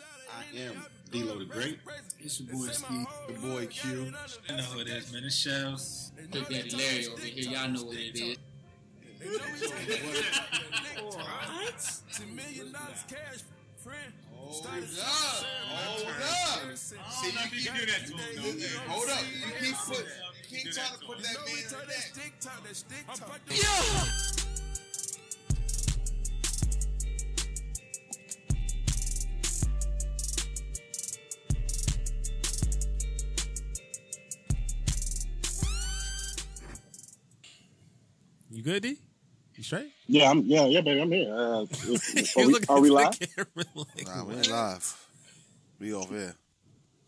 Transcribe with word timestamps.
I 0.00 0.58
am 0.58 0.74
D-Lo 1.10 1.38
the 1.38 1.44
Great. 1.44 1.78
It's 2.20 2.40
your 2.40 2.48
boy 2.54 2.66
Ski, 2.68 3.04
the 3.28 3.34
boy 3.34 3.66
Q. 3.66 4.12
I 4.48 4.56
know 4.56 4.62
who 4.62 4.80
it 4.80 4.88
is, 4.88 5.12
man. 5.12 5.24
It's 5.24 5.36
Shells. 5.36 6.12
Big 6.30 6.48
Daddy 6.48 6.70
Larry 6.76 7.06
over 7.08 7.20
here. 7.22 7.50
Y'all 7.50 7.68
know 7.68 7.84
what 7.84 7.96
it 7.96 8.16
is. 8.16 8.36
What? 9.22 9.42
Hold 14.34 14.66
up, 14.66 14.72
hold 15.68 16.06
up. 16.06 16.76
See, 16.76 16.96
you 16.96 17.02
keep, 17.50 17.74
do 17.74 17.86
that 17.86 18.06
to 18.06 18.12
him, 18.16 18.58
though, 18.58 18.92
hold 18.92 19.08
up. 19.10 19.22
You 19.32 19.52
keep 19.60 19.76
put, 19.76 20.04
keep 20.48 20.72
trying 20.72 20.98
to 20.98 21.06
put 21.06 21.18
that 21.22 21.36
man 21.46 21.58
in 21.58 21.64
the 21.70 21.76
neck. 23.52 24.37
Good, 38.68 38.82
D? 38.82 38.96
You 39.56 39.64
straight? 39.64 39.90
Yeah, 40.06 40.30
I'm. 40.30 40.40
Yeah, 40.44 40.66
yeah, 40.66 40.80
baby, 40.82 41.00
I'm 41.00 41.10
here. 41.10 41.34
Uh, 41.34 41.62
if- 41.70 42.16
if- 42.16 42.36
are 42.36 42.46
we, 42.46 42.52
looking 42.52 42.68
are 42.68 42.80
we 42.80 42.90
live? 42.90 43.18
camera 43.18 43.46
like, 43.74 44.06
Nah, 44.06 44.24
we 44.24 44.34
what? 44.34 44.36
ain't 44.36 44.50
live. 44.50 45.06
We 45.80 45.94
over 45.94 46.14
here. 46.14 46.34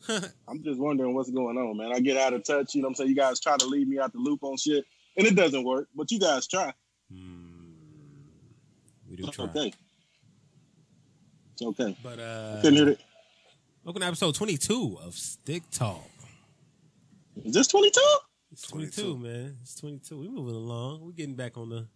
I'm 0.49 0.63
just 0.65 0.81
wondering 0.81 1.15
what's 1.15 1.31
going 1.31 1.59
on, 1.59 1.77
man. 1.77 1.93
I 1.95 2.01
get 2.01 2.17
out 2.17 2.33
of 2.33 2.43
touch. 2.45 2.75
You 2.75 2.81
know 2.81 2.87
what 2.87 2.93
I'm 2.93 2.95
saying? 2.97 3.11
You 3.11 3.17
guys 3.17 3.39
try 3.41 3.57
to 3.59 3.67
lead 3.67 3.87
me 3.89 3.99
out 3.99 4.13
the 4.13 4.19
loop 4.19 4.43
on 4.43 4.57
shit, 4.57 4.85
and 5.19 5.27
it 5.27 5.35
doesn't 5.37 5.63
work. 5.65 5.89
But 5.95 6.11
you 6.11 6.19
guys 6.19 6.47
try. 6.47 6.73
Hmm. 7.13 7.73
We 9.09 9.17
do 9.17 9.27
It's 9.27 9.37
try. 9.37 9.45
okay. 9.47 9.73
It's 11.53 11.63
okay. 11.63 11.97
But 12.03 12.19
uh, 12.19 12.57
Couldn't 12.63 12.77
hear 12.77 12.89
it. 12.89 13.01
welcome 13.85 14.01
to 14.01 14.07
episode 14.07 14.35
22 14.35 14.99
of 15.05 15.15
Stick 15.15 15.65
Talk. 15.71 16.09
Is 17.45 17.53
this 17.55 17.67
22? 17.69 18.01
It's 18.53 18.63
22, 18.63 19.17
man. 19.17 19.57
It's 19.63 19.77
22. 19.77 20.19
We 20.19 20.29
moving 20.29 20.57
along. 20.57 21.05
We 21.05 21.13
getting 21.13 21.37
back 21.37 21.57
on 21.57 21.69
the, 21.69 21.87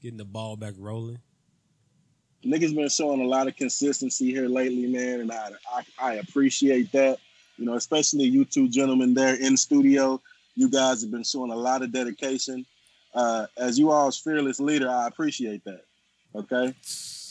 getting 0.00 0.18
the 0.18 0.24
ball 0.24 0.56
back 0.56 0.74
rolling. 0.78 1.18
Niggas 2.44 2.74
been 2.74 2.88
showing 2.88 3.20
a 3.20 3.26
lot 3.26 3.48
of 3.48 3.56
consistency 3.56 4.30
here 4.30 4.48
lately, 4.48 4.86
man, 4.86 5.20
and 5.20 5.32
I, 5.32 5.50
I 5.72 5.82
I 5.98 6.14
appreciate 6.14 6.92
that. 6.92 7.18
You 7.56 7.64
know, 7.64 7.74
especially 7.74 8.24
you 8.24 8.44
two 8.44 8.68
gentlemen 8.68 9.14
there 9.14 9.34
in 9.34 9.56
studio. 9.56 10.20
You 10.54 10.68
guys 10.68 11.00
have 11.02 11.10
been 11.10 11.24
showing 11.24 11.50
a 11.50 11.56
lot 11.56 11.82
of 11.82 11.90
dedication. 11.90 12.66
Uh, 13.14 13.46
as 13.56 13.78
you 13.78 13.90
all's 13.90 14.18
fearless 14.18 14.60
leader, 14.60 14.90
I 14.90 15.06
appreciate 15.06 15.64
that. 15.64 15.84
Okay. 16.34 16.74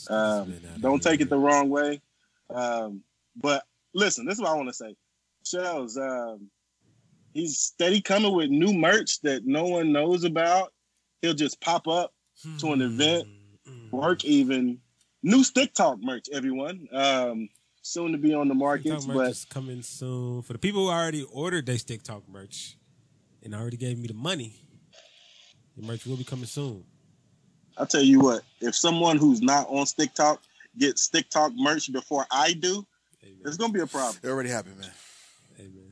Um, 0.09 0.53
don't 0.79 1.01
take 1.01 1.21
it 1.21 1.29
the 1.29 1.37
wrong 1.37 1.69
way. 1.69 2.01
Um, 2.49 3.03
but 3.35 3.63
listen, 3.93 4.25
this 4.25 4.35
is 4.35 4.41
what 4.41 4.51
I 4.51 4.55
want 4.55 4.69
to 4.69 4.73
say. 4.73 4.95
Shells, 5.45 5.97
um, 5.97 6.49
he's 7.33 7.59
steady 7.59 8.01
coming 8.01 8.33
with 8.33 8.49
new 8.49 8.73
merch 8.73 9.21
that 9.21 9.45
no 9.45 9.65
one 9.65 9.91
knows 9.91 10.23
about. 10.23 10.73
He'll 11.21 11.33
just 11.33 11.59
pop 11.61 11.87
up 11.87 12.13
to 12.59 12.73
an 12.73 12.81
event, 12.81 13.27
work 13.91 14.25
even. 14.25 14.79
New 15.21 15.43
Stick 15.43 15.73
Talk 15.73 15.99
merch, 16.01 16.27
everyone. 16.33 16.87
Um, 16.91 17.49
soon 17.81 18.11
to 18.11 18.17
be 18.17 18.33
on 18.33 18.47
the 18.47 18.53
Stick 18.53 18.59
markets, 18.59 19.05
Talk 19.05 19.07
merch 19.07 19.15
but 19.15 19.31
is 19.31 19.45
coming 19.45 19.81
soon. 19.81 20.41
For 20.41 20.53
the 20.53 20.59
people 20.59 20.85
who 20.85 20.89
already 20.91 21.23
ordered 21.23 21.65
their 21.65 21.77
Stick 21.77 22.03
Talk 22.03 22.27
merch 22.27 22.77
and 23.41 23.55
already 23.55 23.77
gave 23.77 23.97
me 23.97 24.07
the 24.07 24.13
money, 24.13 24.55
the 25.77 25.85
merch 25.85 26.05
will 26.05 26.17
be 26.17 26.23
coming 26.23 26.45
soon. 26.45 26.83
I'll 27.77 27.87
tell 27.87 28.03
you 28.03 28.19
what, 28.19 28.43
if 28.61 28.75
someone 28.75 29.17
who's 29.17 29.41
not 29.41 29.67
on 29.69 29.85
Stick 29.85 30.13
Talk 30.13 30.41
gets 30.77 31.03
Stick 31.03 31.29
Talk 31.29 31.53
merch 31.55 31.91
before 31.91 32.25
I 32.29 32.53
do, 32.53 32.85
Amen. 33.23 33.37
it's 33.45 33.57
gonna 33.57 33.73
be 33.73 33.79
a 33.79 33.87
problem. 33.87 34.17
It 34.21 34.27
already 34.27 34.49
happened, 34.49 34.77
man. 34.79 34.91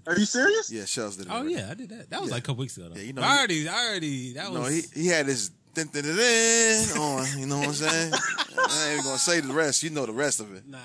Amen. 0.07 0.16
Are 0.16 0.19
you 0.19 0.25
serious? 0.25 0.71
Yeah, 0.71 0.85
Shells 0.85 1.17
did 1.17 1.27
it. 1.27 1.30
Oh 1.31 1.38
already. 1.38 1.53
yeah, 1.55 1.69
I 1.69 1.73
did 1.73 1.89
that. 1.89 2.09
That 2.09 2.21
was 2.21 2.30
Yeah. 2.30 2.35
like 2.35 2.44
a 2.44 2.47
couple 2.47 2.61
weeks 2.61 2.77
ago. 2.77 2.89
Though. 2.89 2.95
Yeah, 2.99 3.03
you 3.07 3.13
know, 3.13 3.21
I 3.21 3.33
he- 3.33 3.38
already, 3.38 3.67
I 3.69 3.88
already. 3.88 4.33
That 4.33 4.53
No, 4.53 4.59
was. 4.61 4.92
he 4.93 5.02
he 5.03 5.08
had 5.08 5.26
his 5.27 5.49
dun, 5.73 5.87
dun, 5.93 6.03
dun, 6.03 6.15
dun, 6.17 6.98
on. 6.98 7.39
You 7.39 7.45
know 7.45 7.59
what 7.59 7.67
I'm 7.67 7.73
saying? 7.73 8.14
I 8.58 8.83
ain't 8.86 8.93
even 8.93 9.05
gonna 9.05 9.17
say 9.17 9.39
the 9.42 9.53
rest. 9.53 9.83
You 9.83 9.89
know 9.92 10.05
the 10.05 10.14
rest 10.14 10.39
of 10.39 10.53
it. 10.55 10.67
Nah, 10.67 10.77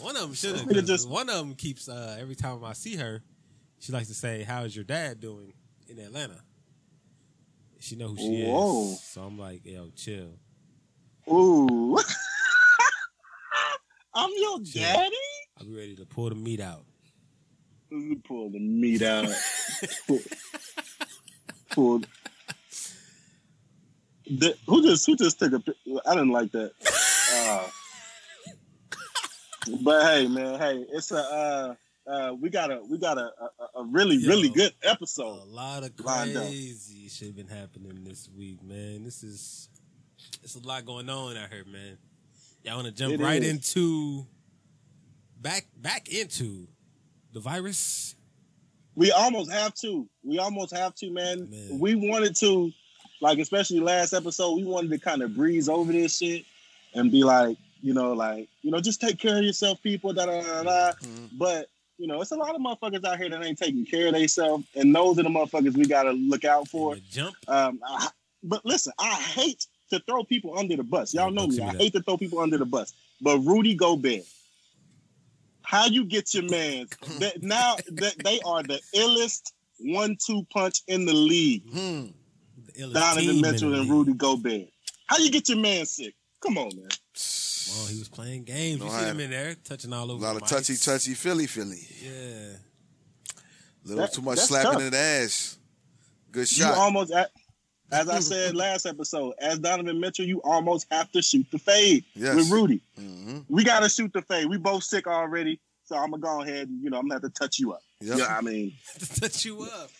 one 0.00 0.16
of 0.16 0.22
them 0.22 0.34
should 0.34 0.56
have. 0.56 0.66
Nigga 0.66 0.86
just- 0.86 1.08
one 1.08 1.28
of 1.28 1.36
them 1.36 1.54
keeps 1.54 1.88
uh, 1.88 2.16
every 2.20 2.34
time 2.36 2.64
I 2.64 2.72
see 2.74 2.96
her, 2.96 3.22
she 3.78 3.92
likes 3.92 4.08
to 4.08 4.14
say, 4.14 4.42
"How's 4.44 4.74
your 4.74 4.84
dad 4.84 5.20
doing 5.20 5.52
in 5.88 5.98
Atlanta?" 5.98 6.40
She 7.80 7.96
know 7.96 8.08
who 8.08 8.16
she 8.18 8.44
Whoa. 8.44 8.92
is, 8.92 9.02
so 9.02 9.22
I'm 9.22 9.38
like, 9.38 9.64
"Yo, 9.64 9.90
chill." 9.96 10.34
Ooh. 11.32 11.98
I'm 14.14 14.30
your 14.36 14.58
daddy? 14.60 15.16
I'll 15.58 15.66
be 15.66 15.74
ready 15.76 15.96
to 15.96 16.04
pull 16.04 16.28
the 16.30 16.34
meat 16.34 16.60
out. 16.60 16.84
Pull 17.90 18.50
the 18.50 18.58
meat 18.60 19.02
out. 19.02 19.26
pull, 20.06 20.20
pull. 21.70 22.00
The, 24.26 24.56
who 24.66 24.82
just 24.82 25.06
who 25.06 25.16
just 25.16 25.38
took 25.40 25.52
a? 25.54 25.62
I 26.06 26.14
didn't 26.14 26.30
like 26.30 26.52
that. 26.52 26.72
Uh, 27.34 27.66
but 29.82 30.02
hey, 30.04 30.28
man, 30.28 30.58
hey, 30.60 30.84
it's 30.92 31.10
a 31.10 31.18
uh, 31.18 31.74
uh, 32.10 32.34
we 32.40 32.48
got 32.48 32.70
a 32.70 32.80
we 32.88 32.96
got 32.96 33.18
a 33.18 33.30
a, 33.76 33.80
a 33.80 33.84
really 33.84 34.16
Yo. 34.16 34.28
really 34.28 34.50
good 34.50 34.72
episode. 34.84 35.42
A 35.42 35.44
lot 35.44 35.82
of 35.82 35.96
crazy 35.96 37.08
shit 37.08 37.34
been 37.34 37.48
happening 37.48 38.04
this 38.04 38.28
week, 38.36 38.62
man. 38.62 39.02
This 39.02 39.22
is 39.24 39.68
it's 40.42 40.54
a 40.54 40.60
lot 40.60 40.84
going 40.84 41.08
on 41.10 41.36
out 41.36 41.50
here, 41.50 41.64
man. 41.64 41.98
Y'all 42.64 42.76
want 42.76 42.86
to 42.86 42.92
jump 42.92 43.14
It 43.14 43.20
right 43.20 43.42
is. 43.42 43.48
into 43.50 44.26
back 45.40 45.66
back 45.76 46.08
into 46.08 46.68
the 47.32 47.40
virus? 47.40 48.14
We 48.96 49.12
almost 49.12 49.50
have 49.52 49.74
to. 49.76 50.06
We 50.24 50.38
almost 50.38 50.74
have 50.76 50.94
to, 50.96 51.10
man. 51.10 51.48
Man. 51.50 51.78
We 51.78 51.94
wanted 51.94 52.36
to, 52.36 52.72
like, 53.20 53.38
especially 53.38 53.80
last 53.80 54.12
episode, 54.12 54.56
we 54.56 54.64
wanted 54.64 54.90
to 54.90 54.98
kind 54.98 55.22
of 55.22 55.34
breeze 55.34 55.68
over 55.68 55.92
this 55.92 56.18
shit 56.18 56.44
and 56.94 57.10
be 57.10 57.22
like, 57.22 57.56
you 57.82 57.94
know, 57.94 58.12
like, 58.12 58.48
you 58.62 58.70
know, 58.70 58.80
just 58.80 59.00
take 59.00 59.18
care 59.18 59.38
of 59.38 59.44
yourself, 59.44 59.82
people, 59.82 60.12
da 60.12 60.26
da 60.26 60.42
da 60.42 60.62
da. 60.62 60.92
Mhm. 61.00 61.28
But, 61.32 61.68
you 61.98 62.06
know, 62.06 62.20
it's 62.20 62.32
a 62.32 62.36
lot 62.36 62.54
of 62.54 62.60
motherfuckers 62.60 63.04
out 63.04 63.18
here 63.18 63.30
that 63.30 63.42
ain't 63.42 63.58
taking 63.58 63.86
care 63.86 64.08
of 64.08 64.14
themselves, 64.14 64.66
and 64.74 64.94
those 64.94 65.18
are 65.18 65.22
the 65.22 65.28
motherfuckers 65.28 65.76
we 65.76 65.86
got 65.86 66.02
to 66.02 66.12
look 66.12 66.44
out 66.44 66.68
for. 66.68 66.96
Jump. 67.10 67.34
Um, 67.48 67.80
I, 67.86 68.08
but 68.42 68.64
listen, 68.66 68.92
I 68.98 69.14
hate 69.14 69.66
to 69.90 70.00
throw 70.00 70.24
people 70.24 70.58
under 70.58 70.76
the 70.76 70.82
bus. 70.82 71.14
Y'all 71.14 71.30
know 71.30 71.46
me. 71.46 71.56
Don't 71.56 71.68
I 71.68 71.72
that. 71.72 71.80
hate 71.80 71.92
to 71.94 72.02
throw 72.02 72.16
people 72.16 72.38
under 72.40 72.58
the 72.58 72.64
bus. 72.66 72.92
But 73.20 73.38
Rudy 73.40 73.74
Gobert, 73.74 74.24
how 75.70 75.86
you 75.86 76.04
get 76.04 76.34
your 76.34 76.42
man? 76.50 76.86
that 77.20 77.42
now 77.42 77.76
that 77.92 78.14
they 78.24 78.40
are 78.44 78.62
the 78.64 78.80
illest 78.94 79.52
one-two 79.78 80.44
punch 80.52 80.82
in 80.88 81.06
the 81.06 81.12
league. 81.14 81.62
Hmm. 81.70 82.06
The 82.76 82.92
Donovan 82.92 83.22
team 83.24 83.40
Mitchell 83.40 83.74
and. 83.74 83.88
Rudy 83.88 84.14
Gobert. 84.14 84.68
How 85.06 85.18
you 85.18 85.30
get 85.30 85.48
your 85.48 85.58
man 85.58 85.86
sick? 85.86 86.14
Come 86.40 86.58
on, 86.58 86.70
man. 86.76 86.88
Oh, 87.72 87.86
he 87.90 87.98
was 87.98 88.08
playing 88.08 88.44
games. 88.44 88.80
No, 88.80 88.86
you 88.86 88.92
I 88.92 89.00
see 89.00 89.06
him 89.10 89.20
in 89.20 89.30
there 89.30 89.54
touching 89.64 89.92
all 89.92 90.10
over. 90.10 90.24
A 90.24 90.28
over. 90.30 90.40
lot 90.40 90.48
the 90.48 90.56
of 90.56 90.64
touchy, 90.64 90.76
touchy, 90.76 91.14
Philly, 91.14 91.46
Philly. 91.46 91.86
Yeah. 92.02 92.56
A 93.84 93.88
little 93.88 94.02
That- 94.04 94.12
too 94.12 94.22
much 94.22 94.38
slapping 94.38 94.72
tough. 94.72 94.82
in 94.82 94.90
the 94.90 94.96
ass. 94.96 95.58
Good 96.32 96.48
shot. 96.48 96.56
You 96.58 96.64
shot. 96.64 96.78
almost, 96.78 97.12
as 97.92 98.08
I 98.08 98.20
said 98.20 98.54
last 98.54 98.86
episode, 98.86 99.34
as 99.38 99.58
Donovan 99.58 99.98
Mitchell, 100.00 100.24
you 100.24 100.40
almost 100.42 100.86
have 100.90 101.10
to 101.12 101.22
shoot 101.22 101.46
the 101.50 101.58
fade 101.58 102.04
Yes. 102.14 102.34
with 102.36 102.50
Rudy. 102.50 102.80
hmm 102.96 103.38
We 103.48 103.64
got 103.64 103.80
to 103.80 103.88
shoot 103.88 104.12
the 104.12 104.22
fade. 104.22 104.48
We 104.48 104.56
both 104.58 104.84
sick 104.84 105.06
already, 105.06 105.60
so 105.84 105.96
I'm 105.96 106.10
gonna 106.10 106.22
go 106.22 106.42
ahead 106.42 106.68
and 106.68 106.82
you 106.82 106.90
know 106.90 106.98
I'm 106.98 107.08
gonna 107.08 107.14
have 107.20 107.22
to 107.32 107.38
touch 107.38 107.58
you 107.58 107.72
up. 107.72 107.80
Yep. 108.00 108.18
Yeah, 108.18 108.36
I 108.36 108.40
mean, 108.40 108.72
to 108.98 109.20
touch 109.20 109.44
you 109.44 109.62
up. 109.62 109.90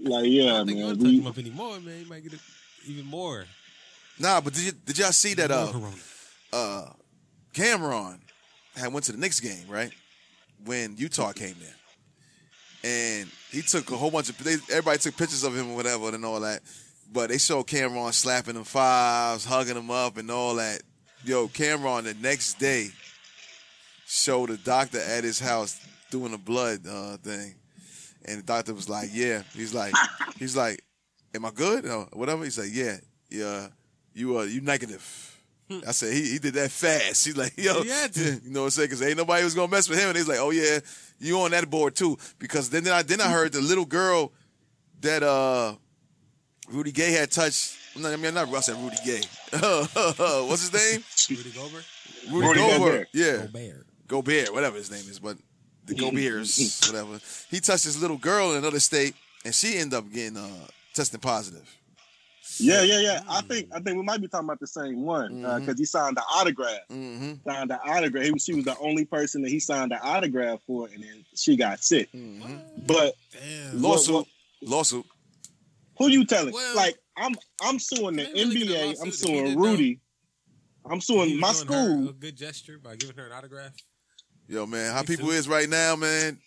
like 0.00 0.24
I 0.24 0.26
yeah, 0.26 0.46
don't 0.52 0.66
think 0.66 0.78
you 0.78 0.84
man. 0.84 0.86
want 0.88 1.00
to 1.00 1.04
touch 1.06 1.14
him 1.14 1.26
up 1.26 1.38
anymore, 1.38 1.80
man. 1.80 2.00
You 2.00 2.06
might 2.06 2.22
get 2.22 2.32
it 2.34 2.40
even 2.86 3.06
more. 3.06 3.46
Nah, 4.18 4.40
but 4.40 4.52
did 4.54 4.62
you 4.64 4.72
did 4.72 4.98
y'all 4.98 5.10
see 5.12 5.34
that? 5.34 5.50
Uh, 5.50 5.72
uh, 6.52 6.86
Cameron 7.54 8.20
had 8.76 8.92
went 8.92 9.04
to 9.06 9.12
the 9.12 9.18
Knicks 9.18 9.40
game 9.40 9.66
right 9.68 9.90
when 10.64 10.96
Utah 10.96 11.32
came 11.32 11.56
in, 12.84 12.88
and 12.90 13.28
he 13.50 13.62
took 13.62 13.90
a 13.90 13.96
whole 13.96 14.10
bunch 14.10 14.28
of. 14.28 14.38
They, 14.42 14.54
everybody 14.70 14.98
took 14.98 15.16
pictures 15.16 15.44
of 15.44 15.56
him 15.56 15.70
or 15.72 15.76
whatever 15.76 16.14
and 16.14 16.24
all 16.24 16.40
that, 16.40 16.62
but 17.12 17.30
they 17.30 17.38
showed 17.38 17.66
Cameron 17.66 18.12
slapping 18.12 18.56
him 18.56 18.64
fives, 18.64 19.44
hugging 19.44 19.76
him 19.76 19.90
up, 19.90 20.16
and 20.16 20.30
all 20.30 20.56
that. 20.56 20.82
Yo, 21.24 21.48
Cameron 21.48 22.04
the 22.04 22.14
next 22.14 22.58
day 22.58 22.88
showed 24.06 24.50
a 24.50 24.56
doctor 24.56 24.98
at 24.98 25.22
his 25.22 25.38
house 25.38 25.80
doing 26.10 26.34
a 26.34 26.38
blood 26.38 26.80
uh, 26.88 27.16
thing, 27.18 27.54
and 28.24 28.38
the 28.38 28.42
doctor 28.42 28.74
was 28.74 28.88
like, 28.88 29.10
"Yeah," 29.12 29.42
he's 29.54 29.74
like, 29.74 29.94
he's 30.38 30.56
like, 30.56 30.82
"Am 31.34 31.44
I 31.44 31.50
good?" 31.50 31.86
or 31.86 32.08
whatever. 32.12 32.44
He's 32.44 32.58
like, 32.58 32.70
"Yeah, 32.72 32.96
yeah, 33.30 33.68
you 34.14 34.38
uh, 34.38 34.42
you 34.44 34.60
negative." 34.60 35.28
I 35.86 35.92
said 35.92 36.12
he, 36.12 36.32
he 36.32 36.38
did 36.38 36.54
that 36.54 36.70
fast. 36.70 37.24
He's 37.24 37.36
like, 37.36 37.56
yo, 37.56 37.82
you 38.14 38.40
know 38.44 38.60
what 38.60 38.66
I'm 38.66 38.70
saying? 38.70 38.86
Because 38.88 39.02
ain't 39.02 39.16
nobody 39.16 39.42
was 39.42 39.54
gonna 39.54 39.70
mess 39.70 39.88
with 39.88 39.98
him. 39.98 40.08
And 40.08 40.16
he's 40.18 40.28
like, 40.28 40.38
oh 40.38 40.50
yeah, 40.50 40.80
you 41.18 41.40
on 41.40 41.52
that 41.52 41.70
board 41.70 41.94
too? 41.94 42.18
Because 42.38 42.68
then, 42.68 42.84
then 42.84 42.92
I 42.92 43.02
then 43.02 43.20
I 43.22 43.30
heard 43.30 43.52
the 43.52 43.62
little 43.62 43.86
girl 43.86 44.32
that 45.00 45.22
uh 45.22 45.74
Rudy 46.72 46.92
Gay 46.92 47.12
had 47.12 47.30
touched. 47.30 47.76
No, 47.96 48.10
I 48.10 48.16
mean 48.16 48.34
not 48.34 48.52
I 48.52 48.60
said 48.60 48.76
Rudy 48.76 48.96
Gay. 49.04 49.20
What's 50.48 50.70
his 50.70 50.72
name? 50.72 51.04
Rudy 51.38 51.50
Gobert. 51.50 51.84
Rudy, 52.30 52.46
Rudy 52.46 52.60
Gobert. 52.60 52.78
Gobert. 52.78 53.08
Yeah, 53.12 53.36
Gobert. 53.46 53.86
Gobert, 54.08 54.52
whatever 54.54 54.76
his 54.76 54.90
name 54.90 55.00
is, 55.08 55.18
but 55.18 55.36
the 55.86 55.94
Goberts, 55.94 56.90
whatever. 56.90 57.18
He 57.50 57.60
touched 57.60 57.84
this 57.84 58.00
little 58.00 58.16
girl 58.16 58.52
in 58.52 58.58
another 58.58 58.80
state, 58.80 59.14
and 59.44 59.54
she 59.54 59.76
ended 59.78 59.98
up 59.98 60.10
getting 60.12 60.36
uh, 60.36 60.48
testing 60.94 61.20
positive. 61.20 61.68
Yeah, 62.58 62.82
yeah, 62.82 63.00
yeah. 63.00 63.20
I 63.28 63.40
think 63.42 63.68
I 63.74 63.80
think 63.80 63.96
we 63.96 64.02
might 64.02 64.20
be 64.20 64.28
talking 64.28 64.46
about 64.46 64.60
the 64.60 64.66
same 64.66 65.02
one 65.04 65.36
because 65.40 65.74
Mhm. 65.74 65.78
he 65.78 65.84
signed 65.86 66.16
the 66.16 66.22
autograph. 66.34 66.80
Mm-hmm. 66.90 67.48
Signed 67.50 67.70
the 67.70 67.80
autograph. 67.82 68.24
He 68.24 68.30
was, 68.30 68.44
she 68.44 68.54
was 68.54 68.64
the 68.64 68.76
only 68.78 69.04
person 69.06 69.40
that 69.42 69.48
he 69.50 69.58
signed 69.58 69.90
the 69.90 70.00
autograph 70.02 70.60
for, 70.66 70.86
and 70.88 71.02
then 71.02 71.24
she 71.34 71.56
got 71.56 71.82
sick. 71.82 72.10
Mm-hmm. 72.12 72.56
But 72.86 73.14
Damn. 73.32 73.80
Lawsuit, 73.82 74.14
What- 74.14 74.26
lawsuit. 74.62 75.06
Who 76.02 76.10
you 76.10 76.24
telling? 76.24 76.52
Well, 76.52 76.76
like 76.76 76.98
I'm 77.16 77.34
I'm 77.62 77.78
suing 77.78 78.16
the 78.16 78.24
really 78.34 78.56
NBA. 78.66 79.00
I'm 79.02 79.10
suing. 79.10 79.58
Rudy. 79.58 80.00
I'm 80.84 81.00
suing 81.00 81.38
my 81.38 81.52
doing 81.52 81.66
her 81.68 81.72
school. 81.74 82.08
a 82.08 82.12
good 82.12 82.36
gesture 82.36 82.78
by 82.82 82.96
giving 82.96 83.16
her 83.16 83.26
an 83.26 83.32
autograph. 83.32 83.72
Yo, 84.48 84.66
man, 84.66 84.92
how 84.92 85.00
Me 85.02 85.06
people 85.06 85.26
too. 85.28 85.34
is 85.34 85.48
right 85.48 85.68
now, 85.68 85.94
man. 85.96 86.38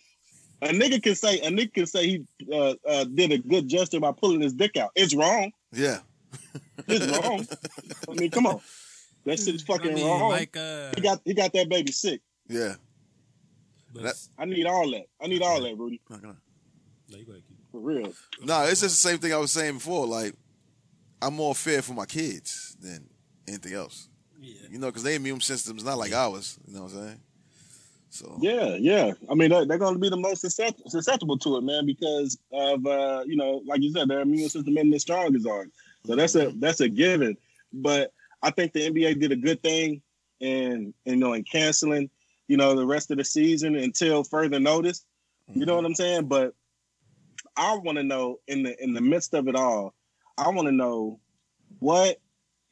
A 0.62 0.68
nigga 0.68 1.02
can 1.02 1.14
say 1.14 1.38
a 1.40 1.50
nigga 1.50 1.72
can 1.72 1.86
say 1.86 2.06
he 2.06 2.24
uh, 2.52 2.74
uh, 2.86 3.04
did 3.04 3.32
a 3.32 3.38
good 3.38 3.66
gesture 3.68 4.00
by 4.00 4.12
pulling 4.12 4.40
his 4.42 4.52
dick 4.54 4.76
out. 4.76 4.90
It's 4.94 5.14
wrong. 5.14 5.50
Yeah, 5.72 5.98
It's 6.86 7.06
wrong. 7.18 7.46
I 8.08 8.12
mean, 8.14 8.30
come 8.30 8.46
on. 8.46 8.60
That 9.24 9.38
shit's 9.38 9.62
fucking 9.62 9.90
I 9.92 9.94
mean, 9.94 10.06
wrong. 10.06 10.30
like 10.30 10.56
uh, 10.56 10.92
he 10.94 11.00
got 11.00 11.20
he 11.24 11.34
got 11.34 11.52
that 11.54 11.68
baby 11.68 11.92
sick. 11.92 12.20
yeah. 12.48 12.74
but- 13.92 14.02
that- 14.04 14.28
I 14.38 14.44
need 14.44 14.66
all 14.66 14.90
that. 14.92 15.06
I 15.20 15.26
need 15.26 15.42
all 15.42 15.60
that, 15.62 15.76
Rudy. 15.76 16.00
Not 16.10 16.20
gonna- 16.22 16.36
no, 17.10 17.18
you 17.18 17.24
go 17.24 17.32
ahead, 17.32 17.42
keep- 17.45 17.45
For 17.76 17.82
real. 17.82 18.10
No, 18.42 18.62
it's 18.62 18.80
just 18.80 19.02
the 19.02 19.08
same 19.08 19.18
thing 19.18 19.34
I 19.34 19.36
was 19.36 19.52
saying 19.52 19.74
before. 19.74 20.06
Like, 20.06 20.32
I'm 21.20 21.34
more 21.34 21.54
fair 21.54 21.82
for 21.82 21.92
my 21.92 22.06
kids 22.06 22.74
than 22.80 23.06
anything 23.46 23.74
else. 23.74 24.08
Yeah. 24.40 24.54
You 24.70 24.78
know, 24.78 24.86
because 24.86 25.02
their 25.02 25.16
immune 25.16 25.42
system's 25.42 25.84
not 25.84 25.98
like 25.98 26.14
ours. 26.14 26.58
You 26.66 26.74
know 26.74 26.84
what 26.84 26.92
I'm 26.94 27.04
saying? 27.04 27.20
So 28.08 28.38
Yeah, 28.40 28.76
yeah. 28.76 29.12
I 29.30 29.34
mean, 29.34 29.50
they're, 29.50 29.66
they're 29.66 29.76
going 29.76 29.92
to 29.92 30.00
be 30.00 30.08
the 30.08 30.16
most 30.16 30.40
susceptible 30.40 31.36
to 31.36 31.58
it, 31.58 31.64
man, 31.64 31.84
because 31.84 32.38
of 32.50 32.86
uh, 32.86 33.24
you 33.26 33.36
know, 33.36 33.60
like 33.66 33.82
you 33.82 33.92
said, 33.92 34.08
their 34.08 34.20
immune 34.20 34.48
system 34.48 34.78
isn't 34.78 34.94
as 34.94 35.02
strong 35.02 35.36
as 35.36 35.44
ours. 35.44 35.68
So 36.06 36.16
that's 36.16 36.34
a 36.34 36.52
that's 36.52 36.80
a 36.80 36.88
given. 36.88 37.36
But 37.74 38.14
I 38.42 38.52
think 38.52 38.72
the 38.72 38.88
NBA 38.88 39.20
did 39.20 39.32
a 39.32 39.36
good 39.36 39.62
thing 39.62 40.00
in 40.40 40.94
you 41.04 41.16
know 41.16 41.34
in 41.34 41.44
canceling 41.44 42.08
you 42.48 42.56
know 42.56 42.74
the 42.74 42.86
rest 42.86 43.10
of 43.10 43.18
the 43.18 43.24
season 43.24 43.76
until 43.76 44.24
further 44.24 44.60
notice. 44.60 45.04
You 45.54 45.66
know 45.66 45.76
what 45.76 45.84
I'm 45.84 45.94
saying? 45.94 46.24
But 46.24 46.54
I 47.56 47.76
want 47.76 47.98
to 47.98 48.04
know 48.04 48.40
in 48.48 48.62
the 48.62 48.82
in 48.82 48.92
the 48.92 49.00
midst 49.00 49.34
of 49.34 49.48
it 49.48 49.56
all, 49.56 49.94
I 50.38 50.48
want 50.50 50.66
to 50.68 50.72
know 50.72 51.20
what 51.78 52.18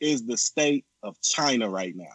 is 0.01 0.27
the 0.27 0.37
state 0.37 0.85
of 1.03 1.21
China 1.21 1.69
right 1.69 1.95
now. 1.97 2.13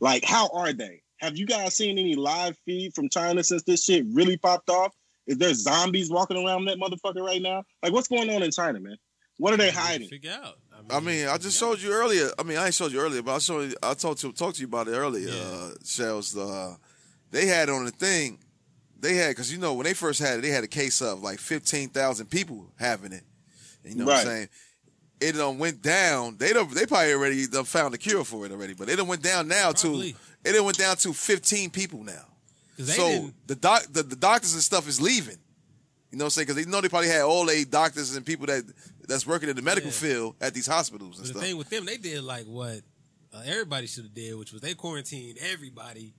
Like, 0.00 0.24
how 0.24 0.48
are 0.52 0.72
they? 0.72 1.02
Have 1.18 1.36
you 1.36 1.46
guys 1.46 1.74
seen 1.74 1.98
any 1.98 2.14
live 2.14 2.56
feed 2.66 2.94
from 2.94 3.08
China 3.08 3.42
since 3.42 3.62
this 3.62 3.84
shit 3.84 4.04
really 4.12 4.36
popped 4.36 4.68
off? 4.68 4.94
Is 5.26 5.38
there 5.38 5.54
zombies 5.54 6.10
walking 6.10 6.36
around 6.36 6.66
that 6.66 6.78
motherfucker 6.78 7.24
right 7.24 7.42
now? 7.42 7.64
Like, 7.82 7.92
what's 7.92 8.08
going 8.08 8.30
on 8.30 8.42
in 8.42 8.50
China, 8.50 8.78
man? 8.80 8.96
What 9.38 9.52
are 9.52 9.56
they 9.56 9.70
hiding? 9.70 10.08
Figure 10.08 10.36
out. 10.42 10.58
I 10.90 11.00
mean, 11.00 11.26
I 11.28 11.36
just 11.38 11.58
showed 11.58 11.80
you 11.80 11.90
earlier. 11.92 12.30
I 12.38 12.42
mean, 12.42 12.58
I 12.58 12.66
ain't 12.66 12.74
showed 12.74 12.92
you 12.92 13.00
earlier, 13.00 13.22
but 13.22 13.34
I 13.34 13.38
showed 13.38 13.70
you, 13.70 13.76
I 13.82 13.94
talked 13.94 14.20
to 14.20 14.32
talked 14.32 14.56
to 14.56 14.60
you 14.60 14.66
about 14.66 14.88
it 14.88 14.92
earlier. 14.92 15.28
Yeah. 15.28 15.42
Uh, 15.42 15.70
Shells, 15.84 16.36
uh, 16.36 16.76
they 17.30 17.46
had 17.46 17.68
on 17.68 17.84
the 17.84 17.90
thing. 17.90 18.38
They 19.00 19.14
had 19.14 19.30
because 19.30 19.52
you 19.52 19.58
know 19.58 19.74
when 19.74 19.84
they 19.84 19.94
first 19.94 20.20
had 20.20 20.38
it, 20.38 20.42
they 20.42 20.48
had 20.50 20.64
a 20.64 20.68
case 20.68 21.00
of 21.02 21.22
like 21.22 21.38
fifteen 21.38 21.88
thousand 21.90 22.26
people 22.30 22.70
having 22.78 23.12
it. 23.12 23.22
You 23.84 23.94
know 23.96 24.06
what 24.06 24.16
I'm 24.18 24.26
saying? 24.26 24.48
It 25.20 25.32
done 25.32 25.58
went 25.58 25.80
down. 25.82 26.36
They 26.38 26.52
don't. 26.52 26.70
They 26.74 26.86
probably 26.86 27.12
already 27.12 27.46
done 27.46 27.64
found 27.64 27.94
a 27.94 27.98
cure 27.98 28.24
for 28.24 28.44
it 28.46 28.52
already, 28.52 28.74
but 28.74 28.88
it 28.88 28.96
done 28.96 29.06
went 29.06 29.22
down 29.22 29.48
now 29.48 29.72
Probably. 29.72 30.12
to. 30.12 30.18
It 30.44 30.52
done 30.52 30.64
went 30.64 30.78
down 30.78 30.96
to 30.96 31.12
fifteen 31.12 31.70
people 31.70 32.02
now. 32.04 32.24
so 32.78 33.08
didn't- 33.08 33.34
the 33.46 33.54
doc, 33.54 33.84
the, 33.90 34.02
the 34.02 34.16
doctors 34.16 34.52
and 34.54 34.62
stuff 34.62 34.88
is 34.88 35.00
leaving. 35.00 35.38
You 36.10 36.18
know 36.18 36.24
what 36.24 36.26
I'm 36.26 36.30
saying? 36.30 36.46
Because 36.48 36.64
they 36.64 36.70
know 36.70 36.80
they 36.80 36.88
probably 36.88 37.08
had 37.08 37.22
all 37.22 37.44
they 37.46 37.64
doctors 37.64 38.14
and 38.16 38.24
people 38.24 38.46
that 38.46 38.64
that's 39.08 39.26
working 39.26 39.48
in 39.48 39.56
the 39.56 39.62
medical 39.62 39.90
Yeah. 39.90 39.96
field 39.96 40.36
at 40.40 40.52
these 40.54 40.66
hospitals 40.66 41.18
and 41.18 41.26
But 41.28 41.34
the 41.34 41.38
stuff. 41.38 41.42
thing 41.42 41.56
with 41.56 41.68
them, 41.70 41.84
they 41.84 41.96
did 41.96 42.22
like 42.22 42.44
what 42.46 42.80
uh, 43.34 43.42
everybody 43.44 43.86
should 43.86 44.04
have 44.04 44.14
did, 44.14 44.34
which 44.36 44.52
was 44.52 44.60
they 44.62 44.74
quarantined 44.74 45.38
everybody 45.38 46.12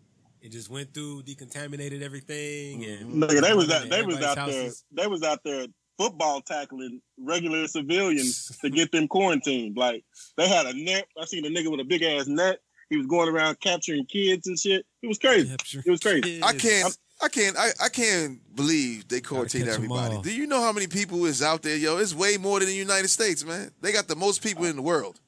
and 0.43 0.51
just 0.51 0.69
went 0.69 0.93
through, 0.93 1.23
decontaminated 1.23 2.01
everything, 2.01 2.85
and 2.85 3.07
mm-hmm. 3.07 3.23
Nigga, 3.23 3.41
they 3.41 3.53
was 3.53 3.69
out, 3.69 3.89
they 3.89 4.03
was 4.03 4.15
everybody's 4.15 4.37
out 4.37 4.47
there. 4.49 4.71
They 4.91 5.07
was 5.07 5.23
out 5.23 5.39
there 5.43 5.67
football 5.97 6.41
tackling 6.41 7.01
regular 7.17 7.67
civilians 7.67 8.55
to 8.61 8.69
get 8.69 8.91
them 8.91 9.07
quarantined. 9.07 9.75
Like 9.77 10.03
they 10.37 10.47
had 10.47 10.65
a 10.65 10.73
net. 10.73 11.07
I 11.19 11.25
seen 11.25 11.45
a 11.45 11.49
nigga 11.49 11.71
with 11.71 11.79
a 11.79 11.85
big 11.85 12.03
ass 12.03 12.27
net. 12.27 12.59
He 12.89 12.97
was 12.97 13.07
going 13.07 13.27
around 13.29 13.59
capturing 13.59 14.05
kids 14.05 14.47
and 14.47 14.57
shit. 14.57 14.85
It 15.01 15.07
was 15.07 15.17
crazy. 15.17 15.49
Capture 15.49 15.83
It 15.85 15.91
was 15.91 15.99
crazy. 15.99 16.41
I 16.41 16.53
can't. 16.53 16.97
I 17.21 17.29
can't. 17.29 17.57
I, 17.57 17.69
I 17.83 17.89
can't 17.89 18.39
believe 18.55 19.07
they 19.07 19.21
quarantine 19.21 19.61
catch 19.61 19.69
'em 19.69 19.75
everybody. 19.75 20.21
Do 20.21 20.31
you 20.31 20.45
know 20.45 20.61
how 20.61 20.71
many 20.71 20.87
people 20.87 21.25
is 21.25 21.41
out 21.41 21.63
there, 21.63 21.75
yo? 21.75 21.97
It's 21.97 22.13
way 22.13 22.37
more 22.37 22.59
than 22.59 22.67
the 22.67 22.75
United 22.75 23.09
States, 23.09 23.43
man. 23.43 23.71
They 23.81 23.91
got 23.91 24.07
the 24.07 24.15
most 24.15 24.43
people 24.43 24.65
uh, 24.65 24.69
in 24.69 24.75
the 24.75 24.83
world. 24.83 25.19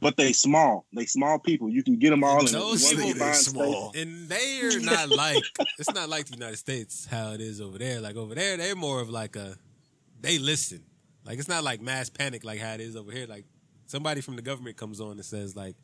But 0.00 0.16
they 0.16 0.32
small. 0.32 0.86
They 0.94 1.06
small 1.06 1.38
people. 1.40 1.68
You 1.68 1.82
can 1.82 1.98
get 1.98 2.10
them 2.10 2.22
all 2.22 2.46
in 2.46 2.52
Those 2.52 2.88
people, 2.88 3.08
confined 3.10 3.20
they 3.20 3.32
space. 3.32 3.46
small. 3.46 3.92
And 3.96 4.28
they're 4.28 4.80
not 4.80 5.08
like 5.08 5.42
it's 5.78 5.92
not 5.92 6.08
like 6.08 6.26
the 6.26 6.34
United 6.34 6.56
States 6.58 7.06
how 7.10 7.32
it 7.32 7.40
is 7.40 7.60
over 7.60 7.78
there. 7.78 8.00
Like 8.00 8.16
over 8.16 8.34
there, 8.34 8.56
they're 8.56 8.76
more 8.76 9.00
of 9.00 9.10
like 9.10 9.34
a 9.34 9.56
they 10.20 10.38
listen. 10.38 10.82
Like 11.24 11.38
it's 11.38 11.48
not 11.48 11.64
like 11.64 11.80
mass 11.80 12.10
panic 12.10 12.44
like 12.44 12.60
how 12.60 12.74
it 12.74 12.80
is 12.80 12.94
over 12.96 13.10
here. 13.10 13.26
Like 13.26 13.44
somebody 13.86 14.20
from 14.20 14.36
the 14.36 14.42
government 14.42 14.76
comes 14.76 15.00
on 15.00 15.12
and 15.12 15.24
says 15.24 15.56
like 15.56 15.74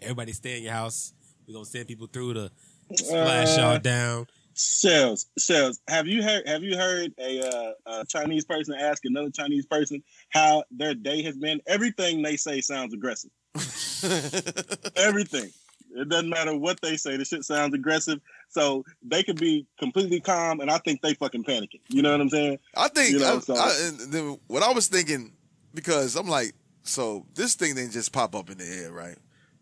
everybody 0.00 0.32
stay 0.32 0.56
in 0.56 0.62
your 0.62 0.72
house. 0.72 1.12
We're 1.48 1.54
gonna 1.54 1.64
send 1.66 1.88
people 1.88 2.06
through 2.06 2.34
to 2.34 2.50
splash 2.94 3.58
Uh, 3.58 3.60
y'all 3.60 3.78
down. 3.80 4.26
Shells, 4.56 5.26
shells. 5.36 5.80
Have 5.88 6.06
you 6.06 6.22
heard? 6.22 6.46
Have 6.46 6.62
you 6.62 6.76
heard 6.76 7.12
a, 7.18 7.40
uh, 7.40 7.72
a 7.86 8.04
Chinese 8.06 8.44
person 8.44 8.74
ask 8.78 9.04
another 9.04 9.30
Chinese 9.30 9.66
person 9.66 10.00
how 10.30 10.62
their 10.70 10.94
day 10.94 11.22
has 11.22 11.36
been? 11.36 11.60
Everything 11.66 12.22
they 12.22 12.36
say 12.36 12.60
sounds 12.60 12.94
aggressive. 12.94 13.32
Everything. 14.96 15.50
It 15.96 16.08
doesn't 16.08 16.28
matter 16.28 16.56
what 16.56 16.80
they 16.80 16.96
say. 16.96 17.16
The 17.16 17.24
shit 17.24 17.44
sounds 17.44 17.72
aggressive. 17.74 18.20
So 18.48 18.84
they 19.02 19.22
could 19.22 19.38
be 19.38 19.66
completely 19.78 20.20
calm, 20.20 20.60
and 20.60 20.70
I 20.70 20.78
think 20.78 21.02
they 21.02 21.14
fucking 21.14 21.44
panicking. 21.44 21.80
You 21.88 22.02
know 22.02 22.10
what 22.12 22.20
I'm 22.20 22.28
saying? 22.30 22.58
I 22.76 22.88
think 22.88 23.10
You 23.12 23.18
know, 23.20 23.36
I- 23.36 23.40
so- 23.40 23.56
I- 23.56 23.76
and 23.88 23.98
then 24.12 24.38
what 24.48 24.62
I 24.62 24.72
was 24.72 24.88
thinking 24.88 25.32
because 25.72 26.16
I'm 26.16 26.28
like, 26.28 26.54
so 26.82 27.26
this 27.34 27.54
thing 27.54 27.74
didn't 27.74 27.92
just 27.92 28.12
pop 28.12 28.34
up 28.34 28.50
in 28.50 28.58
the 28.58 28.64
air, 28.66 28.92
right? 28.92 29.16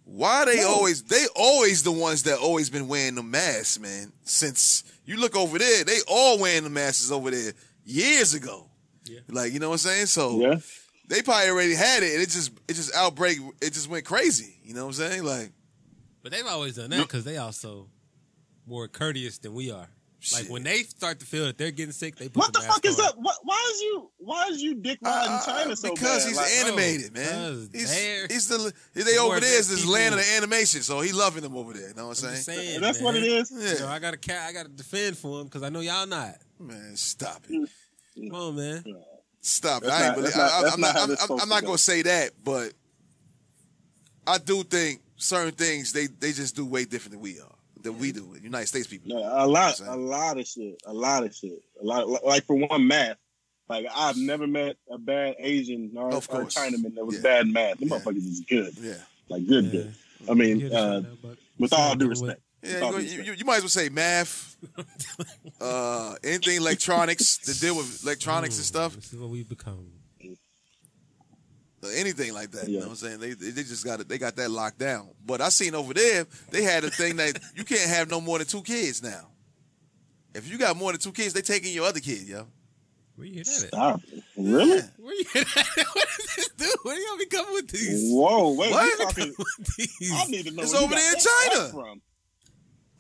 Why 0.05 0.45
they 0.47 0.57
No. 0.57 0.69
always 0.69 1.03
they 1.05 1.27
always 1.37 1.83
the 1.85 1.93
ones 1.93 2.25
that 2.25 2.39
always 2.39 2.69
been 2.69 2.89
wearing 2.89 3.15
the 3.15 3.23
masks, 3.23 3.79
man. 3.79 4.13
Since 4.25 4.85
you 5.07 5.17
look 5.19 5.37
over 5.37 5.59
there, 5.59 5.85
they 5.85 6.01
all 6.09 6.39
wearing 6.39 6.65
the 6.65 6.71
masks 6.71 7.11
over 7.11 7.31
there 7.31 7.53
years 7.85 8.35
ago. 8.35 8.69
Yeah. 9.07 9.21
Like 9.29 9.53
you 9.53 9.59
know 9.61 9.69
what 9.69 9.75
I'm 9.85 9.91
saying? 9.91 10.07
So 10.07 10.41
Yeah. 10.41 10.57
They 11.09 11.23
probably 11.23 11.51
already 11.51 11.75
had 11.75 12.03
it, 12.03 12.13
and 12.15 12.23
it 12.23 12.31
just 12.31 12.53
it 12.69 12.75
just 12.75 12.95
outbreak. 12.95 13.39
It 13.61 13.73
just 13.73 13.89
went 13.89 14.05
crazy. 14.05 14.55
You 14.65 14.75
know 14.75 14.83
what 14.87 14.99
I'm 14.99 15.11
saying? 15.11 15.25
Like 15.25 15.53
But 16.23 16.33
they've 16.33 16.47
always 16.47 16.77
done 16.77 16.91
that 16.91 17.01
because 17.03 17.25
they 17.25 17.37
also 17.39 17.89
more 18.67 18.89
courteous 18.89 19.39
than 19.39 19.55
we 19.55 19.71
are. 19.71 19.89
Like 20.33 20.47
when 20.49 20.63
they 20.63 20.85
start 20.85 21.19
to 21.19 21.27
feel 21.27 21.47
that 21.47 21.59
they're 21.59 21.73
getting 21.73 21.91
sick, 21.91 22.15
they 22.15 22.29
put 22.29 22.37
What 22.37 22.53
the 22.53 22.61
mask 22.61 22.75
fuck 22.75 22.85
is 22.85 22.97
on. 23.01 23.07
up? 23.07 23.15
What, 23.19 23.35
why 23.43 23.71
is 23.75 23.81
you? 23.81 24.09
Why 24.19 24.47
is 24.53 24.63
you 24.63 24.77
dick 24.77 25.01
riding 25.03 25.33
uh, 25.33 25.45
China 25.45 25.75
so 25.75 25.93
because 25.93 26.23
bad? 26.23 26.29
he's 26.29 26.37
Like, 26.37 26.53
animated, 26.65 27.13
bro, 27.13 27.23
man. 27.25 27.33
'cause 27.55 27.69
He's, 27.73 27.91
they're- 27.93 28.27
he's 28.31 28.47
the 28.47 28.73
they 28.95 29.19
over 29.19 29.41
there 29.41 29.59
is 29.59 29.67
than 29.67 29.79
this 29.79 29.85
land 29.87 30.15
of 30.15 30.21
the 30.21 30.37
animation, 30.37 30.83
so 30.83 31.01
he 31.01 31.11
loving 31.11 31.43
them 31.43 31.57
over 31.57 31.73
there. 31.73 31.89
You 31.89 31.95
know 31.95 32.07
what 32.07 32.23
I'm 32.23 32.29
I'm 32.29 32.37
saying? 32.37 32.59
saying, 32.59 32.81
that's 32.81 33.01
what 33.01 33.17
it 33.17 33.25
is. 33.25 33.51
Yeah. 33.53 33.75
So 33.75 33.89
I 33.89 33.99
got 33.99 34.23
to. 34.23 34.41
I 34.41 34.53
got 34.53 34.63
to 34.67 34.69
defend 34.71 35.19
for 35.19 35.41
him 35.41 35.47
because 35.49 35.65
I 35.65 35.71
know 35.71 35.81
y'all 35.81 36.07
not. 36.07 36.37
Man, 36.61 36.95
stop 36.95 37.43
it. 37.51 37.69
Come 38.31 38.33
on, 38.41 38.55
man. 38.55 38.85
Stop. 39.43 39.83
That's 39.83 39.93
I 39.93 40.07
ain't 40.07 40.15
believe. 40.17 40.37
I, 40.37 40.59
am 40.73 40.81
not 40.81 40.95
not, 40.95 40.97
I'm, 41.11 41.17
I'm, 41.33 41.41
I'm 41.43 41.49
not 41.49 41.63
going 41.63 41.77
to 41.77 41.83
say 41.83 42.03
that, 42.03 42.31
but 42.45 42.73
I 44.27 44.39
do 44.39 44.63
think 44.63 45.01
certain 45.17 45.53
things 45.53 45.93
they, 45.93 46.07
they 46.07 46.33
just 46.33 46.55
do 46.55 46.65
way 46.65 46.85
different 46.85 47.13
than 47.13 47.21
we 47.21 47.41
are, 47.41 47.55
than 47.83 47.99
we 47.99 48.13
do, 48.13 48.37
United 48.41 48.67
States 48.69 48.87
people. 48.87 49.09
No, 49.09 49.19
a 49.19 49.47
lot, 49.47 49.79
You 49.81 49.87
know 49.87 49.91
what 49.91 49.99
a 49.99 50.01
I'm 50.01 50.07
lot 50.07 50.39
of 50.39 50.47
shit, 50.47 50.83
a 50.87 50.93
lot 50.93 51.25
of 51.25 51.35
shit, 51.35 51.61
a 51.81 51.85
lot. 51.85 52.09
Like 52.25 52.45
for 52.45 52.55
one, 52.57 52.87
math. 52.87 53.17
Like 53.69 53.87
I've 53.95 54.17
never 54.17 54.47
met 54.47 54.77
a 54.91 54.99
bad 54.99 55.37
Asian 55.39 55.91
or, 55.97 56.13
Of 56.15 56.29
or 56.31 56.41
course. 56.43 56.55
Chinaman 56.55 56.95
that 56.95 57.05
was 57.05 57.17
Yeah. 57.17 57.23
bad 57.23 57.47
in 57.47 57.53
math. 57.53 57.79
The 57.79 57.87
Yeah. 57.87 57.97
motherfuckers 57.99 58.17
is 58.29 58.41
good, 58.49 58.75
Yeah. 58.79 58.95
like 59.29 59.47
good, 59.47 59.65
Yeah. 59.67 59.71
good. 59.71 59.95
I 60.31 60.35
mean, 60.35 60.61
You 60.61 60.69
hear 60.69 60.69
the 60.71 60.77
uh, 60.79 61.01
shit 61.01 61.03
now, 61.09 61.17
but- 61.23 61.39
with 61.59 61.73
all 61.73 61.95
due 61.97 61.99
by 61.99 62.05
way. 62.05 62.11
respect. 62.11 62.41
Yeah, 62.63 62.91
you, 62.91 62.99
due 62.99 63.05
you, 63.05 63.23
you, 63.23 63.33
you 63.33 63.45
might 63.45 63.57
as 63.57 63.63
well 63.63 63.69
say 63.71 63.89
math, 63.89 64.57
uh, 65.61 66.15
anything 66.23 66.57
electronics 66.59 67.39
to 67.39 67.59
deal 67.61 67.77
with 67.77 68.03
electronics 68.05 68.57
and 68.57 68.65
stuff, 68.65 68.95
This 68.95 69.13
is 69.13 69.19
what 69.19 69.31
we've 69.31 69.49
become. 69.49 69.89
anything 71.97 72.33
like 72.33 72.53
that. 72.53 72.69
You 72.69 72.79
know 72.79 72.85
what 72.87 72.91
I'm 72.91 72.97
saying? 72.97 73.19
They 73.21 73.33
they 73.33 73.63
just 73.63 73.85
got 73.85 74.01
it. 74.01 74.09
They 74.09 74.19
got 74.19 74.37
that 74.37 74.51
locked 74.51 74.79
down. 74.79 75.09
But 75.27 75.41
I 75.41 75.49
seen 75.49 75.75
over 75.75 75.93
there, 75.93 76.27
they 76.51 76.63
had 76.63 76.85
a 76.85 76.91
thing 76.91 77.17
that 77.17 77.39
you 77.57 77.65
can't 77.65 77.89
have 77.91 78.11
no 78.11 78.21
more 78.21 78.39
than 78.39 78.47
two 78.47 78.63
kids 78.63 79.03
now. 79.03 79.29
If 80.35 80.49
you 80.51 80.57
got 80.57 80.77
more 80.77 80.93
than 80.93 81.01
two 81.01 81.13
kids, 81.13 81.35
they 81.35 81.43
taking 81.43 81.73
your 81.75 81.87
other 81.87 82.01
kid, 82.01 82.23
yo. 82.29 82.47
Where 83.17 83.27
you 83.27 83.35
hear 83.35 83.45
that 83.45 83.63
at? 83.65 83.69
Stop 83.69 84.01
it. 84.11 84.23
Really? 84.39 84.77
Yeah. 84.77 84.83
Where 84.99 85.15
you 85.15 85.25
hear 85.33 85.45
that 85.45 85.79
at? 85.79 85.87
What 85.95 86.09
is 86.21 86.37
this 86.37 86.49
dude? 86.57 86.69
Where 86.85 86.99
y'all 87.09 87.19
be 87.19 87.27
coming 87.27 87.53
with 87.53 87.69
these? 87.69 88.11
Whoa, 88.11 88.53
wait, 88.55 88.71
What? 88.71 88.87
you 88.99 89.05
talking? 89.05 89.35
With 89.37 89.77
these? 89.77 90.13
I 90.15 90.25
need 90.27 90.47
to 90.47 90.53
know. 90.53 90.63
It's 90.63 90.73
where 90.73 90.81
you 90.81 90.87
over 90.87 90.95
got 90.95 91.01
there 91.01 91.13
in 91.13 91.59
China. 91.59 91.69
from. 91.73 92.03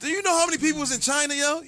Do 0.02 0.09
you 0.09 0.23
know 0.23 0.37
how 0.38 0.47
many 0.47 0.59
people 0.59 0.80
was 0.80 0.92
in 0.92 1.00
China, 1.00 1.32
yo? 1.35 1.61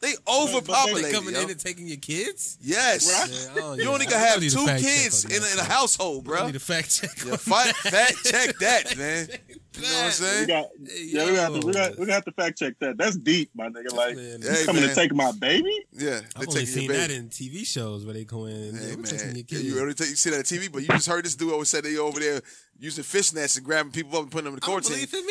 They 0.00 0.12
They 0.12 0.14
overpopulated. 0.26 1.12
coming 1.12 1.34
yo. 1.34 1.42
in 1.42 1.50
and 1.50 1.60
taking 1.60 1.86
your 1.86 1.98
kids. 1.98 2.56
Yes. 2.60 3.06
Yeah, 3.54 3.62
I 3.62 3.66
You 3.72 3.76
need- 3.76 3.86
only 3.86 4.06
I 4.06 4.10
can 4.10 4.18
have 4.18 4.40
two 4.40 4.66
kids 4.66 5.24
in 5.24 5.42
that. 5.42 5.50
a, 5.50 5.52
in 5.52 5.58
a 5.60 5.64
household, 5.64 6.24
I 6.24 6.28
bro. 6.28 6.46
need 6.46 6.56
a 6.56 6.58
fact 6.58 6.90
check. 7.00 7.10
Yeah, 7.24 7.36
fight, 7.36 7.74
fact 7.76 8.24
check 8.24 8.56
that, 8.58 8.96
man. 8.96 9.28
You 9.76 9.82
know 9.82 9.88
what 9.88 9.98
I'm 9.98 10.06
We 10.06 10.12
saying? 10.12 10.46
got, 10.48 10.66
yeah, 10.80 11.24
we 11.26 11.32
got 11.36 11.54
to 11.54 11.60
we 11.66 11.72
got 11.72 11.98
we 11.98 12.06
got 12.06 12.24
to 12.24 12.32
fact 12.32 12.58
check 12.58 12.74
that. 12.80 12.96
That's 12.98 13.16
deep, 13.16 13.50
my 13.54 13.68
nigga. 13.68 13.92
Like 13.92 14.16
Man, 14.16 14.42
you 14.42 14.48
Hey, 14.48 14.64
coming 14.64 14.82
man. 14.82 14.88
to 14.90 14.94
take 14.94 15.14
my 15.14 15.30
baby? 15.32 15.72
Yeah, 15.92 16.20
I've 16.34 16.40
they 16.40 16.46
only 16.46 16.52
taking 16.60 16.66
seen 16.66 16.82
your 16.84 16.92
that 16.94 17.10
in 17.10 17.28
TV 17.28 17.64
shows 17.64 18.04
where 18.04 18.14
they 18.14 18.24
go 18.24 18.46
in. 18.46 18.74
Hey 18.74 18.90
yeah, 18.90 18.96
taking 18.96 19.02
man, 19.02 19.36
your 19.36 19.44
Yeah, 19.48 19.58
you 19.58 19.78
already 19.78 19.94
take, 19.94 20.08
you 20.08 20.16
see 20.16 20.30
that 20.30 20.38
on 20.38 20.42
TV, 20.42 20.70
but 20.72 20.82
you 20.82 20.88
just 20.88 21.06
heard 21.06 21.24
this 21.24 21.36
dude 21.36 21.52
always 21.52 21.68
said 21.68 21.84
they 21.84 21.96
over 21.98 22.18
there 22.18 22.40
using 22.78 23.04
fish 23.04 23.32
nets 23.32 23.56
and 23.56 23.64
grabbing 23.64 23.92
people 23.92 24.16
up 24.16 24.22
and 24.24 24.30
putting 24.32 24.46
them 24.46 24.54
in 24.54 24.60
the 24.60 24.66
I 24.66 24.70
don't 24.70 24.72
court 24.72 24.84
team. 24.84 24.94
believe 24.94 25.12
him 25.12 25.24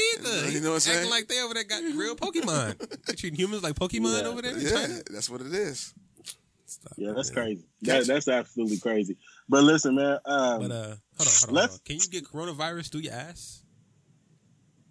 either. 0.44 0.50
You 0.52 0.62
know 0.62 0.70
what 0.70 0.74
I'm 0.76 0.80
saying? 0.80 0.98
Acting 0.98 1.10
saying? 1.10 1.10
like 1.12 1.28
they 1.28 1.42
over 1.42 1.54
there 1.54 1.64
got 1.66 1.84
real 1.98 2.16
Pokemon. 2.16 3.06
they 3.08 3.14
treating 3.16 3.38
humans 3.40 3.62
like 3.64 3.76
Pokemon 3.76 4.22
Yeah. 4.24 4.28
over 4.30 4.42
there 4.42 4.56
in 4.56 4.62
Yeah, 4.62 4.70
China. 4.72 5.02
that's 5.12 5.30
what 5.30 5.42
it 5.42 5.54
is. 5.54 5.94
Stop 6.66 6.94
Yeah, 6.98 7.12
that's 7.16 7.30
man. 7.32 7.44
crazy. 7.44 7.64
That, 7.82 8.06
that's 8.08 8.28
absolutely 8.28 8.78
crazy. 8.80 9.18
But 9.50 9.64
listen, 9.64 9.96
man. 9.96 10.18
Um, 10.26 10.60
But 10.62 10.72
uh, 10.72 10.76
hold 10.86 10.92
on, 10.92 10.98
hold 11.18 11.28
on, 11.28 11.56
hold 11.56 11.72
on. 11.72 11.78
Can 11.84 11.96
you 11.98 12.08
get 12.10 12.24
coronavirus 12.26 12.90
through 12.92 13.02
your 13.02 13.14
ass? 13.14 13.64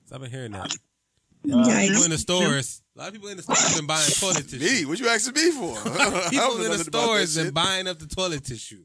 'Cause 0.09 0.15
I've 0.15 0.21
been 0.23 0.31
hearing 0.31 0.53
that. 0.53 0.73
uh, 0.73 1.81
People 1.87 2.05
in 2.05 2.11
the 2.11 2.19
stores, 2.19 2.83
a 2.97 2.99
lot 2.99 3.09
of 3.09 3.15
people 3.15 3.29
in 3.29 3.37
the 3.37 3.43
stores 3.43 3.75
been 3.77 3.87
buying 3.87 4.11
toilet 4.19 4.49
tissue. 4.49 4.59
Me, 4.65 4.85
what 4.87 4.99
you 4.99 5.09
asking 5.09 5.35
me 5.35 5.51
for? 5.53 5.77
I 5.89 6.11
don't 6.11 6.31
People 6.31 6.57
in 6.57 6.63
the 6.63 6.69
nothing 6.69 6.71
about 6.71 6.77
that 6.79 6.85
stores 6.87 7.35
shit. 7.35 7.45
and 7.45 7.55
buying 7.55 7.87
up 7.87 7.99
the 7.99 8.07
toilet 8.07 8.45
tissue. 8.45 8.85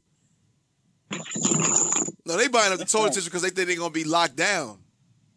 No, 2.26 2.36
they 2.36 2.48
buying 2.48 2.72
up 2.72 2.78
the 2.78 2.84
toilet 2.86 3.12
tissue 3.12 3.26
because 3.26 3.42
they 3.42 3.50
think 3.50 3.68
they're 3.68 3.76
gonna 3.76 3.90
be 3.90 4.04
locked 4.04 4.36
down. 4.36 4.78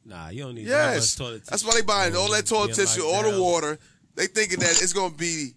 Nah, 0.06 0.30
you 0.30 0.44
don't 0.44 0.56
need 0.56 0.66
that 0.68 0.96
much 0.96 1.16
toilet 1.18 1.40
tissue. 1.40 1.50
that's 1.50 1.66
why 1.66 1.74
they 1.76 1.82
buying 1.82 2.16
all 2.16 2.32
that 2.32 2.46
toilet 2.46 2.74
tissue, 2.74 3.04
locked 3.04 3.26
all 3.26 3.32
the 3.32 3.42
water. 3.42 3.78
They 4.16 4.28
thinking 4.28 4.60
that 4.60 4.72
it's 4.82 4.94
gonna 4.94 5.14
be. 5.14 5.54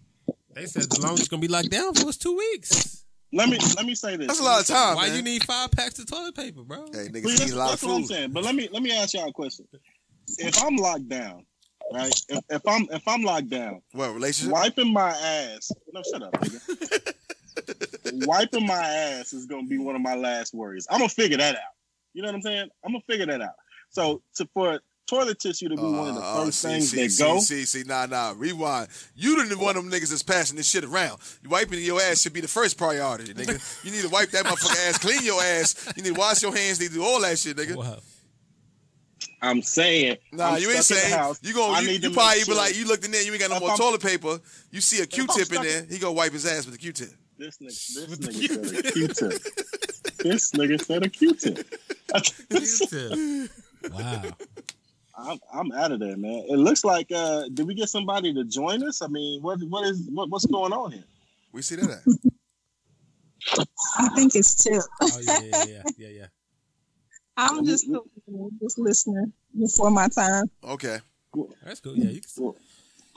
They 0.55 0.67
said 0.67 0.83
the 0.91 1.01
longest 1.01 1.21
it's 1.21 1.29
gonna 1.29 1.41
be 1.41 1.49
locked 1.49 1.71
down 1.71 1.95
for 1.95 2.09
is 2.09 2.17
two 2.17 2.37
weeks. 2.37 3.05
let 3.33 3.49
me 3.49 3.59
let 3.77 3.87
me 3.87 3.95
say 3.95 4.17
this. 4.17 4.27
That's 4.27 4.41
a 4.41 4.43
lot 4.43 4.61
of 4.61 4.67
time, 4.67 4.97
Why 4.97 5.07
man. 5.09 5.17
you 5.17 5.23
need 5.23 5.45
five 5.45 5.71
packs 5.71 5.99
of 6.01 6.07
toilet 6.11 6.35
paper, 6.35 6.63
bro? 6.65 6.87
Hey, 6.93 7.09
niggas 7.09 7.25
Well, 7.25 7.35
eat 7.35 7.39
that's, 7.39 7.53
a 7.53 7.57
lot 7.57 7.65
of 7.67 7.71
that's 7.71 7.83
what 7.85 7.93
I'm 7.95 8.01
food. 8.03 8.09
saying. 8.09 8.31
But 8.33 8.43
let 8.45 8.55
me 8.57 8.69
let 8.73 8.83
me 8.83 8.91
ask 8.93 9.15
y'all 9.15 9.29
a 9.29 9.33
question. 9.33 9.67
If 10.39 10.63
I'm 10.63 10.77
locked 10.77 11.09
down, 11.09 11.45
right? 11.93 12.13
If, 12.29 12.41
if 12.51 12.63
I'm 12.67 12.87
if 12.91 13.07
I'm 13.07 13.23
locked 13.23 13.51
down, 13.51 13.83
What 13.93 14.15
relationship? 14.15 14.53
wiping 14.53 14.93
my 14.93 15.11
ass. 15.11 15.71
No, 15.93 16.03
shut 16.03 16.23
up, 16.23 16.33
nigga. 16.33 17.15
wiping 18.27 18.67
my 18.67 18.75
ass 18.87 19.33
is 19.33 19.47
gonna 19.47 19.67
be 19.67 19.79
one 19.79 19.97
of 19.97 20.03
my 20.03 20.15
last 20.15 20.55
worries. 20.55 20.87
I'm 20.91 20.99
gonna 20.99 21.09
figure 21.09 21.39
that 21.39 21.55
out. 21.57 21.61
You 22.13 22.23
know 22.23 22.29
what 22.29 22.37
I'm 22.37 22.43
saying? 22.43 22.69
I'm 22.85 22.93
gonna 22.93 23.05
figure 23.09 23.27
that 23.27 23.41
out. 23.41 23.55
So 23.91 24.23
to 24.37 24.49
for 24.55 24.81
toilet 25.11 25.41
tissue 25.41 25.69
to 25.69 25.75
be 25.77 25.83
one 25.83 26.09
of 26.09 26.15
the 26.15 26.21
Uh, 26.23 26.45
first 26.45 26.61
see, 26.61 26.69
things 26.69 26.91
see, 26.91 27.03
that 27.03 27.11
see, 27.11 27.23
go. 27.25 27.41
See, 27.41 27.65
see, 27.65 27.83
nah, 27.85 28.07
nah. 28.07 28.33
Rewind. 28.37 28.89
You 29.17 29.45
the 29.45 29.59
one 29.59 29.77
of 29.77 29.83
them 29.83 29.93
niggas 29.93 30.11
that's 30.11 30.23
passing 30.23 30.57
this 30.57 30.69
shit 30.69 30.85
around. 30.85 31.21
You 31.43 31.51
wiping 31.51 31.81
your 31.81 32.01
ass 32.01 32.21
should 32.21 32.33
be 32.33 32.41
the 32.41 32.49
first 32.49 32.79
priority, 32.79 33.35
nigga. 33.35 33.85
You 33.85 33.91
need 33.91 34.03
to 34.03 34.09
wipe 34.09 34.31
that 34.31 34.45
motherfucker 34.45 34.89
ass, 34.89 34.99
clean 34.99 35.25
your 35.25 35.43
ass. 35.43 35.93
You 35.97 36.05
need 36.05 36.15
to 36.15 36.21
wash 36.21 36.43
your 36.43 36.55
hands. 36.55 36.79
You 36.79 36.85
need 36.87 36.95
to 36.95 36.99
do 37.01 37.05
all 37.05 37.21
that 37.23 37.39
shit, 37.39 37.57
nigga. 37.57 37.77
Wow. 37.77 37.99
I'm 39.43 39.63
saying. 39.63 40.17
Nah, 40.33 40.51
I'm 40.55 40.61
you 40.63 40.71
ain't 40.71 40.85
stuck 40.85 40.99
in 40.99 41.03
the 41.05 41.09
saying 41.09 41.19
house. 41.19 41.41
you 41.43 41.51
I 41.51 41.53
going 41.55 41.83
you, 41.85 41.91
need 41.91 41.97
to 41.99 42.03
you 42.03 42.09
make 42.11 42.19
probably 42.19 42.39
be 42.41 42.45
sure- 42.45 42.55
like 42.57 42.77
you 42.77 42.87
looked 42.87 43.05
in 43.05 43.11
there, 43.11 43.23
you 43.23 43.33
ain't 43.33 43.41
got 43.41 43.51
no 43.51 43.57
If 43.57 43.61
more 43.63 43.71
I'm- 43.71 43.79
toilet 43.79 44.03
paper. 44.03 44.39
You 44.71 44.81
see 44.81 45.01
a 45.03 45.07
Q-tip 45.07 45.39
in 45.39 45.45
stuck 45.45 45.63
there, 45.63 45.85
he 45.89 45.99
gonna 45.99 46.13
wipe 46.13 46.33
his 46.33 46.47
ass 46.47 46.67
with 46.67 46.75
a 46.75 46.79
Q-tip. 46.79 47.11
This 47.39 47.57
nigga, 47.59 47.79
this 50.23 50.53
nigga 50.53 50.85
said 50.85 51.05
a 51.07 51.09
Q-tip. 51.09 51.67
this 52.59 52.93
nigga 52.93 53.25
said 53.25 53.47
a 53.47 53.51
Q-tip. 53.91 53.93
wow. 53.93 54.23
I'm, 55.17 55.39
I'm 55.53 55.73
out 55.73 55.93
of 55.93 56.01
there, 56.01 56.17
man. 56.17 56.45
It 56.49 56.57
looks 56.59 56.85
like. 56.85 57.11
uh 57.13 57.45
Did 57.53 57.67
we 57.67 57.75
get 57.75 57.89
somebody 57.89 58.33
to 58.35 58.45
join 58.45 58.83
us? 58.87 59.03
I 59.03 59.07
mean, 59.07 59.43
what 59.43 59.61
what 59.65 59.87
is 59.87 60.09
what, 60.11 60.31
what's 60.31 60.47
going 60.47 60.73
on 60.73 60.93
here? 60.93 61.05
We 61.53 61.63
see 61.63 61.77
that. 61.77 62.01
I 63.99 64.09
think 64.15 64.35
it's 64.35 64.55
Tip. 64.63 64.83
Oh 65.03 65.19
yeah, 65.23 65.41
yeah, 65.43 65.65
yeah, 65.67 65.83
yeah, 65.99 66.09
yeah. 66.09 66.27
I'm 67.37 67.65
just 67.65 67.87
just 68.61 68.79
listening 68.79 69.33
before 69.59 69.91
my 69.91 70.09
time. 70.09 70.51
Okay. 70.65 70.99
That's 71.65 71.81
cool. 71.81 71.97
Yeah, 71.97 72.11
you 72.11 72.21
can, 72.21 72.55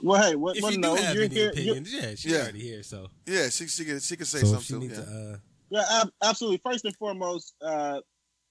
Well, 0.02 0.22
hey, 0.22 0.34
what? 0.36 0.56
if 0.56 0.62
what 0.62 0.72
you 0.72 0.78
no, 0.78 0.96
do 0.96 1.02
have 1.02 1.14
you're 1.14 1.24
any 1.24 1.34
here. 1.34 1.50
opinions, 1.50 1.92
yeah, 1.92 2.10
she's 2.14 2.26
Yeah. 2.32 2.38
already 2.42 2.60
here. 2.60 2.82
So, 2.82 3.08
Yeah, 3.26 3.48
she 3.48 3.66
she 3.66 3.84
can 3.84 4.00
she 4.00 4.16
can 4.16 4.26
say 4.26 4.40
so 4.40 4.54
if 4.56 4.62
she 4.62 4.72
something. 4.72 4.88
needs 4.88 4.98
too, 5.00 5.04
to, 5.04 5.38
yeah. 5.70 5.80
uh, 5.80 5.84
Yeah, 6.22 6.28
absolutely. 6.28 6.60
First 6.64 6.84
and 6.84 6.96
foremost, 6.96 7.54
uh, 7.60 8.00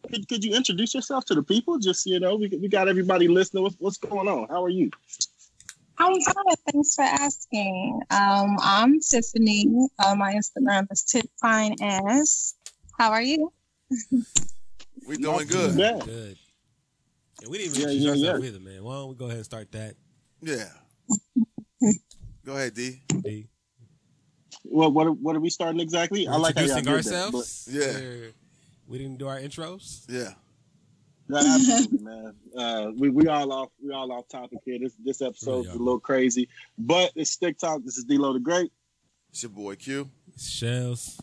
could, 0.10 0.28
could 0.28 0.44
you 0.44 0.54
introduce 0.56 0.94
yourself 0.94 1.24
to 1.26 1.36
the 1.36 1.44
people? 1.44 1.80
Just 1.80 2.06
you 2.06 2.20
know, 2.20 2.36
we, 2.36 2.48
we 2.50 2.68
got 2.68 2.88
everybody 2.90 3.28
listening. 3.28 3.64
What's, 3.64 3.76
what's 3.80 3.98
going 3.98 4.28
on? 4.28 4.48
How 4.50 4.64
are 4.64 4.70
you? 4.70 4.90
I'm 5.98 6.14
good. 6.14 6.58
Thanks 6.72 6.96
for 6.96 7.04
asking. 7.04 8.02
Um, 8.10 8.58
I'm 8.62 9.00
Tiffany. 9.00 9.68
Uh, 10.00 10.16
my 10.16 10.34
Instagram 10.34 10.88
is 10.92 11.04
Tip 11.04 11.30
Fine 11.40 11.76
Ass. 11.82 12.56
How 13.00 13.12
are 13.12 13.22
you? 13.22 13.54
We 15.08 15.18
Not 15.18 15.48
doing 15.48 15.76
good. 15.76 16.06
good. 16.06 16.38
Yeah, 17.42 17.48
we 17.50 17.58
didn't 17.58 17.76
Yeah, 17.76 17.82
even 17.82 17.92
introduce 17.92 18.04
yeah, 18.04 18.10
ourselves 18.30 18.44
yeah. 18.44 18.50
either, 18.50 18.60
man. 18.60 18.84
Why 18.84 18.94
don't 18.94 19.10
we 19.10 19.16
go 19.16 19.26
ahead 19.26 19.38
and 19.38 19.46
start 19.46 19.72
that? 19.72 19.96
Yeah. 20.42 20.70
Go 22.46 22.54
ahead, 22.56 22.74
D. 22.74 23.02
D? 23.22 23.48
Well, 24.66 24.92
what 24.92 25.08
are- 25.08 25.12
what 25.14 25.36
are 25.36 25.40
we 25.40 25.50
starting 25.50 25.80
exactly? 25.82 26.28
I 26.28 26.36
like 26.38 26.56
how 26.56 26.62
y'all 26.62 26.78
introducing 26.78 27.12
did 27.12 27.22
that, 27.22 27.32
but- 27.32 27.38
ourselves. 27.38 27.68
Yeah. 27.72 28.00
We're- 28.00 28.34
we 28.88 28.98
didn't 28.98 29.18
do 29.18 29.28
our 29.28 29.40
intros. 29.40 30.04
Yeah. 30.10 30.34
Yeah, 31.30 31.38
absolutely, 31.56 32.00
man. 32.00 32.36
Uh, 32.56 32.92
we 32.98 33.10
we 33.10 33.28
all 33.28 33.52
off 33.54 33.70
we 33.82 33.92
all 33.94 34.12
off 34.12 34.28
topic 34.28 34.60
here. 34.66 34.78
This 34.78 34.94
this 35.04 35.22
episode's 35.22 35.68
Yeah. 35.70 35.76
a 35.76 35.80
little 35.80 36.00
crazy, 36.00 36.50
but 36.78 37.12
it's 37.16 37.32
stick 37.32 37.58
talk. 37.58 37.84
This 37.86 37.98
is 37.98 38.04
D-Lo 38.04 38.34
the 38.34 38.40
Great. 38.42 38.72
It's 39.30 39.42
your 39.42 39.50
boy 39.52 39.78
Q. 39.78 40.12
Shells, 40.38 41.18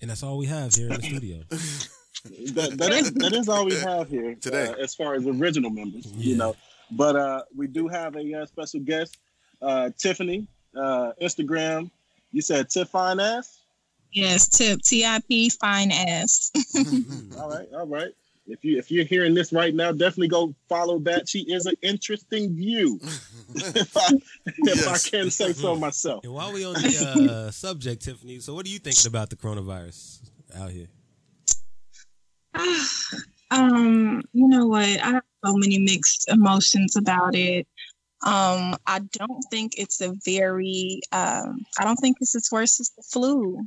and 0.00 0.08
that's 0.10 0.22
all 0.22 0.38
we 0.38 0.46
have 0.46 0.74
here 0.74 0.88
in 0.90 1.00
the 1.00 1.02
studio. 1.02 1.42
That, 2.24 2.76
that 2.78 2.92
is 2.92 3.12
that 3.14 3.32
is 3.32 3.48
all 3.48 3.64
we 3.64 3.74
have 3.80 4.08
here 4.08 4.34
Today. 4.34 4.68
uh, 4.68 4.74
as 4.74 4.94
far 4.94 5.14
as 5.14 5.26
original 5.26 5.70
members. 5.70 6.06
You 6.16 6.36
know, 6.36 6.56
but 6.90 7.16
uh, 7.16 7.42
we 7.56 7.66
do 7.66 7.88
have 7.88 8.16
a 8.16 8.42
uh, 8.42 8.46
special 8.46 8.80
guest, 8.80 9.18
uh, 9.62 9.90
Tiffany. 9.96 10.46
Uh, 10.76 11.12
Instagram. 11.22 11.90
You 12.32 12.42
said 12.42 12.68
Tiff 12.68 12.88
Fine 12.90 13.18
Ass. 13.18 13.60
Yes, 14.12 14.46
Tip. 14.46 14.82
T 14.82 15.06
I 15.06 15.20
P 15.26 15.48
Fine 15.48 15.90
Ass. 15.90 16.52
All 17.38 17.48
right, 17.48 17.66
all 17.74 17.86
right. 17.86 18.10
If 18.46 18.62
you 18.62 18.76
if 18.78 18.90
you're 18.90 19.04
hearing 19.06 19.32
this 19.34 19.52
right 19.54 19.74
now, 19.74 19.90
definitely 19.90 20.28
go 20.28 20.54
follow 20.68 20.98
that. 21.00 21.28
She 21.28 21.40
is 21.50 21.64
an 21.66 21.74
interesting 21.82 22.54
view. 22.54 23.00
if 23.54 23.96
I, 23.96 24.12
if 24.44 24.54
Yes. 24.64 24.86
I 25.06 25.10
can 25.10 25.30
say 25.30 25.52
so 25.54 25.74
myself. 25.76 26.24
And 26.24 26.34
while 26.34 26.52
we 26.52 26.64
on 26.64 26.74
the 26.74 27.28
uh, 27.48 27.50
subject, 27.50 28.02
Tiffany, 28.02 28.38
so 28.40 28.52
what 28.54 28.66
are 28.66 28.68
you 28.68 28.78
thinking 28.78 29.08
about 29.08 29.30
the 29.30 29.36
coronavirus 29.36 30.20
out 30.54 30.70
here? 30.70 30.88
um, 33.50 34.22
you 34.32 34.48
know 34.48 34.66
what? 34.66 34.84
I 34.84 35.12
have 35.12 35.22
so 35.44 35.54
many 35.56 35.78
mixed 35.78 36.28
emotions 36.28 36.96
about 36.96 37.34
it. 37.34 37.66
Um, 38.24 38.74
I 38.86 39.00
don't 39.12 39.42
think 39.50 39.74
it's 39.76 40.00
a 40.00 40.14
very 40.24 41.00
um 41.12 41.64
I 41.78 41.84
don't 41.84 41.96
think 41.96 42.16
it's 42.20 42.34
as 42.34 42.48
worse 42.50 42.80
as 42.80 42.90
the 42.96 43.02
flu. 43.02 43.66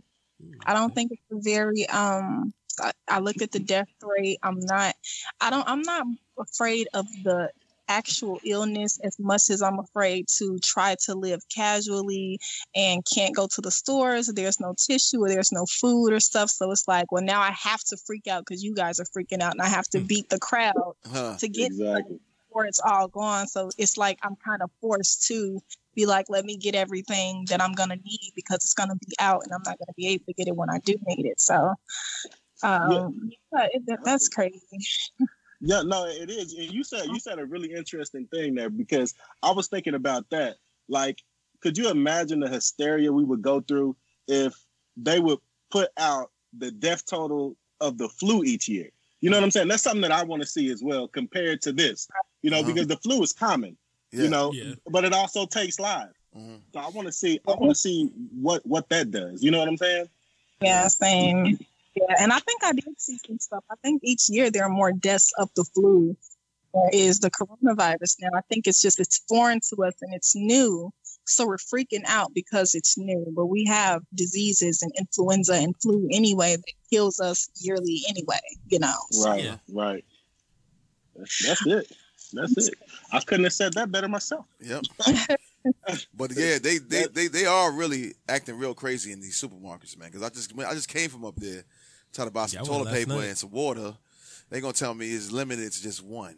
I 0.65 0.73
don't 0.73 0.93
think 0.93 1.11
it's 1.11 1.21
a 1.31 1.39
very 1.41 1.87
um 1.89 2.53
I, 2.79 2.91
I 3.07 3.19
look 3.19 3.41
at 3.41 3.51
the 3.51 3.59
death 3.59 3.87
rate. 4.01 4.39
I'm 4.43 4.59
not 4.59 4.95
I 5.39 5.49
don't 5.49 5.67
I'm 5.67 5.81
not 5.81 6.05
afraid 6.39 6.87
of 6.93 7.05
the 7.23 7.49
actual 7.89 8.39
illness 8.45 8.99
as 9.03 9.17
much 9.19 9.49
as 9.49 9.61
I'm 9.61 9.79
afraid 9.79 10.27
to 10.37 10.59
try 10.63 10.95
to 11.05 11.15
live 11.15 11.41
casually 11.53 12.39
and 12.75 13.03
can't 13.13 13.35
go 13.35 13.47
to 13.53 13.61
the 13.61 13.71
stores. 13.71 14.27
There's 14.27 14.59
no 14.59 14.75
tissue 14.77 15.23
or 15.23 15.29
there's 15.29 15.51
no 15.51 15.65
food 15.65 16.13
or 16.13 16.19
stuff. 16.21 16.49
So 16.49 16.71
it's 16.71 16.87
like, 16.87 17.11
well, 17.11 17.23
now 17.23 17.41
I 17.41 17.51
have 17.51 17.81
to 17.89 17.97
freak 18.05 18.27
out 18.27 18.45
because 18.47 18.63
you 18.63 18.75
guys 18.75 18.99
are 18.99 19.05
freaking 19.05 19.41
out 19.41 19.53
and 19.53 19.61
I 19.61 19.67
have 19.67 19.87
to 19.89 20.01
beat 20.01 20.29
the 20.29 20.39
crowd 20.39 20.93
Huh. 21.05 21.35
to 21.39 21.49
get 21.49 21.67
Exactly. 21.67 22.19
before 22.47 22.65
it's 22.65 22.79
all 22.79 23.07
gone. 23.09 23.47
So 23.47 23.69
it's 23.77 23.97
like 23.97 24.19
I'm 24.23 24.35
kind 24.45 24.61
of 24.61 24.71
forced 24.81 25.27
to 25.27 25.59
be 25.95 26.05
like, 26.05 26.27
let 26.29 26.45
me 26.45 26.57
get 26.57 26.75
everything 26.75 27.45
that 27.49 27.61
I'm 27.61 27.73
gonna 27.73 27.95
need 27.97 28.31
because 28.35 28.57
it's 28.57 28.73
gonna 28.73 28.95
be 28.95 29.13
out 29.19 29.43
and 29.43 29.53
I'm 29.53 29.63
not 29.65 29.79
gonna 29.79 29.93
be 29.97 30.07
able 30.09 30.25
to 30.25 30.33
get 30.33 30.47
it 30.47 30.55
when 30.55 30.69
I 30.69 30.79
do 30.79 30.95
need 31.07 31.25
it. 31.25 31.39
So 31.41 31.73
um 32.63 33.31
yeah, 33.53 33.67
it, 33.73 33.85
that, 33.87 33.99
that's 34.03 34.29
crazy. 34.29 34.59
Yeah, 35.61 35.81
no, 35.81 36.05
it 36.05 36.29
is. 36.29 36.53
And 36.53 36.71
you 36.71 36.83
said 36.83 37.07
you 37.07 37.19
said 37.19 37.39
a 37.39 37.45
really 37.45 37.73
interesting 37.73 38.25
thing 38.27 38.55
there 38.55 38.69
because 38.69 39.13
I 39.43 39.51
was 39.51 39.67
thinking 39.67 39.95
about 39.95 40.29
that. 40.29 40.55
Like, 40.87 41.21
could 41.61 41.77
you 41.77 41.89
imagine 41.89 42.39
the 42.39 42.47
hysteria 42.49 43.11
we 43.11 43.23
would 43.25 43.41
go 43.41 43.59
through 43.61 43.95
if 44.27 44.53
they 44.95 45.19
would 45.19 45.39
put 45.71 45.89
out 45.97 46.31
the 46.57 46.71
death 46.71 47.05
total 47.05 47.55
of 47.81 47.97
the 47.97 48.07
flu 48.09 48.43
each 48.43 48.69
year? 48.69 48.89
You 49.21 49.29
know 49.29 49.37
what 49.37 49.43
I'm 49.43 49.51
saying? 49.51 49.67
That's 49.67 49.83
something 49.83 50.01
that 50.01 50.13
I 50.13 50.23
want 50.23 50.41
to 50.41 50.47
see 50.47 50.69
as 50.71 50.81
well 50.81 51.07
compared 51.07 51.61
to 51.63 51.73
this. 51.73 52.07
You 52.41 52.51
know, 52.51 52.59
Uh-huh. 52.59 52.67
because 52.71 52.87
the 52.87 52.95
flu 52.97 53.21
is 53.21 53.33
common. 53.33 53.77
Yeah. 54.13 54.23
You 54.23 54.29
know, 54.29 54.53
Yeah. 54.53 54.75
but 54.89 55.03
it 55.03 55.13
also 55.13 55.45
takes 55.45 55.77
lives. 55.77 56.13
Mhm. 56.35 56.61
So 56.73 56.79
I 56.79 56.87
want 56.89 57.07
to 57.07 57.11
see. 57.11 57.39
I 57.47 57.51
want 57.55 57.71
to 57.71 57.75
see 57.75 58.05
what 58.39 58.65
what 58.65 58.87
that 58.89 59.11
does. 59.11 59.43
You 59.43 59.51
know 59.51 59.59
what 59.59 59.67
I'm 59.67 59.77
saying? 59.77 60.07
Yeah, 60.61 60.87
same. 60.87 61.59
Yeah, 61.95 62.15
and 62.19 62.31
I 62.31 62.39
think 62.39 62.63
I 62.63 62.73
did 62.73 62.99
see 62.99 63.17
some 63.25 63.39
stuff. 63.39 63.63
I 63.69 63.75
think 63.83 64.01
each 64.03 64.29
year 64.29 64.51
there 64.51 64.63
are 64.63 64.69
more 64.69 64.91
deaths 64.91 65.31
of 65.37 65.49
the 65.55 65.63
flu 65.63 66.15
is 66.93 67.19
the 67.19 67.31
coronavirus 67.31 68.17
now. 68.21 68.29
I 68.35 68.41
think 68.49 68.67
it's 68.67 68.81
just 68.81 68.99
it's 68.99 69.23
foreign 69.27 69.59
to 69.69 69.83
us 69.83 69.93
and 70.01 70.13
it's 70.13 70.35
new. 70.35 70.91
So 71.25 71.45
we're 71.47 71.57
freaking 71.57 72.03
out 72.07 72.33
because 72.33 72.73
it's 72.75 72.97
new. 72.97 73.25
But 73.35 73.47
we 73.47 73.65
have 73.65 74.01
diseases 74.15 74.81
and 74.81 74.91
influenza 74.99 75.53
and 75.53 75.75
flu 75.81 76.07
anyway 76.11 76.55
that 76.55 76.73
kills 76.91 77.19
us 77.19 77.49
yearly 77.59 78.01
anyway, 78.09 78.39
you 78.67 78.79
know. 78.79 78.95
Right, 79.23 79.43
Yeah. 79.43 79.55
right. 79.71 80.05
That's, 81.15 81.45
that's 81.45 81.65
it. 81.67 81.91
That's 82.33 82.67
it. 82.67 82.75
I 83.11 83.19
couldn't 83.21 83.45
have 83.45 83.53
said 83.53 83.73
that 83.73 83.91
better 83.91 84.07
myself. 84.07 84.45
Yep. 84.61 84.83
but 86.15 86.31
yeah, 86.35 86.59
they, 86.59 86.77
they 86.77 87.05
they 87.07 87.27
they 87.27 87.45
are 87.45 87.71
really 87.71 88.13
acting 88.27 88.57
real 88.57 88.73
crazy 88.73 89.11
in 89.11 89.19
these 89.19 89.41
supermarkets, 89.41 89.97
man. 89.97 90.09
Because 90.09 90.23
I 90.23 90.29
just 90.29 90.53
I 90.59 90.73
just 90.73 90.87
came 90.87 91.09
from 91.09 91.25
up 91.25 91.35
there 91.35 91.63
trying 92.13 92.27
to 92.27 92.33
buy 92.33 92.45
some 92.47 92.61
Yeah, 92.63 92.67
toilet 92.67 92.89
paper 92.93 93.09
night. 93.13 93.25
and 93.27 93.37
some 93.37 93.51
water. 93.51 93.95
They 94.49 94.61
gonna 94.61 94.73
tell 94.73 94.93
me 94.93 95.11
it's 95.11 95.31
limited 95.31 95.71
to 95.71 95.81
just 95.81 96.03
one. 96.03 96.35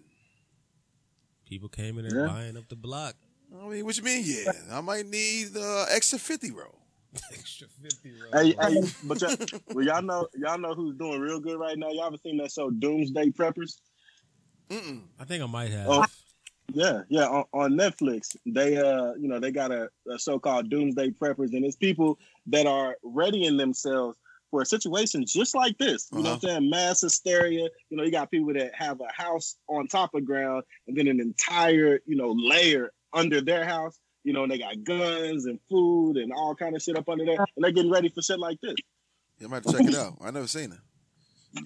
People 1.45 1.69
came 1.69 1.97
in 1.97 2.07
there 2.07 2.25
Yeah. 2.25 2.27
buying 2.31 2.57
up 2.57 2.67
the 2.69 2.75
block. 2.75 3.15
I 3.53 3.67
mean, 3.67 3.85
what 3.85 3.97
you 3.97 4.03
mean? 4.03 4.23
Yeah, 4.25 4.51
I 4.71 4.81
might 4.81 5.05
need 5.05 5.55
uh, 5.55 5.85
extra 5.89 6.17
fifty 6.19 6.51
roll. 6.51 6.77
Extra 7.33 7.67
fifty. 7.83 8.13
Hey, 8.33 8.55
hey, 8.61 8.81
but 9.03 9.19
y'all, 9.21 9.35
well, 9.73 9.85
y'all 9.85 10.01
know 10.01 10.27
y'all 10.33 10.57
know 10.57 10.73
who's 10.73 10.95
doing 10.95 11.19
real 11.19 11.41
good 11.41 11.59
right 11.59 11.77
now. 11.77 11.89
Y'all 11.89 12.05
ever 12.05 12.15
seen 12.23 12.37
that 12.37 12.53
show 12.53 12.69
Doomsday 12.69 13.31
Preppers? 13.31 13.79
Mm-mm. 14.69 15.01
I 15.19 15.25
think 15.25 15.43
I 15.43 15.47
might 15.47 15.71
have. 15.71 15.87
Oh. 15.89 16.05
Yeah, 16.73 17.01
yeah, 17.09 17.25
on, 17.25 17.43
on 17.51 17.71
Netflix. 17.73 18.37
They 18.45 18.77
uh, 18.77 19.11
you 19.19 19.27
know, 19.27 19.41
they 19.41 19.51
got 19.51 19.71
a, 19.73 19.89
a 20.09 20.17
show 20.17 20.39
called 20.39 20.69
Doomsday 20.69 21.09
Preppers, 21.09 21.51
and 21.51 21.65
it's 21.65 21.75
people 21.75 22.17
that 22.47 22.65
are 22.65 22.95
readying 23.03 23.57
themselves 23.57 24.17
for 24.51 24.61
a 24.61 24.65
situation 24.65 25.25
just 25.25 25.55
like 25.55 25.77
this. 25.77 26.09
You 26.11 26.21
know 26.21 26.31
what 26.31 26.43
I'm 26.43 26.49
saying? 26.49 26.69
Mass 26.69 27.01
hysteria. 27.01 27.69
You 27.89 27.97
know, 27.97 28.03
you 28.03 28.11
got 28.11 28.29
people 28.29 28.53
that 28.53 28.75
have 28.75 28.99
a 29.01 29.11
house 29.11 29.55
on 29.67 29.87
top 29.87 30.13
of 30.13 30.25
ground 30.25 30.63
and 30.87 30.95
then 30.95 31.07
an 31.07 31.19
entire, 31.19 32.01
you 32.05 32.15
know, 32.15 32.35
layer 32.37 32.91
under 33.13 33.41
their 33.41 33.65
house. 33.65 33.97
You 34.23 34.33
know, 34.33 34.43
and 34.43 34.51
they 34.51 34.59
got 34.59 34.83
guns 34.83 35.45
and 35.47 35.59
food 35.67 36.17
and 36.17 36.31
all 36.31 36.53
kind 36.53 36.75
of 36.75 36.81
shit 36.83 36.95
up 36.95 37.09
under 37.09 37.25
there, 37.25 37.37
and 37.37 37.63
they're 37.63 37.71
getting 37.71 37.89
ready 37.89 38.09
for 38.09 38.21
shit 38.21 38.37
like 38.37 38.59
this. 38.61 38.75
You 39.39 39.49
might 39.49 39.63
have 39.63 39.73
to 39.73 39.79
check 39.79 39.87
it 39.87 39.95
out. 39.95 40.17
I 40.21 40.29
never 40.29 40.45
seen 40.45 40.71
it. 40.71 40.77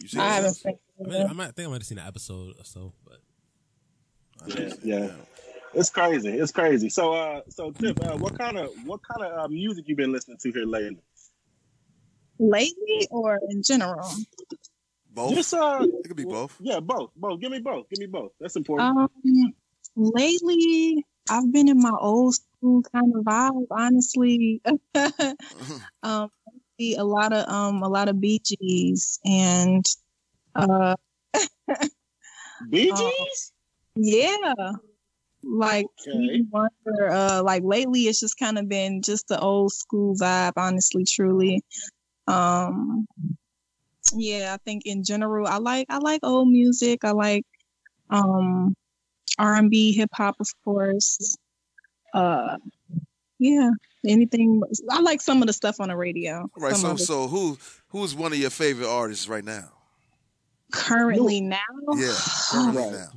You 0.01 0.08
seen 0.08 0.22
I 0.22 0.27
it? 0.27 0.36
haven't 0.36 0.54
seen 0.54 0.77
I, 0.98 1.10
mean, 1.10 1.27
I, 1.27 1.34
might, 1.34 1.48
I 1.50 1.51
think 1.51 1.68
I 1.68 1.72
might 1.72 1.82
have 1.82 1.86
seen 1.86 1.98
an 1.98 2.08
episode 2.08 2.54
or 2.58 2.63
so, 2.63 2.94
but 3.04 3.20
Yeah, 4.58 4.74
yeah. 4.84 5.06
it. 5.06 5.13
It's 5.74 5.89
crazy. 5.89 6.30
It's 6.30 6.54
crazy. 6.54 6.88
So, 6.88 7.13
uh, 7.13 7.42
so 7.50 7.72
Tip, 7.72 8.01
uh, 8.06 8.15
what 8.18 8.38
kind 8.39 8.58
of 8.58 8.70
what 8.86 9.01
kind 9.04 9.30
of 9.30 9.38
uh, 9.38 9.48
music 9.50 9.89
you 9.89 9.96
been 9.96 10.13
listening 10.13 10.38
to 10.42 10.51
here 10.51 10.65
lately? 10.65 11.00
Lately 12.39 13.08
or 13.12 13.39
in 13.50 13.63
general. 13.63 14.12
Both. 15.13 15.36
Just 15.36 15.54
uh, 15.54 15.86
it 15.88 16.08
could 16.08 16.18
be 16.18 16.25
both. 16.25 16.56
yeah, 16.60 16.80
both, 16.82 17.12
both. 17.15 17.39
Give 17.39 17.51
me 17.51 17.60
both. 17.60 17.89
Give 17.89 18.00
me 18.00 18.08
both. 18.08 18.32
That's 18.39 18.58
important. 18.58 18.98
Um, 18.98 19.54
lately, 19.96 21.06
I've 21.30 21.51
been 21.54 21.70
in 21.70 21.82
my 21.82 21.96
old 21.98 22.36
school 22.36 22.82
kind 22.94 23.13
of 23.15 23.24
vibe, 23.24 23.68
honestly. 23.72 24.62
um, 26.04 26.30
see 26.77 26.96
a 26.96 27.04
lot 27.04 27.34
of 27.34 27.48
um, 27.48 27.82
a 27.84 27.88
lot 27.88 28.10
of 28.10 28.20
Bee 28.20 28.42
Gees 28.44 29.20
and 29.25 29.86
uh, 30.56 30.96
Bee 32.70 32.92
uh, 32.92 33.10
yeah, 33.96 34.54
like 35.44 35.88
Okay. 36.08 36.42
Wonder. 36.50 37.10
Uh, 37.10 37.44
like 37.44 37.63
lately, 37.63 38.01
it's 38.01 38.20
just 38.20 38.38
kind 38.38 38.58
of 38.58 38.68
been 38.68 39.01
just 39.01 39.27
the 39.27 39.39
old 39.39 39.72
school 39.72 40.15
vibe, 40.15 40.54
honestly, 40.58 41.06
truly. 41.06 41.63
Um, 42.27 43.08
yeah, 44.13 44.53
I 44.53 44.58
think 44.58 44.86
in 44.86 45.03
general, 45.03 45.48
I 45.48 45.58
like 45.58 45.88
I 45.89 45.98
like 45.98 46.22
old 46.24 46.50
music. 46.50 47.03
I 47.03 47.12
like 47.12 47.46
um 48.10 48.75
R 49.38 49.55
and 49.55 49.70
B, 49.70 49.91
hip 49.91 50.10
hop, 50.13 50.36
of 50.39 50.48
course. 50.63 51.36
Uh, 52.13 52.58
yeah, 53.39 53.70
anything. 54.08 54.62
I 54.89 55.01
like 55.01 55.22
some 55.22 55.41
of 55.41 55.48
the 55.48 55.53
stuff 55.53 55.79
on 55.79 55.89
the 55.89 55.98
radio. 55.98 56.50
Right. 56.58 56.75
Some 56.75 56.98
So 56.98 57.05
so 57.05 57.27
who 57.27 57.58
who's 57.89 58.15
one 58.15 58.32
of 58.32 58.38
your 58.39 58.50
favorite 58.50 58.89
artists 58.89 59.28
right 59.28 59.43
now? 59.43 59.71
currently 60.71 61.41
now, 61.41 61.58
Yeah, 61.93 62.13
currently 62.52 62.82
Right. 62.82 62.91
now. 62.91 63.08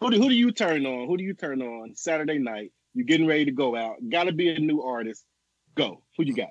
Who 0.00 0.10
do, 0.10 0.18
who 0.18 0.28
do 0.28 0.34
you 0.34 0.50
turn 0.52 0.84
on? 0.84 1.06
Who 1.06 1.16
do 1.16 1.22
you 1.24 1.34
turn 1.34 1.62
on 1.62 1.94
Saturday 1.94 2.38
night? 2.38 2.72
You're 2.94 3.06
getting 3.06 3.26
ready 3.26 3.44
to 3.46 3.52
go 3.52 3.76
out. 3.76 3.96
Got 4.08 4.24
to 4.24 4.32
be 4.32 4.50
a 4.50 4.58
new 4.58 4.82
artist. 4.82 5.24
Go. 5.74 6.02
Who 6.16 6.24
you 6.24 6.34
got? 6.34 6.50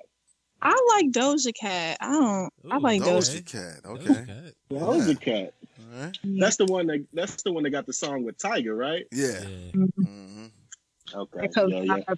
I 0.62 0.94
like 0.96 1.10
Doja 1.10 1.52
Cat. 1.54 1.98
I 2.00 2.12
don't. 2.12 2.50
I 2.70 2.78
like 2.78 3.02
Doja. 3.02 3.42
Doja 3.42 3.46
Cat. 3.46 3.82
Doja 3.82 4.10
Okay. 4.10 4.26
Cat. 4.26 4.54
Doja 4.70 5.20
Cat. 5.20 5.54
All 5.78 6.00
right. 6.00 6.18
That's 6.24 6.56
the 6.56 6.66
one 6.66 6.86
that. 6.86 7.04
That's 7.12 7.42
the 7.42 7.52
one 7.52 7.64
that 7.64 7.70
got 7.70 7.86
the 7.86 7.92
song 7.92 8.24
with 8.24 8.38
Tyga, 8.38 8.76
right? 8.76 9.06
Yeah. 9.10 9.42
Yeah. 9.42 9.72
hmm 9.72 10.46
Okay. 11.14 11.40
because 11.42 11.70
Yeah, 11.70 11.82
yeah. 11.82 12.02
I, 12.08 12.14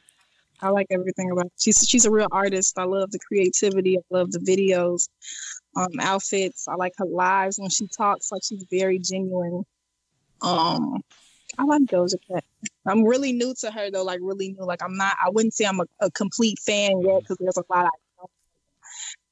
I 0.61 0.68
like 0.68 0.87
everything 0.90 1.30
about 1.30 1.50
she's 1.59 1.85
she's 1.88 2.04
a 2.04 2.11
real 2.11 2.28
artist. 2.30 2.78
I 2.78 2.85
love 2.85 3.11
the 3.11 3.18
creativity. 3.18 3.98
I 3.98 4.02
love 4.11 4.30
the 4.30 4.38
videos, 4.38 5.09
um, 5.76 5.88
outfits. 6.00 6.68
I 6.68 6.74
like 6.74 6.92
her 6.98 7.07
lives 7.07 7.59
when 7.59 7.70
she 7.70 7.88
talks. 7.88 8.30
Like 8.30 8.42
she's 8.44 8.64
very 8.70 8.98
genuine. 8.98 9.64
Um, 10.42 11.00
I 11.59 11.64
like 11.64 11.83
Doja 11.83 12.16
Cat. 12.30 12.44
I'm 12.87 13.04
really 13.04 13.33
new 13.33 13.54
to 13.61 13.70
her 13.70 13.90
though. 13.90 14.04
Like 14.04 14.20
really 14.22 14.52
new. 14.52 14.64
Like 14.64 14.83
I'm 14.83 14.96
not. 14.96 15.16
I 15.24 15.30
wouldn't 15.30 15.54
say 15.54 15.64
I'm 15.64 15.80
a, 15.80 15.87
a 16.00 16.11
complete 16.11 16.59
fan 16.61 17.00
yet 17.00 17.22
because 17.22 17.38
there's 17.40 17.57
a 17.57 17.64
lot 17.68 17.87
I 17.87 17.90
don't. 17.90 18.04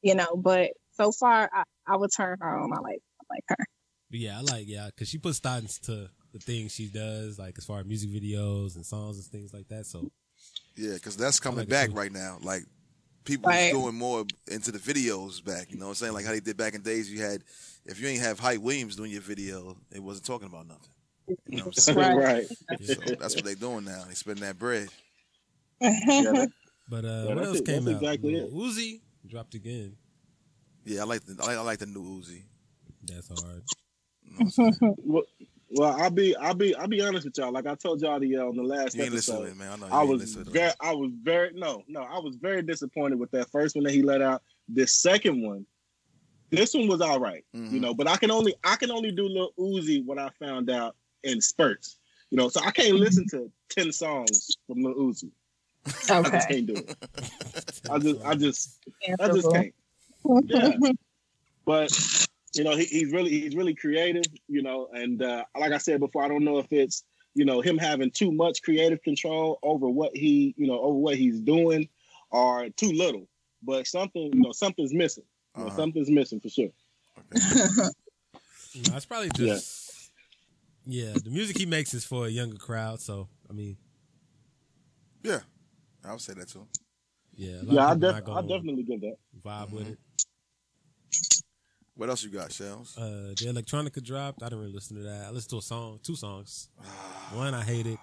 You 0.02 0.14
know, 0.14 0.36
but 0.36 0.70
so 0.94 1.12
far 1.12 1.48
I, 1.52 1.62
I 1.86 1.96
would 1.96 2.10
turn 2.14 2.38
her 2.40 2.58
on. 2.58 2.72
I 2.72 2.80
like 2.80 3.00
I 3.20 3.24
like 3.34 3.44
her. 3.48 3.64
But 4.10 4.20
yeah, 4.20 4.38
I 4.38 4.42
like 4.42 4.68
yeah, 4.68 4.86
because 4.86 5.08
she 5.08 5.18
puts 5.18 5.38
thought 5.38 5.62
to 5.84 6.08
the 6.32 6.38
things 6.38 6.74
she 6.74 6.86
does, 6.88 7.38
like 7.38 7.56
as 7.58 7.64
far 7.64 7.80
as 7.80 7.86
music 7.86 8.10
videos 8.10 8.76
and 8.76 8.84
songs 8.84 9.16
and 9.16 9.26
things 9.26 9.52
like 9.52 9.68
that. 9.68 9.86
So 9.86 10.10
Yeah, 10.76 10.94
because 10.94 11.16
that's 11.16 11.40
coming 11.40 11.60
like 11.60 11.68
back 11.68 11.90
right 11.92 12.12
now. 12.12 12.38
Like 12.42 12.64
people 13.24 13.48
Right. 13.48 13.70
doing 13.70 13.94
more 13.94 14.24
into 14.48 14.72
the 14.72 14.78
videos 14.78 15.44
back. 15.44 15.70
You 15.70 15.78
know 15.78 15.86
what 15.86 15.90
I'm 15.90 15.94
saying? 15.96 16.12
Like 16.14 16.24
how 16.24 16.32
they 16.32 16.40
did 16.40 16.56
back 16.56 16.74
in 16.74 16.82
days. 16.82 17.10
You 17.12 17.22
had 17.22 17.42
if 17.86 18.00
you 18.00 18.08
ain't 18.08 18.22
have 18.22 18.38
Hype 18.38 18.60
Williams 18.60 18.96
doing 18.96 19.10
your 19.10 19.22
video, 19.22 19.76
it 19.90 20.02
wasn't 20.02 20.26
talking 20.26 20.48
about 20.48 20.66
nothing. 20.66 20.88
You 21.48 21.58
know 21.58 21.64
what 21.64 21.66
I'm 21.66 21.72
saying? 21.74 21.98
Right. 21.98 22.16
right. 22.16 22.44
so 22.82 23.16
that's 23.18 23.36
what 23.36 23.44
they're 23.44 23.54
doing 23.54 23.84
now. 23.84 24.04
They 24.08 24.14
spending 24.14 24.44
that 24.44 24.58
bread. 24.58 24.88
Yeah, 25.80 26.46
But 26.88 27.04
uh, 27.04 27.24
Yeah, 27.26 27.34
what 27.34 27.44
else 27.44 27.60
it. 27.60 27.64
came 27.66 27.84
That's 27.84 27.96
out? 27.96 28.02
exactly 28.02 28.34
Lil 28.34 28.46
it. 28.48 28.54
Uzi 28.54 29.00
dropped 29.32 29.54
again. 29.54 29.96
Yeah, 30.84 31.00
I 31.00 31.04
like 31.04 31.24
the 31.24 31.42
I 31.42 31.46
like, 31.46 31.56
I 31.56 31.60
like 31.62 31.78
the 31.78 31.86
new 31.86 32.02
Uzi. 32.20 32.42
That's 33.04 33.28
hard. 33.28 33.62
You 34.24 34.30
know 34.30 34.36
what 34.36 34.40
I'm 34.40 34.50
saying? 34.50 34.76
well, 34.98 35.22
well, 35.70 35.96
I'll 35.98 36.10
be, 36.10 36.36
I'll 36.36 36.54
be, 36.54 36.74
I'll 36.74 36.86
be 36.86 37.00
honest 37.00 37.24
with 37.24 37.38
y'all. 37.38 37.50
Like 37.50 37.66
I 37.66 37.74
told 37.74 38.02
y'all 38.02 38.20
the 38.20 38.36
uh, 38.36 38.44
on 38.44 38.56
the 38.56 38.62
last 38.62 38.94
You 38.94 39.04
ain't 39.04 39.12
episode, 39.14 39.44
to 39.44 39.50
it, 39.50 39.56
man. 39.56 39.72
I 39.72 39.76
know 39.76 39.86
you 39.86 39.92
I 39.92 40.00
ain't 40.02 40.10
was 40.10 40.20
listening 40.20 40.52
very, 40.52 40.72
I 40.82 40.92
was 40.92 41.10
very, 41.22 41.52
no, 41.54 41.82
no, 41.88 42.02
I 42.02 42.18
was 42.18 42.36
very 42.36 42.60
disappointed 42.60 43.18
with 43.18 43.30
that 43.30 43.50
first 43.50 43.74
one 43.74 43.84
that 43.84 43.94
he 43.94 44.02
let 44.02 44.20
out. 44.20 44.42
This 44.68 44.92
second 44.92 45.42
one, 45.42 45.64
this 46.50 46.74
one 46.74 46.88
was 46.88 47.00
all 47.00 47.18
right, 47.18 47.42
Mhm. 47.56 47.72
you 47.72 47.80
know. 47.80 47.94
But 47.94 48.08
I 48.08 48.18
can 48.18 48.30
only, 48.30 48.54
I 48.62 48.76
can 48.76 48.90
only 48.90 49.12
do 49.12 49.26
Lil 49.26 49.52
Uzi 49.58 50.04
what 50.04 50.18
I 50.18 50.28
found 50.38 50.68
out 50.68 50.94
in 51.24 51.40
spurts, 51.40 51.96
you 52.30 52.36
know. 52.36 52.50
So 52.50 52.60
I 52.62 52.70
can't 52.70 52.96
listen 52.96 53.26
to 53.30 53.50
ten 53.70 53.92
songs 53.92 54.54
from 54.66 54.82
Lil 54.82 54.94
Uzi. 54.96 55.30
I 56.08 56.22
just 56.22 56.48
can't 56.48 56.66
do 56.66 56.74
it. 56.74 56.96
I 57.90 57.98
just, 57.98 58.20
I 58.24 58.34
just, 58.34 58.78
I 59.20 59.28
just 59.28 59.50
can't. 59.50 59.74
Yeah. 60.44 60.92
but 61.66 61.90
you 62.54 62.64
know 62.64 62.76
he, 62.76 62.84
he's 62.84 63.12
really 63.12 63.30
he's 63.30 63.56
really 63.56 63.74
creative 63.74 64.22
you 64.46 64.62
know 64.62 64.88
and 64.92 65.22
uh, 65.22 65.44
like 65.58 65.72
i 65.72 65.78
said 65.78 65.98
before 66.00 66.22
i 66.22 66.28
don't 66.28 66.44
know 66.44 66.58
if 66.58 66.66
it's 66.72 67.02
you 67.34 67.44
know 67.44 67.60
him 67.60 67.76
having 67.78 68.10
too 68.10 68.30
much 68.30 68.62
creative 68.62 69.02
control 69.02 69.58
over 69.62 69.88
what 69.88 70.14
he 70.14 70.54
you 70.56 70.66
know 70.66 70.78
over 70.80 70.96
what 70.98 71.16
he's 71.16 71.40
doing 71.40 71.88
or 72.30 72.68
too 72.70 72.92
little 72.92 73.26
but 73.62 73.86
something 73.86 74.30
you 74.32 74.40
know 74.40 74.52
something's 74.52 74.92
missing 74.94 75.24
you 75.56 75.62
know, 75.62 75.68
Uh-huh. 75.68 75.76
something's 75.76 76.10
missing 76.10 76.38
for 76.40 76.48
sure 76.48 76.70
No, 78.74 78.96
it's 78.96 79.04
probably 79.04 79.30
just 79.34 80.10
yeah. 80.86 81.12
The 81.12 81.30
music 81.30 81.58
he 81.58 81.66
makes 81.66 81.92
is 81.94 82.04
for 82.04 82.26
a 82.26 82.28
younger 82.30 82.56
crowd. 82.56 83.00
So 83.00 83.28
I 83.48 83.52
mean, 83.52 83.76
Yeah, 85.22 85.40
I 86.04 86.12
would 86.12 86.20
say 86.20 86.34
that 86.34 86.48
too. 86.48 86.66
yeah, 87.34 87.60
yeah 87.64 87.88
i 87.88 87.94
def- 87.94 88.28
i 88.28 88.40
definitely 88.42 88.82
give 88.82 89.00
that 89.00 89.16
vibe 89.44 89.70
with 89.70 89.88
it. 89.88 89.98
What 91.94 92.08
else 92.08 92.24
you 92.24 92.30
got, 92.30 92.50
Shells? 92.50 92.96
Uh, 92.96 93.34
the 93.36 93.52
electronica 93.52 94.02
dropped. 94.02 94.42
I 94.42 94.46
didn't 94.46 94.60
really 94.60 94.72
listen 94.72 94.96
to 94.96 95.02
that. 95.02 95.26
I 95.26 95.30
listened 95.30 95.50
to 95.50 95.58
a 95.58 95.62
song, 95.62 96.00
two 96.02 96.16
songs. 96.16 96.70
One 97.32 97.54
I 97.54 97.62
hated. 97.62 97.98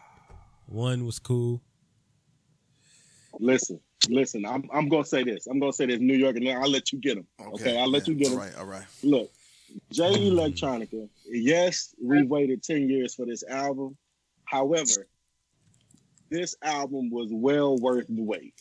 One 0.68 1.06
was 1.06 1.18
cool. 1.18 1.62
listen 3.40 3.80
listen 4.10 4.46
i'm, 4.46 4.64
I'm 4.74 4.88
gonna 4.88 5.06
say 5.06 5.24
this 5.24 5.48
i'm 5.48 5.60
gonna 5.60 5.74
say 5.74 5.86
this 5.86 6.00
new 6.00 6.16
york 6.16 6.36
and 6.38 6.48
i'll 6.50 6.70
let 6.70 6.92
you 6.92 7.00
get 7.00 7.16
them. 7.16 7.28
okay, 7.54 7.78
i'll 7.80 7.90
let 7.90 8.08
yeah, 8.08 8.14
you 8.14 8.20
get 8.20 8.30
them. 8.30 8.34
him 8.34 8.40
right, 8.40 8.58
all 8.58 8.66
right. 8.66 8.86
Look, 9.04 9.30
Jay 9.92 10.30
Electronica. 10.30 11.08
Yes, 11.26 11.94
we 12.02 12.24
waited 12.24 12.64
ten 12.64 12.90
years 12.90 13.16
for 13.16 13.26
this 13.26 13.44
album. 13.44 13.98
However, 14.46 15.08
this 16.30 16.56
album 16.62 17.10
was 17.10 17.30
well 17.32 17.78
worth 17.78 18.08
the 18.08 18.22
wait 18.22 18.54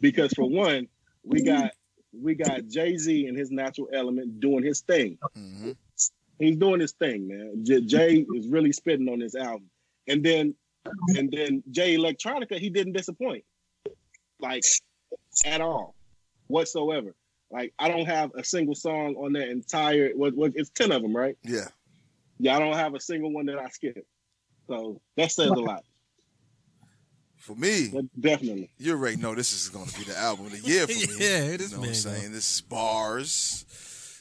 because 0.00 0.32
for 0.32 0.48
one, 0.48 0.88
we 1.24 1.42
got 1.42 1.72
we 2.22 2.34
got 2.34 2.66
Jay 2.66 2.96
Z 2.96 3.26
and 3.26 3.36
his 3.36 3.50
natural 3.50 3.88
element 3.92 4.40
doing 4.40 4.64
his 4.64 4.80
thing. 4.80 5.18
hmm 5.34 5.72
He's 6.38 6.56
doing 6.56 6.80
his 6.80 6.92
thing, 6.92 7.26
man. 7.26 7.64
J- 7.64 7.80
Jay 7.80 8.24
is 8.32 8.46
really 8.46 8.70
spitting 8.72 9.08
on 9.08 9.18
this 9.18 9.34
album, 9.34 9.68
and 10.06 10.22
then 10.22 10.54
and 11.16 11.30
then 11.32 11.62
Jay 11.70 11.96
Electronica, 11.96 12.58
he 12.58 12.70
didn't 12.70 12.92
disappoint, 12.92 13.44
like 14.38 14.62
at 15.44 15.60
all, 15.60 15.94
whatsoever. 16.46 17.14
Like 17.50 17.72
I 17.78 17.88
don't 17.88 18.06
have 18.06 18.30
a 18.36 18.44
single 18.44 18.74
song 18.76 19.16
on 19.16 19.32
that 19.32 19.48
entire. 19.48 20.10
What, 20.10 20.34
what 20.34 20.52
it's 20.54 20.70
ten 20.70 20.92
of 20.92 21.02
them, 21.02 21.16
right? 21.16 21.36
Yeah. 21.42 21.68
Yeah, 22.38 22.56
I 22.56 22.60
don't 22.60 22.76
have 22.76 22.94
a 22.94 23.00
single 23.00 23.32
one 23.32 23.46
that 23.46 23.58
I 23.58 23.68
skipped. 23.68 24.06
So 24.68 25.00
that 25.16 25.32
says 25.32 25.50
a 25.50 25.54
lot. 25.54 25.84
For 27.48 27.54
me, 27.56 27.88
definitely. 28.20 28.68
you 28.76 28.92
already 28.92 29.16
know 29.16 29.34
this 29.34 29.54
is 29.54 29.70
going 29.70 29.86
to 29.86 29.98
be 29.98 30.04
the 30.04 30.18
album 30.18 30.44
of 30.46 30.52
the 30.52 30.58
year 30.68 30.86
for 30.86 30.92
me. 30.92 31.00
Yeah, 31.18 31.56
this 31.56 31.70
you 31.70 31.76
know 31.76 31.80
what 31.80 31.80
I'm 31.80 31.80
man 31.86 31.94
saying? 31.94 32.32
This 32.32 32.56
is 32.56 32.60
bars. 32.60 33.64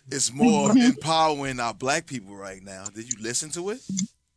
It's 0.09 0.31
more 0.33 0.71
empowering 0.71 1.59
our 1.59 1.73
black 1.73 2.05
people 2.05 2.37
right 2.37 2.63
now. 2.63 2.85
Did 2.85 3.11
you 3.11 3.21
listen 3.21 3.49
to 3.49 3.71
it? 3.71 3.81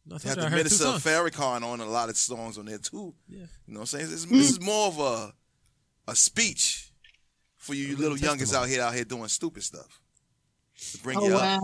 No, 0.04 0.14
I 0.14 0.16
It 0.16 0.22
told 0.22 0.22
had 0.24 0.36
you 0.38 0.42
I 0.42 0.48
the 0.50 0.56
Minister 0.56 0.86
of. 0.88 1.04
Farrakhan 1.04 1.62
on 1.62 1.78
a 1.80 1.86
lot 1.86 2.08
of 2.08 2.16
songs 2.16 2.58
on 2.58 2.64
there 2.64 2.78
too. 2.78 3.14
Yeah. 3.28 3.38
You 3.68 3.74
know 3.74 3.74
what 3.74 3.80
I'm 3.82 3.86
saying? 3.86 4.10
This, 4.10 4.24
this 4.24 4.50
is 4.50 4.60
more 4.60 4.88
of 4.88 4.98
a 4.98 5.32
a 6.08 6.16
speech 6.16 6.90
for 7.58 7.74
you, 7.74 7.94
A 7.94 7.96
little 7.96 8.14
little 8.14 8.28
youngins 8.28 8.52
out 8.52 8.66
here 8.68 8.82
out 8.82 8.92
here 8.92 9.04
doing 9.04 9.28
stupid 9.28 9.62
stuff 9.62 10.00
to 10.90 10.98
bring 10.98 11.16
Oh 11.16 11.28
you 11.28 11.36
up. 11.36 11.60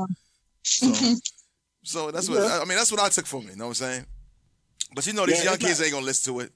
So, 0.63 0.93
so 1.83 2.11
that's 2.13 2.29
what 2.29 2.39
Yeah. 2.39 2.61
I 2.63 2.65
mean. 2.67 2.79
That's 2.79 2.93
what 2.93 3.01
I 3.01 3.09
took 3.09 3.27
from 3.27 3.49
it. 3.49 3.51
You 3.51 3.57
know 3.57 3.65
what 3.65 3.71
I'm 3.71 3.75
saying? 3.75 4.07
But 4.95 5.05
you 5.09 5.13
know 5.13 5.27
these 5.27 5.39
Yeah, 5.43 5.51
young 5.51 5.59
kids 5.59 5.81
not- 5.81 5.87
ain't 5.87 5.95
gonna 5.95 6.07
listen 6.07 6.33
to 6.33 6.41
it. 6.41 6.53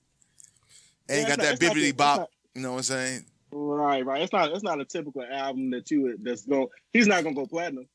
Yeah, 1.10 1.16
Ain't 1.16 1.28
it's 1.28 1.36
got 1.36 1.42
not- 1.42 1.58
that 1.58 1.62
it's 1.62 1.74
bibbity 1.74 1.96
bop. 1.96 2.18
not- 2.20 2.30
You 2.54 2.62
know 2.62 2.70
what 2.72 2.76
I'm 2.78 2.82
saying? 2.84 3.24
Right, 3.52 4.04
right. 4.06 4.22
It's 4.22 4.32
not. 4.32 4.52
It's 4.52 4.62
not 4.62 4.80
a 4.80 4.84
typical 4.84 5.22
album 5.24 5.70
that 5.72 5.90
you 5.90 6.02
would. 6.02 6.24
That's 6.24 6.42
going. 6.46 6.68
He's 6.92 7.06
not 7.08 7.24
gonna 7.24 7.34
go 7.34 7.46
platinum. 7.46 7.86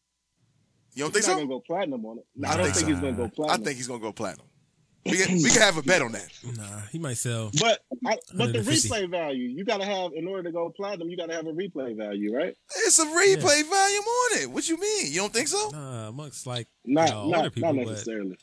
You 0.93 1.03
don't 1.03 1.15
He's 1.15 1.25
think 1.25 1.27
not 1.27 1.31
so? 1.41 1.45
gonna 1.45 1.47
go 1.47 1.59
platinum 1.65 2.05
on 2.05 2.17
it. 2.19 2.25
Nah, 2.35 2.49
I 2.49 2.53
I 2.53 2.57
don't 2.57 2.63
think 2.65 2.75
think 2.75 2.87
so. 2.87 2.93
he's 2.93 3.01
gonna 3.01 3.13
go 3.17 3.27
platinum. 3.29 3.61
I 3.61 3.63
think 3.63 3.77
he's 3.77 3.87
gonna 3.87 3.99
go 4.01 4.11
platinum. 4.11 4.47
We 5.05 5.17
can, 5.17 5.35
we 5.35 5.49
can 5.51 5.61
have 5.61 5.77
a 5.77 5.83
bet 5.83 6.01
on 6.01 6.13
that. 6.13 6.27
Nah, 6.57 6.79
he 6.91 6.97
might 6.97 7.17
sell. 7.17 7.51
But 7.59 7.79
I, 8.05 8.17
but 8.35 8.51
the 8.53 8.59
replay 8.59 9.09
value, 9.09 9.47
you 9.49 9.63
gotta 9.63 9.85
have 9.85 10.13
in 10.13 10.27
order 10.27 10.43
to 10.43 10.51
go 10.51 10.69
platinum, 10.75 11.09
you 11.09 11.15
gotta 11.17 11.33
have 11.33 11.45
a 11.47 11.53
replay 11.53 11.95
value, 11.95 12.35
right? 12.35 12.55
It's 12.77 12.97
a 12.99 13.05
replay 13.05 13.63
value 13.69 13.99
on 13.99 14.37
it. 14.41 14.49
What 14.51 14.67
you 14.67 14.79
mean? 14.79 15.11
You 15.11 15.19
don't 15.21 15.31
think 15.33 15.47
so? 15.47 15.69
Nah, 15.71 16.07
amongst 16.09 16.47
like 16.47 16.67
Not 16.85 17.09
y'all 17.09 17.29
not, 17.29 17.37
older 17.37 17.49
people, 17.51 17.73
not 17.73 17.85
but 17.85 17.91
necessarily. 17.91 18.37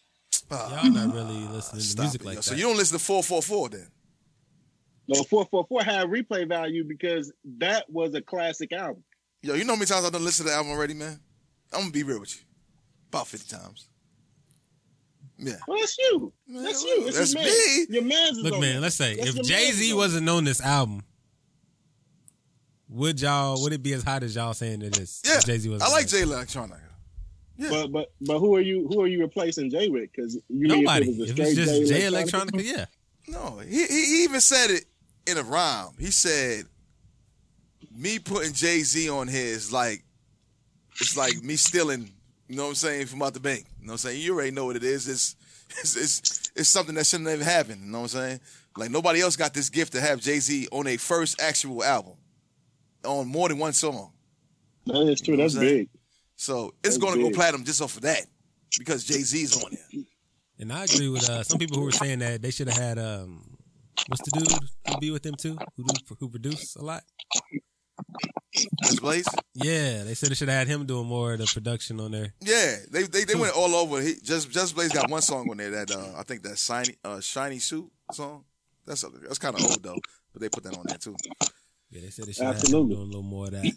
Ah, 0.51 0.83
y'all 0.85 0.93
not 0.93 1.15
really 1.15 1.41
listening 1.49 1.83
to 1.83 2.01
music 2.03 2.21
it, 2.21 2.25
like 2.27 2.35
yo. 2.35 2.37
that. 2.37 2.43
So 2.45 2.55
you 2.55 2.63
don't 2.63 2.77
listen 2.77 2.97
to 2.99 3.05
444 3.05 3.69
then? 3.71 3.89
No, 5.09 5.23
four 5.25 5.47
four 5.51 5.67
four 5.69 5.83
had 5.83 6.07
replay 6.09 6.49
value 6.49 6.85
because 6.85 7.33
that 7.59 7.91
was 7.91 8.15
a 8.15 8.23
classic 8.23 8.73
album. 8.73 9.03
Yo, 9.43 9.55
you 9.55 9.65
know 9.65 9.73
how 9.73 9.77
many 9.77 9.87
times 9.87 10.05
I've 10.05 10.13
done 10.13 10.25
listen 10.25 10.47
to 10.47 10.51
the 10.51 10.57
album 10.57 10.73
already, 10.73 10.95
man? 10.95 11.19
I'm 11.73 11.81
gonna 11.81 11.91
be 11.93 12.03
real 12.03 12.21
with 12.21 12.37
you. 12.37 12.43
About 13.09 13.27
50 13.27 13.57
times. 13.57 13.89
Yeah. 15.39 15.55
Well, 15.67 15.79
that's 15.79 15.99
you. 15.99 16.33
Man, 16.47 16.63
That's 16.63 16.85
you. 16.85 17.05
It's 17.07 17.19
that's 17.19 17.35
your 17.35 17.43
man. 17.43 17.53
me. 17.53 17.87
Your 17.89 18.05
man's 18.05 18.39
Look, 18.39 18.61
man, 18.61 18.81
let's 18.81 18.95
say 18.95 19.17
That's 19.17 19.35
if 19.35 19.43
Jay 19.43 19.73
Z 19.73 19.93
wasn't 19.95 20.29
on 20.29 20.45
this 20.45 20.61
album, 20.61 21.03
would 22.89 23.21
y'all 23.21 23.61
would 23.63 23.73
it 23.73 23.83
be 23.83 23.93
as 23.95 24.05
hot 24.05 24.23
as 24.23 24.37
y'all 24.37 24.55
saying 24.55 24.83
it 24.83 24.99
is? 24.99 25.21
Yeah. 25.27 25.41
Jay 25.41 25.59
Z 25.59 25.69
was. 25.69 25.83
I 25.83 25.89
like 25.89 26.07
Jay 26.07 26.23
Electronica. 26.23 26.79
there. 27.59 27.71
But 27.71 27.93
but 27.93 28.13
but 28.21 28.39
who 28.39 28.55
are 28.55 28.61
you? 28.61 28.87
Who 28.89 29.03
are 29.03 29.07
you 29.07 29.21
replacing 29.21 29.71
Jay 29.71 29.89
with? 29.89 30.11
Because 30.13 30.35
you 30.49 30.69
mean 30.69 30.85
Nobody. 30.85 31.11
If, 31.11 31.17
it 31.17 31.21
was 31.21 31.31
a 31.31 31.33
If 31.33 31.39
it's 31.39 31.53
straight 31.53 31.67
just 31.67 31.93
Jay 31.93 32.03
Electronica? 32.03 32.51
Electronica, 32.51 32.77
yeah. 32.77 32.85
No, 33.29 33.59
he, 33.59 33.87
he 33.87 34.05
he 34.05 34.25
even 34.25 34.41
said 34.41 34.71
it 34.71 34.85
in 35.27 35.39
a 35.39 35.43
rhyme. 35.43 35.91
He 35.99 36.11
said, 36.11 36.65
"Me 37.95 38.19
putting 38.19 38.53
Jay 38.53 38.81
Z 38.81 39.09
on 39.09 39.29
here 39.29 39.45
is 39.47 39.73
like, 39.73 40.03
it's 41.01 41.17
like 41.17 41.43
me 41.43 41.57
stealing. 41.57 42.11
You 42.49 42.57
know 42.57 42.65
what 42.65 42.69
I'm 42.71 42.75
saying 42.75 43.07
from 43.07 43.23
out 43.23 43.35
the 43.35 43.41
bank. 43.41 43.65
You 43.81 43.87
know 43.87 43.93
what 43.93 44.05
I'm 44.05 44.11
saying. 44.11 44.21
You 44.21 44.35
already 44.35 44.51
know 44.51 44.67
what 44.67 44.77
it 44.77 44.85
is. 44.85 45.09
It's 45.09 45.37
it's 45.81 45.97
it's, 45.97 46.51
it's 46.55 46.69
something 46.69 46.95
that 46.97 47.07
shouldn't 47.07 47.31
have 47.31 47.41
happened. 47.41 47.83
You 47.85 47.91
know 47.91 48.01
what 48.01 48.15
I'm 48.15 48.21
saying. 48.21 48.41
Like 48.77 48.91
nobody 48.91 49.21
else 49.21 49.37
got 49.37 49.55
this 49.55 49.71
gift 49.71 49.93
to 49.93 50.01
have 50.01 50.21
Jay 50.21 50.39
Z 50.39 50.69
on 50.73 50.87
a 50.87 50.97
first 50.97 51.41
actual 51.41 51.83
album, 51.85 52.15
on 53.05 53.29
more 53.29 53.49
than 53.49 53.59
one 53.59 53.73
song. 53.73 54.13
That 54.87 55.03
is 55.09 55.21
true. 55.21 55.35
You 55.35 55.39
know 55.39 55.45
That's 55.45 55.55
what 55.55 55.63
I'm 55.63 55.69
saying? 55.69 55.79
big. 55.79 55.89
So 56.37 56.75
That's 56.83 56.97
it's 56.97 57.05
going 57.05 57.15
to 57.15 57.21
go 57.21 57.29
big. 57.29 57.37
platinum 57.37 57.65
just 57.65 57.81
off 57.81 57.97
of 57.97 58.03
that 58.03 58.27
because 58.79 59.05
Jay 59.05 59.21
Z's 59.21 59.63
on 59.63 59.73
it. 59.73 60.07
And 60.59 60.73
I 60.73 60.85
agree 60.85 61.09
with 61.09 61.29
uh, 61.29 61.43
some 61.43 61.59
people 61.59 61.79
who 61.79 61.85
were 61.85 61.93
saying 61.93 62.21
that 62.21 62.43
they 62.43 62.51
should 62.51 62.69
have 62.69 62.77
had 62.77 62.99
um, 62.99 63.52
what's 64.09 64.23
the 64.23 64.31
dude 64.31 64.69
who 64.87 64.97
be 64.97 65.11
with 65.11 65.23
them 65.23 65.35
too, 65.37 65.59
who 65.77 65.85
do, 65.85 65.99
who 66.19 66.29
produce 66.29 66.77
a 66.77 66.83
lot. 66.83 67.03
Just 68.83 69.01
Blaze. 69.01 69.27
Yeah, 69.55 70.05
they 70.05 70.15
said 70.15 70.31
they 70.31 70.35
should 70.35 70.49
have 70.49 70.59
had 70.59 70.69
him 70.69 70.87
doing 70.87 71.07
more 71.07 71.33
of 71.35 71.39
the 71.39 71.47
production 71.47 72.01
on 72.01 72.11
there. 72.13 72.35
Yeah, 72.41 72.77
they 72.91 73.05
they, 73.05 73.25
they 73.25 73.35
went 73.35 73.55
all 73.57 73.75
over. 73.75 74.01
He 74.01 74.15
just 74.23 74.51
just 74.51 74.75
Blaze 74.75 74.93
got 74.93 75.09
one 75.09 75.23
song 75.23 75.49
on 75.51 75.57
there 75.57 75.71
that 75.71 75.91
uh, 75.91 76.13
I 76.17 76.23
think 76.23 76.43
that 76.43 76.59
shiny 76.59 76.97
uh, 77.05 77.21
shiny 77.21 77.59
suit 77.59 77.91
song. 78.11 78.45
That's 78.87 79.03
that's 79.23 79.39
kind 79.39 79.55
of 79.57 79.63
old 79.63 79.83
though, 79.83 79.99
but 80.33 80.43
they 80.43 80.49
put 80.49 80.65
that 80.65 80.75
on 80.75 80.87
there 80.87 80.99
too. 80.99 81.17
Yeah, 81.91 82.01
they 82.03 82.11
said 82.11 82.27
they 82.27 82.33
should 82.33 82.45
have 82.45 82.55
him 82.57 82.61
Absolutely. 82.61 82.95
doing 82.97 83.03
a 83.03 83.07
little 83.07 83.23
more 83.23 83.47
of 83.47 83.53
that. 83.53 83.75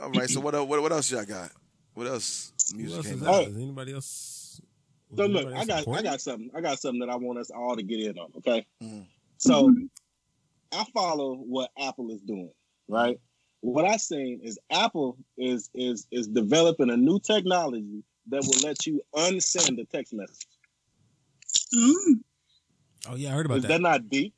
All 0.00 0.10
right, 0.10 0.28
so 0.30 0.40
what 0.40 0.54
what 0.66 0.80
what 0.82 0.92
else 0.92 1.10
y'all 1.10 1.24
got? 1.24 1.50
What 1.94 2.06
else 2.06 2.52
Who 2.72 2.78
music 2.78 2.96
else 2.98 3.06
is 3.06 3.20
came 3.20 3.28
out? 3.28 3.34
out? 3.34 3.48
Is 3.48 3.56
anybody 3.56 3.92
else? 3.92 4.60
was 5.10 5.18
So 5.18 5.26
look, 5.26 5.46
I 5.48 5.56
else 5.58 5.66
got 5.66 5.88
I 5.88 6.02
got 6.02 6.20
something. 6.20 6.50
I 6.56 6.60
got 6.60 6.80
something 6.80 7.00
that 7.00 7.10
I 7.10 7.16
want 7.16 7.38
us 7.38 7.50
all 7.50 7.76
to 7.76 7.82
get 7.82 8.00
in 8.00 8.18
on. 8.18 8.30
Okay. 8.38 8.66
Mhm. 8.82 9.06
So 9.42 9.74
I 10.70 10.84
follow 10.94 11.34
what 11.34 11.70
Apple 11.76 12.12
is 12.12 12.20
doing, 12.20 12.52
right? 12.86 13.18
What 13.60 13.84
I 13.84 13.96
seen 13.96 14.40
is 14.42 14.56
Apple 14.70 15.16
is 15.36 15.68
is 15.74 16.06
is 16.12 16.28
developing 16.28 16.90
a 16.90 16.96
new 16.96 17.18
technology 17.18 18.04
that 18.28 18.42
will 18.44 18.68
let 18.68 18.86
you 18.86 19.02
unsend 19.16 19.80
a 19.80 19.84
text 19.84 20.14
message. 20.14 20.46
Mm. 21.74 22.20
Oh 23.08 23.16
yeah, 23.16 23.30
I 23.30 23.32
heard 23.32 23.46
about 23.46 23.58
Is 23.58 23.62
that. 23.62 23.68
that 23.68 23.80
not 23.80 24.08
deep? 24.08 24.32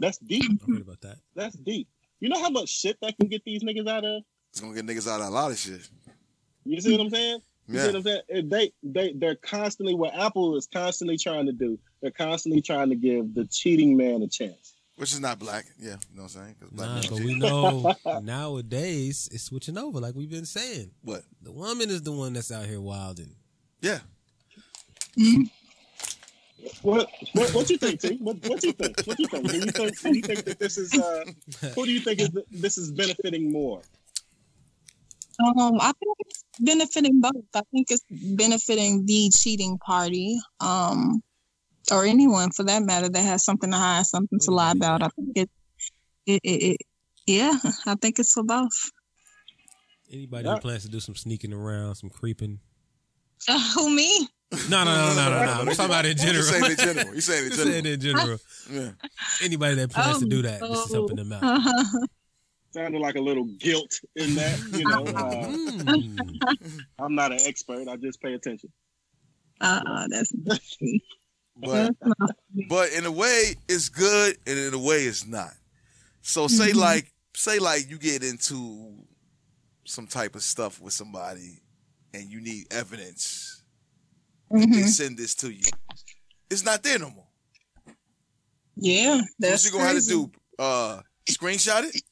That's 0.00 0.16
deep. 0.18 0.44
I 0.66 0.72
heard 0.72 0.80
about 0.80 1.02
that. 1.02 1.18
That's 1.34 1.56
deep. 1.56 1.86
You 2.20 2.30
know 2.30 2.40
how 2.40 2.48
much 2.48 2.70
shit 2.70 2.96
that 3.02 3.14
can 3.18 3.28
get 3.28 3.44
these 3.44 3.62
niggas 3.62 3.86
out 3.86 4.06
of? 4.06 4.22
It's 4.52 4.60
gonna 4.60 4.74
get 4.74 4.86
niggas 4.86 5.06
out 5.06 5.20
of 5.20 5.26
a 5.26 5.30
lot 5.30 5.50
of 5.50 5.58
shit. 5.58 5.86
You 6.64 6.80
see 6.80 6.92
what 6.92 7.02
I'm 7.02 7.10
saying? 7.10 7.40
You 7.68 7.78
see 7.78 7.84
Yeah, 7.84 7.92
what 7.92 7.96
I'm 7.96 8.02
saying? 8.02 8.48
They 8.48 8.72
they 8.82 9.12
they're 9.12 9.36
constantly 9.36 9.94
what 9.94 10.14
Apple 10.14 10.56
is 10.56 10.66
constantly 10.66 11.18
trying 11.18 11.44
to 11.44 11.52
do. 11.52 11.78
They're 12.06 12.12
constantly 12.12 12.62
trying 12.62 12.90
to 12.90 12.94
give 12.94 13.34
the 13.34 13.46
cheating 13.46 13.96
man 13.96 14.22
a 14.22 14.28
chance. 14.28 14.74
which 14.94 15.12
is 15.12 15.18
not 15.18 15.40
black. 15.40 15.64
Yeah, 15.76 15.96
you 16.08 16.16
know 16.16 16.22
what 16.22 16.36
I'm 16.36 16.42
saying? 16.44 16.54
'Cause 16.60 16.70
black 16.70 16.88
Nah, 16.88 17.00
but 17.10 17.16
cheat. 17.18 17.26
we 17.26 17.34
know 17.34 17.94
nowadays 18.22 19.28
it's 19.32 19.42
switching 19.42 19.76
over, 19.76 19.98
like 19.98 20.14
we've 20.14 20.30
been 20.30 20.46
saying. 20.46 20.92
what? 21.02 21.24
The 21.42 21.50
woman 21.50 21.90
is 21.90 22.02
the 22.02 22.12
one 22.12 22.32
that's 22.32 22.52
out 22.52 22.66
here 22.66 22.80
wilding. 22.80 23.34
Yeah, 23.80 23.98
What 26.82 27.10
what, 27.32 27.54
what 27.54 27.70
you 27.70 27.76
think, 27.76 28.00
T? 28.00 28.16
What 28.20 28.36
what 28.48 28.62
you 28.62 28.72
think? 28.72 29.00
What 29.04 29.18
you 29.18 29.26
think? 29.26 29.48
Do 29.50 29.56
you 29.56 29.66
think 29.66 30.00
do 30.00 30.14
you 30.14 30.22
think 30.22 30.44
that 30.44 30.58
this 30.60 30.78
is 30.78 30.94
uh 30.94 31.24
who 31.74 31.84
do 31.86 31.92
you 31.92 32.00
think 32.00 32.20
is 32.20 32.30
this 32.52 32.78
is 32.78 32.92
benefiting 32.92 33.50
more? 33.52 33.82
Um, 35.38 35.76
I 35.80 35.92
think 36.00 36.16
it's 36.20 36.44
benefiting 36.60 37.20
both. 37.20 37.34
I 37.54 37.60
think 37.70 37.90
it's 37.90 38.02
benefiting 38.10 39.04
the 39.04 39.28
cheating 39.30 39.76
party, 39.78 40.38
um, 40.60 41.22
or 41.92 42.04
anyone 42.04 42.50
for 42.50 42.64
that 42.64 42.82
matter 42.82 43.08
that 43.08 43.22
has 43.22 43.44
something 43.44 43.70
to 43.70 43.76
hide, 43.76 44.06
something 44.06 44.38
to 44.40 44.50
lie 44.50 44.72
about. 44.72 45.02
I 45.02 45.08
think 45.08 45.28
it, 45.36 45.50
it, 46.26 46.40
it, 46.44 46.62
it 46.72 46.76
yeah, 47.26 47.56
I 47.86 47.94
think 47.96 48.18
it's 48.18 48.32
for 48.32 48.42
both. 48.44 48.90
Anybody 50.12 50.44
Yeah. 50.46 50.54
who 50.54 50.60
plans 50.60 50.82
to 50.84 50.88
do 50.88 51.00
some 51.00 51.14
sneaking 51.16 51.52
around, 51.52 51.96
some 51.96 52.10
creeping. 52.10 52.60
who 53.74 53.90
me? 53.94 54.28
No, 54.70 54.84
no, 54.84 54.94
no, 54.94 55.14
no, 55.16 55.30
no, 55.30 55.44
no. 55.44 55.52
I'm 55.62 55.66
talking 55.66 55.84
about 55.86 56.06
in 56.06 56.16
You 56.16 56.22
general. 56.24 56.44
saying 56.44 56.70
in 56.70 56.76
general. 56.76 57.14
You 57.14 57.20
saying 57.20 57.44
in 57.46 57.50
Just 57.50 57.62
saying 57.64 57.86
in 57.86 58.00
general. 58.00 58.38
Yeah. 58.70 58.90
Anybody 59.42 59.74
that 59.76 59.90
plans 59.90 60.20
to 60.20 60.24
Oh, 60.26 60.28
do 60.28 60.42
that, 60.42 60.60
this 60.60 60.78
is 60.86 60.92
helping 60.92 61.16
them 61.16 61.32
out. 61.32 61.42
uh 61.42 61.74
Sounded 62.72 63.00
like 63.00 63.14
a 63.16 63.20
little 63.20 63.44
guilt 63.58 63.98
in 64.16 64.34
that, 64.36 64.58
you 64.72 64.84
know. 64.86 65.04
Uh, 65.16 65.48
Mm. 65.86 66.80
I'm 67.00 67.14
not 67.14 67.32
an 67.32 67.38
expert. 67.46 67.88
I 67.88 67.96
just 67.96 68.20
pay 68.20 68.34
attention. 68.34 68.70
uh, 69.60 70.06
that's 70.10 70.32
But 71.58 71.94
but 72.68 72.92
in 72.92 73.06
a 73.06 73.10
way 73.12 73.54
it's 73.68 73.88
good 73.88 74.36
and 74.46 74.58
in 74.58 74.74
a 74.74 74.78
way 74.78 75.04
it's 75.04 75.26
not. 75.26 75.52
So 76.22 76.48
say 76.48 76.70
Mhm. 76.72 76.76
like 76.76 77.12
say 77.34 77.58
like 77.58 77.88
you 77.88 77.98
get 77.98 78.22
into 78.22 79.04
some 79.84 80.06
type 80.06 80.34
of 80.34 80.42
stuff 80.42 80.80
with 80.80 80.92
somebody 80.92 81.62
and 82.12 82.30
you 82.30 82.40
need 82.40 82.66
evidence. 82.72 83.62
They 84.50 84.66
Mhm. 84.66 84.88
send 84.88 85.16
this 85.18 85.34
to 85.36 85.50
you. 85.50 85.62
It's 86.50 86.62
not 86.64 86.82
there 86.82 86.98
no 86.98 87.10
more. 87.10 87.26
yeah, 88.76 89.16
that's 89.16 89.20
What 89.20 89.48
that's 89.50 89.64
you 89.64 89.70
gonna 89.72 89.84
have 89.84 90.02
to 90.02 90.06
do? 90.08 90.32
Uh 90.58 91.02
screenshot 91.30 91.84
it? 91.84 92.02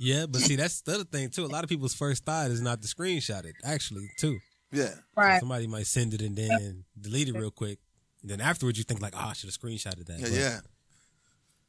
Yeah, 0.00 0.26
but 0.26 0.40
see, 0.40 0.56
that's 0.56 0.80
the 0.82 0.94
other 0.94 1.04
thing 1.04 1.30
too. 1.30 1.44
A 1.44 1.46
lot 1.46 1.64
of 1.64 1.70
people's 1.70 1.94
first 1.94 2.24
thought 2.24 2.50
is 2.50 2.60
not 2.60 2.82
to 2.82 2.88
screenshot 2.88 3.44
it, 3.44 3.54
actually, 3.64 4.08
too. 4.18 4.38
Yeah. 4.72 4.94
right? 5.16 5.38
Somebody 5.38 5.68
might 5.68 5.86
send 5.86 6.14
it 6.14 6.20
and 6.20 6.36
then 6.36 6.84
delete 7.00 7.28
it 7.28 7.32
real 7.34 7.52
quick. 7.52 7.78
And 8.24 8.30
then 8.30 8.40
afterwards, 8.40 8.78
you 8.78 8.84
think 8.84 9.02
like, 9.02 9.12
oh, 9.14 9.26
I 9.28 9.32
should 9.34 9.48
have 9.50 9.58
screenshotted 9.58 10.06
that. 10.06 10.18
Yeah, 10.18 10.24
But 10.28 10.32
yeah. 10.32 10.60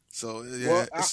So 0.10 0.44
yeah, 0.44 0.68
Well, 0.70 0.88
I- 0.94 1.04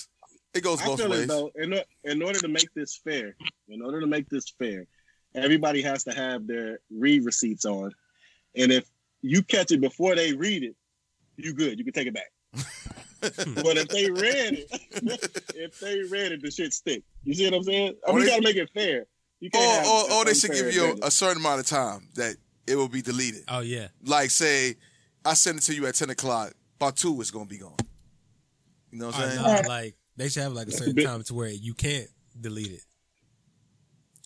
it 0.55 0.63
goes 0.63 0.81
I 0.83 0.87
both 0.87 1.01
feel 1.01 1.11
ways. 1.11 1.27
though 1.27 1.51
in, 1.57 1.75
in 2.05 2.23
order 2.23 2.39
to 2.39 2.47
make 2.47 2.73
this 2.75 2.95
fair, 3.03 3.35
in 3.69 3.83
order 3.83 4.01
to 4.01 4.07
make 4.07 4.29
this 4.29 4.51
fair, 4.57 4.87
everybody 5.35 5.83
has 5.83 6.05
to 6.05 6.13
have 6.15 6.47
their 6.47 6.79
read 6.91 7.25
receipts 7.25 7.65
on, 7.65 7.91
and 8.55 8.71
if 8.71 8.85
you 9.23 9.43
catch 9.43 9.73
it 9.73 9.81
before 9.81 10.15
they 10.15 10.33
read 10.35 10.63
it, 10.63 10.77
you 11.37 11.55
good. 11.55 11.77
You 11.79 11.85
can 11.85 11.93
take 11.95 12.07
it 12.07 12.15
back. 12.15 12.31
but 13.21 13.77
if 13.79 13.89
they 13.89 14.11
read 14.11 14.59
it, 14.59 14.69
if 15.57 15.81
they 15.81 16.03
read 16.03 16.31
it, 16.33 16.41
the 16.43 16.51
shit 16.53 16.73
stick. 16.73 17.03
You 17.25 17.35
see 17.35 17.47
what 17.47 17.55
I'm 17.55 17.63
saying? 17.65 17.95
I 18.07 18.11
Or 18.11 18.15
mean, 18.15 18.23
you 18.25 18.29
gotta 18.31 18.43
make 18.43 18.57
it 18.57 18.71
fair. 18.73 19.07
You 19.41 19.49
Or, 19.49 19.59
can't 19.59 19.87
have 19.87 20.11
or, 20.11 20.13
or 20.13 20.25
they 20.27 20.35
should 20.35 20.53
give 20.53 20.73
you 20.73 20.97
a, 21.03 21.07
a 21.07 21.11
certain 21.11 21.39
amount 21.39 21.59
of 21.61 21.67
time 21.67 22.09
that 22.15 22.37
it 22.69 22.77
will 22.77 22.89
be 22.89 23.03
deleted. 23.03 23.43
Oh 23.49 23.61
yeah. 23.61 23.89
Like 24.05 24.31
say, 24.31 24.77
I 25.25 25.35
send 25.35 25.59
it 25.59 25.63
to 25.63 25.75
you 25.75 25.87
at 25.87 25.95
ten 25.95 26.11
o'clock. 26.11 26.53
By 26.79 26.91
two, 26.91 27.21
it's 27.21 27.31
gonna 27.31 27.47
be 27.47 27.59
gone. 27.59 27.77
You 28.91 28.99
know 28.99 29.07
what 29.07 29.17
I'm 29.17 29.31
saying? 29.31 29.63
no, 29.63 29.69
like 29.69 29.95
they 30.17 30.29
should 30.29 30.43
have 30.43 30.53
like 30.53 30.69
a 30.69 30.73
certain 30.73 30.95
big- 30.95 31.07
time 31.07 31.23
to 31.25 31.35
where 31.35 31.49
you 31.49 31.75
can't 31.75 32.09
delete 32.41 32.73
it. 32.73 32.83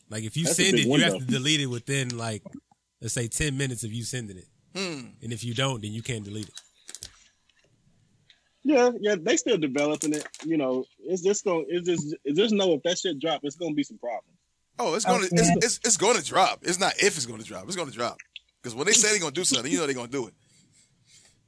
Like 0.09 0.25
if 0.25 0.37
you 0.37 0.45
That's 0.45 0.57
send 0.57 0.77
big 0.77 0.87
it, 0.87 0.89
you 0.89 1.05
have 1.05 1.19
to 1.19 1.25
delete 1.25 1.61
it 1.61 1.67
within 1.67 2.17
like 2.17 2.43
let's 3.01 3.15
say 3.15 3.29
ten 3.29 3.57
minutes 3.57 3.85
of 3.85 3.93
you 3.93 4.05
sending 4.05 4.39
it. 4.39 4.47
Hmm. 4.75 5.07
And 5.23 5.33
if 5.33 5.43
you 5.45 5.55
don't, 5.55 5.81
then 5.83 5.93
you 5.93 6.03
can't 6.03 6.25
delete 6.25 6.49
it. 6.49 6.61
Yeah, 8.65 8.91
yeah, 9.01 9.15
they 9.21 9.37
still 9.37 9.59
developing 9.59 10.13
it. 10.13 10.27
You 10.45 10.57
know, 10.57 10.85
it's 10.99 11.23
just 11.23 11.45
gonna, 11.45 11.63
it's 11.69 11.89
just, 11.89 12.17
it's 12.25 12.37
just 12.37 12.53
know 12.53 12.73
if 12.73 12.83
that 12.83 12.99
shit 12.99 13.21
drop, 13.21 13.41
it's 13.45 13.55
gonna 13.57 13.75
be 13.75 13.85
some 13.85 13.99
problems. 13.99 14.37
Oh, 14.79 14.95
it's 14.95 15.05
gonna 15.05 15.25
Okay. 15.25 15.29
it's, 15.33 15.65
it's 15.65 15.81
it's 15.85 15.97
gonna 15.97 16.21
drop. 16.21 16.61
It's 16.63 16.81
not 16.81 16.95
if 16.99 17.17
it's 17.17 17.27
gonna 17.27 17.45
drop. 17.45 17.65
It's 17.67 17.77
gonna 17.77 17.93
drop. 17.93 18.19
Because 18.61 18.75
when 18.75 18.87
they 18.87 18.93
say 18.93 19.11
they're 19.11 19.21
gonna 19.21 19.31
do 19.33 19.45
something, 19.45 19.71
you 19.71 19.79
know 19.79 19.87
they're 19.87 19.95
gonna 19.95 20.09
do 20.09 20.27
it. 20.27 20.35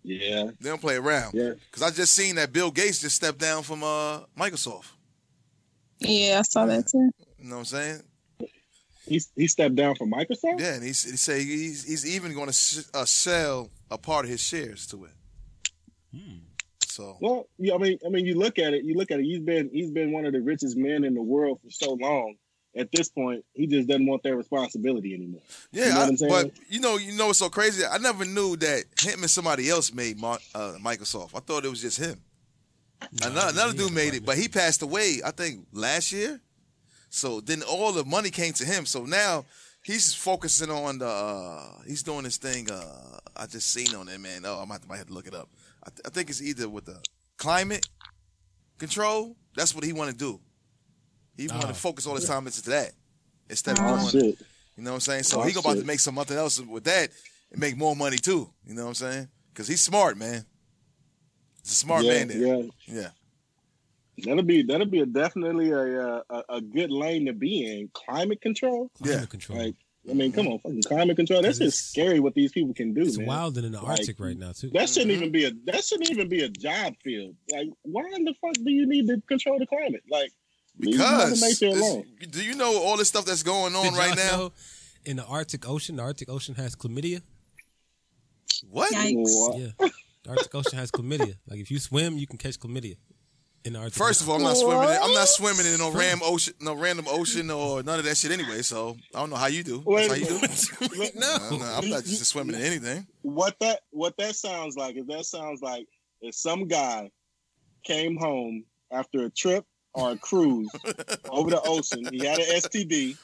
Yeah, 0.04 0.50
They 0.61 0.70
don't 0.70 0.80
play 0.80 0.96
around. 0.96 1.34
yeah. 1.34 1.52
Because 1.70 1.82
I 1.82 1.90
just 1.94 2.14
seen 2.14 2.37
that 2.37 2.52
Bill 2.52 2.70
Gates 2.70 3.00
just 3.00 3.16
stepped 3.16 3.38
down 3.38 3.62
from 3.62 3.82
uh 3.82 4.20
Microsoft. 4.38 4.87
Yeah, 6.00 6.37
I 6.38 6.42
saw 6.42 6.64
that 6.66 6.87
too. 6.88 7.11
You 7.38 7.48
know 7.48 7.56
what 7.56 7.58
I'm 7.61 7.64
saying? 7.66 8.02
He 9.06 9.20
he 9.37 9.46
stepped 9.48 9.74
down 9.74 9.94
from 9.96 10.11
Microsoft. 10.12 10.61
Yeah, 10.61 10.74
and 10.74 10.82
he's, 10.84 11.02
he 11.02 11.16
say 11.16 11.42
he's 11.44 11.84
he's 11.84 12.06
even 12.14 12.32
going 12.34 12.46
to 12.46 12.52
sh- 12.52 12.84
uh, 12.94 13.04
sell 13.04 13.70
a 13.90 13.98
part 13.98 14.24
of 14.24 14.30
his 14.30 14.40
shares 14.40 14.87
to 14.88 15.04
it. 15.06 15.12
So 16.87 17.16
Well, 17.20 17.48
yeah, 17.58 17.74
I 17.74 17.78
mean, 17.78 17.98
I 18.04 18.08
mean, 18.08 18.26
you 18.26 18.34
look 18.34 18.58
at 18.58 18.72
it. 18.74 18.84
You 18.84 18.94
look 18.94 19.11
at 19.11 19.20
it. 19.20 19.24
He's 19.24 19.40
been 19.40 19.70
he's 19.72 19.90
been 19.90 20.11
one 20.12 20.24
of 20.26 20.32
the 20.32 20.40
richest 20.40 20.76
men 20.76 21.04
in 21.04 21.14
the 21.14 21.22
world 21.22 21.61
for 21.62 21.70
so 21.70 21.92
long. 21.92 22.34
At 22.78 22.92
this 22.92 23.08
point, 23.08 23.44
he 23.54 23.66
just 23.66 23.88
doesn't 23.88 24.06
want 24.06 24.22
that 24.22 24.36
responsibility 24.36 25.12
anymore. 25.14 25.40
yeah, 25.72 25.84
You 25.86 25.90
know 25.90 25.96
what 25.96 26.04
I- 26.04 26.08
I'm 26.08 26.16
saying? 26.16 26.30
but 26.32 26.52
you 26.68 26.80
know, 26.80 26.96
you 26.96 27.12
know 27.12 27.26
what's 27.26 27.38
so 27.40 27.48
crazy? 27.50 27.84
I 27.84 27.98
never 27.98 28.24
knew 28.24 28.56
that 28.56 28.84
him 29.00 29.20
and 29.22 29.30
somebody 29.30 29.68
else 29.68 29.92
made 29.92 30.18
Mar- 30.18 30.38
uh, 30.54 30.74
Microsoft. 30.80 31.30
I 31.34 31.40
thought 31.40 31.64
it 31.64 31.68
was 31.70 31.80
just 31.82 31.98
him. 31.98 32.20
another 33.22 33.50
another 33.52 33.72
dude 33.72 33.92
made 33.92 34.14
it, 34.14 34.24
but 34.24 34.36
he 34.38 34.48
passed 34.48 34.82
away. 34.82 35.20
I 35.24 35.30
think 35.32 35.66
last 35.72 36.12
year. 36.12 36.40
So 37.10 37.40
then 37.40 37.62
all 37.62 37.92
the 37.92 38.04
money 38.04 38.30
came 38.30 38.52
to 38.54 38.64
him. 38.64 38.84
So 38.86 39.04
now 39.04 39.44
he's 39.82 40.14
focusing 40.14 40.70
on 40.70 40.98
the. 40.98 41.06
Uh, 41.08 41.82
he's 41.86 42.02
doing 42.02 42.24
this 42.24 42.36
thing. 42.36 42.70
Uh, 42.70 43.18
I 43.36 43.46
just 43.46 43.72
seen 43.72 43.94
on 43.94 44.08
it, 44.08 44.20
man. 44.20 44.42
Oh, 44.44 44.60
I 44.60 44.64
might, 44.66 44.86
might 44.88 44.98
have 44.98 45.06
to 45.06 45.12
look 45.14 45.26
it 45.26 45.34
up. 45.34 45.48
I, 45.84 45.90
th- 45.90 46.00
I 46.04 46.10
think 46.10 46.28
it's 46.28 46.42
either 46.42 46.68
with 46.68 46.84
the 46.86 47.00
climate 47.38 47.86
control. 48.78 49.36
That's 49.56 49.74
what 49.74 49.84
he 49.84 49.92
want 49.92 50.10
to 50.10 50.16
do. 50.16 50.40
He 51.38 51.46
want 51.48 51.64
Oh. 51.64 51.68
to 51.68 51.74
focus 51.74 52.07
all 52.07 52.14
his 52.16 52.27
time 52.27 52.46
into 52.46 52.62
that 52.70 52.92
instead 53.48 53.79
of 53.79 53.85
Oh 53.87 53.96
going. 53.96 54.09
shit! 54.11 54.38
You 54.77 54.85
know 54.85 54.90
what 54.90 54.94
I'm 54.96 55.01
saying? 55.01 55.22
So 55.22 55.40
Oh, 55.40 55.44
he 55.44 55.53
about 55.59 55.70
to 55.72 55.77
shit. 55.79 55.87
make 55.87 56.01
something 56.01 56.37
else 56.37 56.61
with 56.61 56.85
that 56.85 57.11
and 57.51 57.61
make 57.61 57.77
more 57.79 57.96
money 57.96 58.18
too. 58.18 58.51
You 58.66 58.74
know 58.74 58.83
what 58.83 58.88
I'm 58.88 58.94
saying? 58.94 59.29
Because 59.55 59.66
he's 59.68 59.81
smart, 59.81 60.18
man. 60.18 60.44
He's 61.62 61.72
a 61.72 61.74
smart 61.77 62.05
yeah, 62.05 62.12
man 62.12 62.29
there. 62.29 62.38
yeah. 62.38 62.62
Yeah. 62.87 63.09
That'll 64.24 64.42
be 64.42 64.62
that'll 64.62 64.87
be 64.87 65.01
a, 65.01 65.07
definitely 65.07 65.70
a, 65.70 65.79
uh, 66.09 66.22
a 66.31 66.42
a 66.57 66.61
good 66.61 66.90
lane 66.90 67.27
to 67.27 67.33
be 67.33 67.64
in. 67.64 67.88
Climate 67.94 68.40
control. 68.40 68.90
Climate 68.98 69.20
Yeah. 69.20 69.27
control. 69.27 69.59
Like, 69.59 69.74
I 70.11 70.14
mean, 70.14 70.33
come 70.33 70.48
on, 70.48 70.59
fucking 70.61 70.83
climate 70.83 71.16
control. 71.16 71.42
That's 71.42 71.59
just 71.59 71.90
scary 71.90 72.18
what 72.18 72.35
these 72.35 72.51
people 72.51 72.72
can 72.74 72.94
do, 72.94 73.03
it's 73.03 73.18
man. 73.18 73.27
wilder 73.27 73.61
than 73.61 73.72
the 73.72 73.79
Like, 73.81 73.90
Arctic 74.01 74.18
right 74.18 74.37
now 74.37 74.53
too. 74.53 74.70
That 74.70 74.88
shouldn't 74.88 75.12
Mhm. 75.12 75.16
even 75.16 75.33
be 75.33 75.44
a 75.44 75.53
that 75.66 75.85
shouldn't 75.85 76.11
even 76.11 76.29
be 76.29 76.42
a 76.42 76.48
job 76.48 76.94
field. 77.05 77.37
Like, 77.53 77.68
why 77.83 78.11
in 78.16 78.24
the 78.24 78.35
fuck 78.40 78.55
do 78.55 78.70
you 78.72 78.87
need 78.87 79.07
to 79.09 79.20
control 79.29 79.59
the 79.59 79.66
climate? 79.66 80.03
Like, 80.11 80.33
leave 80.33 80.33
Mother 80.33 80.47
Because 80.78 81.62
alone. 81.62 82.04
do 82.30 82.42
you 82.42 82.54
know 82.54 82.80
all 82.82 82.96
this 82.96 83.08
stuff 83.08 83.24
that's 83.24 83.42
going 83.42 83.74
on 83.74 83.84
Did 83.84 83.94
right 83.94 84.16
now? 84.16 84.52
in 85.04 85.16
the 85.16 85.24
Arctic 85.24 85.68
Ocean, 85.68 85.96
the 85.96 86.02
Arctic 86.02 86.28
Ocean 86.28 86.54
has 86.56 86.76
chlamydia. 86.76 87.22
What? 88.70 88.92
Yikes. 88.92 89.58
Yeah, 89.58 89.88
the 90.24 90.30
Arctic 90.30 90.54
Ocean 90.54 90.78
has 90.78 90.90
chlamydia. 90.90 91.36
Like 91.48 91.60
if 91.60 91.70
you 91.70 91.78
swim, 91.78 92.16
you 92.18 92.26
can 92.26 92.38
catch 92.38 92.58
chlamydia 92.58 92.96
in 93.64 93.72
the 93.72 93.78
Arctic. 93.78 93.94
First 93.94 94.20
of 94.20 94.28
all, 94.28 94.36
I'm 94.36 94.42
not 94.42 94.56
swimming. 94.56 94.88
In, 94.88 95.02
I'm 95.02 95.14
not 95.14 95.28
swimming 95.28 95.66
in 95.66 95.78
no 95.78 95.90
ram 95.90 96.20
ocean, 96.22 96.54
no 96.60 96.74
random 96.74 97.06
ocean 97.08 97.50
or 97.50 97.82
none 97.82 97.98
of 97.98 98.04
that 98.04 98.16
shit 98.16 98.30
anyway. 98.30 98.62
So 98.62 98.96
I 99.14 99.20
don't 99.20 99.30
know 99.30 99.36
how 99.36 99.46
you 99.46 99.62
do. 99.62 99.82
Wait, 99.84 100.08
That's 100.08 100.70
how 100.70 100.86
you 100.86 100.88
do. 100.88 100.96
Look, 100.98 101.16
no, 101.16 101.36
I'm 101.50 101.58
not, 101.58 101.84
I'm 101.84 101.90
not 101.90 102.04
just 102.04 102.24
swimming 102.26 102.56
in 102.56 102.62
anything. 102.62 103.06
what 103.22 103.56
that 103.60 103.80
what 103.90 104.14
that 104.18 104.34
sounds 104.36 104.76
like 104.76 104.96
is 104.96 105.06
that 105.06 105.24
sounds 105.24 105.60
like 105.62 105.86
if 106.20 106.34
some 106.34 106.66
guy 106.66 107.10
came 107.84 108.16
home 108.16 108.64
after 108.90 109.24
a 109.24 109.30
trip 109.30 109.64
or 109.98 110.12
a 110.12 110.16
cruise 110.16 110.70
over 111.28 111.50
the 111.50 111.61
ocean, 111.64 112.06
he 112.12 112.24
had 112.24 112.38
an 112.38 112.46
STD, 112.61 113.16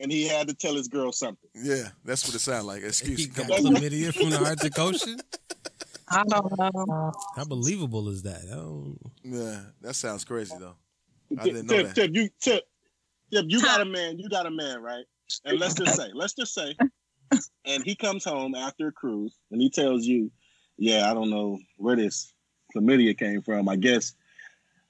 and 0.00 0.10
he 0.10 0.26
had 0.26 0.48
to 0.48 0.54
tell 0.54 0.74
his 0.74 0.88
girl 0.88 1.12
something. 1.12 1.48
Yeah, 1.54 1.88
that's 2.04 2.26
what 2.26 2.34
it 2.34 2.40
sounds 2.40 2.64
like. 2.64 2.82
Excuse 2.82 3.28
me. 3.28 3.34
got 3.34 3.48
Come 3.48 3.74
chlamydia 3.74 4.12
from 4.12 4.30
the 4.30 4.44
Arctic 4.44 4.78
Ocean. 4.78 5.18
I 6.08 6.24
don't 6.24 6.58
know. 6.58 7.12
How 7.36 7.44
believable 7.44 8.08
is 8.08 8.22
that? 8.22 8.42
I 8.50 8.56
don't, 8.56 8.98
Yeah, 9.22 9.60
that 9.80 9.94
sounds 9.94 10.24
crazy 10.24 10.56
though. 10.58 10.74
I 11.38 11.44
didn't 11.44 11.66
know 11.66 11.76
tip, 11.76 11.86
that. 11.86 11.94
tip, 11.94 12.10
you 12.12 12.28
tip, 12.40 12.64
tip, 13.32 13.44
you 13.48 13.62
got 13.62 13.80
a 13.80 13.84
man, 13.84 14.18
you 14.18 14.28
got 14.28 14.46
a 14.46 14.50
man, 14.50 14.82
right? 14.82 15.04
And 15.44 15.60
let's 15.60 15.74
just 15.74 15.94
say, 15.94 16.08
let's 16.12 16.34
just 16.34 16.52
say, 16.52 16.76
and 17.64 17.84
he 17.84 17.94
comes 17.94 18.24
home 18.24 18.56
after 18.56 18.88
a 18.88 18.92
cruise, 18.92 19.38
and 19.52 19.62
he 19.62 19.70
tells 19.70 20.04
you, 20.04 20.32
"Yeah, 20.76 21.08
I 21.08 21.14
don't 21.14 21.30
know 21.30 21.60
where 21.76 21.94
this 21.94 22.32
chlamydia 22.74 23.16
came 23.16 23.40
from. 23.42 23.68
I 23.68 23.76
guess 23.76 24.14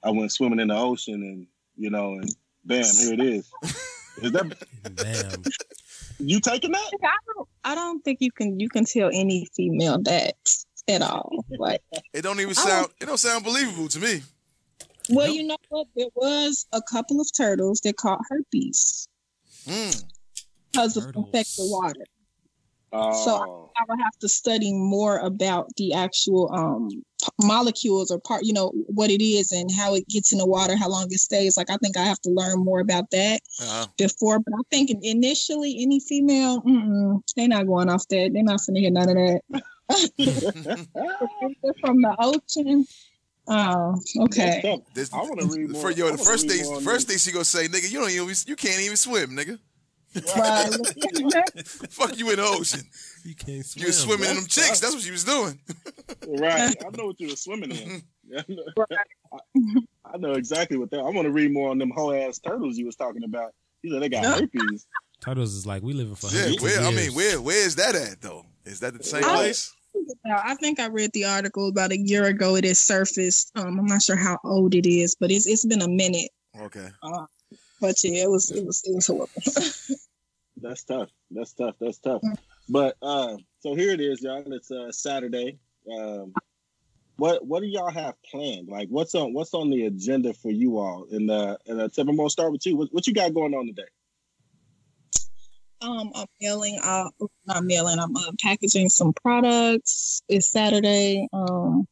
I 0.03 0.09
went 0.11 0.31
swimming 0.31 0.59
in 0.59 0.69
the 0.69 0.77
ocean, 0.77 1.15
and 1.23 1.47
you 1.77 1.89
know, 1.89 2.13
and 2.13 2.29
bam, 2.65 2.83
here 2.83 3.13
it 3.13 3.19
is." 3.19 3.51
Is 4.21 4.31
that 4.33 4.57
damn. 4.95 5.43
you 6.19 6.39
taking 6.39 6.71
that? 6.73 6.91
I 7.03 7.15
don't, 7.33 7.49
I 7.63 7.75
don't 7.75 8.03
think 8.03 8.17
you 8.21 8.31
can 8.31 8.59
you 8.59 8.69
can 8.69 8.85
tell 8.85 9.09
any 9.13 9.47
female 9.55 9.99
that 10.03 10.35
at 10.87 11.01
all. 11.01 11.45
Like, 11.49 11.81
It 12.13 12.21
don't 12.23 12.39
even 12.39 12.51
I 12.51 12.53
sound. 12.53 12.87
It 12.99 13.05
don't 13.05 13.17
sound 13.17 13.43
believable 13.45 13.87
to 13.87 13.99
me. 13.99 14.21
well, 15.09 15.27
Nope. 15.27 15.35
you 15.35 15.43
know 15.47 15.57
what? 15.69 15.87
There 15.95 16.07
was 16.15 16.65
a 16.73 16.81
couple 16.81 17.21
of 17.21 17.27
turtles 17.35 17.79
that 17.81 17.95
caught 17.97 18.19
herpes 18.29 19.07
Mm. 19.67 20.03
because 20.71 20.97
of 20.97 21.03
Turtles. 21.05 21.25
infected 21.27 21.65
water. 21.69 22.05
Oh, 22.93 23.69
I 23.77 23.83
would 23.87 23.99
have 24.03 24.17
to 24.19 24.27
study 24.27 24.73
more 24.73 25.17
about 25.19 25.67
the 25.77 25.93
actual 25.93 26.51
um 26.53 26.89
molecules 27.41 28.09
or 28.11 28.19
part, 28.19 28.43
you 28.43 28.51
know, 28.51 28.71
what 28.87 29.09
it 29.11 29.23
is 29.23 29.51
and 29.51 29.69
how 29.71 29.93
it 29.95 30.07
gets 30.09 30.31
in 30.31 30.39
the 30.39 30.45
water, 30.45 30.75
how 30.75 30.89
long 30.89 31.05
it 31.11 31.19
stays. 31.19 31.55
Like, 31.55 31.69
I 31.69 31.77
think 31.77 31.95
I 31.95 32.03
have 32.03 32.19
to 32.21 32.29
learn 32.31 32.59
more 32.63 32.79
about 32.79 33.11
that 33.11 33.41
Uh-huh. 33.61 33.85
before. 33.97 34.39
But 34.39 34.53
I 34.55 34.61
think 34.71 34.89
initially, 35.03 35.77
any 35.81 35.99
female, 35.99 36.61
they're 37.35 37.47
not 37.47 37.67
going 37.67 37.89
off 37.89 38.07
that. 38.09 38.31
They're 38.33 38.43
not 38.43 38.59
gonna 38.65 38.79
hear 38.79 38.91
none 38.91 39.09
of 39.09 39.15
that. 39.15 39.41
From 41.81 42.01
the 42.01 42.15
ocean. 42.19 42.85
Oh, 43.47 43.99
okay. 44.25 44.79
This, 44.93 45.11
I 45.13 45.17
wanna 45.21 45.45
read 45.45 45.71
more- 45.71 45.81
For 45.81 45.91
yo, 45.91 46.11
the 46.11 46.17
first 46.17 46.47
thing, 46.47 46.63
more 46.63 46.81
first 46.81 47.07
thing 47.07 47.17
she 47.17 47.31
gonna 47.31 47.43
say, 47.45 47.67
nigga, 47.67 47.91
you 47.91 47.99
don't 47.99 48.09
even, 48.11 48.33
you 48.47 48.55
can't 48.55 48.81
even 48.81 48.97
swim, 48.97 49.31
nigga. 49.31 49.59
Right. 50.15 50.69
Fuck 51.89 52.17
you 52.17 52.29
in 52.31 52.35
the 52.37 52.43
ocean. 52.43 52.81
You 53.23 53.35
can't 53.35 53.65
swim. 53.65 53.81
You 53.81 53.87
was 53.87 53.99
swimming 53.99 54.29
in 54.29 54.35
them 54.35 54.45
chicks. 54.45 54.79
That's 54.79 54.93
what 54.93 55.03
she 55.03 55.11
was 55.11 55.23
doing. 55.23 55.59
right. 56.27 56.75
I 56.85 56.97
know 56.97 57.05
what 57.07 57.19
you 57.19 57.29
were 57.29 57.35
swimming 57.35 57.71
in. 57.71 58.03
I 60.05 60.17
know 60.17 60.33
exactly 60.33 60.77
what 60.77 60.91
that. 60.91 60.99
I 60.99 61.03
want 61.09 61.23
to 61.23 61.31
read 61.31 61.51
more 61.53 61.69
on 61.69 61.77
them 61.77 61.91
whole 61.91 62.13
ass 62.13 62.39
turtles 62.39 62.77
you 62.77 62.85
was 62.85 62.95
talking 62.95 63.23
about. 63.23 63.53
You 63.83 63.93
said 63.93 64.01
they 64.01 64.09
got 64.09 64.25
herpes. 64.25 64.85
Turtles 65.21 65.53
is 65.53 65.65
like 65.65 65.81
we 65.83 65.93
living 65.93 66.15
for 66.15 66.27
Yeah, 66.27 66.41
hundreds 66.41 66.57
of 66.57 66.63
where? 66.63 66.81
I 66.81 66.91
mean, 66.91 67.13
where? 67.13 67.39
Where 67.41 67.65
is 67.65 67.75
that 67.75 67.95
at 67.95 68.21
though? 68.21 68.45
Is 68.65 68.79
that 68.81 68.97
the 68.97 69.03
same 69.03 69.23
I- 69.23 69.35
place? 69.35 69.73
I 70.25 70.55
think 70.55 70.79
I 70.79 70.87
read 70.87 71.11
the 71.11 71.25
article 71.25 71.67
about 71.67 71.91
a 71.91 71.97
year 71.97 72.23
ago. 72.25 72.55
It 72.55 72.63
has 72.63 72.79
surfaced. 72.79 73.51
Um, 73.55 73.77
I'm 73.77 73.85
not 73.85 74.01
sure 74.01 74.15
how 74.15 74.37
old 74.45 74.73
it 74.73 74.85
is, 74.87 75.15
but 75.19 75.31
it's 75.31 75.45
it's 75.45 75.65
been 75.65 75.81
a 75.81 75.87
minute. 75.87 76.29
Okay. 76.61 76.87
Uh, 77.03 77.25
but 77.81 78.01
yeah, 78.03 78.23
it 78.23 78.29
was 78.29 78.51
it 78.51 78.65
was 78.65 78.83
it 78.85 78.95
was 78.95 79.07
horrible. 79.07 79.29
That's 80.61 80.83
tough. 80.83 81.09
That's 81.31 81.53
tough. 81.53 81.75
That's 81.81 81.97
tough. 81.97 82.21
But 82.69 82.95
uh, 83.01 83.37
so 83.59 83.73
here 83.73 83.91
it 83.91 83.99
is, 83.99 84.21
y'all. 84.21 84.43
It's 84.53 84.71
uh, 84.71 84.91
Saturday. 84.91 85.57
Um, 85.91 86.33
what 87.17 87.45
what 87.45 87.61
do 87.61 87.67
y'all 87.67 87.91
have 87.91 88.15
planned? 88.23 88.67
Like, 88.69 88.87
what's 88.89 89.15
on 89.15 89.33
what's 89.33 89.53
on 89.53 89.69
the 89.69 89.85
agenda 89.85 90.33
for 90.33 90.51
you 90.51 90.77
all? 90.77 91.07
And 91.11 91.29
uh, 91.29 91.57
and 91.67 91.81
uh, 91.81 91.89
Tip, 91.89 92.07
I'm 92.07 92.15
gonna 92.15 92.29
start 92.29 92.51
with 92.51 92.65
you. 92.65 92.77
What, 92.77 92.89
what 92.91 93.07
you 93.07 93.13
got 93.13 93.33
going 93.33 93.53
on 93.53 93.67
today? 93.67 93.87
Um, 95.81 96.11
I'm 96.13 96.27
mailing. 96.39 96.79
Uh, 96.81 97.09
not 97.47 97.63
mailing. 97.63 97.99
I'm 97.99 98.15
uh, 98.15 98.31
packaging 98.41 98.89
some 98.89 99.13
products. 99.13 100.21
It's 100.27 100.51
Saturday. 100.51 101.27
Um, 101.33 101.87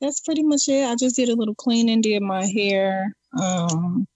that's 0.00 0.20
pretty 0.20 0.42
much 0.42 0.68
it. 0.68 0.84
I 0.84 0.94
just 0.96 1.16
did 1.16 1.28
a 1.28 1.34
little 1.34 1.54
cleaning, 1.54 2.00
did 2.00 2.22
my 2.22 2.46
hair. 2.46 3.14
Um, 3.40 4.06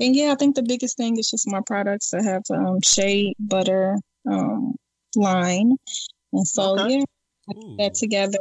and 0.00 0.14
yeah, 0.14 0.32
I 0.32 0.34
think 0.34 0.56
the 0.56 0.62
biggest 0.62 0.96
thing 0.96 1.18
is 1.18 1.30
just 1.30 1.48
my 1.48 1.60
products. 1.66 2.12
I 2.14 2.22
have 2.22 2.42
um, 2.50 2.80
shea 2.82 3.34
butter 3.38 3.96
um, 4.30 4.74
line, 5.14 5.76
And 6.32 6.46
so 6.46 6.78
Okay. 6.78 6.98
yeah, 6.98 7.04
I 7.48 7.52
put 7.54 7.78
that 7.78 7.94
together. 7.94 8.38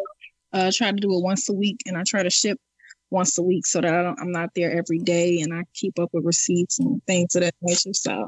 Uh, 0.53 0.71
try 0.73 0.91
to 0.91 0.97
do 0.97 1.13
it 1.17 1.23
once 1.23 1.49
a 1.49 1.53
week, 1.53 1.81
and 1.85 1.97
I 1.97 2.03
try 2.07 2.23
to 2.23 2.29
ship 2.29 2.57
once 3.11 3.37
a 3.37 3.43
week 3.43 3.65
so 3.65 3.81
that 3.81 3.93
I 3.93 4.01
don't, 4.03 4.19
I'm 4.19 4.31
not 4.31 4.49
there 4.55 4.71
every 4.71 4.99
day, 4.99 5.41
and 5.41 5.53
I 5.53 5.63
keep 5.73 5.99
up 5.99 6.09
with 6.13 6.25
receipts 6.25 6.79
and 6.79 7.01
things 7.05 7.35
of 7.35 7.41
that 7.41 7.55
nature. 7.61 7.93
So 7.93 8.27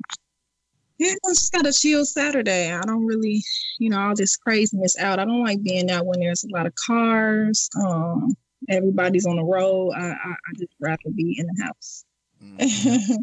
yeah, 0.98 1.14
I 1.14 1.30
just 1.30 1.52
got 1.52 1.68
a 1.68 1.74
chill 1.74 2.06
Saturday. 2.06 2.72
I 2.72 2.82
don't 2.82 3.06
really, 3.06 3.44
you 3.80 3.90
know, 3.90 4.00
all 4.00 4.16
this 4.16 4.36
craziness 4.36 4.98
out. 4.98 5.20
I 5.20 5.26
don't 5.26 5.44
like 5.44 5.62
being 5.62 5.92
out 5.92 6.06
when 6.06 6.20
there's 6.20 6.44
a 6.44 6.50
lot 6.50 6.66
of 6.66 6.74
cars. 6.76 7.70
Um, 7.80 8.36
everybody's 8.70 9.26
on 9.26 9.36
the 9.36 9.44
road. 9.44 9.92
I, 9.96 10.08
I, 10.08 10.32
I 10.32 10.54
just 10.58 10.74
rather 10.80 11.10
be 11.16 11.36
in 11.38 11.48
the 11.48 11.64
house. 11.64 12.04
Mm. 12.58 13.18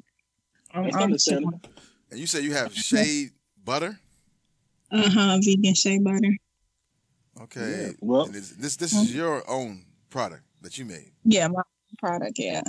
I'm, 0.75 0.83
That's 0.85 0.97
I'm 0.97 1.03
understandable. 1.03 1.61
And 2.11 2.21
you 2.21 2.27
said 2.29 2.45
you 2.45 2.53
have 2.53 2.73
shea 2.73 3.31
butter. 3.65 3.99
uh 4.93 5.11
huh 5.11 5.39
vegan 5.43 5.75
shea 5.75 5.99
butter. 5.99 6.37
Okay. 7.43 7.87
Yeah, 7.87 7.93
well- 8.01 8.27
And 8.27 8.37
is- 8.37 8.57
this 8.57 8.77
this 8.77 8.93
is 8.93 9.15
your 9.15 9.43
own 9.51 9.85
product 10.11 10.43
that 10.63 10.79
you 10.79 10.85
made. 10.85 11.11
Yeah, 11.25 11.49
my 11.49 11.63
product. 11.99 12.39
Yeah. 12.39 12.63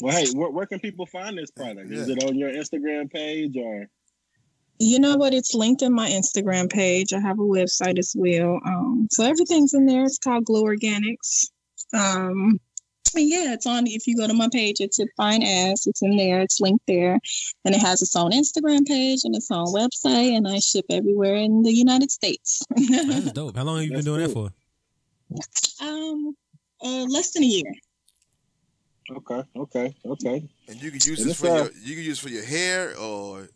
Well, 0.00 0.14
hey, 0.16 0.26
where, 0.34 0.50
where 0.50 0.66
can 0.66 0.80
people 0.80 1.06
find 1.06 1.38
this 1.38 1.50
product? 1.50 1.90
Is 1.92 2.08
it 2.08 2.22
on 2.24 2.36
your 2.36 2.50
Instagram 2.52 3.10
page 3.12 3.56
or? 3.56 3.88
You 4.78 4.98
know 4.98 5.16
what? 5.16 5.32
It's 5.32 5.54
linked 5.54 5.80
in 5.82 5.94
my 5.94 6.08
Instagram 6.10 6.68
page. 6.70 7.12
I 7.14 7.20
have 7.20 7.38
a 7.38 7.42
website 7.42 7.98
as 7.98 8.12
well. 8.14 8.60
Um, 8.66 9.08
so 9.10 9.24
everything's 9.24 9.72
in 9.72 9.86
there. 9.86 10.04
It's 10.04 10.18
called 10.18 10.44
Glow 10.44 10.64
Organics. 10.64 11.48
Um, 11.94 12.38
and 12.42 12.60
yeah, 13.14 13.52
it's 13.52 13.66
on. 13.66 13.86
If 13.86 14.06
you 14.06 14.16
go 14.16 14.26
to 14.26 14.34
my 14.34 14.48
page, 14.52 14.76
it's 14.80 15.00
at 15.00 15.08
Fine 15.16 15.42
Ass. 15.42 15.86
It's 15.86 16.02
in 16.02 16.16
there. 16.16 16.40
It's 16.40 16.60
linked 16.60 16.86
there, 16.86 17.18
and 17.64 17.74
it 17.74 17.80
has 17.80 18.02
its 18.02 18.16
own 18.16 18.32
Instagram 18.32 18.86
page 18.86 19.20
and 19.24 19.34
its 19.34 19.50
own 19.50 19.66
website. 19.66 20.36
And 20.36 20.46
I 20.48 20.58
ship 20.58 20.84
everywhere 20.90 21.36
in 21.36 21.62
the 21.62 21.72
United 21.72 22.10
States. 22.10 22.62
That's 22.76 23.32
dope. 23.32 23.56
How 23.56 23.64
long 23.64 23.76
have 23.76 23.84
you 23.84 23.90
been 23.90 24.04
That's 24.04 24.06
doing 24.06 24.20
that 24.20 24.32
for? 24.32 24.50
um, 25.82 26.36
uh, 26.82 27.04
less 27.08 27.32
than 27.32 27.42
a 27.42 27.46
year. 27.46 27.72
Okay, 29.10 29.42
okay, 29.56 29.94
okay. 30.04 30.48
And 30.68 30.82
you 30.82 30.90
can 30.90 31.00
use 31.04 31.20
And 31.20 31.30
this 31.30 31.40
for 31.40 31.46
uh, 31.48 31.56
your 31.56 31.70
you 31.84 31.94
can 31.94 32.04
use 32.04 32.18
for 32.18 32.28
your 32.28 32.44
hair 32.44 32.96
or 32.98 33.48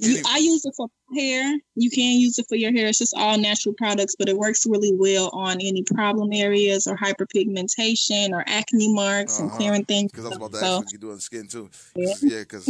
You- 0.00 0.22
I 0.26 0.38
use 0.38 0.64
it 0.64 0.72
for 0.76 0.88
hair. 1.16 1.58
You 1.74 1.90
can 1.90 2.18
use 2.18 2.38
it 2.38 2.46
for 2.48 2.54
your 2.56 2.72
hair. 2.72 2.86
It's 2.86 2.98
just 2.98 3.14
all 3.16 3.36
natural 3.38 3.74
products, 3.76 4.14
but 4.18 4.28
it 4.28 4.36
works 4.36 4.64
really 4.66 4.92
well 4.94 5.28
on 5.32 5.54
any 5.60 5.82
problem 5.82 6.30
areas 6.32 6.86
or 6.86 6.96
hyperpigmentation 6.96 8.30
or 8.30 8.44
acne 8.46 8.92
marks 8.92 9.38
and 9.38 9.48
Uh-huh. 9.48 9.58
clearing 9.58 9.84
things. 9.84 10.10
because 10.12 10.24
I 10.24 10.28
was 10.28 10.36
about 10.38 10.52
to 10.52 10.58
So- 10.58 10.66
ask 10.66 10.84
what 10.84 10.92
you 10.92 10.98
do 10.98 11.10
on 11.10 11.16
the 11.16 11.20
skin 11.20 11.46
too. 11.48 11.68
Yeah. 11.96 12.14
Yeah, 12.22 12.38
because 12.40 12.68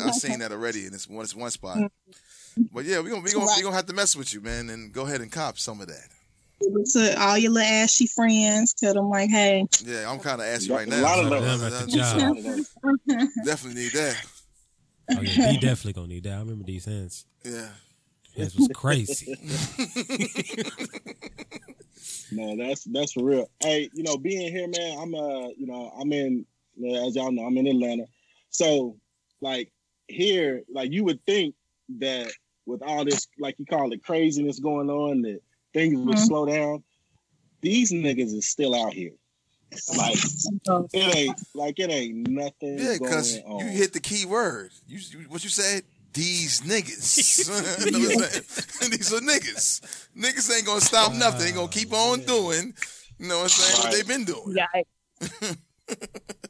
I've 0.00 0.14
seen 0.14 0.38
that 0.40 0.52
already, 0.52 0.86
and 0.86 0.94
it's 0.94 1.08
one 1.08 1.24
it's 1.24 1.34
one 1.34 1.50
spot. 1.50 1.90
But 2.72 2.84
yeah, 2.84 2.98
we're 3.00 3.10
gonna 3.10 3.22
we 3.22 3.32
gonna 3.32 3.46
we 3.56 3.62
gonna 3.62 3.76
have 3.76 3.86
to 3.86 3.92
mess 3.94 4.16
with 4.16 4.32
you, 4.34 4.40
man, 4.40 4.70
and 4.70 4.92
go 4.92 5.02
ahead 5.06 5.20
and 5.20 5.30
cop 5.30 5.58
some 5.58 5.80
of 5.80 5.86
that. 5.88 6.08
to 6.92 7.18
all 7.22 7.38
your 7.38 7.52
little 7.52 7.66
ashy 7.66 8.06
friends, 8.06 8.74
tell 8.74 8.92
them 8.92 9.08
like, 9.08 9.30
hey, 9.30 9.64
Yeah, 9.84 10.10
I'm 10.10 10.18
kind 10.18 10.40
of 10.42 10.46
ashy 10.46 10.70
right 10.70 10.86
now. 10.86 11.00
lot 11.00 11.18
of 11.20 11.24
so 11.24 11.40
those. 11.40 11.60
them 11.60 11.72
at 11.72 11.88
the 11.88 11.92
I- 11.92 11.96
job. 11.96 12.18
A 12.18 12.28
lot 12.28 12.38
of 12.38 12.44
those. 13.06 13.28
Definitely 13.46 13.82
need 13.82 13.92
that. 13.92 14.16
Oh 15.16 15.20
yeah, 15.22 15.50
he 15.50 15.58
definitely 15.58 15.92
gonna 15.94 16.08
need 16.08 16.24
that. 16.24 16.34
I 16.34 16.38
remember 16.38 16.64
these 16.64 16.84
hands. 16.84 17.26
Yeah. 17.44 17.68
His 18.34 18.54
was 18.54 18.68
crazy. 18.74 19.34
No, 22.32 22.56
that's 22.56 22.84
that's 22.84 23.12
for 23.12 23.24
real. 23.24 23.50
Hey, 23.60 23.90
you 23.92 24.04
know, 24.04 24.16
being 24.16 24.52
here, 24.52 24.68
man, 24.68 24.98
I'm 24.98 25.14
uh, 25.14 25.48
you 25.48 25.66
know, 25.66 25.92
I'm 25.98 26.12
in 26.12 26.46
as 27.04 27.16
y'all 27.16 27.32
know, 27.32 27.42
I'm 27.42 27.56
in 27.58 27.66
Atlanta. 27.66 28.04
So, 28.50 28.96
like 29.40 29.72
here, 30.06 30.62
like 30.72 30.92
you 30.92 31.04
would 31.04 31.24
think 31.26 31.54
that 31.98 32.30
with 32.66 32.82
all 32.82 33.04
this, 33.04 33.26
like 33.38 33.56
you 33.58 33.66
call 33.66 33.92
it 33.92 34.04
craziness 34.04 34.60
going 34.60 34.88
on, 34.90 35.22
that 35.22 35.40
things 35.74 35.96
would 35.98 36.16
Mhm. 36.16 36.26
slow 36.26 36.46
down. 36.46 36.84
These 37.62 37.90
niggas 37.90 38.32
is 38.32 38.48
still 38.48 38.74
out 38.74 38.92
here. 38.94 39.12
Like 39.96 40.18
it 40.92 41.14
ain't 41.16 41.38
like 41.54 41.78
it 41.78 41.90
ain't 41.90 42.28
nothing 42.28 42.78
Yeah, 42.78 42.92
because 42.94 43.36
you 43.38 43.66
hit 43.66 43.92
the 43.92 44.00
key 44.00 44.24
word. 44.26 44.70
You, 44.88 44.98
you 44.98 45.18
what 45.28 45.42
you 45.44 45.50
said? 45.50 45.82
These 46.12 46.62
niggas. 46.62 47.84
you 47.86 47.92
know 47.92 47.98
what 48.00 48.24
I'm? 48.82 48.90
These 48.90 49.12
are 49.12 49.20
niggas. 49.20 50.08
Niggas 50.16 50.56
ain't 50.56 50.66
gonna 50.66 50.80
stop 50.80 51.12
nothing. 51.14 51.40
They 51.46 51.52
gonna 51.52 51.68
keep 51.68 51.92
on 51.92 52.20
doing. 52.20 52.74
You 53.18 53.28
know 53.28 53.36
what 53.38 53.42
I'm 53.44 53.48
saying? 53.50 53.78
What 53.84 53.92
they've 53.92 54.08
been 54.08 54.24
doing. 54.24 54.56
yeah, 54.56 55.52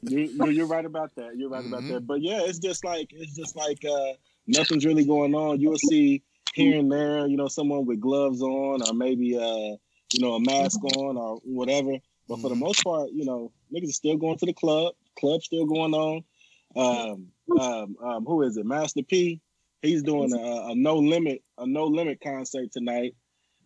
you, 0.01 0.19
you- 0.19 0.49
you're 0.49 0.65
right 0.67 0.85
about 0.85 1.13
that. 1.15 1.37
You're 1.37 1.49
right 1.49 1.65
about 1.65 1.83
Mhm. 1.83 1.89
that. 1.93 2.07
But 2.07 2.21
yeah, 2.21 2.41
it's 2.43 2.59
just 2.59 2.83
like 2.83 3.09
it's 3.11 3.35
just 3.35 3.55
like 3.55 3.83
uh, 3.85 4.13
nothing's 4.47 4.85
really 4.85 5.05
going 5.05 5.35
on. 5.35 5.59
You'll 5.59 5.77
see 5.77 6.23
here 6.53 6.79
and 6.79 6.91
there, 6.91 7.27
you 7.27 7.37
know, 7.37 7.47
someone 7.47 7.85
with 7.85 7.99
gloves 7.99 8.41
on, 8.41 8.81
or 8.87 8.93
maybe 8.93 9.37
uh, 9.37 9.75
you 10.13 10.19
know, 10.19 10.33
a 10.35 10.39
mask 10.39 10.83
on, 10.83 11.17
or 11.17 11.39
whatever. 11.43 11.93
But 12.31 12.39
for 12.39 12.47
the 12.47 12.55
most 12.55 12.81
part, 12.81 13.09
you 13.11 13.25
know, 13.25 13.51
niggas 13.75 13.89
are 13.89 13.91
still 13.91 14.15
going 14.15 14.37
to 14.37 14.45
the 14.45 14.53
club. 14.53 14.93
Club 15.19 15.43
still 15.43 15.65
going 15.65 15.93
on. 15.93 16.23
Um, 16.77 17.27
um, 17.59 17.97
um, 18.01 18.25
who 18.25 18.43
is 18.43 18.55
it? 18.55 18.65
Master 18.65 19.03
P. 19.03 19.41
He's 19.81 20.01
doing 20.01 20.31
a, 20.31 20.69
a 20.71 20.75
no 20.75 20.95
limit 20.95 21.43
a 21.57 21.67
no 21.67 21.87
limit 21.87 22.21
concert 22.23 22.71
tonight. 22.71 23.15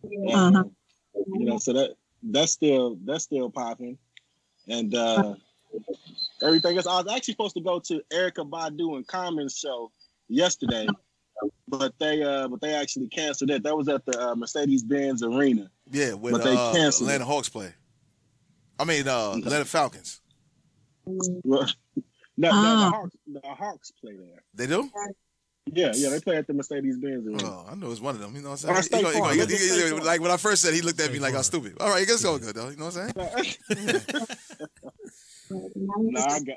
Uh-huh. 0.04 0.34
Um, 0.34 0.72
you 1.14 1.44
know, 1.44 1.58
so 1.58 1.74
that 1.74 1.90
that's 2.24 2.50
still 2.50 2.98
that's 3.04 3.22
still 3.22 3.50
popping, 3.50 3.98
and 4.66 4.92
uh, 4.96 5.34
everything 6.42 6.76
else. 6.76 6.88
I 6.88 7.00
was 7.00 7.14
actually 7.14 7.34
supposed 7.34 7.54
to 7.54 7.62
go 7.62 7.78
to 7.78 8.02
Erykah 8.12 8.50
Badu 8.50 8.96
and 8.96 9.06
Common's 9.06 9.56
show 9.56 9.92
yesterday, 10.26 10.88
but 11.68 11.92
they 12.00 12.20
uh, 12.20 12.48
but 12.48 12.60
they 12.60 12.74
actually 12.74 13.06
canceled 13.06 13.50
it. 13.50 13.62
That 13.62 13.76
was 13.76 13.88
at 13.88 14.04
the 14.06 14.20
uh, 14.20 14.34
Mercedes 14.34 14.82
Benz 14.82 15.22
Arena. 15.22 15.70
Yeah, 15.88 16.14
with 16.14 16.32
But 16.32 16.42
they 16.42 16.56
uh, 16.56 16.72
canceled 16.72 17.08
Atlanta 17.08 17.22
it. 17.22 17.28
Hawks 17.28 17.48
play. 17.48 17.72
I 18.78 18.84
mean, 18.84 19.08
uh, 19.08 19.32
Atlanta 19.36 19.64
Falcons. 19.64 20.20
Well, 21.06 21.68
no, 22.36 22.48
no, 22.48 22.50
Ah. 22.52 22.90
the 22.90 22.96
Hawks, 22.96 23.16
the 23.26 23.40
Hawks 23.54 23.90
play 24.00 24.16
there. 24.16 24.42
They 24.54 24.66
do? 24.66 24.90
Yeah, 25.72 25.92
yeah, 25.94 26.10
they 26.10 26.20
play 26.20 26.36
at 26.36 26.46
the 26.46 26.52
Mercedes 26.54 26.96
Benz 26.98 27.26
Arena. 27.26 27.42
Oh, 27.44 27.66
I 27.70 27.74
know 27.74 27.90
it's 27.90 28.00
one 28.00 28.14
of 28.14 28.20
them. 28.20 28.36
You 28.36 28.42
know 28.42 28.50
what 28.50 28.64
I'm 28.64 28.74
saying? 28.74 28.82
State 28.82 28.96
He 28.98 29.02
gonna- 29.02 29.14
he 29.14 29.20
Farm. 29.20 29.36
gonna- 29.36 29.50
he- 29.50 29.56
he- 29.56 29.84
he- 29.96 30.00
like 30.00 30.20
when 30.20 30.30
I 30.30 30.36
first 30.36 30.62
said, 30.62 30.74
he 30.74 30.80
looked 30.80 31.00
at 31.00 31.10
me 31.12 31.18
like 31.18 31.34
I 31.34 31.38
was 31.38 31.46
stupid. 31.46 31.76
All 31.80 31.88
right, 31.88 32.02
it's 32.08 32.24
all 32.24 32.38
good 32.38 32.54
though. 32.54 32.68
You 32.68 32.76
know 32.76 32.84
what 32.86 32.96
I'm 32.96 33.12
saying? 33.68 34.26
no, 35.50 36.20
I 36.20 36.40
got, 36.40 36.56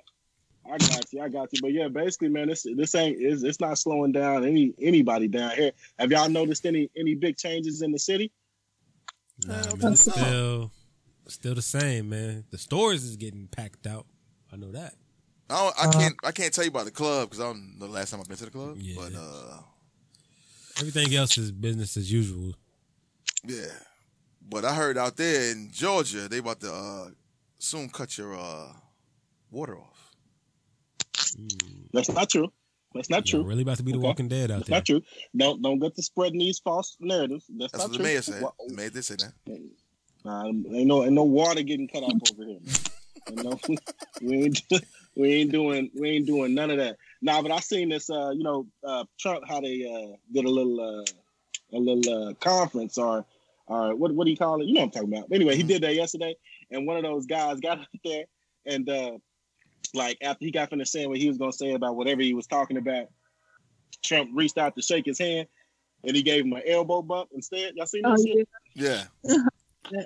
I 0.72 0.78
got 0.78 1.14
you, 1.14 1.22
I 1.22 1.30
got 1.30 1.54
you. 1.54 1.60
But 1.62 1.74
yeah, 1.74 1.88
basically, 1.88 2.30
man, 2.30 2.48
this 2.50 2.66
this 2.76 2.94
ain't 2.96 3.18
it's, 3.20 3.44
it's 3.44 3.60
not 3.60 3.78
slowing 3.78 4.12
down 4.12 4.46
any 4.46 4.74
anybody 4.82 5.28
down 5.28 5.52
here. 5.56 5.72
Have 5.98 6.12
y'all 6.12 6.30
noticed 6.30 6.66
any 6.66 6.90
any 6.98 7.16
big 7.16 7.38
changes 7.38 7.82
in 7.82 7.92
the 7.92 8.00
city? 8.00 8.32
Nah, 9.46 9.64
man, 9.78 9.96
still, 9.96 10.72
still 11.30 11.56
the 11.56 11.62
same, 11.62 12.10
man. 12.10 12.46
The 12.52 12.58
stores 12.58 13.04
is 13.04 13.16
getting 13.16 13.48
packed 13.48 13.88
out. 13.88 14.06
I 14.52 14.56
know 14.58 14.72
that. 14.72 14.94
I, 15.50 15.56
don't, 15.64 15.76
I 15.88 15.92
can't 15.92 16.16
I 16.26 16.32
can't 16.32 16.54
tell 16.54 16.64
you 16.64 16.70
about 16.70 16.86
the 16.86 16.92
club 16.92 17.30
because 17.30 17.40
I 17.44 17.46
don't 17.48 17.80
know 17.80 17.88
the 17.88 17.92
last 17.94 18.12
time 18.12 18.20
I've 18.20 18.28
been 18.28 18.38
to 18.38 18.46
the 18.46 18.52
club. 18.52 18.76
Yeah. 18.80 18.96
But 18.98 19.14
uh, 19.16 19.58
Everything 20.80 21.14
else 21.16 21.38
is 21.38 21.52
business 21.52 21.98
as 21.98 22.12
usual. 22.12 22.54
yeah. 23.46 23.66
But 24.48 24.66
I 24.66 24.74
heard 24.74 24.98
out 24.98 25.16
there 25.18 25.52
in 25.52 25.70
Georgia 25.72 26.28
they 26.28 26.38
about 26.40 26.60
to 26.62 26.72
uh, 26.74 27.08
soon 27.60 27.90
cut 27.90 28.18
your 28.18 28.36
uh, 28.36 28.74
water 29.52 29.78
off. 29.78 30.12
That's 31.94 32.10
not 32.10 32.30
true. 32.30 32.48
That's 32.96 33.10
not 33.10 33.32
Y'all 33.32 33.42
true. 33.42 33.50
really 33.50 33.62
about 33.62 33.78
to 33.78 33.84
be 33.84 33.92
the 33.92 33.98
Okay. 34.00 34.08
Walking 34.08 34.28
Dead 34.28 34.50
out 34.50 34.58
That's 34.60 34.70
there. 34.70 34.78
not 34.78 34.86
true. 34.86 35.02
Don't 35.38 35.62
don't 35.62 35.78
get 35.80 35.96
to 35.96 36.02
spreading 36.02 36.40
these 36.40 36.58
false 36.60 36.98
narratives. 37.00 37.46
That's, 37.50 37.72
That's 37.72 37.84
not 37.84 37.90
what 37.90 37.92
the 37.92 37.98
true. 37.98 38.06
mayor 38.06 38.22
said. 38.24 38.42
Wa- 38.42 38.52
The 38.68 38.74
mayor 38.76 38.90
did 38.90 39.06
say 39.06 39.16
that. 39.16 39.34
Nah, 40.26 40.46
ain't 40.46 40.88
no 40.88 41.04
ain't 41.04 41.14
no 41.14 41.24
water 41.24 41.62
getting 41.62 41.88
cut 41.88 42.04
off 42.04 42.22
over 42.30 42.44
here. 42.44 42.60
Man. 42.60 42.76
Ain't 43.30 43.44
no, 43.44 43.60
we 44.22 44.44
ain't 44.44 44.62
we 45.16 45.34
ain't 45.34 45.52
doing 45.52 45.92
we 45.98 46.10
ain't 46.10 46.28
doing 46.28 46.54
none 46.54 46.72
of 46.72 46.78
that. 46.78 46.98
Nah, 47.22 47.42
but 47.42 47.52
I 47.52 47.60
seen 47.60 47.90
this. 47.90 48.10
Uh, 48.10 48.32
you 48.32 48.44
know, 48.44 48.68
uh, 48.84 49.06
Trump 49.20 49.44
how 49.48 49.62
they 49.62 49.86
uh, 49.86 50.16
did 50.34 50.46
a 50.46 50.50
little 50.50 50.80
uh, 50.80 51.76
a 51.78 51.80
little 51.80 52.30
uh, 52.30 52.34
conference 52.36 52.98
or 52.98 53.26
or 53.68 53.96
what 53.96 54.14
what 54.14 54.26
do 54.26 54.32
you 54.32 54.38
call 54.38 54.62
it? 54.62 54.68
You 54.68 54.74
know 54.74 54.82
what 54.82 54.86
I'm 54.88 54.92
talking 54.92 55.18
about. 55.18 55.32
Anyway, 55.32 55.56
he 55.56 55.64
did 55.64 55.84
that 55.84 55.96
yesterday, 55.96 56.36
and 56.72 56.86
one 56.86 56.98
of 56.98 57.04
those 57.04 57.26
guys 57.26 57.60
got 57.62 57.80
up 57.80 57.88
there 58.04 58.26
and 58.66 58.90
uh, 58.90 59.18
like 59.94 60.18
after 60.22 60.46
he 60.46 60.52
got 60.52 60.70
finished 60.70 60.92
saying 60.92 61.10
what 61.10 61.18
he 61.18 61.28
was 61.28 61.38
gonna 61.38 61.52
say 61.52 61.74
about 61.74 61.96
whatever 61.96 62.22
he 62.22 62.34
was 62.34 62.48
talking 62.48 62.78
about, 62.78 63.08
Trump 64.04 64.32
reached 64.34 64.58
out 64.58 64.76
to 64.76 64.82
shake 64.82 65.06
his 65.06 65.20
hand, 65.20 65.48
and 66.04 66.16
he 66.16 66.22
gave 66.22 66.46
him 66.46 66.54
an 66.54 66.64
elbow 66.66 67.02
bump 67.02 67.30
instead. 67.34 67.74
Y'all 67.76 67.86
seen 67.86 68.04
that 68.04 68.18
Oh, 68.18 68.46
yeah. 68.76 69.06
Yeah. 69.24 69.38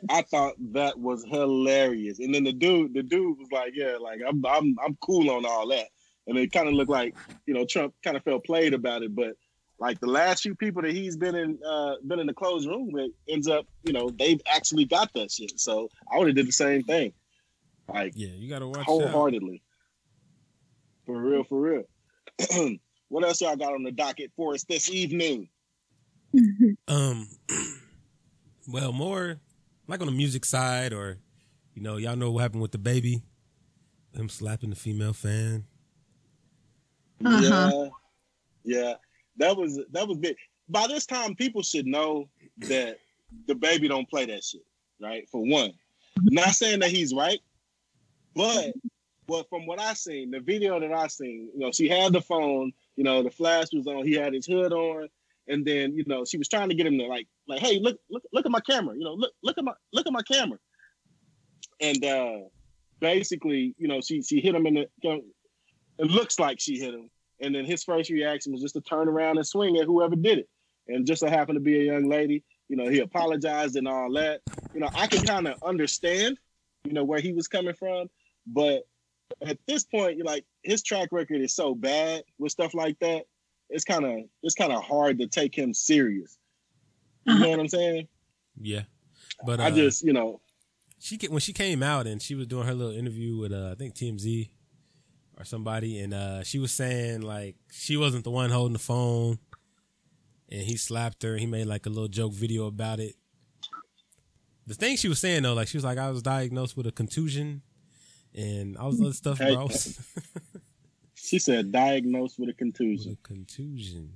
I 0.09 0.21
thought 0.23 0.53
that 0.73 0.99
was 0.99 1.25
hilarious. 1.25 2.19
And 2.19 2.33
then 2.33 2.43
the 2.43 2.53
dude, 2.53 2.93
the 2.93 3.03
dude 3.03 3.37
was 3.37 3.51
like, 3.51 3.73
"Yeah, 3.75 3.97
like 3.99 4.21
I'm, 4.27 4.45
I'm, 4.45 4.75
I'm 4.83 4.97
cool 5.01 5.29
on 5.29 5.45
all 5.45 5.67
that." 5.69 5.87
And 6.27 6.37
it 6.37 6.51
kind 6.51 6.67
of 6.67 6.73
looked 6.73 6.91
like, 6.91 7.15
you 7.45 7.53
know, 7.53 7.65
Trump 7.65 7.93
kind 8.03 8.15
of 8.15 8.23
felt 8.23 8.45
played 8.45 8.73
about 8.73 9.03
it. 9.03 9.13
But 9.13 9.35
like 9.79 9.99
the 9.99 10.07
last 10.07 10.43
few 10.43 10.55
people 10.55 10.81
that 10.83 10.93
he's 10.93 11.17
been 11.17 11.35
in, 11.35 11.59
uh, 11.67 11.95
been 12.07 12.19
in 12.19 12.27
the 12.27 12.33
closed 12.33 12.67
room 12.67 12.91
with, 12.91 13.11
ends 13.27 13.47
up, 13.47 13.65
you 13.83 13.91
know, 13.91 14.09
they've 14.17 14.41
actually 14.47 14.85
got 14.85 15.11
that 15.15 15.31
shit. 15.31 15.59
So 15.59 15.89
I 16.11 16.17
would 16.17 16.27
have 16.27 16.35
did 16.35 16.47
the 16.47 16.53
same 16.53 16.83
thing, 16.83 17.13
like 17.93 18.13
Yeah, 18.15 18.29
you 18.35 18.49
gotta 18.49 18.67
watch 18.67 18.79
out. 18.79 18.85
wholeheartedly, 18.85 19.61
for 21.05 21.21
real, 21.21 21.43
for 21.43 21.59
real. 21.59 21.83
what 23.09 23.23
else 23.25 23.41
y'all 23.41 23.55
got 23.57 23.73
on 23.73 23.83
the 23.83 23.91
docket 23.91 24.31
for 24.35 24.53
us 24.53 24.63
this 24.63 24.89
evening? 24.89 25.49
Um, 26.87 27.27
Well, 28.67 28.93
more 28.93 29.39
like 29.87 30.01
on 30.01 30.07
the 30.07 30.13
music 30.13 30.45
side, 30.45 30.93
or 30.93 31.17
you 31.73 31.81
know, 31.81 31.97
y'all 31.97 32.15
know 32.15 32.31
what 32.31 32.41
happened 32.41 32.61
with 32.61 32.71
DaBaby, 32.71 33.21
him 34.13 34.29
slapping 34.29 34.69
the 34.69 34.75
female 34.75 35.13
fan. 35.13 35.65
Uh-huh. 37.25 37.89
Yeah, 38.63 38.79
yeah, 38.81 38.93
that 39.37 39.55
was 39.55 39.79
that 39.91 40.07
was 40.07 40.17
big. 40.17 40.35
By 40.69 40.87
this 40.87 41.05
time, 41.05 41.35
people 41.35 41.61
should 41.61 41.85
know 41.85 42.29
that 42.59 42.97
DaBaby 43.47 43.87
don't 43.89 44.09
play 44.09 44.25
that 44.25 44.43
shit, 44.43 44.65
right? 45.01 45.27
For 45.29 45.41
one, 45.41 45.73
not 46.21 46.49
saying 46.49 46.79
that 46.79 46.91
he's 46.91 47.13
right, 47.13 47.39
but 48.35 48.73
but 49.27 49.47
from 49.49 49.65
what 49.65 49.79
I 49.79 49.93
seen, 49.93 50.31
the 50.31 50.39
video 50.39 50.79
that 50.79 50.91
I 50.91 51.07
seen, 51.07 51.49
you 51.53 51.59
know, 51.59 51.71
she 51.71 51.87
had 51.87 52.13
the 52.13 52.21
phone, 52.21 52.73
you 52.95 53.03
know, 53.03 53.23
the 53.23 53.31
flash 53.31 53.67
was 53.73 53.87
on, 53.87 54.05
he 54.05 54.13
had 54.13 54.33
his 54.33 54.45
hood 54.45 54.73
on, 54.73 55.07
and 55.47 55.65
then 55.65 55.95
you 55.95 56.03
know 56.07 56.25
she 56.25 56.37
was 56.37 56.47
trying 56.47 56.69
to 56.69 56.75
get 56.75 56.87
him 56.87 56.97
to 56.97 57.05
like 57.05 57.27
like, 57.47 57.59
hey, 57.59 57.79
look 57.79 57.97
look 58.09 58.23
look 58.31 58.45
at 58.45 58.51
my 58.51 58.61
camera, 58.61 58.95
you 58.95 59.03
know, 59.03 59.13
look 59.13 59.33
look 59.43 59.57
at 59.57 59.63
my 59.63 59.73
look 59.91 60.07
at 60.07 60.13
my 60.13 60.23
camera, 60.23 60.57
and 61.81 62.03
uh 62.05 62.37
basically, 63.03 63.75
you 63.77 63.87
know, 63.87 64.01
she 64.01 64.23
she 64.23 64.39
hit 64.39 64.55
him 64.55 64.65
in 64.65 64.75
the. 64.75 64.87
You 65.01 65.09
know, 65.09 65.21
it 65.99 66.07
looks 66.07 66.39
like 66.39 66.59
she 66.59 66.79
hit 66.79 66.93
him, 66.93 67.09
and 67.39 67.53
then 67.53 67.65
his 67.65 67.83
first 67.83 68.09
reaction 68.09 68.51
was 68.51 68.61
just 68.61 68.75
to 68.75 68.81
turn 68.81 69.07
around 69.07 69.37
and 69.37 69.45
swing 69.45 69.77
at 69.77 69.85
whoever 69.85 70.15
did 70.15 70.39
it, 70.39 70.49
and 70.87 71.05
just 71.05 71.19
so 71.19 71.27
happened 71.27 71.57
to 71.57 71.61
be 71.61 71.79
a 71.81 71.93
young 71.93 72.09
lady. 72.09 72.43
You 72.69 72.77
know, 72.77 72.89
he 72.89 72.99
apologized 72.99 73.75
and 73.75 73.87
all 73.87 74.11
that. 74.13 74.41
You 74.73 74.79
know, 74.79 74.89
I 74.95 75.05
can 75.05 75.23
kind 75.23 75.47
of 75.47 75.61
understand, 75.61 76.39
you 76.85 76.93
know, 76.93 77.03
where 77.03 77.19
he 77.19 77.33
was 77.33 77.47
coming 77.47 77.75
from, 77.75 78.07
but 78.47 78.83
at 79.41 79.59
this 79.67 79.83
point, 79.83 80.17
you're 80.17 80.25
like 80.25 80.45
his 80.63 80.81
track 80.81 81.09
record 81.11 81.41
is 81.41 81.53
so 81.53 81.75
bad 81.75 82.23
with 82.39 82.51
stuff 82.51 82.73
like 82.73 82.97
that. 82.99 83.25
It's 83.73 83.83
kind 83.83 84.05
of 84.05 84.19
it's 84.43 84.55
kind 84.55 84.71
of 84.71 84.83
hard 84.83 85.17
to 85.19 85.27
take 85.27 85.53
him 85.57 85.73
serious. 85.73 86.37
You 87.25 87.39
know 87.39 87.49
what 87.49 87.59
I'm 87.59 87.67
saying? 87.67 88.07
Yeah, 88.61 88.83
but 89.45 89.59
uh, 89.59 89.63
I 89.63 89.71
just, 89.71 90.03
you 90.03 90.13
know, 90.13 90.39
she 90.99 91.17
when 91.29 91.39
she 91.39 91.53
came 91.53 91.81
out 91.83 92.05
and 92.07 92.21
she 92.21 92.35
was 92.35 92.47
doing 92.47 92.65
her 92.67 92.73
little 92.73 92.93
interview 92.95 93.37
with 93.37 93.51
uh, 93.51 93.69
I 93.71 93.75
think 93.75 93.95
TMZ 93.95 94.49
or 95.37 95.43
somebody, 95.45 95.99
and 95.99 96.13
uh, 96.13 96.43
she 96.43 96.59
was 96.59 96.71
saying 96.71 97.21
like 97.21 97.55
she 97.71 97.97
wasn't 97.97 98.23
the 98.23 98.31
one 98.31 98.49
holding 98.51 98.73
the 98.73 98.79
phone, 98.79 99.39
and 100.49 100.61
he 100.61 100.77
slapped 100.77 101.23
her. 101.23 101.35
He 101.37 101.45
made 101.45 101.65
like 101.65 101.85
a 101.85 101.89
little 101.89 102.07
joke 102.09 102.33
video 102.33 102.67
about 102.67 102.99
it. 102.99 103.15
The 104.67 104.75
thing 104.75 104.95
she 104.97 105.09
was 105.09 105.19
saying 105.19 105.43
though, 105.43 105.53
like 105.53 105.67
she 105.67 105.77
was 105.77 105.83
like, 105.83 105.97
I 105.97 106.11
was 106.11 106.21
diagnosed 106.21 106.77
with 106.77 106.87
a 106.87 106.91
contusion 106.91 107.63
and 108.35 108.77
all 108.77 108.91
this 108.91 109.01
other 109.01 109.13
stuff, 109.13 109.37
Hey. 109.39 109.55
bro. 109.55 109.67
she 111.23 111.39
said 111.39 111.71
diagnosed 111.71 112.37
with 112.39 112.49
a 112.49 112.51
with 112.51 112.57
contusion. 112.57 113.17
a 113.23 113.27
contusion. 113.27 114.11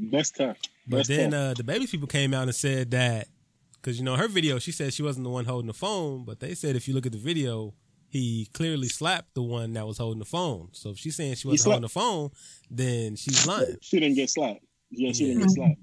That's 0.00 0.30
tough. 0.30 0.56
But 0.88 0.96
That's 0.98 1.08
then 1.08 1.30
tough. 1.32 1.58
uh, 1.58 1.62
DaBaby 1.62 1.90
people 1.90 2.08
came 2.08 2.34
out 2.34 2.44
and 2.44 2.54
said 2.54 2.90
that 2.92 3.28
because 3.74 3.98
you 3.98 4.04
know 4.04 4.16
her 4.16 4.28
video, 4.28 4.58
she 4.58 4.72
said 4.72 4.92
she 4.92 5.02
wasn't 5.02 5.24
the 5.24 5.30
one 5.30 5.44
holding 5.44 5.66
the 5.68 5.74
phone, 5.74 6.24
but 6.24 6.40
they 6.40 6.54
said 6.54 6.74
if 6.76 6.88
you 6.88 6.94
look 6.94 7.06
at 7.06 7.12
the 7.12 7.18
video, 7.18 7.74
he 8.08 8.48
clearly 8.52 8.88
slapped 8.88 9.34
the 9.34 9.42
one 9.42 9.72
that 9.74 9.86
was 9.86 9.98
holding 9.98 10.18
the 10.18 10.24
phone. 10.24 10.68
So 10.72 10.90
if 10.90 10.98
she's 10.98 11.16
saying 11.16 11.34
she 11.36 11.46
wasn't 11.48 11.60
slapped- 11.60 11.72
holding 11.74 11.82
the 11.82 11.88
phone, 11.88 12.30
then 12.70 13.16
she's 13.16 13.46
lying. 13.46 13.76
she 13.80 14.00
didn't 14.00 14.16
get 14.16 14.30
slapped. 14.30 14.64
Yeah, 14.90 15.12
she 15.12 15.26
didn't 15.26 15.42
get 15.42 15.50
slapped. 15.50 15.78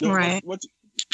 What- 0.00 0.08
what- 0.08 0.16
Right. 0.16 0.44
What, 0.46 0.60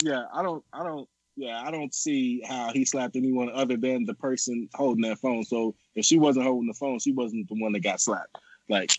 yeah, 0.02 0.24
I 0.34 0.42
don't. 0.42 0.64
I 0.72 0.82
don't. 0.84 1.09
Yeah, 1.36 1.62
I 1.64 1.70
don't 1.70 1.94
see 1.94 2.42
how 2.44 2.72
he 2.72 2.84
slapped 2.84 3.14
anyone 3.16 3.48
other 3.52 3.76
than 3.76 4.04
the 4.06 4.14
person 4.14 4.68
holding 4.74 5.02
that 5.02 5.18
phone. 5.18 5.44
So 5.44 5.74
if 5.94 6.04
she 6.04 6.18
wasn't 6.18 6.46
holding 6.46 6.66
the 6.66 6.74
phone, 6.74 6.98
she 6.98 7.12
wasn't 7.12 7.48
the 7.48 7.54
one 7.54 7.72
that 7.72 7.80
got 7.80 8.00
slapped. 8.00 8.36
Like 8.68 8.92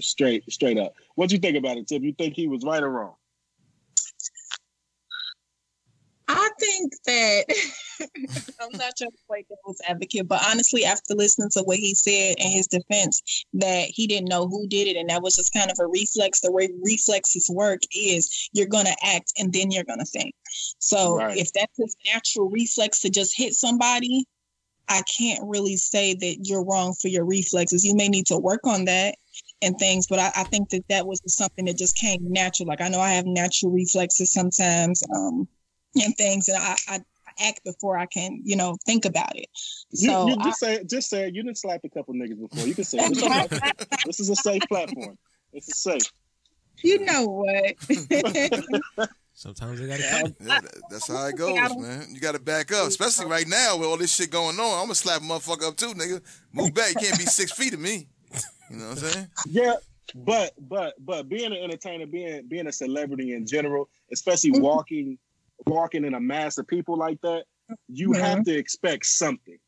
straight, 0.00 0.50
straight 0.50 0.78
up. 0.78 0.94
What 1.14 1.28
do 1.28 1.34
you 1.34 1.40
think 1.40 1.56
about 1.56 1.76
it, 1.76 1.86
Tip? 1.86 2.02
You 2.02 2.12
think 2.12 2.34
he 2.34 2.48
was 2.48 2.64
right 2.64 2.82
or 2.82 2.90
wrong? 2.90 3.14
I 6.28 6.48
think 6.58 6.92
that 7.04 7.44
I'm 8.60 8.72
not 8.72 8.96
trying 8.96 9.10
to 9.10 9.18
play 9.28 9.44
devil's 9.48 9.80
advocate, 9.86 10.28
but 10.28 10.42
honestly, 10.48 10.84
after 10.84 11.14
listening 11.14 11.50
to 11.52 11.62
what 11.64 11.76
he 11.76 11.94
said 11.94 12.36
in 12.38 12.50
his 12.50 12.66
defense, 12.68 13.44
that 13.54 13.88
he 13.88 14.06
didn't 14.06 14.28
know 14.28 14.46
who 14.48 14.66
did 14.66 14.86
it, 14.88 14.96
and 14.96 15.10
that 15.10 15.22
was 15.22 15.34
just 15.34 15.52
kind 15.52 15.70
of 15.70 15.76
a 15.78 15.86
reflex. 15.86 16.40
The 16.40 16.50
way 16.50 16.70
reflexes 16.82 17.50
work 17.50 17.80
is 17.94 18.48
you're 18.52 18.66
gonna 18.66 18.94
act 19.04 19.32
and 19.38 19.52
then 19.52 19.70
you're 19.70 19.84
gonna 19.84 20.06
think. 20.06 20.34
So 20.78 21.16
Right. 21.16 21.36
if 21.36 21.52
that's 21.52 21.76
his 21.76 21.96
natural 22.06 22.48
reflex 22.48 23.00
to 23.00 23.10
just 23.10 23.36
hit 23.36 23.54
somebody, 23.54 24.24
I 24.88 25.02
can't 25.18 25.40
really 25.44 25.76
say 25.76 26.14
that 26.14 26.36
you're 26.42 26.64
wrong 26.64 26.94
for 27.00 27.08
your 27.08 27.24
reflexes. 27.24 27.84
You 27.84 27.94
may 27.94 28.08
need 28.08 28.26
to 28.26 28.36
work 28.38 28.60
on 28.66 28.84
that 28.86 29.14
and 29.62 29.78
things, 29.78 30.06
but 30.06 30.18
I, 30.18 30.30
I 30.36 30.44
think 30.44 30.68
that 30.70 30.82
that 30.88 31.06
was 31.06 31.20
something 31.26 31.64
that 31.66 31.78
just 31.78 31.96
came 31.96 32.18
natural. 32.22 32.68
Like 32.68 32.80
I 32.80 32.88
know 32.88 33.00
I 33.00 33.12
have 33.12 33.26
natural 33.26 33.72
reflexes 33.72 34.32
sometimes. 34.32 35.02
Um, 35.14 35.48
and 35.94 36.16
things 36.16 36.48
and 36.48 36.56
I, 36.56 36.76
I 36.88 37.00
act 37.38 37.60
before 37.64 37.98
I 37.98 38.06
can, 38.06 38.40
you 38.44 38.56
know, 38.56 38.76
think 38.86 39.04
about 39.04 39.36
it. 39.36 39.46
So 39.94 40.28
you 40.28 40.36
I- 40.40 40.44
just 40.44 40.60
say, 40.60 40.84
just 40.84 41.10
say, 41.10 41.26
you 41.26 41.42
didn't 41.42 41.58
slap 41.58 41.80
a 41.84 41.88
couple 41.88 42.14
niggas 42.14 42.40
before. 42.40 42.66
You 42.66 42.74
can 42.74 42.84
say. 42.84 42.98
This 44.06 44.18
is 44.20 44.30
a 44.30 44.36
safe 44.36 44.62
platform. 44.68 45.16
It's 45.52 45.68
a 45.68 45.72
safe. 45.72 46.10
you 46.82 47.04
know 47.04 47.26
what? 47.26 47.76
Sometimes 49.42 49.80
they 49.80 49.88
gotta 49.88 50.04
come. 50.08 50.36
Yeah, 50.46 50.60
that's 50.88 51.08
how 51.08 51.26
it 51.26 51.36
goes, 51.36 51.76
man. 51.76 52.06
You 52.12 52.20
got 52.20 52.36
to 52.36 52.38
back 52.38 52.70
up, 52.70 52.86
especially 52.86 53.26
right 53.26 53.48
now 53.48 53.76
with 53.76 53.88
all 53.88 53.96
this 53.96 54.14
shit 54.14 54.30
going 54.30 54.56
on. 54.60 54.78
I'm 54.78 54.84
gonna 54.84 54.94
slap 54.94 55.20
a 55.20 55.24
motherfucker 55.24 55.66
up 55.66 55.76
too, 55.76 55.94
nigga. 55.94 56.22
Move 56.52 56.72
back. 56.72 56.90
You 56.90 57.08
can't 57.08 57.18
be 57.18 57.24
six 57.24 57.50
feet 57.58 57.74
of 57.74 57.80
me. 57.80 58.06
You 58.70 58.76
know 58.76 58.90
what 58.90 59.02
I'm 59.02 59.08
saying? 59.08 59.28
Yeah, 59.48 59.74
but 60.14 60.52
but 60.60 60.94
but 61.04 61.28
being 61.28 61.46
an 61.46 61.54
entertainer, 61.54 62.06
being 62.06 62.46
being 62.46 62.68
a 62.68 62.72
celebrity 62.72 63.34
in 63.34 63.44
general, 63.44 63.88
especially 64.12 64.60
walking 64.60 65.18
walking 65.66 66.04
in 66.04 66.14
a 66.14 66.20
mass 66.20 66.56
of 66.58 66.68
people 66.68 66.96
like 66.96 67.20
that, 67.22 67.42
you 67.88 68.12
have 68.12 68.44
to 68.44 68.56
expect 68.56 69.06
something. 69.06 69.58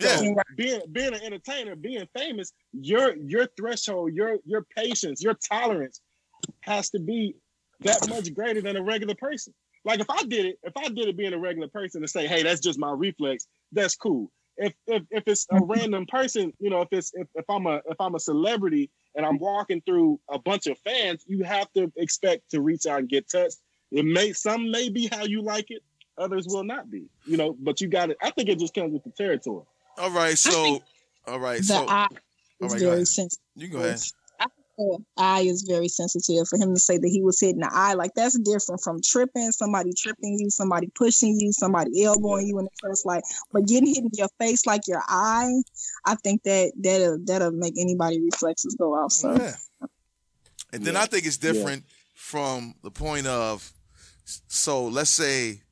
Yeah. 0.00 0.16
So 0.16 0.36
being 0.56 0.80
being 0.90 1.12
an 1.12 1.20
entertainer, 1.22 1.76
being 1.76 2.08
famous, 2.16 2.54
your 2.72 3.14
your 3.14 3.46
threshold, 3.58 4.14
your 4.14 4.38
your 4.46 4.64
patience, 4.74 5.22
your 5.22 5.34
tolerance 5.34 6.00
has 6.60 6.88
to 6.90 6.98
be 6.98 7.34
that 7.80 8.08
much 8.08 8.32
greater 8.34 8.60
than 8.60 8.76
a 8.76 8.82
regular 8.82 9.14
person. 9.14 9.54
Like 9.84 10.00
if 10.00 10.10
I 10.10 10.22
did 10.24 10.46
it, 10.46 10.58
if 10.62 10.72
I 10.76 10.88
did 10.88 11.08
it 11.08 11.16
being 11.16 11.32
a 11.32 11.38
regular 11.38 11.68
person 11.68 12.02
to 12.02 12.08
say, 12.08 12.26
hey, 12.26 12.42
that's 12.42 12.60
just 12.60 12.78
my 12.78 12.90
reflex, 12.90 13.46
that's 13.72 13.96
cool. 13.96 14.30
If 14.56 14.74
if 14.86 15.04
if 15.10 15.22
it's 15.26 15.46
a 15.50 15.60
random 15.62 16.06
person, 16.06 16.52
you 16.58 16.68
know, 16.68 16.82
if 16.82 16.88
it's 16.90 17.12
if, 17.14 17.28
if 17.34 17.44
I'm 17.48 17.66
a 17.66 17.76
if 17.88 18.00
I'm 18.00 18.16
a 18.16 18.20
celebrity 18.20 18.90
and 19.14 19.24
I'm 19.24 19.38
walking 19.38 19.80
through 19.82 20.18
a 20.28 20.38
bunch 20.38 20.66
of 20.66 20.78
fans, 20.80 21.22
you 21.26 21.44
have 21.44 21.72
to 21.74 21.92
expect 21.96 22.50
to 22.50 22.60
reach 22.60 22.86
out 22.86 22.98
and 22.98 23.08
get 23.08 23.30
touched. 23.30 23.58
It 23.92 24.04
may 24.04 24.32
some 24.32 24.70
may 24.70 24.88
be 24.88 25.06
how 25.06 25.24
you 25.24 25.42
like 25.42 25.66
it, 25.70 25.82
others 26.18 26.46
will 26.48 26.64
not 26.64 26.90
be. 26.90 27.08
You 27.24 27.36
know, 27.36 27.56
but 27.58 27.80
you 27.80 27.86
got 27.86 28.10
it. 28.10 28.16
I 28.20 28.30
think 28.30 28.48
it 28.48 28.58
just 28.58 28.74
comes 28.74 28.92
with 28.92 29.04
the 29.04 29.10
territory. 29.10 29.64
All 29.96 30.10
right, 30.10 30.36
so 30.36 30.82
all 31.26 31.38
right, 31.38 31.64
so 31.64 31.86
eye 31.88 32.08
all 32.60 32.68
go 32.68 32.74
very 32.74 32.86
ahead. 32.86 33.08
sensitive. 33.08 33.44
You 33.54 33.68
go 33.68 33.78
ahead. 33.78 34.00
The 34.78 34.98
eye 35.16 35.40
is 35.40 35.64
very 35.68 35.88
sensitive 35.88 36.46
for 36.48 36.56
him 36.56 36.72
to 36.72 36.80
say 36.80 36.98
that 36.98 37.08
he 37.08 37.20
was 37.20 37.40
hitting 37.40 37.60
the 37.60 37.70
eye. 37.72 37.94
Like 37.94 38.12
that's 38.14 38.38
different 38.38 38.80
from 38.82 39.00
tripping, 39.04 39.50
somebody 39.50 39.90
tripping 39.96 40.38
you, 40.38 40.50
somebody 40.50 40.88
pushing 40.94 41.38
you, 41.40 41.52
somebody 41.52 42.04
elbowing 42.04 42.46
you 42.46 42.58
in 42.60 42.66
the 42.66 42.88
face. 42.88 43.04
Like, 43.04 43.24
but 43.52 43.66
getting 43.66 43.88
hit 43.88 43.98
in 43.98 44.10
your 44.12 44.28
face 44.38 44.66
like 44.66 44.82
your 44.86 45.02
eye, 45.08 45.52
I 46.06 46.14
think 46.16 46.44
that 46.44 46.72
that'll 46.80 47.18
that'll 47.24 47.50
make 47.50 47.74
anybody 47.76 48.20
reflexes 48.20 48.76
go 48.78 48.94
off. 48.94 49.10
So 49.10 49.34
Yeah. 49.34 49.56
And 50.72 50.84
then 50.84 50.94
Yeah. 50.94 51.02
I 51.02 51.06
think 51.06 51.26
it's 51.26 51.38
different 51.38 51.84
from 52.14 52.74
the 52.82 52.90
point 52.90 53.26
of, 53.26 53.72
so 54.24 54.86
let's 54.86 55.10
say 55.10 55.62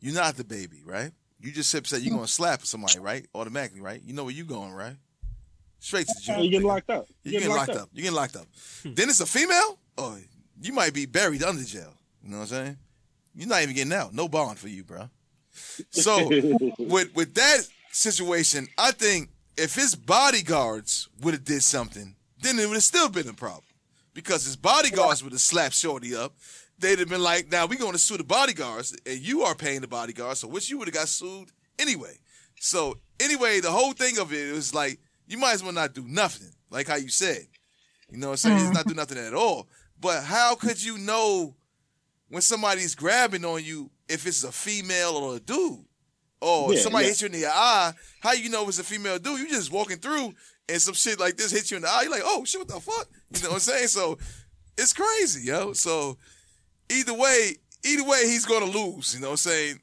you're 0.00 0.14
not 0.14 0.36
DaBaby, 0.36 0.86
right? 0.86 1.12
You 1.40 1.52
just 1.52 1.70
said 1.70 1.84
you're 1.90 2.00
mm-hmm. 2.00 2.14
going 2.14 2.26
to 2.26 2.32
slap 2.32 2.64
somebody, 2.64 2.98
right? 3.00 3.26
Automatically, 3.34 3.80
right? 3.80 4.00
You 4.02 4.14
know 4.14 4.24
where 4.24 4.32
you're 4.32 4.46
going, 4.46 4.72
right? 4.72 4.96
Straight 5.80 6.06
to 6.06 6.14
the 6.14 6.20
jail. 6.20 6.42
you 6.42 6.50
getting 6.50 6.66
locked 6.66 6.90
up. 6.90 7.06
You 7.22 7.32
getting 7.32 7.48
locked 7.50 7.70
up. 7.70 7.88
You 7.92 8.02
getting 8.02 8.16
locked 8.16 8.36
up. 8.36 8.46
then 8.84 9.08
it's 9.08 9.20
a 9.20 9.26
female. 9.26 9.78
Oh, 9.96 10.16
you 10.60 10.72
might 10.72 10.92
be 10.92 11.06
buried 11.06 11.42
under 11.42 11.62
jail. 11.62 11.94
You 12.22 12.30
know 12.30 12.38
what 12.38 12.42
I'm 12.42 12.48
saying? 12.48 12.76
You're 13.34 13.48
not 13.48 13.62
even 13.62 13.74
getting 13.74 13.92
out. 13.92 14.12
No 14.12 14.28
bond 14.28 14.58
for 14.58 14.68
you, 14.68 14.84
bro. 14.84 15.08
So 15.90 16.28
with 16.78 17.14
with 17.14 17.34
that 17.34 17.60
situation, 17.92 18.68
I 18.76 18.90
think 18.90 19.30
if 19.56 19.74
his 19.74 19.94
bodyguards 19.94 21.08
would 21.20 21.34
have 21.34 21.44
did 21.44 21.62
something, 21.62 22.16
then 22.40 22.58
it 22.58 22.66
would 22.66 22.74
have 22.74 22.82
still 22.82 23.08
been 23.08 23.28
a 23.28 23.34
problem. 23.34 23.64
Because 24.14 24.44
his 24.44 24.56
bodyguards 24.56 25.22
would 25.22 25.32
have 25.32 25.40
slapped 25.40 25.74
Shorty 25.74 26.14
up. 26.16 26.34
They'd 26.80 26.98
have 26.98 27.08
been 27.08 27.22
like, 27.22 27.50
now 27.50 27.66
we're 27.66 27.78
going 27.78 27.92
to 27.92 27.98
sue 27.98 28.16
the 28.16 28.24
bodyguards, 28.24 28.96
and 29.04 29.18
you 29.18 29.42
are 29.42 29.54
paying 29.54 29.80
the 29.80 29.88
bodyguards, 29.88 30.40
so 30.40 30.48
which 30.48 30.70
you 30.70 30.78
would 30.78 30.86
have 30.88 30.94
got 30.94 31.08
sued 31.08 31.50
anyway. 31.78 32.18
So 32.60 32.98
anyway, 33.20 33.60
the 33.60 33.70
whole 33.70 33.92
thing 33.92 34.18
of 34.18 34.32
it 34.32 34.52
was 34.52 34.74
like, 34.74 35.00
you 35.28 35.38
might 35.38 35.54
as 35.54 35.62
well 35.62 35.72
not 35.72 35.94
do 35.94 36.04
nothing, 36.06 36.50
like 36.70 36.88
how 36.88 36.96
you 36.96 37.08
said. 37.08 37.46
You 38.10 38.18
know 38.18 38.28
what 38.28 38.32
I'm 38.32 38.36
saying? 38.38 38.56
It's 38.56 38.64
mm-hmm. 38.64 38.72
not 38.74 38.86
do 38.86 38.94
nothing 38.94 39.18
at 39.18 39.34
all. 39.34 39.68
But 40.00 40.24
how 40.24 40.54
could 40.54 40.82
you 40.82 40.98
know 40.98 41.54
when 42.28 42.42
somebody's 42.42 42.94
grabbing 42.94 43.44
on 43.44 43.62
you 43.62 43.90
if 44.08 44.26
it's 44.26 44.44
a 44.44 44.52
female 44.52 45.10
or 45.10 45.36
a 45.36 45.40
dude? 45.40 45.84
Or 46.40 46.72
Yeah, 46.72 46.80
somebody 46.80 47.04
yeah. 47.04 47.08
hits 47.10 47.20
you 47.22 47.26
in 47.26 47.32
the 47.32 47.46
eye, 47.46 47.92
how 48.20 48.32
you 48.32 48.48
know 48.48 48.66
it's 48.68 48.78
a 48.78 48.84
female 48.84 49.18
dude? 49.18 49.40
You 49.40 49.48
just 49.48 49.72
walking 49.72 49.98
through 49.98 50.34
and 50.68 50.80
some 50.80 50.94
shit 50.94 51.18
like 51.18 51.36
this 51.36 51.50
hits 51.50 51.70
you 51.70 51.76
in 51.76 51.82
the 51.82 51.88
eye. 51.88 52.02
You're 52.02 52.12
like, 52.12 52.22
oh 52.24 52.44
shit, 52.44 52.60
what 52.60 52.68
the 52.68 52.80
fuck? 52.80 53.08
You 53.34 53.42
know 53.42 53.48
what 53.48 53.54
I'm 53.54 53.60
saying? 53.60 53.88
So 53.88 54.18
it's 54.76 54.92
crazy, 54.92 55.48
yo. 55.48 55.72
So 55.72 56.16
either 56.88 57.14
way, 57.14 57.56
either 57.84 58.04
way, 58.04 58.22
he's 58.26 58.46
gonna 58.46 58.66
lose. 58.66 59.14
You 59.14 59.20
know 59.20 59.28
what 59.28 59.32
I'm 59.32 59.36
saying? 59.36 59.80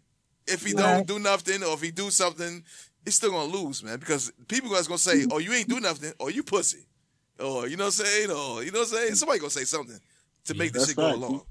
If 0.47 0.65
he 0.65 0.73
don't 0.73 1.07
do 1.07 1.17
nothing, 1.19 1.63
or 1.63 1.73
if 1.73 1.81
he 1.81 1.91
do 1.91 2.11
something, 2.11 2.63
he's 3.05 3.15
still 3.15 3.31
gonna 3.31 3.51
lose, 3.51 3.83
man. 3.83 3.99
Because 3.99 4.31
people 4.47 4.69
guys 4.69 4.87
gonna 4.87 4.97
say, 4.97 5.25
"Oh, 5.31 5.37
you 5.37 5.53
ain't 5.53 5.69
do 5.69 5.79
nothing," 5.79 6.11
or 6.19 6.31
"You 6.31 6.43
pussy," 6.43 6.85
or 7.39 7.67
you 7.67 7.77
know 7.77 7.85
what 7.85 7.99
I'm 7.99 8.05
saying, 8.05 8.31
or 8.31 8.63
you 8.63 8.71
know 8.71 8.79
what 8.79 8.89
I'm 8.89 8.95
saying. 8.97 9.15
Somebody 9.15 9.39
gonna 9.39 9.49
say 9.51 9.63
something 9.63 9.99
to 10.45 10.53
make 10.55 10.73
this 10.73 10.87
shit 10.87 10.95
go 10.95 11.15
along. 11.15 11.41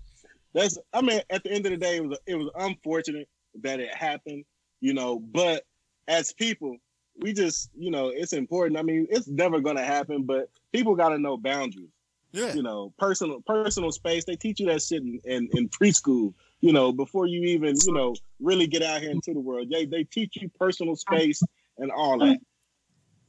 That's 0.52 0.78
I 0.92 1.00
mean, 1.00 1.20
at 1.30 1.42
the 1.42 1.50
end 1.50 1.66
of 1.66 1.72
the 1.72 1.78
day, 1.78 1.96
it 1.96 2.04
was 2.04 2.18
it 2.26 2.36
was 2.36 2.50
unfortunate 2.56 3.28
that 3.62 3.80
it 3.80 3.94
happened, 3.94 4.44
you 4.80 4.94
know. 4.94 5.18
But 5.18 5.64
as 6.08 6.32
people, 6.32 6.76
we 7.18 7.32
just 7.32 7.70
you 7.76 7.90
know 7.90 8.08
it's 8.08 8.32
important. 8.32 8.78
I 8.78 8.82
mean, 8.82 9.06
it's 9.10 9.28
never 9.28 9.60
gonna 9.60 9.84
happen, 9.84 10.22
but 10.22 10.48
people 10.72 10.94
got 10.94 11.10
to 11.10 11.18
know 11.18 11.36
boundaries. 11.36 11.90
Yeah, 12.32 12.52
You 12.52 12.64
know, 12.64 12.92
personal 12.98 13.40
personal 13.42 13.92
space. 13.92 14.24
They 14.24 14.34
teach 14.34 14.58
you 14.58 14.66
that 14.66 14.82
shit 14.82 15.02
in, 15.02 15.20
in, 15.24 15.48
in 15.52 15.68
preschool. 15.68 16.34
You 16.60 16.72
know, 16.72 16.90
before 16.90 17.26
you 17.26 17.42
even 17.42 17.76
you 17.84 17.92
know 17.92 18.16
really 18.44 18.66
get 18.66 18.82
out 18.82 19.00
here 19.00 19.10
into 19.10 19.32
the 19.32 19.40
world, 19.40 19.68
they 19.72 19.86
they 19.86 20.04
teach 20.04 20.36
you 20.40 20.48
personal 20.58 20.94
space 20.96 21.42
and 21.78 21.90
all 21.90 22.18
that, 22.18 22.38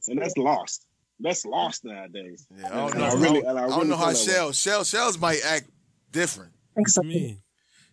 and 0.08 0.20
that's 0.20 0.36
lost. 0.36 0.86
That's 1.18 1.44
lost 1.46 1.84
nowadays. 1.84 2.46
yeah. 2.56 2.66
I 2.66 2.70
don't 2.76 2.90
And 2.92 3.00
know. 3.00 3.04
I 3.06 3.08
I 3.08 3.14
really- 3.14 3.40
don't, 3.40 3.50
and 3.50 3.58
I 3.58 3.64
I 3.64 3.68
don't 3.68 3.88
know 3.88 3.96
how 3.96 4.12
feel 4.12 4.12
that 4.12 4.26
way. 4.28 4.32
Shells, 4.34 4.58
Shells, 4.58 4.88
Shells 4.90 5.18
might 5.18 5.40
act 5.44 5.68
different. 6.12 6.52
What 6.74 6.86
you 6.96 7.02
mean? 7.08 7.38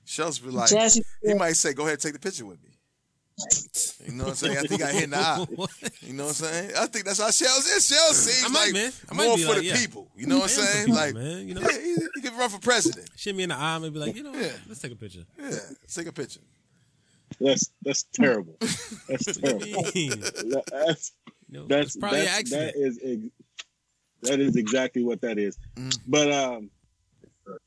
Shells 0.05 0.39
be 0.39 0.49
like, 0.49 0.69
Jazzy, 0.69 1.01
he 1.24 1.34
might 1.34 1.53
say, 1.53 1.74
"Go 1.74 1.86
ahead, 1.88 1.99
take 2.01 2.13
the 2.13 2.19
picture 2.19 2.45
with 2.45 2.61
me." 2.61 2.69
You 4.05 4.13
know 4.13 4.26
what 4.26 4.30
I'm 4.32 4.36
saying? 4.36 4.57
I 4.57 4.61
think 4.61 4.84
I 4.84 4.91
hit 4.91 5.03
in 5.05 5.09
the 5.11 5.17
eye. 5.17 5.45
You 6.01 6.13
know 6.13 6.26
what 6.26 6.30
I'm 6.30 6.34
saying? 6.36 6.71
I 6.78 6.86
think 6.88 7.05
that's 7.05 7.19
how 7.19 7.32
Shells 7.32 7.65
is. 7.65 7.88
Shells 7.88 8.17
seems 8.17 8.45
I 8.45 8.53
might, 8.53 8.65
like 8.65 8.74
man. 8.74 8.91
I 9.09 9.13
might 9.15 9.26
more 9.28 9.38
for 9.38 9.47
like, 9.47 9.57
the 9.59 9.63
yeah. 9.65 9.78
people. 9.78 10.07
You 10.17 10.28
know 10.28 10.36
what 10.36 10.43
I'm 10.43 10.49
saying? 10.49 10.86
people, 10.88 10.99
Like, 10.99 11.13
man, 11.15 11.47
you 11.47 11.53
know, 11.55 11.61
yeah, 11.61 11.80
he, 11.80 11.95
he 12.15 12.21
can 12.21 12.38
run 12.38 12.49
for 12.49 12.59
president. 12.59 13.09
shit 13.15 13.34
me 13.36 13.43
in 13.43 13.49
the 13.49 13.55
eye, 13.55 13.76
and 13.78 13.91
be 13.93 13.99
like, 13.99 14.15
you 14.15 14.21
know, 14.24 14.32
what? 14.32 14.41
Yeah. 14.41 14.51
let's 14.67 14.82
take 14.82 14.91
a 14.91 14.95
picture. 14.97 15.24
Yeah, 15.39 15.45
let's 15.49 15.95
take 15.95 16.07
a 16.07 16.11
picture. 16.11 16.41
That's 17.39 17.71
that's 17.84 18.03
terrible. 18.13 18.57
That's 19.07 19.38
terrible. 19.38 19.59
do 19.59 19.69
you 19.69 20.09
mean? 20.09 20.23
That's 20.71 21.11
You 21.49 21.65
that's 21.67 21.95
probably 21.97 22.21
that's, 22.21 22.39
accident. 22.39 22.73
that 22.73 22.79
is 22.81 22.99
ex- 23.03 23.34
that 24.23 24.39
is 24.39 24.55
exactly 24.55 25.03
what 25.03 25.21
that 25.21 25.38
is. 25.38 25.57
Mm. 25.75 25.99
But 26.07 26.31
um, 26.31 26.69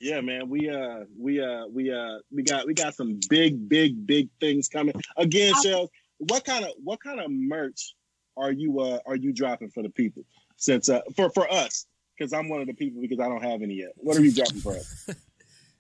yeah, 0.00 0.20
man, 0.20 0.48
we 0.48 0.70
uh 0.70 1.04
we 1.18 1.40
uh 1.40 1.66
we 1.66 1.92
uh 1.92 2.18
we 2.32 2.42
got 2.42 2.66
we 2.66 2.74
got 2.74 2.94
some 2.94 3.20
big 3.28 3.68
big 3.68 4.06
big 4.06 4.28
things 4.40 4.68
coming 4.68 4.94
again. 5.16 5.54
Shells, 5.62 5.90
what 6.18 6.44
kind 6.44 6.64
of 6.64 6.72
what 6.82 7.02
kind 7.02 7.20
of 7.20 7.30
merch 7.30 7.94
are 8.36 8.52
you 8.52 8.80
uh 8.80 8.98
are 9.06 9.16
you 9.16 9.32
dropping 9.32 9.70
for 9.70 9.82
the 9.82 9.90
people? 9.90 10.24
Since 10.56 10.88
uh 10.88 11.02
for 11.14 11.30
for 11.30 11.50
us, 11.52 11.86
because 12.16 12.32
I'm 12.32 12.48
one 12.48 12.60
of 12.60 12.66
the 12.66 12.74
people 12.74 13.02
because 13.02 13.20
I 13.20 13.28
don't 13.28 13.42
have 13.42 13.62
any 13.62 13.74
yet. 13.74 13.92
What 13.96 14.16
are 14.16 14.22
you 14.22 14.32
dropping 14.32 14.60
for 14.60 14.72
us? 14.76 15.10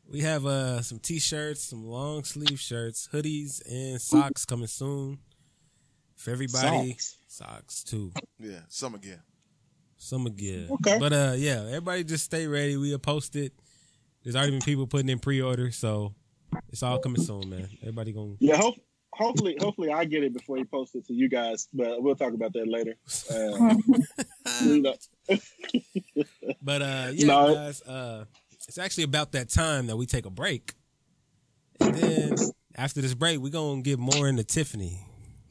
We 0.08 0.20
have 0.20 0.46
uh 0.46 0.82
some 0.82 0.98
t-shirts, 0.98 1.64
some 1.64 1.84
long 1.84 2.24
sleeve 2.24 2.60
shirts, 2.60 3.08
hoodies, 3.12 3.60
and 3.70 4.00
socks 4.00 4.44
coming 4.44 4.68
soon. 4.68 5.18
For 6.14 6.30
everybody. 6.30 6.92
Socks. 6.92 7.16
Socks 7.28 7.84
too. 7.84 8.12
Yeah, 8.38 8.60
summer 8.68 8.98
gear. 8.98 9.22
Summer 9.98 10.30
gear. 10.30 10.68
Okay. 10.70 10.98
But 10.98 11.12
uh 11.12 11.34
yeah, 11.36 11.64
everybody 11.66 12.04
just 12.04 12.24
stay 12.24 12.46
ready. 12.46 12.76
We'll 12.76 12.98
post 12.98 13.36
it. 13.36 13.52
There's 14.22 14.36
already 14.36 14.52
been 14.52 14.60
people 14.62 14.86
putting 14.86 15.08
in 15.08 15.18
pre 15.18 15.40
order, 15.42 15.70
so 15.70 16.14
it's 16.70 16.82
all 16.82 16.98
coming 16.98 17.20
soon, 17.20 17.48
man. 17.50 17.68
Everybody 17.82 18.12
gonna 18.12 18.34
Yeah, 18.38 18.56
hope, 18.56 18.76
hopefully 19.12 19.56
hopefully 19.60 19.90
I 19.92 20.04
get 20.04 20.22
it 20.22 20.32
before 20.32 20.56
you 20.58 20.64
post 20.64 20.94
it 20.94 21.06
to 21.08 21.12
you 21.14 21.28
guys, 21.28 21.68
but 21.74 22.02
we'll 22.02 22.16
talk 22.16 22.32
about 22.32 22.52
that 22.54 22.66
later. 22.68 22.94
Uh, 23.30 23.74
you 24.64 24.82
know, 24.82 24.94
But 26.62 26.82
uh 26.82 27.10
yeah, 27.12 27.26
No. 27.26 27.54
guys, 27.54 27.82
uh 27.82 28.24
it's 28.68 28.78
actually 28.78 29.04
about 29.04 29.32
that 29.32 29.48
time 29.48 29.86
that 29.86 29.96
we 29.96 30.06
take 30.06 30.26
a 30.26 30.30
break. 30.30 30.74
And 31.80 31.94
then 31.94 32.34
after 32.76 33.00
this 33.00 33.14
break, 33.14 33.40
we're 33.40 33.50
gonna 33.50 33.82
get 33.82 33.98
more 33.98 34.28
into 34.28 34.44
Tiffany 34.44 35.00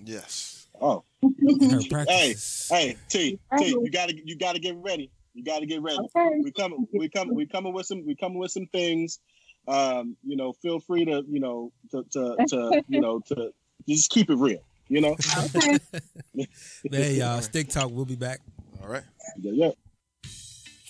Yes. 0.03 0.67
oh. 0.81 1.03
and 1.21 1.91
her 1.91 2.05
Hey, 2.07 2.35
hey, 2.69 2.97
T, 3.09 3.39
T, 3.57 3.65
you 3.67 3.89
gotta 3.91 4.15
you 4.23 4.37
gotta 4.37 4.59
get 4.59 4.75
ready. 4.77 5.11
You 5.33 5.43
gotta 5.43 5.65
get 5.65 5.81
ready. 5.81 5.99
Okay. 5.99 6.39
We 6.43 6.51
coming 6.51 6.87
we 6.93 7.09
coming 7.09 7.35
we 7.35 7.45
coming 7.45 7.73
with 7.73 7.85
some 7.85 8.05
we 8.05 8.15
coming 8.15 8.37
with 8.37 8.51
some 8.51 8.67
things. 8.67 9.19
Um, 9.67 10.15
you 10.23 10.35
know, 10.35 10.53
feel 10.53 10.79
free 10.79 11.05
to, 11.05 11.23
you 11.27 11.39
know, 11.39 11.71
to 11.91 12.03
to, 12.11 12.35
to 12.49 12.83
you 12.87 13.01
know, 13.01 13.21
to 13.27 13.51
just 13.87 14.11
keep 14.11 14.29
it 14.29 14.35
real, 14.35 14.61
you 14.87 15.01
know? 15.01 15.15
Okay. 15.55 15.79
Hey 16.91 17.15
y'all, 17.15 17.41
Stick 17.41 17.69
Talk, 17.69 17.91
we'll 17.91 18.05
be 18.05 18.15
back. 18.15 18.41
All 18.81 18.89
right. 18.89 19.03
Yeah, 19.39 19.51
yeah. 19.53 19.71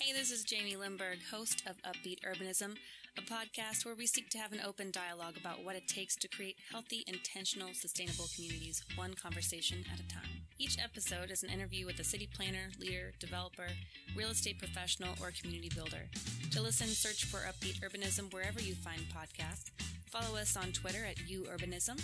Hey, 0.06 0.12
this 0.12 0.30
is 0.30 0.44
Jamie 0.44 0.76
Lindberg, 0.76 1.18
host 1.32 1.64
of 1.66 1.82
Upbeat 1.82 2.20
Urbanism, 2.20 2.76
a 3.18 3.22
podcast 3.22 3.84
where 3.84 3.96
we 3.96 4.06
seek 4.06 4.30
to 4.30 4.38
have 4.38 4.52
an 4.52 4.60
open 4.64 4.92
dialogue 4.92 5.34
about 5.36 5.64
what 5.64 5.74
it 5.74 5.88
takes 5.88 6.14
to 6.14 6.28
create 6.28 6.54
healthy, 6.70 7.02
intentional, 7.08 7.70
sustainable 7.74 8.26
communities, 8.32 8.84
one 8.94 9.14
conversation 9.14 9.84
at 9.92 9.98
a 9.98 10.06
time. 10.06 10.30
Each 10.60 10.78
episode 10.78 11.32
is 11.32 11.42
an 11.42 11.50
interview 11.50 11.86
with 11.86 11.98
a 11.98 12.04
city 12.04 12.28
planner, 12.32 12.70
leader, 12.78 13.14
developer, 13.18 13.66
real 14.14 14.28
estate 14.28 14.60
professional, 14.60 15.16
or 15.20 15.32
community 15.32 15.72
builder. 15.74 16.06
To 16.52 16.62
listen, 16.62 16.86
search 16.86 17.24
for 17.24 17.38
Upbeat 17.38 17.80
Urbanism 17.80 18.32
wherever 18.32 18.60
you 18.60 18.76
find 18.76 19.00
podcasts. 19.12 19.72
Follow 20.16 20.38
us 20.38 20.56
on 20.56 20.72
Twitter 20.72 21.04
at 21.04 21.16
UUrbanism 21.28 22.00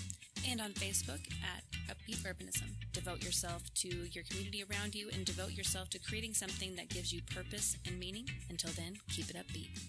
and 0.47 0.61
on 0.61 0.73
Facebook 0.73 1.21
at 1.41 1.65
Upbeat 1.89 2.19
Urbanism. 2.29 2.69
Devote 2.93 3.25
yourself 3.25 3.63
to 3.77 3.89
your 3.89 4.23
community 4.25 4.63
around 4.71 4.95
you 4.95 5.09
and 5.15 5.25
devote 5.25 5.53
yourself 5.53 5.89
to 5.91 5.99
creating 5.99 6.35
something 6.35 6.77
that 6.77 6.91
gives 6.91 7.11
you 7.11 7.23
purpose 7.35 7.79
and 7.87 7.99
meaning. 7.99 8.29
Until 8.51 8.71
then, 8.73 8.97
keep 9.09 9.31
it 9.31 9.37
upbeat. 9.37 9.81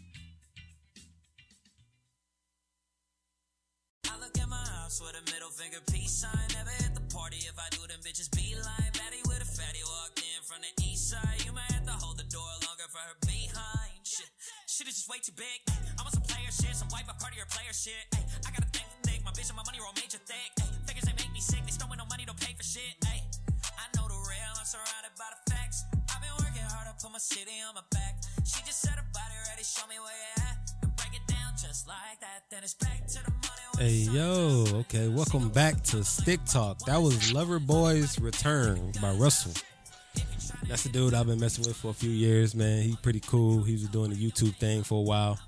I 4.09 4.17
look 4.21 4.37
at 4.39 4.47
my 4.47 4.55
house 4.55 5.01
with 5.01 5.19
a 5.19 5.31
middle 5.33 5.49
finger 5.49 5.79
peace 5.91 6.11
sign. 6.11 6.47
Never 6.55 6.69
hit 6.69 6.95
the 6.95 7.13
party 7.13 7.39
if 7.39 7.59
I 7.59 7.67
do 7.71 7.85
them 7.87 7.99
bitches. 8.07 8.29
Baddie 8.29 9.27
with 9.27 9.41
a 9.41 9.45
fatty 9.45 9.83
walked 9.85 10.19
in 10.19 10.41
from 10.43 10.61
the 10.61 10.83
east 10.85 11.09
side. 11.09 11.43
You 11.45 11.51
might 11.51 11.69
have 11.73 11.85
to 11.87 11.91
hold 11.91 12.17
the 12.17 12.23
door 12.23 12.62
behind. 13.25 13.97
Shit, 14.05 14.29
shit 14.69 14.85
is 14.85 15.01
just 15.01 15.09
way 15.09 15.17
too 15.17 15.33
big. 15.33 15.65
Ay, 15.69 15.81
I'm 15.97 16.05
on 16.05 16.13
some 16.13 16.21
player 16.29 16.51
shit, 16.53 16.77
some 16.77 16.89
wipe 16.93 17.09
up 17.09 17.17
party 17.17 17.41
or 17.41 17.49
player 17.49 17.73
shit. 17.73 18.05
Ay, 18.13 18.21
I 18.45 18.53
got 18.53 18.61
a 18.61 18.69
thing 18.69 18.85
for 18.85 19.09
thick, 19.09 19.25
my 19.25 19.33
bitch 19.33 19.49
and 19.49 19.57
my 19.57 19.65
money 19.65 19.81
roll 19.81 19.93
major 19.97 20.21
thick. 20.21 20.53
Ay, 20.61 20.69
figures 20.85 21.09
they 21.09 21.17
make 21.17 21.33
me 21.33 21.41
sick, 21.41 21.65
they 21.65 21.73
spend 21.73 21.89
no 21.89 22.05
money, 22.05 22.21
don't 22.29 22.37
pay 22.37 22.53
for 22.53 22.61
shit. 22.61 22.93
Ay, 23.09 23.17
I 23.81 23.89
know 23.97 24.05
the 24.05 24.19
real, 24.29 24.53
I'm 24.53 24.67
surrounded 24.69 25.13
by 25.17 25.25
the 25.33 25.41
facts. 25.49 25.89
I've 26.13 26.21
been 26.21 26.37
working 26.37 26.61
hard 26.69 26.85
to 26.85 26.93
put 27.01 27.09
my 27.09 27.17
city 27.17 27.57
on 27.65 27.73
my 27.73 27.85
back. 27.89 28.21
She 28.45 28.61
just 28.61 28.85
said 28.85 28.93
her 28.93 29.09
body 29.09 29.37
ready, 29.49 29.65
show 29.65 29.89
me 29.89 29.97
where 29.97 30.13
you 30.13 30.45
at. 30.45 30.57
And 30.85 30.93
break 30.93 31.17
it 31.17 31.25
down 31.25 31.57
just 31.57 31.89
like 31.89 32.21
that, 32.21 32.45
then 32.53 32.61
it's 32.61 32.77
back 32.77 33.09
to 33.09 33.19
the 33.25 33.33
money. 33.41 33.65
Hey 33.81 34.05
yo, 34.05 34.85
okay, 34.85 35.09
welcome 35.09 35.49
back 35.49 35.81
to 35.89 36.05
Stick 36.05 36.45
Talk. 36.45 36.85
That 36.85 37.01
was 37.01 37.33
Lover 37.33 37.57
Boys 37.57 38.21
Return 38.21 38.93
by 39.01 39.17
Russell. 39.17 39.57
That's 40.67 40.83
the 40.83 40.89
dude 40.89 41.13
I've 41.13 41.27
been 41.27 41.39
messing 41.39 41.65
with 41.65 41.75
for 41.75 41.89
a 41.91 41.93
few 41.93 42.09
years, 42.09 42.55
man. 42.55 42.83
He's 42.83 42.95
pretty 42.95 43.19
cool. 43.19 43.63
He 43.63 43.73
was 43.73 43.83
doing 43.89 44.11
the 44.11 44.15
YouTube 44.15 44.55
thing 44.55 44.83
for 44.83 44.99
a 44.99 45.01
while. 45.01 45.39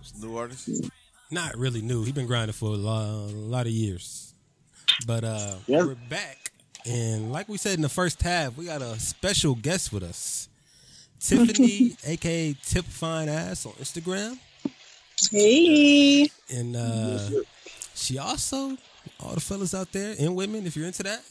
It's 0.00 0.12
a 0.22 0.26
new 0.26 0.36
artist. 0.36 0.68
Not 1.30 1.56
really 1.56 1.82
new. 1.82 2.02
He's 2.04 2.12
been 2.12 2.26
grinding 2.26 2.52
for 2.52 2.70
a 2.70 2.76
lot, 2.76 3.04
a 3.04 3.34
lot 3.34 3.66
of 3.66 3.72
years. 3.72 4.34
But 5.06 5.24
uh 5.24 5.56
Yeah. 5.66 5.84
we're 5.84 5.94
back. 6.08 6.52
And 6.86 7.32
like 7.32 7.48
we 7.48 7.58
said 7.58 7.74
in 7.74 7.82
the 7.82 7.88
first 7.88 8.22
half, 8.22 8.56
we 8.56 8.64
got 8.66 8.80
a 8.82 8.98
special 9.00 9.54
guest 9.56 9.92
with 9.92 10.02
us. 10.02 10.48
Tiffany, 11.20 11.96
aka 12.04 12.54
Tip 12.64 12.84
Fine 12.84 13.28
Ass 13.28 13.66
on 13.66 13.72
Instagram. 13.72 14.38
Hey. 15.30 16.28
And 16.50 16.76
uh 16.76 17.28
she 17.94 18.18
also, 18.18 18.76
all 19.20 19.34
the 19.34 19.40
fellas 19.40 19.74
out 19.74 19.90
there 19.92 20.14
and 20.18 20.36
women, 20.36 20.66
if 20.66 20.76
you're 20.76 20.86
into 20.86 21.02
that, 21.04 21.22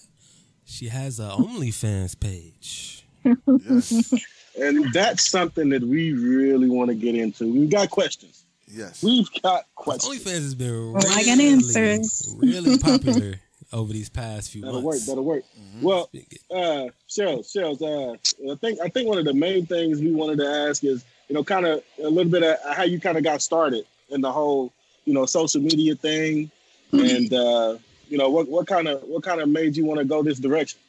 she 0.65 0.87
has 0.89 1.19
a 1.19 1.29
OnlyFans 1.29 2.19
page. 2.19 3.05
Yes. 3.23 4.13
And 4.57 4.93
that's 4.93 5.29
something 5.29 5.67
that 5.71 5.83
we 5.83 6.13
really 6.13 6.69
want 6.69 6.87
to 6.87 6.95
get 6.95 7.13
into. 7.13 7.51
We've 7.53 7.69
got 7.69 7.89
questions. 7.89 8.45
Yes. 8.69 9.03
We've 9.03 9.27
got 9.41 9.65
questions. 9.75 10.23
OnlyFans 10.23 10.31
has 10.31 10.55
been 10.55 10.93
Well, 10.93 11.03
I 11.09 11.25
got 11.25 11.39
answers. 11.41 12.33
really 12.39 12.77
popular 12.79 13.41
over 13.73 13.91
these 13.91 14.07
past 14.07 14.51
few 14.51 14.61
That'll 14.61 14.81
work. 14.81 14.93
months. 14.93 15.07
That'll 15.07 15.25
work. 15.25 15.43
Well, 15.81 16.09
uh, 16.49 16.87
Cheryl, 17.09 17.39
Cheryl, 17.43 17.81
uh, 17.81 18.51
I 18.53 18.55
think 18.55 18.79
I 18.81 18.87
think 18.87 19.09
one 19.09 19.17
of 19.17 19.25
the 19.25 19.33
main 19.33 19.65
things 19.65 19.99
we 19.99 20.13
wanted 20.13 20.37
to 20.37 20.47
ask 20.47 20.85
is, 20.85 21.03
you 21.27 21.33
know, 21.35 21.43
kind 21.43 21.65
of 21.65 21.83
a 22.01 22.07
little 22.07 22.31
bit 22.31 22.43
of 22.43 22.55
how 22.77 22.83
you 22.83 22.97
kind 23.01 23.17
of 23.17 23.25
got 23.25 23.41
started 23.41 23.85
in 24.09 24.21
the 24.21 24.31
whole, 24.31 24.71
you 25.03 25.13
know, 25.13 25.25
social 25.25 25.59
media 25.59 25.95
thing, 25.95 26.49
and 26.93 27.33
uh, 27.33 27.77
you 28.15 28.21
know, 28.21 28.29
what 28.29 28.47
what 28.47 28.65
kind 28.65 28.87
of 28.87 29.03
what 29.03 29.23
kind 29.23 29.41
of 29.41 29.49
made 29.49 29.75
you 29.75 29.83
want 29.83 29.99
to 29.99 30.05
go 30.05 30.23
this 30.23 30.39
direction? 30.39 30.79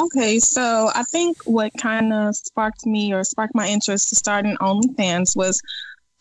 Okay, 0.00 0.40
so 0.40 0.90
I 0.92 1.04
think 1.04 1.36
what 1.44 1.70
kind 1.78 2.12
of 2.12 2.34
sparked 2.34 2.86
me 2.86 3.14
or 3.14 3.22
sparked 3.22 3.54
my 3.54 3.68
interest 3.68 4.08
to 4.08 4.16
starting 4.16 4.56
OnlyFans 4.56 5.36
was 5.36 5.62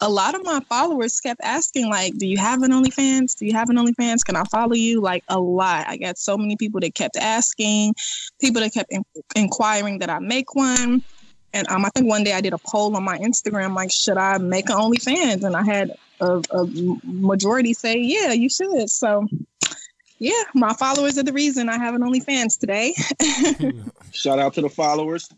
a 0.02 0.08
lot 0.08 0.36
of 0.36 0.46
my 0.46 0.60
followers 0.70 1.20
kept 1.20 1.42
asking, 1.44 1.90
like, 1.90 2.16
do 2.18 2.28
you 2.28 2.38
have 2.38 2.62
an 2.62 2.70
OnlyFans? 2.70 3.36
Do 3.40 3.48
you 3.48 3.54
have 3.54 3.72
an 3.72 3.78
OnlyFans? 3.78 4.24
Can 4.24 4.36
I 4.36 4.44
follow 4.52 4.76
you? 4.76 5.02
Like, 5.02 5.24
a 5.30 5.40
lot. 5.40 5.88
I 5.88 5.98
got 5.98 6.20
so 6.20 6.38
many 6.38 6.56
people 6.56 6.80
that 6.82 6.94
kept 6.94 7.18
asking, 7.18 7.96
people 8.40 8.62
that 8.62 8.72
kept 8.72 8.92
in- 8.92 9.04
inquiring 9.36 9.98
that 10.00 10.12
I 10.12 10.20
make 10.20 10.54
one. 10.54 11.02
And 11.54 11.68
um, 11.70 11.86
I 11.86 11.90
think 11.96 12.06
one 12.06 12.24
day 12.24 12.34
I 12.34 12.42
did 12.42 12.54
a 12.54 12.60
poll 12.60 12.96
on 12.96 13.04
my 13.04 13.18
Instagram, 13.18 13.74
like, 13.74 13.92
should 13.92 14.18
I 14.18 14.38
make 14.38 14.70
an 14.70 14.76
OnlyFans? 14.76 15.44
And 15.44 15.56
I 15.56 15.64
had 15.64 15.98
a, 16.20 16.42
a 16.52 16.68
majority 17.04 17.74
say, 17.74 17.98
yeah, 17.98 18.32
you 18.34 18.50
should. 18.50 18.90
So, 18.90 19.28
yeah, 20.20 20.44
my 20.54 20.74
followers 20.74 21.18
are 21.18 21.24
the 21.24 21.34
reason 21.34 21.70
I 21.70 21.78
have 21.78 21.96
an 21.96 22.02
OnlyFans 22.02 22.60
today. 22.60 22.94
Shout 24.12 24.40
out 24.40 24.54
to 24.56 24.62
the 24.62 24.70
followers. 24.70 25.30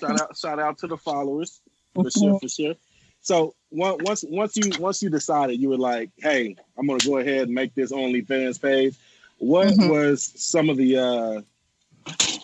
shout 0.00 0.20
out, 0.20 0.36
shout 0.36 0.58
out 0.58 0.78
to 0.78 0.86
the 0.86 0.96
followers 0.96 1.60
for 1.94 2.10
sure, 2.10 2.38
for 2.40 2.48
sure. 2.48 2.74
So 3.22 3.54
on- 3.72 3.98
once 4.04 4.24
once 4.28 4.56
you 4.56 4.70
once 4.78 5.02
you 5.02 5.08
decided 5.10 5.60
you 5.60 5.68
were 5.70 5.78
like, 5.78 6.10
hey, 6.18 6.56
I'm 6.78 6.86
gonna 6.86 6.98
go 7.04 7.18
ahead 7.18 7.42
and 7.42 7.54
make 7.54 7.74
this 7.74 7.90
OnlyFans 7.92 8.60
page. 8.60 8.94
What 9.38 9.68
Mhm. 9.68 9.88
was 9.90 10.32
some 10.36 10.68
of 10.70 10.76
the 10.76 10.96
uh 10.98 11.42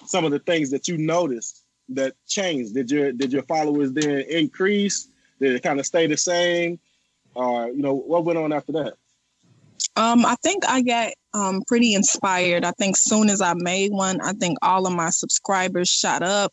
some 0.07 0.25
of 0.25 0.31
the 0.33 0.39
things 0.39 0.71
that 0.71 0.89
you 0.89 0.97
noticed 0.97 1.61
that 1.91 2.15
changed? 2.27 2.75
Did 2.75 2.91
your 2.91 3.13
did 3.13 3.33
your 3.33 3.43
followers 3.43 3.93
then 3.93 4.21
increase? 4.29 5.09
Did 5.41 5.55
it 5.55 5.63
kind 5.63 5.79
of 5.81 5.87
stay 5.87 6.07
the 6.07 6.17
same? 6.17 6.79
Or 7.35 7.69
you 7.69 7.83
know, 7.83 7.95
what 7.95 8.25
went 8.25 8.39
on 8.39 8.53
after 8.53 8.73
that? 8.73 8.95
Um, 9.97 10.25
I 10.25 10.37
think 10.43 10.65
I 10.67 10.83
got 10.83 11.13
um 11.35 11.63
pretty 11.67 11.95
inspired. 11.95 12.65
I 12.65 12.73
think 12.73 12.97
soon 12.97 13.29
as 13.29 13.41
I 13.41 13.55
made 13.55 13.93
one, 13.93 14.21
I 14.21 14.33
think 14.33 14.59
all 14.63 14.87
of 14.87 14.93
my 14.95 15.11
subscribers 15.11 15.89
shot 15.89 16.23
up. 16.23 16.53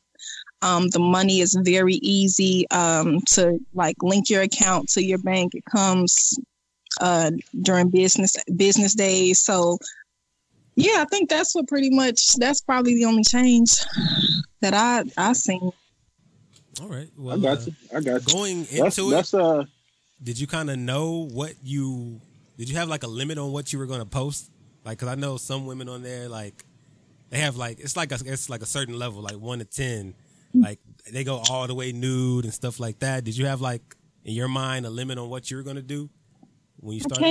Um, 0.62 0.90
the 0.90 1.00
money 1.00 1.40
is 1.40 1.58
very 1.64 1.96
easy 1.96 2.70
um 2.72 3.22
to 3.30 3.60
like 3.74 3.96
link 4.02 4.30
your 4.30 4.42
account 4.42 4.90
to 4.90 5.04
your 5.04 5.20
bank. 5.20 5.56
It 5.56 5.64
comes 5.66 6.38
uh 7.02 7.32
during 7.62 7.90
business 7.90 8.36
business 8.56 8.94
days. 8.94 9.40
So 9.40 9.78
yeah, 10.76 11.02
I 11.02 11.06
think 11.06 11.30
that's 11.30 11.56
what 11.56 11.68
pretty 11.68 11.90
much 11.90 12.36
that's 12.36 12.62
probably 12.62 12.96
the 12.96 13.06
only 13.06 13.24
change 13.24 13.72
that 14.62 14.74
I 14.74 15.04
I 15.18 15.34
seen. 15.34 15.72
All 16.82 16.88
right. 16.88 17.10
I 17.30 17.38
got 17.38 17.58
uh, 17.58 17.62
you. 17.66 17.74
I 17.96 18.02
got 18.02 18.28
you. 18.28 18.34
going 18.34 18.60
That's, 18.64 18.98
into 18.98 19.10
that's 19.12 19.34
it, 19.34 19.40
uh 19.40 19.64
did 20.22 20.40
you 20.40 20.48
kind 20.48 20.70
of 20.70 20.78
know 20.78 21.28
what 21.32 21.54
you 21.64 22.20
did? 22.58 22.70
You 22.70 22.78
have 22.78 22.90
like 22.90 23.04
a 23.04 23.08
limit 23.08 23.38
on 23.38 23.52
what 23.52 23.72
you 23.72 23.80
were 23.80 23.86
going 23.86 24.02
to 24.02 24.06
post? 24.06 24.52
Like, 24.86 24.98
because 24.98 25.10
I 25.10 25.16
know 25.16 25.38
some 25.38 25.66
women 25.66 25.90
on 25.90 26.02
there, 26.04 26.28
like 26.28 26.66
they 27.30 27.40
have 27.40 27.56
like 27.58 27.80
it's 27.80 27.96
like 27.96 28.12
a 28.12 28.18
it's 28.26 28.50
like 28.50 28.62
a 28.62 28.66
certain 28.66 28.98
level, 28.98 29.22
like 29.22 29.36
one 29.36 29.60
to 29.60 29.66
ten. 29.66 30.14
Like 30.54 30.80
they 31.12 31.24
go 31.24 31.42
all 31.50 31.68
the 31.68 31.76
way 31.76 31.92
nude 31.92 32.44
and 32.46 32.54
stuff 32.54 32.80
like 32.80 33.00
that. 33.00 33.24
Did 33.24 33.38
you 33.38 33.46
have 33.46 33.62
like 33.62 33.96
in 34.26 34.34
your 34.34 34.48
mind 34.48 34.86
a 34.86 34.90
limit 34.90 35.18
on 35.18 35.30
what 35.30 35.50
you 35.52 35.58
were 35.58 35.64
going 35.64 35.76
to 35.78 35.82
do 35.82 36.10
when 36.80 36.96
you 36.96 37.02
started? 37.02 37.22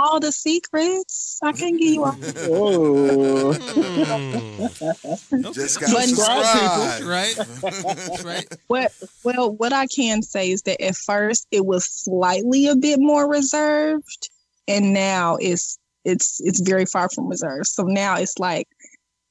give 0.00 0.12
all 0.12 0.20
the 0.20 0.32
secrets. 0.32 1.38
I 1.42 1.52
can't 1.52 1.78
give 1.78 1.88
you 1.88 2.04
all. 2.04 2.16
oh. 2.50 3.52
Just 5.52 5.80
got 5.80 5.92
But- 5.92 6.08
subscribed. 6.08 7.04
right, 7.04 7.36
right. 8.24 8.46
What 8.66 8.92
well, 9.24 9.52
what 9.52 9.72
I 9.72 9.86
can 9.86 10.22
say 10.22 10.50
is 10.50 10.62
that 10.62 10.80
at 10.82 10.96
first 10.96 11.46
it 11.50 11.66
was 11.66 11.86
slightly 11.86 12.66
a 12.66 12.76
bit 12.76 12.98
more 13.00 13.30
reserved, 13.30 14.30
and 14.68 14.92
now 14.92 15.36
it's 15.36 15.78
it's 16.04 16.40
it's 16.40 16.60
very 16.60 16.86
far 16.86 17.08
from 17.08 17.28
reserved. 17.28 17.66
So 17.66 17.84
now 17.84 18.16
it's 18.16 18.38
like 18.38 18.68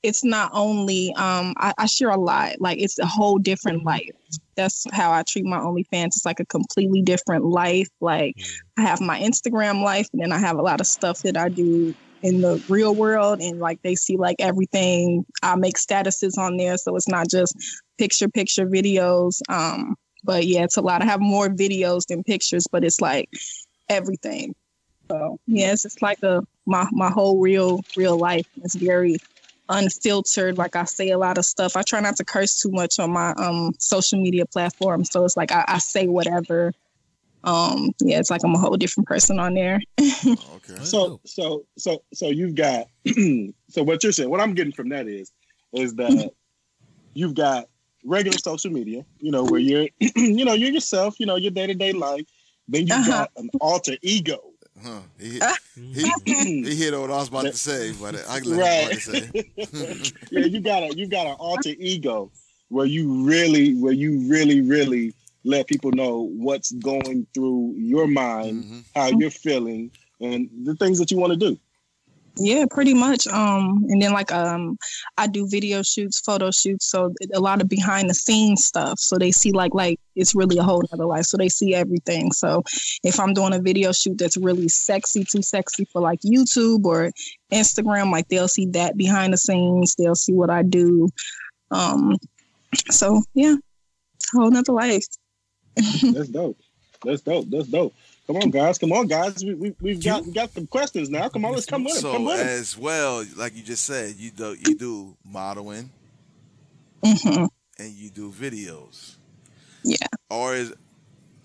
it's 0.03 0.24
not 0.24 0.51
only 0.53 1.13
um 1.15 1.53
I, 1.57 1.74
I 1.78 1.86
share 1.86 2.09
a 2.09 2.17
lot, 2.17 2.59
like 2.59 2.82
it's 2.82 2.99
a 2.99 3.05
whole 3.05 3.38
different 3.38 3.84
life. 3.84 4.11
That's 4.60 4.86
how 4.91 5.14
I 5.14 5.24
treat 5.24 5.45
my 5.45 5.57
OnlyFans. 5.57 6.07
It's 6.07 6.26
like 6.26 6.41
a 6.41 6.45
completely 6.45 7.01
different 7.01 7.45
life. 7.45 7.88
Like 8.01 8.36
I 8.78 8.82
have 8.82 8.99
my 8.99 9.18
Instagram 9.20 9.82
life, 9.84 10.07
and 10.12 10.22
then 10.22 10.34
I 10.34 10.38
have 10.38 10.57
a 10.57 10.62
lot 10.62 10.82
of 10.82 10.88
stuff 10.88 11.22
that 11.24 11.38
I 11.38 11.47
do 11.47 11.95
in 12.24 12.41
the 12.41 12.62
real 12.68 12.93
world, 12.93 13.39
and 13.39 13.60
like 13.60 13.82
they 13.84 13.95
see 13.95 14.18
like 14.18 14.36
everything. 14.39 15.26
I 15.41 15.55
make 15.55 15.78
statuses 15.78 16.38
on 16.38 16.57
there, 16.57 16.76
so 16.76 16.93
it's 16.97 17.07
not 17.07 17.30
just 17.30 17.55
picture 17.97 18.28
picture 18.28 18.66
videos. 18.66 19.39
Um, 19.47 19.95
but 20.26 20.45
yeah, 20.45 20.66
it's 20.66 20.76
a 20.76 20.82
lot. 20.82 21.01
I 21.01 21.05
have 21.05 21.22
more 21.22 21.47
videos 21.47 22.05
than 22.07 22.22
pictures, 22.24 22.66
but 22.70 22.84
it's 22.84 22.99
like 22.99 23.30
everything. 23.88 24.53
So 25.10 25.39
yeah, 25.47 25.72
it's 25.72 25.84
just 25.84 26.01
like 26.01 26.22
a 26.22 26.41
my 26.66 26.86
my 26.91 27.10
whole 27.10 27.39
real 27.39 27.80
real 27.95 28.20
life. 28.20 28.45
It's 28.57 28.76
very 28.76 29.16
unfiltered. 29.70 30.57
Like 30.57 30.76
I 30.76 30.86
say 30.86 31.09
a 31.09 31.17
lot 31.17 31.38
of 31.38 31.45
stuff. 31.45 31.76
I 31.78 31.84
try 31.84 31.99
not 32.01 32.15
to 32.17 32.26
curse 32.26 32.59
too 32.59 32.72
much 32.72 32.99
on 32.99 33.11
my 33.11 33.32
um 33.38 33.74
social 33.80 34.22
media 34.22 34.45
platform. 34.45 35.05
So 35.05 35.26
it's 35.26 35.38
like 35.38 35.51
I, 35.51 35.65
I 35.67 35.78
say 35.80 36.07
whatever. 36.07 36.74
Um, 37.43 37.91
yeah, 38.01 38.20
it's 38.20 38.30
like 38.30 38.41
I'm 38.43 38.55
a 38.55 38.59
whole 38.59 38.76
different 38.78 39.07
person 39.07 39.39
on 39.39 39.53
there. 39.53 39.80
Okay. 40.55 40.82
So 40.84 41.20
so 41.26 41.65
so 41.78 42.03
so 42.13 42.28
you've 42.30 42.55
got 42.55 42.88
so 43.70 43.84
what 43.84 44.03
you're 44.03 44.11
saying, 44.11 44.30
what 44.30 44.41
I'm 44.41 44.53
getting 44.55 44.74
from 44.74 44.89
that 44.89 45.07
is 45.07 45.32
is 45.74 45.95
Mm-hmm. 46.09 46.28
that 46.28 46.32
you've 47.13 47.36
got 47.36 47.65
regular 48.05 48.38
social 48.38 48.72
media, 48.72 49.05
you 49.20 49.32
know, 49.32 49.43
where 49.45 49.59
you're 49.59 49.88
you 50.15 50.45
know, 50.45 50.53
you're 50.53 50.72
yourself, 50.72 51.15
you 51.20 51.26
know, 51.26 51.36
your 51.36 51.51
day-to-day 51.51 51.93
life. 51.93 52.26
Then 52.67 52.88
you've 52.88 52.97
Uh-huh. 52.97 53.26
got 53.26 53.32
an 53.38 53.49
alter 53.59 53.97
ego. 54.01 54.39
Huh. 54.84 55.02
He, 55.20 55.40
hit, 55.40 55.44
he, 56.26 56.64
he 56.64 56.76
hit 56.76 56.94
what 57.00 57.10
I 57.12 57.18
was 57.18 57.28
about 57.30 57.44
to 57.46 57.54
say, 57.58 57.94
but 58.02 58.16
I 58.30 58.40
can 58.40 58.50
let 58.52 58.60
Right. 58.60 58.94
him 58.94 59.00
say. 59.00 59.32
yeah, 60.32 60.46
you 60.46 60.60
got 60.62 60.84
a 60.84 60.96
you 60.96 61.08
got 61.08 61.28
an 61.28 61.34
alter 61.40 61.74
ego 61.78 62.32
where 62.70 62.86
you 62.86 63.24
really 63.26 63.76
where 63.76 63.94
you 63.94 64.20
really 64.30 64.62
really 64.62 65.14
let 65.44 65.68
people 65.68 65.92
know 65.92 66.30
what's 66.36 66.72
going 66.74 67.26
through 67.34 67.74
your 67.78 68.08
mind, 68.08 68.64
Mhm. 68.66 68.84
how 68.94 69.08
you're 69.08 69.32
feeling, 69.32 69.92
and 70.20 70.50
the 70.64 70.76
things 70.76 71.00
that 71.00 71.12
you 71.12 71.18
want 71.18 71.32
to 71.34 71.38
do. 71.40 71.58
Yeah, 72.38 72.66
pretty 72.70 72.94
much. 72.94 73.28
Um, 73.28 73.86
and 73.90 74.02
then 74.02 74.14
like 74.14 74.32
um, 74.32 74.78
I 75.18 75.28
do 75.28 75.48
video 75.48 75.82
shoots, 75.84 76.20
photo 76.22 76.52
shoots, 76.52 76.90
so 76.90 77.14
a 77.34 77.40
lot 77.40 77.62
of 77.62 77.68
behind 77.68 78.10
the 78.10 78.14
scenes 78.14 78.66
stuff. 78.66 79.00
So 79.00 79.18
they 79.18 79.32
see 79.32 79.52
like 79.52 79.74
like 79.74 80.00
it's 80.16 80.36
really 80.36 80.58
a 80.58 80.64
whole 80.64 80.84
other 80.94 81.06
life. 81.06 81.26
So 81.26 81.38
they 81.38 81.50
see 81.50 81.76
everything. 81.76 82.32
So 82.32 82.64
if 83.04 83.20
I'm 83.20 83.34
doing 83.34 83.54
a 83.54 83.60
video 83.60 83.92
shoot 83.92 84.18
that's 84.18 84.38
really 84.38 84.70
sexy, 84.70 85.24
too 85.24 85.42
sexy 85.42 85.86
for 85.86 86.02
like 86.02 86.20
YouTube 86.22 86.86
or 86.86 87.12
Instagram, 87.52 88.12
like 88.12 88.28
they'll 88.30 88.48
see 88.48 88.68
that 88.68 88.98
behind 88.98 89.34
the 89.34 89.38
scenes. 89.38 89.96
They'll 89.96 90.16
see 90.16 90.34
what 90.34 90.50
I 90.50 90.64
do. 90.64 91.10
Um, 91.72 92.16
so 92.90 93.22
yeah, 93.34 93.56
whole 94.34 94.52
nother 94.52 94.74
life. 94.74 95.06
That's 95.76 96.30
dope. 96.30 96.58
That's 97.04 97.22
dope. 97.22 97.50
That's 97.50 97.68
dope. 97.68 97.94
Come 98.30 98.38
on, 98.38 98.52
guys. 98.52 98.78
Come 98.78 98.92
on, 98.92 99.08
guys. 99.08 99.44
We, 99.44 99.56
we, 99.56 99.76
we've 99.82 100.04
got 100.04 100.24
we 100.24 100.32
got 100.32 100.52
some 100.52 100.68
questions 100.68 101.10
now. 101.10 101.30
Come 101.30 101.46
on, 101.46 101.54
let's 101.54 101.66
come 101.66 101.84
with 101.84 101.98
it. 101.98 102.04
Come 102.04 102.12
So 102.12 102.26
with 102.28 102.40
as 102.40 102.78
well, 102.78 103.26
like 103.36 103.58
you 103.58 103.64
just 103.64 103.86
said, 103.86 104.18
you 104.18 104.30
do 104.30 104.56
you 104.60 104.78
do 104.78 105.18
modeling 105.26 105.90
hmm 107.04 107.46
and 107.80 107.92
you 107.92 108.12
do 108.12 108.32
videos. 108.32 109.16
Yeah. 109.84 109.96
Or 110.30 110.54
is 110.54 110.76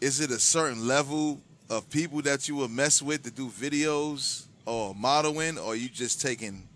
is 0.03 0.21
it 0.21 0.31
a 0.31 0.39
certain 0.39 0.87
level 0.87 1.41
of 1.71 1.89
people 1.89 2.21
that 2.21 2.51
you 2.51 2.57
will 2.57 2.69
mess 2.69 3.01
with 3.01 3.23
to 3.23 3.31
do 3.31 3.49
videos 3.49 4.45
or 4.67 4.95
modeling, 4.95 5.57
or 5.57 5.75
you 5.77 5.89
just 5.89 6.21
taking 6.21 6.69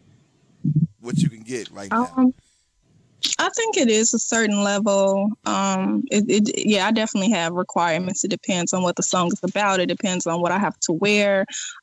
what 1.00 1.18
you 1.18 1.28
can 1.28 1.42
get 1.42 1.70
right 1.70 1.90
now? 1.90 2.10
Um, 2.16 2.32
I 3.40 3.48
think 3.50 3.76
it 3.76 3.88
is 3.88 4.14
a 4.14 4.18
certain 4.18 4.62
level. 4.62 5.30
Um, 5.44 6.04
it, 6.10 6.24
it, 6.28 6.66
yeah, 6.66 6.86
I 6.86 6.92
definitely 6.92 7.30
have 7.32 7.52
requirements. 7.52 8.22
It 8.24 8.28
depends 8.28 8.72
on 8.72 8.82
what 8.82 8.96
the 8.96 9.02
song 9.02 9.28
is 9.28 9.40
about. 9.42 9.80
It 9.80 9.86
depends 9.86 10.26
on 10.26 10.40
what 10.40 10.52
I 10.52 10.58
have 10.58 10.78
to 10.80 10.92
wear. 10.92 11.40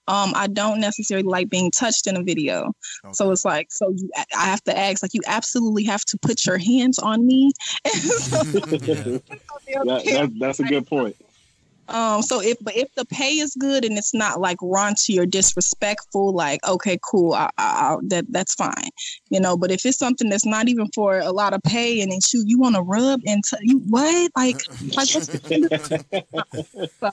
Um, 0.07 0.31
I 0.35 0.47
don't 0.47 0.79
necessarily 0.79 1.27
like 1.27 1.49
being 1.49 1.71
touched 1.71 2.07
in 2.07 2.15
a 2.17 2.23
video. 2.23 2.73
So 3.13 3.31
it's 3.31 3.43
like, 3.45 3.71
so 3.71 3.89
you, 3.89 4.09
I 4.37 4.45
have 4.45 4.63
to 4.65 4.77
ask, 4.77 5.01
like, 5.03 5.13
you 5.13 5.21
absolutely 5.27 5.83
have 5.85 6.03
to 6.05 6.17
put 6.17 6.45
your 6.45 6.57
hands 6.57 6.99
on 6.99 7.25
me. 7.25 7.51
So- 7.85 8.41
Yeah. 9.67 9.83
That, 9.83 10.05
that, 10.05 10.31
that's 10.39 10.59
a 10.59 10.63
good 10.63 10.85
point. 10.85 11.15
Um, 11.87 12.21
so 12.21 12.41
if 12.41 12.57
but 12.61 12.75
if 12.75 12.93
the 12.95 13.05
pay 13.05 13.37
is 13.37 13.55
good 13.55 13.85
and 13.85 13.97
it's 13.97 14.13
not 14.13 14.39
like 14.39 14.57
raunchy 14.57 15.19
or 15.19 15.25
disrespectful, 15.25 16.33
like 16.33 16.65
okay, 16.67 16.97
cool, 17.03 17.33
I, 17.33 17.49
I, 17.57 17.63
I, 17.63 17.97
that 18.07 18.25
that's 18.29 18.55
fine, 18.55 18.89
you 19.29 19.39
know. 19.39 19.55
But 19.55 19.71
if 19.71 19.85
it's 19.85 19.99
something 19.99 20.29
that's 20.29 20.45
not 20.45 20.67
even 20.67 20.87
for 20.95 21.19
a 21.19 21.31
lot 21.31 21.53
of 21.53 21.61
pay 21.63 22.01
and 22.01 22.11
then 22.11 22.21
shoot, 22.21 22.45
you 22.47 22.59
want 22.59 22.75
to 22.75 22.81
rub 22.81 23.21
and 23.27 23.43
t- 23.43 23.57
you 23.61 23.79
what 23.87 24.31
like 24.35 24.57
like 24.95 25.07
So, 26.99 27.11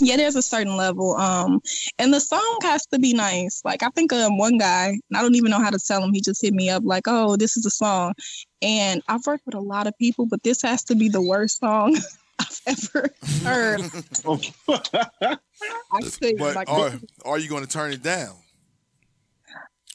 yeah, 0.00 0.16
there's 0.16 0.34
a 0.34 0.42
certain 0.42 0.76
level. 0.76 1.14
Um, 1.16 1.60
and 2.00 2.12
the 2.12 2.20
song 2.20 2.58
has 2.62 2.84
to 2.86 2.98
be 2.98 3.14
nice. 3.14 3.62
Like 3.64 3.84
I 3.84 3.88
think 3.90 4.12
um 4.12 4.38
one 4.38 4.58
guy, 4.58 4.88
and 4.88 5.02
I 5.16 5.22
don't 5.22 5.36
even 5.36 5.52
know 5.52 5.60
how 5.60 5.70
to 5.70 5.78
tell 5.78 6.02
him. 6.02 6.12
He 6.12 6.20
just 6.20 6.42
hit 6.42 6.52
me 6.52 6.68
up 6.68 6.82
like, 6.84 7.04
oh, 7.06 7.36
this 7.36 7.56
is 7.56 7.64
a 7.64 7.70
song, 7.70 8.14
and 8.60 9.02
I've 9.06 9.24
worked 9.24 9.46
with 9.46 9.54
a 9.54 9.60
lot 9.60 9.86
of 9.86 9.96
people, 9.98 10.26
but 10.26 10.42
this 10.42 10.62
has 10.62 10.82
to 10.84 10.96
be 10.96 11.08
the 11.08 11.22
worst 11.22 11.60
song. 11.60 11.96
I've 12.38 12.60
ever 12.66 13.10
heard. 13.44 13.80
I 14.68 16.00
couldn't, 16.00 16.38
But 16.38 16.56
like, 16.56 16.68
are 16.68 16.92
are 17.24 17.38
you 17.38 17.48
going 17.48 17.64
to 17.64 17.70
turn 17.70 17.92
it 17.92 18.02
down? 18.02 18.34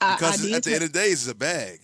I, 0.02 0.12
I 0.12 0.16
Because 0.16 0.46
at 0.54 0.64
the 0.64 0.72
turn- 0.72 0.74
end 0.76 0.84
of 0.86 0.94
the 0.94 1.00
day, 1.00 1.08
it's 1.08 1.28
a 1.28 1.36
bag. 1.36 1.80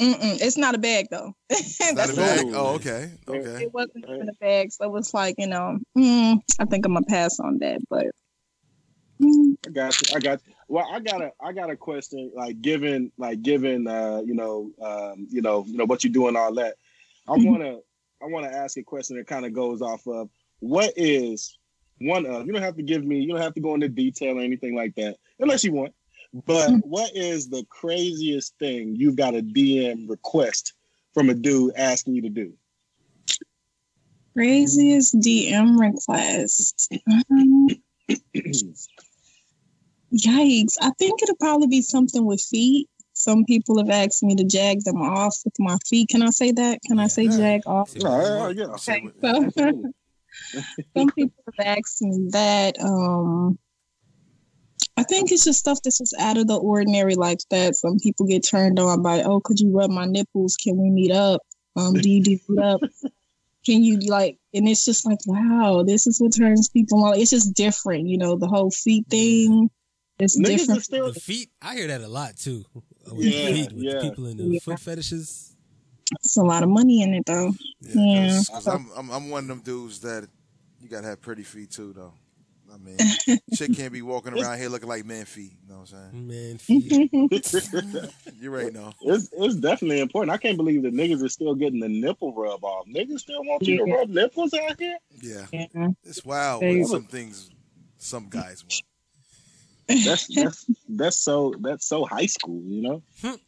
Mm-mm, 0.00 0.40
it's 0.40 0.56
not 0.56 0.74
a 0.74 0.78
bag 0.78 1.06
though. 1.10 1.34
It's 1.50 1.80
not 1.80 1.96
That's 1.96 2.12
a 2.12 2.16
bag. 2.16 2.44
Ooh. 2.46 2.54
Oh, 2.54 2.74
okay, 2.74 3.10
okay. 3.28 3.64
It 3.64 3.74
wasn't 3.74 4.04
even 4.08 4.28
a 4.28 4.32
bag, 4.34 4.70
so 4.72 4.84
it 4.84 4.92
was 4.92 5.12
like 5.12 5.34
you 5.38 5.48
know. 5.48 5.78
Mm, 5.96 6.40
I 6.60 6.64
think 6.66 6.86
I'm 6.86 6.94
gonna 6.94 7.04
pass 7.06 7.40
on 7.40 7.58
that, 7.58 7.80
but 7.90 8.06
mm, 9.20 9.56
I 9.66 9.70
got 9.70 10.00
you. 10.00 10.16
I 10.16 10.20
got 10.20 10.40
you. 10.46 10.54
Well, 10.68 10.86
I 10.92 11.00
got 11.00 11.20
a 11.22 11.32
I 11.40 11.52
got 11.52 11.70
a 11.70 11.76
question. 11.76 12.30
Like 12.34 12.62
given 12.62 13.10
like 13.18 13.42
given 13.42 13.88
uh 13.88 14.22
you 14.24 14.34
know 14.34 14.70
um 14.80 15.26
you 15.30 15.42
know 15.42 15.64
you 15.66 15.76
know 15.76 15.84
what 15.86 16.04
you 16.04 16.10
do 16.10 16.28
and 16.28 16.36
all 16.36 16.54
that. 16.54 16.76
I 17.26 17.36
Mhm. 17.36 17.44
wanna 17.50 17.78
I 18.22 18.26
wanna 18.26 18.48
ask 18.48 18.76
a 18.76 18.82
question 18.82 19.16
that 19.16 19.26
kind 19.26 19.46
of 19.46 19.52
goes 19.52 19.82
off 19.82 20.06
of 20.06 20.28
what 20.60 20.92
is 20.96 21.56
one 22.00 22.26
of 22.26 22.46
you 22.46 22.52
don't 22.52 22.62
have 22.62 22.76
to 22.76 22.82
give 22.82 23.04
me 23.04 23.20
you 23.20 23.28
don't 23.28 23.40
have 23.40 23.54
to 23.54 23.60
go 23.60 23.74
into 23.74 23.88
detail 23.88 24.38
or 24.38 24.42
anything 24.42 24.74
like 24.74 24.94
that 24.96 25.16
unless 25.38 25.64
you 25.64 25.72
want. 25.72 25.94
But 26.32 26.70
what 26.82 27.14
is 27.14 27.48
the 27.48 27.64
craziest 27.68 28.54
thing 28.58 28.96
you've 28.96 29.16
got 29.16 29.34
a 29.34 29.42
DM 29.42 30.08
request 30.08 30.74
from 31.14 31.30
a 31.30 31.34
dude 31.34 31.74
asking 31.76 32.14
you 32.14 32.22
to 32.22 32.28
do? 32.28 32.52
Craziest 34.34 35.18
DM 35.18 35.78
request. 35.78 36.92
Um, 37.10 37.68
yikes. 40.14 40.74
I 40.80 40.90
think 40.98 41.22
it'll 41.22 41.36
probably 41.36 41.66
be 41.66 41.82
something 41.82 42.24
with 42.24 42.40
feet. 42.40 42.88
Some 43.18 43.44
people 43.44 43.78
have 43.78 43.90
asked 43.90 44.22
me 44.22 44.36
to 44.36 44.44
jag 44.44 44.84
them 44.84 45.02
off 45.02 45.36
with 45.44 45.54
my 45.58 45.76
feet. 45.88 46.08
Can 46.08 46.22
I 46.22 46.30
say 46.30 46.52
that? 46.52 46.78
Can 46.86 47.00
I 47.00 47.08
say 47.08 47.24
Yeah. 47.24 47.36
jag 47.36 47.66
off? 47.66 47.92
Oh, 48.04 48.48
yeah. 48.50 48.66
Okay, 48.66 49.10
so 49.20 49.82
some 50.96 51.10
people 51.10 51.42
have 51.58 51.78
asked 51.78 52.00
me 52.00 52.28
that. 52.30 52.80
Um, 52.80 53.58
I 54.96 55.02
think 55.02 55.32
it's 55.32 55.44
just 55.44 55.58
stuff 55.58 55.80
that's 55.82 55.98
just 55.98 56.14
out 56.20 56.38
of 56.38 56.46
the 56.46 56.56
ordinary 56.56 57.16
like 57.16 57.40
that. 57.50 57.74
Some 57.74 57.98
people 57.98 58.24
get 58.26 58.46
turned 58.46 58.78
on 58.78 59.02
by, 59.02 59.22
oh, 59.24 59.40
could 59.40 59.58
you 59.58 59.76
rub 59.76 59.90
my 59.90 60.04
nipples? 60.04 60.56
Can 60.56 60.76
we 60.76 60.88
meet 60.88 61.10
up? 61.10 61.40
Um, 61.74 61.94
do 61.94 62.08
you 62.08 62.22
do 62.22 62.38
meet 62.48 62.62
up? 62.62 62.80
Can 63.66 63.82
you 63.82 63.98
like? 64.08 64.38
And 64.54 64.68
it's 64.68 64.84
just 64.84 65.04
like, 65.04 65.18
wow, 65.26 65.82
this 65.84 66.06
is 66.06 66.20
what 66.20 66.34
turns 66.34 66.68
people 66.68 67.04
on. 67.04 67.18
It's 67.18 67.30
just 67.30 67.52
different, 67.54 68.06
you 68.06 68.16
know. 68.16 68.36
The 68.36 68.46
whole 68.46 68.70
feet 68.70 69.06
thing. 69.10 69.70
It's 70.18 70.38
Niggas 70.38 70.58
different. 70.58 70.84
still 70.84 71.12
The 71.12 71.20
feet, 71.20 71.50
I 71.60 71.74
hear 71.76 71.88
that 71.88 72.00
a 72.00 72.08
lot 72.08 72.36
too. 72.36 72.64
With 73.12 73.26
Yeah, 73.26 73.46
feet, 73.46 73.72
with 73.72 73.82
yeah. 73.84 74.00
people 74.02 74.26
in 74.26 74.36
the 74.36 74.44
Yeah. 74.44 74.60
foot 74.60 74.80
fetishes. 74.80 75.54
It's 76.12 76.36
a 76.36 76.42
lot 76.42 76.62
of 76.62 76.68
money 76.70 77.02
in 77.02 77.12
it 77.14 77.24
though. 77.26 77.52
Yeah. 77.80 78.40
Because 78.46 78.66
I'm, 78.66 78.90
I'm 78.96 79.10
I'm 79.10 79.30
one 79.30 79.44
of 79.44 79.48
them 79.48 79.60
dudes 79.60 80.00
that 80.00 80.26
you 80.80 80.88
gotta 80.88 81.06
have 81.06 81.20
pretty 81.20 81.42
feet 81.42 81.70
too, 81.70 81.92
though. 81.92 82.12
I 82.72 82.76
mean, 82.76 82.98
shit 83.54 83.74
can't 83.74 83.92
be 83.92 84.02
walking 84.02 84.38
around 84.38 84.58
here 84.58 84.68
looking 84.68 84.88
like 84.90 85.04
man 85.06 85.24
feet. 85.24 85.52
You 85.62 85.68
know 85.72 85.80
what 85.80 85.92
I'm 85.92 86.12
saying? 86.12 86.28
Man, 86.28 86.58
feet. 87.30 87.44
saying? 87.44 88.10
You 88.40 88.50
right 88.54 88.72
now. 88.72 88.92
it's 89.02 89.28
it's 89.32 89.56
definitely 89.56 90.00
important. 90.00 90.30
I 90.32 90.36
can't 90.38 90.56
believe 90.56 90.82
the 90.82 90.90
niggas 90.90 91.22
are 91.24 91.28
still 91.30 91.54
getting 91.54 91.80
the 91.80 91.88
nipple 91.88 92.32
rub 92.34 92.62
off. 92.64 92.86
Niggas 92.86 93.20
still 93.20 93.42
want 93.44 93.62
you 93.66 93.78
to 93.84 93.84
rub 93.92 94.08
nipples 94.10 94.52
out 94.54 94.78
here. 94.78 94.98
Yeah, 95.20 95.46
Yeah. 95.52 95.88
it's 96.04 96.24
wild. 96.24 96.62
They- 96.62 96.78
What 96.80 96.88
some 96.88 97.04
things 97.04 97.50
some 97.96 98.28
guys 98.28 98.62
want. 98.64 98.82
That's 99.88 100.26
that's 100.34 100.66
that's 100.88 101.18
so 101.18 101.54
that's 101.60 101.86
so 101.86 102.04
high 102.04 102.26
school, 102.26 102.62
you 102.66 102.82
know. 102.82 103.02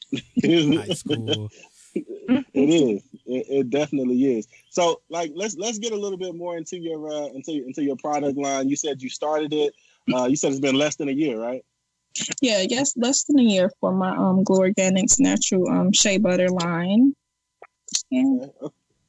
High 0.43 0.95
school. 0.95 1.51
it 1.95 2.45
is. 2.55 3.03
It, 3.27 3.47
it 3.49 3.71
definitely 3.71 4.39
is. 4.39 4.49
So, 4.71 5.03
like, 5.09 5.33
let's 5.35 5.57
let's 5.57 5.79
get 5.79 5.93
a 5.93 5.97
little 5.97 6.19
bit 6.19 6.35
more 6.35 6.57
into 6.57 6.79
your 6.79 7.09
uh, 7.09 7.27
into 7.29 7.53
into 7.53 7.83
your 7.83 7.97
product 7.97 8.37
line. 8.39 8.69
You 8.69 8.77
said 8.77 9.03
you 9.03 9.11
started 9.11 9.53
it. 9.53 9.75
Uh, 10.13 10.27
you 10.27 10.37
said 10.37 10.51
it's 10.51 10.61
been 10.61 10.77
less 10.77 10.97
than 10.97 11.09
a 11.09 11.13
year, 11.13 11.41
right? 11.41 11.65
Yeah, 12.41 12.65
yes, 12.69 12.97
less 12.97 13.25
than 13.25 13.39
a 13.39 13.43
year 13.43 13.71
for 13.81 13.93
my 13.93 14.17
um 14.17 14.43
Glow 14.43 14.61
Organics 14.61 15.21
natural 15.21 15.69
um 15.69 15.93
shea 15.93 16.19
butter 16.19 16.49
line. 16.49 17.15
Yeah. 18.11 18.47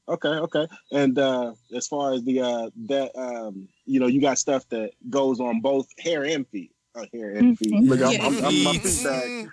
Okay, 0.08 0.28
okay. 0.28 0.68
And 0.92 1.18
uh, 1.18 1.54
as 1.74 1.88
far 1.88 2.14
as 2.14 2.24
the 2.24 2.42
uh, 2.42 2.70
that 2.88 3.16
um, 3.16 3.70
you 3.86 4.00
know, 4.00 4.08
you 4.08 4.20
got 4.20 4.38
stuff 4.38 4.68
that 4.70 4.92
goes 5.10 5.40
on 5.40 5.62
both 5.62 5.88
hair 6.00 6.24
and 6.24 6.48
feet. 6.48 6.72
Hair 6.96 7.36
and 7.38 7.58
feet. 7.58 7.72
Mhm. 7.74 7.88
Look, 7.90 8.02
I'm, 8.02 8.12
Yeah. 8.12 8.26
I'm, 8.26 8.38
I'm, 8.38 8.68
I'm, 8.68 8.76
Mm, 8.76 9.50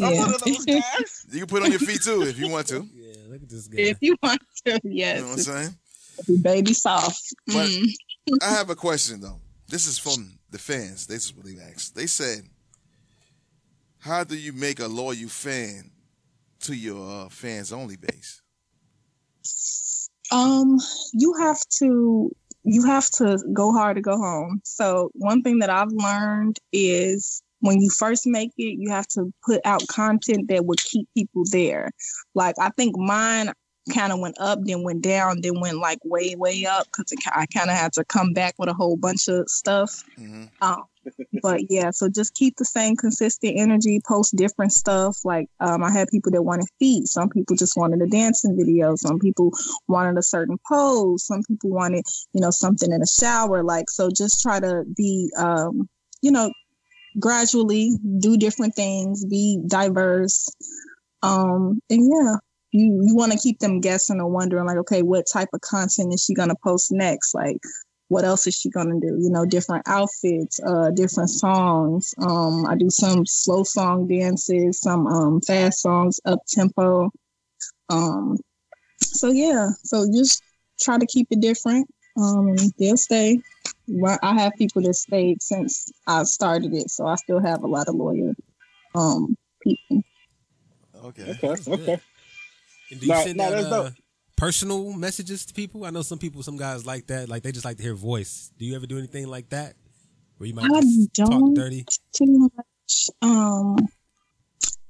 I'm 0.00 0.12
Yeah. 0.14 0.18
one 0.20 0.34
of 0.34 0.40
those 0.42 0.64
guys. 0.64 1.26
You 1.30 1.38
can 1.40 1.46
put 1.48 1.62
on 1.62 1.70
your 1.70 1.80
feet 1.80 2.02
too 2.02 2.22
if 2.22 2.38
you 2.38 2.48
want 2.48 2.66
to. 2.68 2.86
Yeah, 2.94 3.12
look 3.28 3.42
at 3.42 3.48
this 3.48 3.66
guy. 3.66 3.78
If 3.82 3.98
you 4.00 4.16
want 4.22 4.40
to, 4.66 4.80
You 4.84 5.04
know 5.14 5.22
what 5.28 5.32
I'm 5.32 5.38
saying? 5.38 5.74
baby 6.42 6.72
soft. 6.74 7.34
But- 7.46 7.54
Mm. 8.28 8.38
I 8.42 8.50
have 8.50 8.70
a 8.70 8.74
question 8.74 9.20
though. 9.20 9.40
This 9.68 9.86
is 9.86 9.98
from 9.98 10.38
the 10.50 10.58
fans. 10.58 11.06
This 11.06 11.26
is 11.26 11.34
what 11.34 11.46
they 11.46 11.56
asked. 11.72 11.94
They 11.94 12.08
said, 12.08 12.42
"How 13.98 14.24
do 14.24 14.36
you 14.36 14.52
make 14.52 14.80
a 14.80 14.88
loyal 14.88 15.28
fan 15.28 15.92
to 16.62 16.74
your 16.74 17.26
uh, 17.26 17.28
fans 17.28 17.72
only 17.72 17.96
base?" 17.96 18.42
Um, 20.32 20.78
you 21.12 21.34
have 21.40 21.60
to 21.78 22.34
you 22.66 22.84
have 22.84 23.08
to 23.10 23.38
go 23.52 23.72
hard 23.72 23.96
to 23.96 24.02
go 24.02 24.16
home. 24.18 24.60
So 24.64 25.10
one 25.14 25.42
thing 25.42 25.60
that 25.60 25.70
I've 25.70 25.92
learned 25.92 26.58
is 26.72 27.40
when 27.60 27.80
you 27.80 27.88
first 27.90 28.26
make 28.26 28.50
it, 28.58 28.76
you 28.78 28.90
have 28.90 29.06
to 29.08 29.32
put 29.44 29.60
out 29.64 29.86
content 29.86 30.48
that 30.48 30.66
would 30.66 30.82
keep 30.82 31.08
people 31.16 31.44
there. 31.52 31.90
Like 32.34 32.56
I 32.60 32.70
think 32.70 32.98
mine 32.98 33.52
kind 33.94 34.12
of 34.12 34.18
went 34.18 34.36
up, 34.40 34.58
then 34.64 34.82
went 34.82 35.02
down, 35.02 35.42
then 35.42 35.60
went 35.60 35.78
like 35.78 35.98
way 36.04 36.34
way 36.34 36.66
up 36.66 36.86
because 36.86 37.12
I 37.32 37.46
kind 37.46 37.70
of 37.70 37.76
had 37.76 37.92
to 37.94 38.04
come 38.04 38.32
back 38.32 38.54
with 38.58 38.68
a 38.68 38.74
whole 38.74 38.96
bunch 38.96 39.28
of 39.28 39.48
stuff. 39.48 40.02
hmm 40.16 40.46
Um, 40.60 40.82
but 41.42 41.60
yeah, 41.68 41.90
so 41.90 42.08
just 42.08 42.34
keep 42.34 42.56
the 42.56 42.64
same 42.64 42.96
consistent 42.96 43.54
energy, 43.56 44.00
post 44.06 44.36
different 44.36 44.72
stuff. 44.72 45.18
Like 45.24 45.48
um, 45.60 45.82
I 45.82 45.90
had 45.90 46.08
people 46.08 46.32
that 46.32 46.42
wanted 46.42 46.66
feet, 46.78 47.06
some 47.08 47.28
people 47.28 47.56
just 47.56 47.76
wanted 47.76 48.02
a 48.02 48.06
dancing 48.06 48.56
video, 48.56 48.96
some 48.96 49.18
people 49.18 49.52
wanted 49.88 50.18
a 50.18 50.22
certain 50.22 50.58
pose, 50.68 51.26
some 51.26 51.42
people 51.48 51.70
wanted, 51.70 52.04
you 52.32 52.40
know, 52.40 52.50
something 52.50 52.92
in 52.92 53.02
a 53.02 53.06
shower. 53.06 53.62
Like 53.62 53.90
so 53.90 54.10
just 54.14 54.40
try 54.42 54.60
to 54.60 54.84
be 54.96 55.30
um, 55.36 55.88
you 56.22 56.30
know, 56.30 56.50
gradually 57.18 57.92
do 58.18 58.36
different 58.36 58.74
things, 58.74 59.24
be 59.24 59.60
diverse. 59.66 60.48
Um, 61.22 61.80
and 61.90 62.10
yeah, 62.10 62.36
you 62.72 63.02
you 63.06 63.14
want 63.14 63.32
to 63.32 63.38
keep 63.38 63.58
them 63.58 63.80
guessing 63.80 64.20
or 64.20 64.28
wondering 64.28 64.66
like, 64.66 64.78
okay, 64.78 65.02
what 65.02 65.26
type 65.32 65.48
of 65.52 65.60
content 65.60 66.12
is 66.12 66.24
she 66.24 66.34
gonna 66.34 66.54
post 66.62 66.88
next? 66.90 67.34
Like 67.34 67.58
what 68.08 68.24
else 68.24 68.46
is 68.46 68.54
she 68.54 68.70
gonna 68.70 69.00
do? 69.00 69.18
You 69.20 69.30
know, 69.30 69.44
different 69.44 69.86
outfits, 69.88 70.60
uh, 70.64 70.90
different 70.90 71.30
songs. 71.30 72.14
Um, 72.18 72.66
I 72.66 72.76
do 72.76 72.88
some 72.90 73.26
slow 73.26 73.64
song 73.64 74.06
dances, 74.06 74.80
some 74.80 75.06
um 75.06 75.40
fast 75.40 75.80
songs, 75.80 76.20
up 76.24 76.40
tempo. 76.48 77.10
Um, 77.88 78.38
so 79.00 79.30
yeah, 79.30 79.70
so 79.82 80.06
just 80.12 80.42
try 80.80 80.98
to 80.98 81.06
keep 81.06 81.28
it 81.30 81.40
different. 81.40 81.88
Um, 82.20 82.54
they'll 82.78 82.96
stay. 82.96 83.40
I 84.22 84.34
have 84.34 84.52
people 84.58 84.82
that 84.82 84.94
stayed 84.94 85.42
since 85.42 85.92
I 86.06 86.24
started 86.24 86.74
it, 86.74 86.90
so 86.90 87.06
I 87.06 87.14
still 87.16 87.40
have 87.40 87.62
a 87.62 87.66
lot 87.68 87.88
of 87.88 87.94
loyal 87.94 88.34
um 88.94 89.36
people. 89.62 90.02
Okay. 91.04 91.22
Okay, 91.30 91.48
That's 91.48 91.64
good. 91.66 91.80
okay. 91.80 92.00
And 92.90 93.00
do 93.00 93.06
you 93.06 93.12
Nah, 93.12 93.22
send 93.22 93.36
nah, 93.38 93.44
out 93.44 93.52
uh, 93.52 93.70
dope. 93.70 93.94
Personal 94.36 94.92
messages 94.92 95.46
to 95.46 95.54
people? 95.54 95.84
I 95.84 95.90
know 95.90 96.02
some 96.02 96.18
people, 96.18 96.42
some 96.42 96.56
guys 96.56 96.86
like 96.86 97.06
that. 97.08 97.28
Like 97.28 97.42
they 97.42 97.52
just 97.52 97.64
like 97.64 97.78
to 97.78 97.82
hear 97.82 97.94
voice. 97.94 98.52
Do 98.58 98.64
you 98.64 98.76
ever 98.76 98.86
do 98.86 98.98
anything 98.98 99.26
like 99.26 99.48
that? 99.50 99.74
Where 100.38 100.48
you 100.48 100.54
might 100.54 100.66
I 100.66 100.80
just 100.80 101.14
talk 101.14 101.30
don't 101.30 101.54
dirty? 101.54 101.84
too 102.12 102.50
much. 102.56 103.08
Um, 103.22 103.76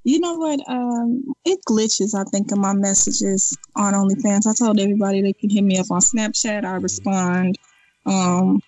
you 0.05 0.21
know 0.21 0.35
what? 0.35 0.61
Um, 0.69 1.25
it 1.45 1.59
glitches. 1.69 2.15
I 2.15 2.25
think 2.31 2.53
in 2.53 2.61
my 2.61 2.73
messages 2.73 3.57
on 3.75 3.95
OnlyFans. 3.95 4.47
I 4.47 4.55
told 4.55 4.79
everybody 4.79 5.23
they 5.23 5.33
can 5.33 5.51
hit 5.51 5.63
me 5.63 5.79
up 5.79 5.91
on 5.91 6.01
Snapchat. 6.01 6.65
I 6.65 6.77
respond. 6.77 7.59
Um, 8.07 8.61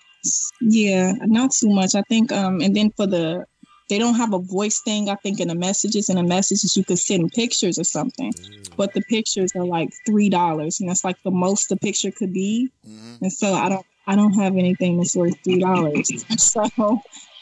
yeah, 0.61 1.13
not 1.27 1.53
too 1.53 1.71
much. 1.71 1.95
I 1.95 2.03
think. 2.09 2.33
Um, 2.33 2.61
and 2.61 2.75
then 2.75 2.91
for 2.97 3.07
the, 3.07 3.45
they 3.89 3.99
don't 3.99 4.15
have 4.15 4.35
a 4.35 4.39
voice 4.39 4.81
thing. 4.81 5.09
I 5.09 5.15
think 5.17 5.41
in 5.41 5.49
the 5.49 5.55
messages, 5.55 6.09
in 6.09 6.17
the 6.17 6.23
messages 6.23 6.77
you 6.77 6.85
could 6.85 6.99
send 6.99 7.33
pictures 7.33 7.79
or 7.79 7.85
something, 7.85 8.33
but 8.77 8.93
the 8.95 9.03
pictures 9.03 9.51
are 9.57 9.65
like 9.65 9.91
three 10.07 10.29
dollars, 10.29 10.81
and 10.81 10.89
that's 10.89 11.05
like 11.05 11.17
the 11.25 11.31
most 11.31 11.69
the 11.69 11.77
picture 11.77 12.11
could 12.11 12.33
be. 12.33 12.71
hmm 12.85 13.17
And 13.23 13.33
so 13.33 13.53
I 13.55 13.69
don't 13.69 13.87
I 14.07 14.17
don't 14.17 14.33
have 14.35 14.57
anything 14.57 14.97
that's 14.99 15.17
worth 15.17 15.35
three 15.45 15.61
dollars. 15.61 16.11
so 16.39 16.63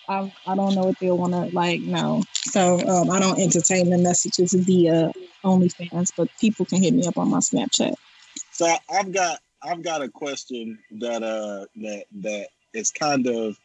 I 0.08 0.30
I 0.46 0.54
don't 0.54 0.74
know 0.74 0.84
what 0.84 0.96
they'll 1.00 1.18
want 1.18 1.32
to 1.32 1.54
like 1.54 1.80
no. 1.80 2.22
So 2.50 2.80
um, 2.88 3.10
I 3.10 3.20
don't 3.20 3.40
entertain 3.40 3.90
the 3.90 3.98
messages 3.98 4.54
via 4.54 5.12
OnlyFans, 5.44 6.12
but 6.16 6.28
people 6.40 6.66
can 6.66 6.82
hit 6.82 6.94
me 6.94 7.06
up 7.06 7.16
on 7.18 7.30
my 7.30 7.38
Snapchat. 7.38 7.94
So 8.52 8.74
I've 8.90 9.12
got 9.12 9.40
I've 9.62 9.82
got 9.82 10.02
a 10.02 10.08
question 10.08 10.78
that 11.00 11.22
uh 11.22 11.66
that 11.76 12.04
that 12.22 12.48
is 12.72 12.90
kind 12.90 13.26
of 13.26 13.58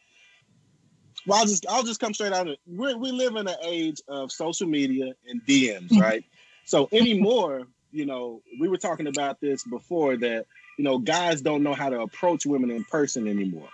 well 1.26 1.40
I'll 1.40 1.46
just 1.46 1.66
I'll 1.70 1.84
just 1.84 2.00
come 2.00 2.14
straight 2.14 2.34
out. 2.34 2.48
of 2.48 2.54
it. 2.54 2.60
We 2.66 2.94
we 2.96 3.12
live 3.12 3.36
in 3.36 3.48
an 3.48 3.56
age 3.64 4.02
of 4.08 4.32
social 4.32 4.68
media 4.68 5.14
and 5.28 5.42
DMs, 5.46 5.92
right? 6.00 6.24
So 6.66 6.88
anymore, 6.92 7.68
you 7.92 8.06
know, 8.06 8.42
we 8.60 8.68
were 8.68 8.78
talking 8.78 9.08
about 9.08 9.40
this 9.42 9.64
before 9.64 10.18
that 10.18 10.46
you 10.78 10.84
know 10.84 10.98
guys 10.98 11.42
don't 11.42 11.64
know 11.64 11.74
how 11.74 11.90
to 11.90 12.02
approach 12.02 12.46
women 12.46 12.72
in 12.72 12.84
person 12.86 13.28
anymore. 13.28 13.70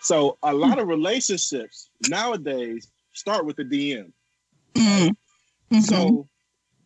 So 0.00 0.38
a 0.42 0.52
lot 0.54 0.78
of 0.78 0.88
relationships 0.88 1.90
nowadays 2.08 2.88
start 3.12 3.44
with 3.44 3.56
the 3.56 3.64
DM. 3.64 4.12
Mm. 4.74 5.16
Mhm. 5.72 5.82
So, 5.82 6.28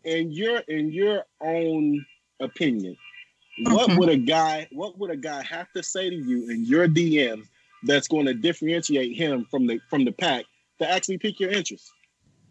in 0.04 0.30
your 0.32 0.58
in 0.60 0.90
your 0.90 1.24
own 1.40 2.04
opinion, 2.40 2.96
what 3.64 3.90
Mhm. 3.90 3.98
would 3.98 4.08
a 4.08 4.16
guy 4.16 4.66
what 4.72 4.98
would 4.98 5.10
a 5.10 5.16
guy 5.16 5.42
have 5.42 5.70
to 5.72 5.82
say 5.82 6.10
to 6.10 6.16
you 6.16 6.50
in 6.50 6.64
your 6.64 6.88
DMs 6.88 7.46
that's 7.84 8.08
going 8.08 8.26
to 8.26 8.34
differentiate 8.34 9.16
him 9.16 9.46
from 9.50 9.66
the 9.66 9.80
from 9.88 10.04
the 10.04 10.12
pack 10.12 10.44
to 10.80 10.90
actually 10.90 11.18
pique 11.18 11.40
your 11.40 11.50
interest? 11.50 11.90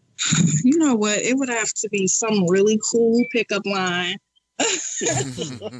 you 0.64 0.78
know 0.78 0.94
what? 0.94 1.18
It 1.18 1.36
would 1.36 1.48
have 1.48 1.72
to 1.72 1.88
be 1.88 2.06
some 2.06 2.46
really 2.48 2.78
cool 2.90 3.24
pickup 3.32 3.66
line. 3.66 4.16
Pickup 4.58 5.72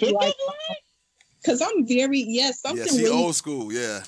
line? 0.00 0.32
because 1.44 1.60
I'm 1.60 1.86
very 1.86 2.20
yes 2.20 2.60
Yeah, 2.64 2.70
something 2.70 2.88
she 2.88 3.04
really 3.04 3.22
old 3.22 3.36
school. 3.36 3.72
Yeah. 3.72 4.00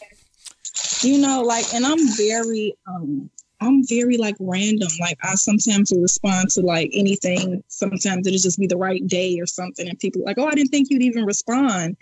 you 1.02 1.18
know 1.18 1.42
like 1.42 1.66
and 1.74 1.84
i'm 1.84 1.98
very 2.16 2.74
um 2.86 3.28
i'm 3.60 3.86
very 3.86 4.16
like 4.16 4.36
random 4.40 4.88
like 5.00 5.18
i 5.22 5.34
sometimes 5.34 5.90
will 5.90 6.02
respond 6.02 6.48
to 6.50 6.60
like 6.60 6.90
anything 6.92 7.62
sometimes 7.68 8.26
it'll 8.26 8.38
just 8.38 8.58
be 8.58 8.66
the 8.66 8.76
right 8.76 9.06
day 9.06 9.38
or 9.38 9.46
something 9.46 9.88
and 9.88 9.98
people 9.98 10.22
are 10.22 10.26
like 10.26 10.38
oh 10.38 10.46
i 10.46 10.54
didn't 10.54 10.70
think 10.70 10.88
you'd 10.90 11.02
even 11.02 11.24
respond 11.24 11.96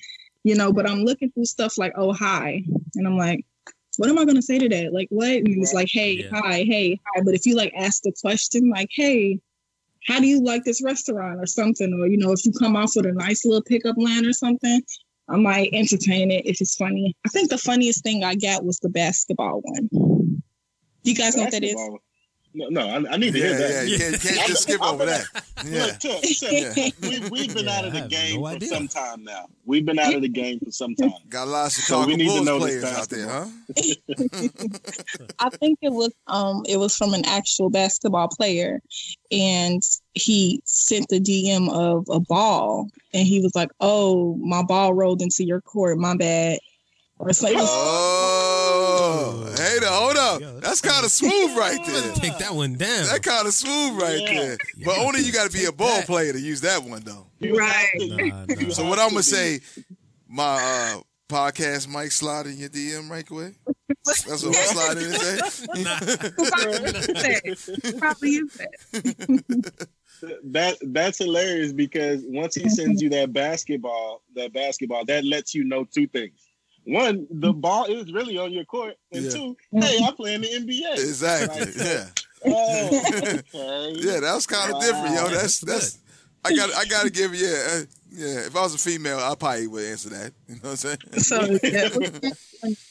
you 0.45 0.55
know 0.55 0.72
but 0.72 0.88
i'm 0.88 1.01
looking 1.01 1.30
through 1.32 1.45
stuff 1.45 1.76
like 1.76 1.92
oh 1.97 2.12
hi 2.12 2.62
and 2.95 3.07
i'm 3.07 3.16
like 3.16 3.45
what 3.97 4.09
am 4.09 4.18
i 4.18 4.24
going 4.24 4.36
to 4.36 4.42
say 4.42 4.59
to 4.59 4.68
that 4.68 4.92
like 4.92 5.09
what 5.11 5.28
and 5.28 5.49
it's 5.49 5.74
like 5.74 5.88
hey 5.90 6.12
Yeah. 6.30 6.40
hi 6.40 6.64
hey 6.64 7.01
hi 7.07 7.22
but 7.24 7.34
if 7.34 7.45
you 7.47 7.57
like 7.57 7.72
ask 7.76 8.03
the 8.03 8.12
question 8.20 8.70
like 8.70 8.88
hey 8.92 9.38
how 10.07 10.20
do 10.20 10.26
you 10.26 10.42
like 10.42 10.64
this 10.64 10.82
restaurant 10.82 11.40
or 11.40 11.47
something 11.47 11.92
or 12.01 12.07
you 12.07 12.16
know 12.18 12.32
if 12.32 12.45
you 12.45 12.53
come 12.53 12.76
off 12.76 12.92
with 12.95 13.07
a 13.07 13.12
nice 13.12 13.45
little 13.45 13.62
pickup 13.62 13.97
line 13.99 14.26
or 14.26 14.32
something 14.32 14.80
I 15.26 15.36
might 15.36 15.70
entertain 15.72 16.30
it 16.30 16.45
if 16.45 16.61
it's 16.61 16.76
funny. 16.76 17.16
I 17.24 17.30
think 17.30 17.49
the 17.49 17.57
funniest 17.57 18.03
thing 18.03 18.24
I 18.24 18.34
got 18.34 18.62
was 18.62 18.78
the 18.80 18.90
basketball 18.90 19.62
one. 19.62 20.42
You 21.03 21.14
guys 21.14 21.34
know 21.34 21.45
what 21.45 21.53
that 21.53 21.64
is? 21.64 21.74
Basketball. 22.55 22.70
No, 22.70 23.00
no, 23.00 23.09
I, 23.09 23.14
I 23.14 23.16
need 23.16 23.32
to 23.32 23.38
Yeah, 23.38 23.44
hear 23.48 23.59
that. 23.59 23.70
yeah. 23.70 23.80
that. 23.82 23.88
You 23.88 23.98
can't, 23.98 24.20
can't 24.22 24.46
just 24.48 24.62
skip 24.62 24.82
over 24.82 25.05
that. 25.07 25.24
Yeah. 25.64 25.84
Look, 25.86 25.98
Tip, 25.98 26.20
Tip, 26.22 26.52
Yeah. 26.52 26.90
we, 27.00 27.28
we've 27.30 27.55
been 27.55 27.64
Yeah, 27.66 27.78
out 27.78 27.84
of 27.86 27.92
the 27.92 28.07
game 28.09 28.36
no 28.40 28.46
for 28.48 28.55
idea. 28.55 28.68
some 28.68 28.88
time 28.88 29.24
now. 29.24 29.46
We've 29.64 29.84
been 29.84 29.98
out 29.98 30.14
of 30.14 30.22
the 30.22 30.28
game 30.28 30.61
for 30.61 30.70
some 30.70 30.94
time. 30.94 31.12
Got 31.28 31.48
a 31.48 31.50
lot 31.50 31.66
of 31.66 31.72
So 31.72 32.07
we 32.07 32.16
need 32.16 32.24
to 32.28 32.34
Bulls 32.34 32.46
know 32.46 32.59
this 32.59 32.80
players 32.84 32.98
out 32.98 33.09
there, 33.09 33.28
huh? 33.28 33.46
I 35.38 35.48
think 35.50 35.78
it 35.82 35.92
was 35.92 36.12
um 36.26 36.62
it 36.68 36.76
was 36.76 36.96
from 36.96 37.14
an 37.14 37.24
actual 37.26 37.70
basketball 37.70 38.28
player 38.28 38.80
and 39.32 39.82
he 40.14 40.61
sent 40.64 41.09
the 41.09 41.20
DM 41.20 41.70
of 41.72 42.07
a 42.11 42.20
ball 42.20 42.88
and 43.12 43.26
he 43.26 43.40
was 43.40 43.55
like, 43.55 43.70
Oh, 43.80 44.36
my 44.36 44.62
ball 44.62 44.94
rolled 44.94 45.22
into 45.22 45.44
your 45.44 45.61
court, 45.61 45.98
my 45.98 46.16
bad. 46.16 46.59
Or 47.18 47.32
something. 47.32 47.59
Oh, 47.61 48.34
hey, 49.56 49.78
now, 49.80 49.88
hold 49.90 50.16
up. 50.16 50.40
Yo, 50.40 50.58
That's 50.60 50.80
kind 50.80 51.04
of 51.04 51.10
smooth 51.10 51.56
right 51.56 51.78
there. 51.86 52.12
Take 52.14 52.38
that 52.38 52.54
one 52.54 52.74
down. 52.74 53.06
That 53.06 53.22
kind 53.22 53.46
of 53.46 53.52
smooth 53.52 54.00
right 54.00 54.20
Yeah. 54.20 54.40
there. 54.40 54.58
But 54.84 54.98
only 54.98 55.20
you 55.20 55.32
got 55.32 55.50
to 55.50 55.56
be 55.56 55.64
a 55.66 55.72
ball 55.72 56.02
player 56.02 56.32
to 56.32 56.40
use 56.40 56.60
that 56.62 56.82
one, 56.82 57.02
though. 57.02 57.26
Right. 57.40 57.88
Nah, 57.96 58.44
nah. 58.46 58.70
So 58.74 58.88
what 58.88 58.98
I'm 58.98 59.10
gonna 59.10 59.22
say, 59.22 59.60
my 60.28 60.94
uh, 60.96 61.00
podcast 61.28 61.88
mic 61.88 62.12
slide 62.12 62.46
in 62.46 62.56
your 62.56 62.68
DM 62.68 63.08
right 63.10 63.28
away. 63.30 63.54
That's 64.06 64.26
what 64.44 64.56
I'm 64.56 64.66
sliding 64.66 65.04
in 65.04 65.14
and 65.14 65.22
say. 67.58 67.92
Probably 67.98 68.30
is 68.30 68.54
that. 68.54 69.88
That 70.44 70.76
that's 70.82 71.18
hilarious 71.18 71.72
because 71.72 72.22
once 72.26 72.54
he 72.54 72.68
sends 72.70 73.02
you 73.02 73.10
that 73.10 73.32
basketball, 73.32 74.22
that 74.34 74.52
basketball, 74.54 75.04
that 75.06 75.24
lets 75.24 75.54
you 75.54 75.64
know 75.64 75.84
two 75.84 76.06
things. 76.06 76.43
One, 76.85 77.26
the 77.30 77.53
ball 77.53 77.87
is 77.87 78.12
really 78.12 78.37
on 78.39 78.53
your 78.53 78.64
court, 78.64 78.95
and 79.12 79.24
Yeah. 79.24 79.30
two, 79.30 79.57
hey, 79.72 79.99
I 80.03 80.11
play 80.12 80.35
in 80.35 80.43
the 80.43 80.49
NBA. 80.49 80.93
Exactly. 80.95 81.64
Like, 81.66 81.74
Yeah. 81.76 82.07
Oh, 82.47 82.89
okay. 83.09 83.43
Yeah, 84.01 84.20
that 84.20 84.35
was 84.35 84.47
kind 84.47 84.70
of 84.70 84.74
Wow. 84.76 84.80
different, 84.80 85.14
yo. 85.14 85.28
That's 85.30 85.61
That's 85.61 85.93
that's. 85.93 85.99
I 86.45 86.55
got 86.55 86.74
I 86.74 86.85
got 86.85 87.05
to 87.05 87.11
give 87.11 87.35
you 87.35 87.47
yeah 87.47 87.68
uh, 87.72 87.82
yeah. 88.11 88.47
If 88.47 88.55
I 88.55 88.61
was 88.61 88.74
a 88.74 88.78
female, 88.78 89.18
I 89.18 89.35
probably 89.35 89.66
would 89.66 89.82
answer 89.85 90.11
that. 90.11 90.32
You 90.47 90.57
know 90.57 90.61
what 90.61 90.70
I'm 90.72 90.76
saying? 90.76 90.99
So, 91.22 91.41
yeah. 91.62 91.89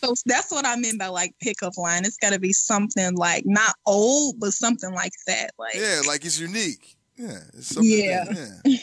so 0.03 0.13
that's 0.25 0.51
what 0.51 0.65
I 0.65 0.75
meant 0.75 0.97
by 0.97 1.05
like 1.07 1.35
pickup 1.39 1.77
line. 1.77 2.03
It's 2.03 2.17
got 2.17 2.33
to 2.33 2.39
be 2.39 2.51
something 2.51 3.13
like 3.15 3.43
not 3.45 3.75
old, 3.85 4.39
but 4.39 4.53
something 4.53 4.91
like 4.91 5.13
that. 5.27 5.51
Like 5.59 5.75
Yeah, 5.75 6.01
like 6.07 6.25
it's 6.25 6.39
unique. 6.39 6.95
Yeah. 7.15 7.37
It's 7.53 7.67
something 7.75 7.91
Yeah. 7.91 8.23
that- 8.23 8.61
yeah. 8.65 8.77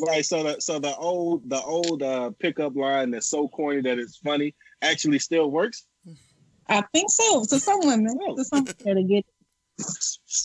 Right. 0.00 0.24
So 0.24 0.42
the 0.42 0.60
so 0.60 0.78
the 0.78 0.94
old 0.96 1.48
the 1.48 1.60
old 1.62 2.02
uh, 2.02 2.30
pickup 2.38 2.76
line 2.76 3.10
that's 3.12 3.26
so 3.28 3.48
corny 3.48 3.80
that 3.82 3.98
it's 3.98 4.16
funny 4.18 4.54
actually 4.82 5.18
still 5.18 5.50
works. 5.50 5.86
I 6.68 6.82
think 6.92 7.10
so. 7.10 7.44
To 7.44 7.58
some 7.60 7.80
women, 7.84 8.18
Oh. 8.22 8.36
to 8.36 8.44
some 8.44 8.66
women 8.84 8.96
to 8.96 9.02
get. 9.14 9.24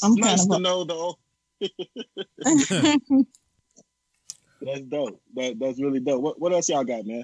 I'm 0.03 0.15
nice 0.15 0.39
kind 0.47 0.51
to 0.51 0.55
of. 0.57 0.61
know 0.61 0.83
though. 0.83 1.17
That's 4.61 4.81
dope. 4.81 5.19
That 5.35 5.57
that's 5.59 5.81
really 5.81 5.99
dope. 5.99 6.21
What 6.21 6.39
what 6.39 6.53
else 6.53 6.69
y'all 6.69 6.83
got, 6.83 7.05
man? 7.05 7.23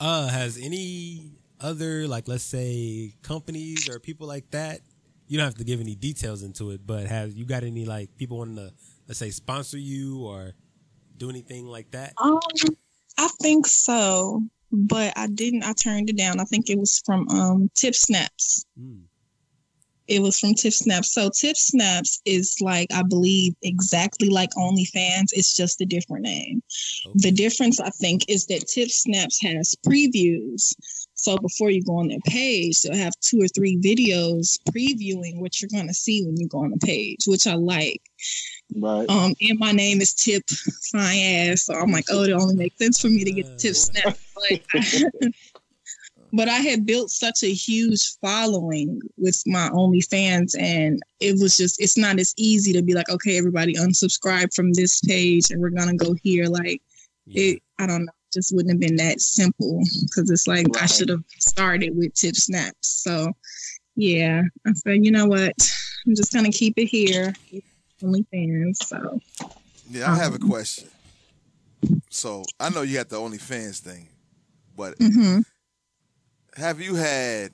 Uh, 0.00 0.28
has 0.28 0.58
any 0.58 1.32
other 1.60 2.06
like 2.06 2.28
let's 2.28 2.44
say 2.44 3.14
companies 3.22 3.88
or 3.88 3.98
people 3.98 4.26
like 4.26 4.50
that? 4.50 4.80
You 5.28 5.38
don't 5.38 5.46
have 5.46 5.54
to 5.56 5.64
give 5.64 5.80
any 5.80 5.94
details 5.94 6.42
into 6.42 6.70
it, 6.72 6.86
but 6.86 7.06
have 7.06 7.32
you 7.32 7.46
got 7.46 7.64
any 7.64 7.86
like 7.86 8.14
people 8.18 8.36
wanting 8.38 8.56
to 8.56 8.70
let's 9.08 9.18
say 9.18 9.30
sponsor 9.30 9.78
you 9.78 10.22
or 10.26 10.52
do 11.16 11.30
anything 11.30 11.66
like 11.66 11.90
that? 11.92 12.14
Um, 12.18 12.40
I 13.18 13.28
think 13.40 13.66
so, 13.66 14.42
but 14.72 15.12
I 15.16 15.28
didn't. 15.28 15.64
I 15.64 15.72
turned 15.72 16.10
it 16.10 16.16
down. 16.16 16.40
I 16.40 16.44
think 16.44 16.68
it 16.68 16.78
was 16.78 17.02
from 17.04 17.28
um 17.28 17.70
Tip 17.74 17.94
Snaps. 17.94 18.64
Mm. 18.78 19.02
It 20.06 20.20
was 20.20 20.38
from 20.38 20.52
Tip 20.54 20.74
Snaps. 20.74 21.14
So 21.14 21.30
Tip 21.30 21.56
Snaps 21.56 22.20
is 22.26 22.56
like 22.60 22.92
I 22.92 23.02
believe 23.02 23.54
exactly 23.62 24.28
like 24.28 24.50
OnlyFans. 24.50 25.32
It's 25.32 25.56
just 25.56 25.80
a 25.80 25.86
different 25.86 26.24
name. 26.24 26.62
The 27.14 27.30
difference 27.30 27.80
I 27.80 27.90
think 27.90 28.28
is 28.28 28.46
that 28.46 28.68
Tip 28.68 28.90
Snaps 28.90 29.40
has 29.42 29.74
previews. 29.86 30.74
So 31.14 31.38
before 31.38 31.70
you 31.70 31.82
go 31.82 31.96
on 31.96 32.08
their 32.08 32.18
page, 32.26 32.82
they'll 32.82 32.96
have 32.96 33.18
two 33.20 33.40
or 33.40 33.48
three 33.48 33.78
videos 33.78 34.58
previewing 34.70 35.40
what 35.40 35.60
you're 35.60 35.70
going 35.72 35.88
to 35.88 35.94
see 35.94 36.22
when 36.24 36.38
you 36.38 36.48
go 36.48 36.58
on 36.58 36.70
the 36.70 36.86
page, 36.86 37.20
which 37.26 37.46
I 37.46 37.54
like. 37.54 38.02
Right. 38.74 39.08
Um, 39.08 39.34
and 39.40 39.58
my 39.58 39.72
name 39.72 40.00
is 40.00 40.12
Tip 40.12 40.42
Fine 40.90 41.18
Ass, 41.18 41.66
so 41.66 41.74
I'm 41.74 41.92
like, 41.92 42.06
oh, 42.10 42.24
it 42.24 42.32
only 42.32 42.56
makes 42.56 42.78
sense 42.78 43.00
for 43.00 43.08
me 43.08 43.24
to 43.24 43.32
get 43.32 43.46
the 43.46 43.56
Tip 43.56 43.76
Snap. 43.76 44.16
But, 44.34 45.32
but 46.32 46.48
I 46.48 46.56
had 46.56 46.84
built 46.84 47.10
such 47.10 47.44
a 47.44 47.52
huge 47.52 48.16
following 48.20 49.00
with 49.16 49.40
my 49.46 49.68
OnlyFans, 49.68 50.58
and 50.58 51.00
it 51.20 51.40
was 51.40 51.56
just, 51.56 51.80
it's 51.80 51.96
not 51.96 52.18
as 52.18 52.34
easy 52.36 52.72
to 52.72 52.82
be 52.82 52.94
like, 52.94 53.08
okay, 53.08 53.38
everybody 53.38 53.74
unsubscribe 53.74 54.52
from 54.52 54.72
this 54.72 55.00
page, 55.02 55.50
and 55.50 55.60
we're 55.60 55.70
gonna 55.70 55.94
go 55.94 56.14
here. 56.22 56.46
Like, 56.46 56.82
it, 57.28 57.62
I 57.78 57.86
don't 57.86 58.04
know, 58.04 58.12
just 58.32 58.52
wouldn't 58.54 58.72
have 58.72 58.80
been 58.80 58.96
that 58.96 59.20
simple 59.20 59.80
because 60.02 60.28
it's 60.30 60.48
like 60.48 60.66
I 60.82 60.86
should 60.86 61.10
have 61.10 61.22
started 61.38 61.96
with 61.96 62.14
Tip 62.14 62.34
Snaps. 62.34 63.02
So, 63.04 63.32
yeah, 63.94 64.42
I 64.66 64.72
said, 64.72 65.04
you 65.04 65.12
know 65.12 65.26
what, 65.26 65.52
I'm 66.08 66.16
just 66.16 66.32
gonna 66.32 66.50
keep 66.50 66.74
it 66.76 66.86
here. 66.86 67.32
OnlyFans. 68.04 68.76
So 68.84 69.20
Yeah, 69.90 70.12
I 70.12 70.16
have 70.16 70.32
a 70.34 70.36
Um, 70.36 70.38
question. 70.38 70.88
So 72.10 72.44
I 72.60 72.70
know 72.70 72.82
you 72.82 72.94
got 72.96 73.08
the 73.08 73.16
OnlyFans 73.16 73.80
thing, 73.80 74.08
but 74.76 74.94
hmm 74.98 75.40
have 76.56 76.80
you 76.80 76.94
had 76.94 77.50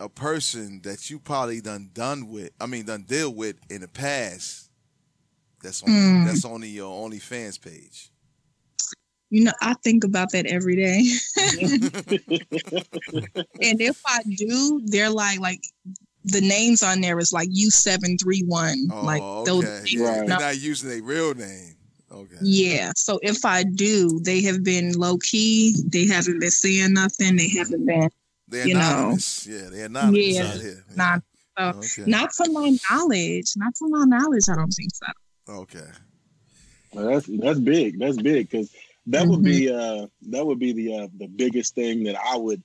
a 0.00 0.08
person 0.08 0.80
that 0.82 1.10
you 1.10 1.18
probably 1.18 1.60
done 1.60 1.90
done 1.94 2.30
with? 2.30 2.50
I 2.60 2.66
mean, 2.66 2.86
done 2.86 3.02
deal 3.02 3.32
with 3.34 3.56
in 3.70 3.82
the 3.82 3.88
past. 3.88 4.70
That's 5.62 5.82
on 5.82 5.90
Mm. 5.90 6.24
that's 6.24 6.44
on 6.44 6.62
your 6.62 7.08
OnlyFans 7.08 7.60
page. 7.60 8.10
you 9.30 9.44
know, 9.44 9.52
I 9.62 9.74
think 9.82 10.04
about 10.04 10.30
that 10.32 10.46
every 10.46 10.76
day. 10.76 11.02
and 13.62 13.80
if 13.80 13.96
I 14.06 14.18
do, 14.36 14.80
they're 14.84 15.10
like 15.10 15.40
like 15.40 15.60
the 16.26 16.40
names 16.40 16.82
on 16.82 17.00
there 17.00 17.18
is 17.18 17.32
like 17.32 17.48
U 17.50 17.70
seven 17.70 18.18
three 18.18 18.42
one. 18.42 18.88
Oh, 18.92 19.02
Like 19.04 19.22
okay. 19.22 19.50
those 19.50 19.92
Yeah, 19.92 20.04
Right. 20.08 20.16
You're 20.18 20.26
not 20.26 20.58
using 20.60 20.90
a 20.90 21.00
real 21.02 21.34
name. 21.34 21.74
Okay. 22.10 22.36
Yeah. 22.42 22.92
So 22.96 23.18
if 23.22 23.44
I 23.44 23.62
do, 23.64 24.20
they 24.20 24.40
have 24.42 24.62
been 24.62 24.92
low 24.92 25.18
key. 25.18 25.74
They 25.86 26.06
haven't 26.06 26.38
been 26.40 26.50
saying 26.50 26.92
nothing. 26.92 27.36
They 27.36 27.48
haven't 27.48 27.84
been 27.86 28.08
They're 28.48 28.66
you 28.68 28.74
know. 28.74 29.16
Yeah, 29.44 29.68
they're 29.70 29.86
anonymous 29.86 30.34
Yeah. 30.34 30.52
out 30.52 30.60
here. 30.60 30.84
not 30.94 31.22
so 31.58 31.64
Okay. 31.78 32.10
not 32.10 32.30
to 32.34 32.50
my 32.52 32.76
knowledge. 32.90 33.52
Not 33.56 33.74
to 33.76 33.88
my 33.88 34.04
knowledge, 34.04 34.44
I 34.48 34.54
don't 34.56 34.70
think 34.70 34.92
so. 34.94 35.06
Okay. 35.48 35.88
Well, 36.92 37.06
that's 37.06 37.26
that's 37.40 37.58
big. 37.60 37.98
That's 37.98 38.16
big 38.20 38.48
because 38.50 38.70
that 39.08 39.26
would 39.26 39.42
be 39.42 39.70
uh 39.72 40.06
that 40.30 40.46
would 40.46 40.58
be 40.58 40.72
the 40.72 40.94
uh, 41.02 41.08
the 41.18 41.26
biggest 41.28 41.74
thing 41.74 42.04
that 42.04 42.16
I 42.16 42.36
would 42.36 42.62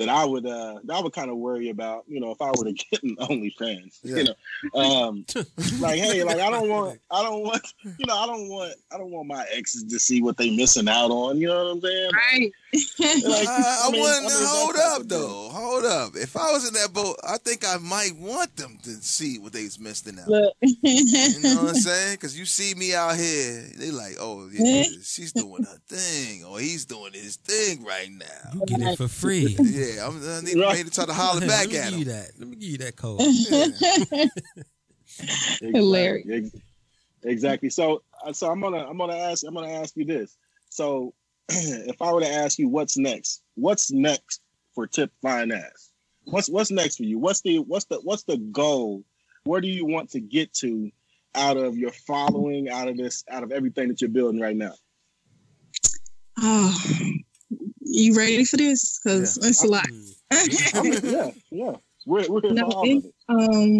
that 0.00 0.08
I 0.08 0.24
would 0.24 0.46
uh 0.46 0.78
that 0.84 0.96
I 0.96 1.00
would 1.02 1.12
kind 1.12 1.30
of 1.30 1.36
worry 1.36 1.68
about. 1.68 2.04
You 2.08 2.20
know, 2.20 2.30
if 2.30 2.40
I 2.40 2.50
were 2.56 2.64
to 2.64 2.72
get 2.90 3.02
an 3.02 3.16
OnlyFans, 3.16 3.98
Yeah. 4.02 4.16
you 4.16 4.24
know, 4.24 4.80
um, 4.80 5.26
like 5.80 5.98
hey, 6.00 6.24
like 6.24 6.38
I 6.38 6.50
don't 6.50 6.68
want, 6.68 6.98
I 7.10 7.22
don't 7.22 7.42
want, 7.42 7.62
you 7.84 8.06
know, 8.06 8.16
I 8.16 8.26
don't 8.26 8.48
want, 8.48 8.74
I 8.92 8.96
don't 8.98 9.10
want 9.10 9.28
my 9.28 9.44
exes 9.52 9.84
to 9.84 9.98
see 10.00 10.22
what 10.22 10.38
they 10.38 10.50
missing 10.56 10.88
out 10.88 11.10
on. 11.10 11.38
You 11.38 11.48
know 11.48 11.64
what 11.64 11.70
I'm 11.72 11.80
saying? 11.82 12.10
Right. 12.14 12.52
Like, 12.72 13.48
I, 13.48 13.82
I 13.86 13.90
mean- 13.90 14.00
wouldn't 14.00 14.18
I 14.18 14.20
mean, 14.20 14.28
that 14.28 14.46
hold 14.48 14.76
up 14.76 15.00
of 15.00 15.08
though. 15.08 15.48
Hold 15.50 15.84
up. 15.84 16.12
If 16.14 16.36
I 16.36 16.52
was 16.52 16.68
in 16.68 16.74
that 16.74 16.92
boat, 16.92 17.16
I 17.26 17.36
think 17.38 17.64
I 17.66 17.78
might 17.78 18.12
want 18.16 18.54
them 18.56 18.78
to 18.84 18.90
see 19.02 19.38
what 19.40 19.52
they's 19.52 19.78
missing 19.80 20.18
out. 20.20 20.28
You 20.60 21.40
know 21.42 21.62
what 21.62 21.68
I'm 21.70 21.74
saying? 21.74 22.14
Because 22.14 22.38
you 22.38 22.44
see 22.44 22.74
me 22.74 22.94
out 22.94 23.16
here, 23.16 23.66
they 23.76 23.90
like, 23.90 24.14
oh 24.20 24.48
yeah, 24.52 24.84
she's 25.02 25.32
doing 25.32 25.64
her 25.64 25.78
thing, 25.88 26.44
or 26.44 26.60
he's 26.60 26.84
doing 26.84 27.12
his 27.12 27.36
thing 27.36 27.84
right 27.84 28.08
now. 28.12 28.50
You 28.54 28.66
get 28.66 28.80
it 28.80 28.96
for 28.96 29.08
free. 29.08 29.56
Yeah, 29.60 30.06
I'm, 30.06 30.16
I 30.22 30.40
need 30.42 30.56
Right. 30.56 30.68
ready 30.72 30.84
to 30.84 30.90
try 30.90 31.06
to 31.06 31.12
holler 31.12 31.40
Let 31.40 31.48
back 31.48 31.68
me 31.70 31.76
at 31.78 31.90
give 31.90 31.98
you 31.98 32.04
him. 32.04 32.08
that. 32.18 32.30
Let 32.38 32.48
me 32.48 32.56
give 32.56 32.68
you 32.70 32.78
that 32.78 32.96
code. 32.96 33.20
Yeah. 34.10 34.26
Exactly. 35.60 35.72
Hilarious. 35.72 36.50
Exactly. 37.24 37.68
So, 37.68 38.02
uh, 38.24 38.32
so 38.32 38.50
I'm 38.50 38.60
gonna, 38.60 38.78
I'm 38.88 38.96
gonna 38.96 39.16
ask, 39.16 39.44
I'm 39.46 39.54
gonna 39.54 39.72
ask 39.72 39.96
you 39.96 40.04
this. 40.04 40.36
So, 40.70 41.12
if 41.88 42.00
I 42.00 42.12
were 42.12 42.20
to 42.20 42.28
ask 42.32 42.58
you 42.58 42.68
what's 42.68 42.96
next, 42.96 43.42
what's 43.54 43.90
next 43.90 44.40
for 44.74 44.86
Tip 44.86 45.10
Fine 45.22 45.52
Ass? 45.52 45.90
What's 46.24 46.48
what's 46.48 46.70
next 46.70 46.96
for 46.96 47.02
you? 47.04 47.18
What's 47.18 47.40
the 47.40 47.58
what's 47.58 47.86
the 47.86 47.96
what's 48.04 48.22
the 48.24 48.36
goal? 48.38 49.02
Where 49.44 49.60
do 49.60 49.68
you 49.68 49.86
want 49.86 50.10
to 50.10 50.20
get 50.20 50.52
to 50.54 50.90
out 51.34 51.56
of 51.56 51.76
your 51.76 51.92
following, 52.06 52.68
out 52.68 52.88
of 52.88 52.96
this, 52.96 53.24
out 53.30 53.42
of 53.42 53.52
everything 53.52 53.88
that 53.88 54.00
you're 54.00 54.10
building 54.10 54.40
right 54.40 54.56
now? 54.56 54.74
Oh, 56.38 56.76
you 57.80 58.14
ready 58.14 58.44
for 58.44 58.56
this? 58.56 59.00
Because 59.02 59.36
it's 59.38 59.64
a 59.64 59.66
lot. 59.66 59.86
I 60.32 60.82
mean, 60.82 61.00
yeah, 61.02 61.30
yeah. 61.50 61.72
We're, 62.06 62.26
we're 62.28 62.40
No, 62.52 62.64
all 62.66 62.84
it- 62.86 62.96
of 62.98 63.04
it. 63.04 63.14
um, 63.28 63.78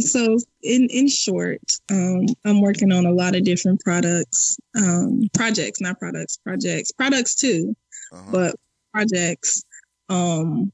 so 0.00 0.38
in 0.62 0.88
in 0.90 1.08
short, 1.08 1.60
um, 1.90 2.26
I'm 2.44 2.60
working 2.60 2.92
on 2.92 3.06
a 3.06 3.12
lot 3.12 3.34
of 3.36 3.44
different 3.44 3.80
products, 3.80 4.56
um, 4.76 5.28
projects, 5.34 5.80
not 5.80 5.98
products, 5.98 6.38
projects, 6.38 6.92
products 6.92 7.34
too, 7.34 7.74
Uh-huh. 8.12 8.30
but 8.32 8.54
projects, 8.92 9.62
um, 10.08 10.72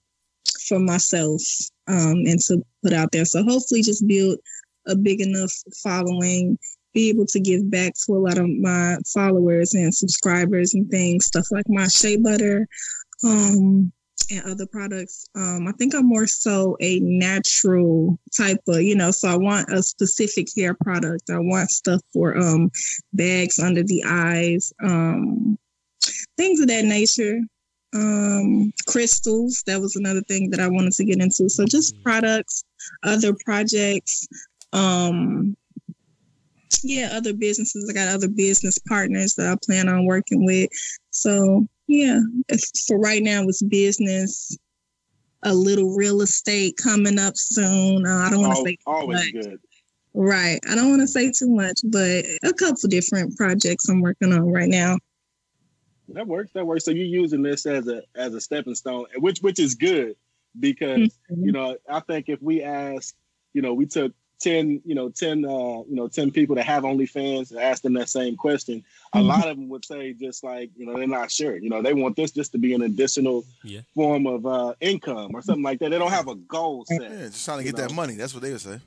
for 0.68 0.78
myself, 0.78 1.42
um, 1.86 2.24
and 2.26 2.40
to 2.40 2.62
put 2.82 2.92
out 2.92 3.12
there. 3.12 3.24
So 3.24 3.42
hopefully, 3.42 3.82
just 3.82 4.06
build 4.06 4.38
a 4.86 4.96
big 4.96 5.20
enough 5.20 5.52
following, 5.82 6.58
be 6.94 7.08
able 7.10 7.26
to 7.26 7.40
give 7.40 7.70
back 7.70 7.92
to 8.06 8.14
a 8.14 8.18
lot 8.18 8.38
of 8.38 8.48
my 8.48 8.96
followers 9.12 9.74
and 9.74 9.94
subscribers 9.94 10.74
and 10.74 10.90
things, 10.90 11.26
stuff 11.26 11.46
like 11.50 11.68
my 11.68 11.88
shea 11.88 12.16
butter, 12.16 12.66
um, 13.24 13.92
and 14.30 14.44
other 14.44 14.66
products. 14.66 15.26
Um, 15.34 15.66
I 15.68 15.72
think 15.72 15.94
I'm 15.94 16.06
more 16.06 16.26
so 16.26 16.76
a 16.80 17.00
natural 17.00 18.18
type 18.36 18.60
of, 18.68 18.82
you 18.82 18.94
know, 18.94 19.10
so 19.10 19.28
I 19.28 19.36
want 19.36 19.72
a 19.72 19.82
specific 19.82 20.48
hair 20.56 20.74
product. 20.74 21.30
I 21.30 21.38
want 21.38 21.70
stuff 21.70 22.00
for 22.12 22.36
um 22.36 22.70
bags 23.12 23.58
under 23.58 23.82
the 23.82 24.02
eyes, 24.06 24.72
um, 24.82 25.58
things 26.36 26.60
of 26.60 26.68
that 26.68 26.84
nature. 26.84 27.40
Um, 27.94 28.72
crystals, 28.86 29.62
that 29.66 29.80
was 29.80 29.96
another 29.96 30.20
thing 30.22 30.50
that 30.50 30.60
I 30.60 30.68
wanted 30.68 30.92
to 30.94 31.04
get 31.04 31.20
into. 31.20 31.48
So 31.48 31.64
just 31.64 31.94
products, 32.02 32.64
other 33.04 33.34
projects, 33.44 34.26
um, 34.72 35.56
yeah, 36.82 37.10
other 37.12 37.32
businesses. 37.32 37.88
I 37.88 37.94
got 37.94 38.08
other 38.08 38.28
business 38.28 38.76
partners 38.78 39.34
that 39.36 39.50
I 39.50 39.56
plan 39.64 39.88
on 39.88 40.04
working 40.04 40.44
with. 40.44 40.68
So 41.10 41.66
yeah, 41.86 42.20
for 42.86 42.98
right 42.98 43.22
now, 43.22 43.42
it's 43.42 43.62
business. 43.62 44.56
A 45.42 45.54
little 45.54 45.94
real 45.94 46.22
estate 46.22 46.76
coming 46.82 47.18
up 47.18 47.34
soon. 47.36 48.06
Uh, 48.06 48.26
I 48.26 48.30
don't 48.30 48.40
want 48.40 48.56
to 48.56 48.62
say 48.62 48.76
too 48.76 48.82
always 48.86 49.32
much. 49.32 49.44
good. 49.44 49.60
Right. 50.14 50.58
I 50.68 50.74
don't 50.74 50.88
want 50.88 51.02
to 51.02 51.06
say 51.06 51.30
too 51.30 51.50
much, 51.50 51.78
but 51.84 52.24
a 52.42 52.52
couple 52.54 52.88
different 52.88 53.36
projects 53.36 53.88
I'm 53.88 54.00
working 54.00 54.32
on 54.32 54.50
right 54.50 54.68
now. 54.68 54.96
That 56.08 56.26
works. 56.26 56.52
That 56.54 56.66
works. 56.66 56.84
So 56.84 56.90
you're 56.90 57.04
using 57.04 57.42
this 57.42 57.66
as 57.66 57.86
a 57.86 58.02
as 58.14 58.34
a 58.34 58.40
stepping 58.40 58.74
stone, 58.74 59.06
which 59.18 59.40
which 59.40 59.58
is 59.58 59.74
good 59.74 60.16
because 60.58 61.16
you 61.28 61.52
know 61.52 61.76
I 61.88 62.00
think 62.00 62.28
if 62.28 62.40
we 62.40 62.62
ask, 62.62 63.14
you 63.52 63.62
know, 63.62 63.74
we 63.74 63.86
took 63.86 64.12
ten, 64.40 64.80
you 64.84 64.94
know, 64.94 65.08
ten, 65.08 65.44
uh, 65.44 65.48
you 65.88 65.94
know, 65.94 66.08
ten 66.08 66.30
people 66.30 66.56
that 66.56 66.64
have 66.66 66.82
OnlyFans 66.84 67.50
and 67.50 67.60
ask 67.60 67.82
them 67.82 67.94
that 67.94 68.08
same 68.08 68.36
question, 68.36 68.84
a 69.12 69.18
Mhm. 69.18 69.26
lot 69.26 69.48
of 69.48 69.56
them 69.56 69.68
would 69.68 69.84
say 69.84 70.12
just 70.12 70.44
like, 70.44 70.70
you 70.76 70.84
know, 70.86 70.94
they're 70.96 71.06
not 71.06 71.30
sure. 71.30 71.56
You 71.56 71.70
know, 71.70 71.80
they 71.82 71.94
want 71.94 72.16
this 72.16 72.30
just 72.32 72.52
to 72.52 72.58
be 72.58 72.74
an 72.74 72.82
additional 72.82 73.44
Yeah. 73.64 73.80
form 73.94 74.26
of 74.26 74.44
uh, 74.46 74.74
income 74.80 75.30
or 75.34 75.42
something 75.42 75.62
like 75.64 75.78
that. 75.80 75.90
They 75.90 75.98
don't 75.98 76.10
have 76.10 76.28
a 76.28 76.34
goal 76.34 76.84
set. 76.86 77.00
Yeah, 77.02 77.26
just 77.28 77.44
trying 77.44 77.58
to 77.58 77.64
You 77.64 77.72
get 77.72 77.76
that 77.88 77.94
money. 77.94 78.14
That's 78.14 78.34
what 78.34 78.42
they 78.42 78.52
would 78.52 78.60
say. 78.60 78.78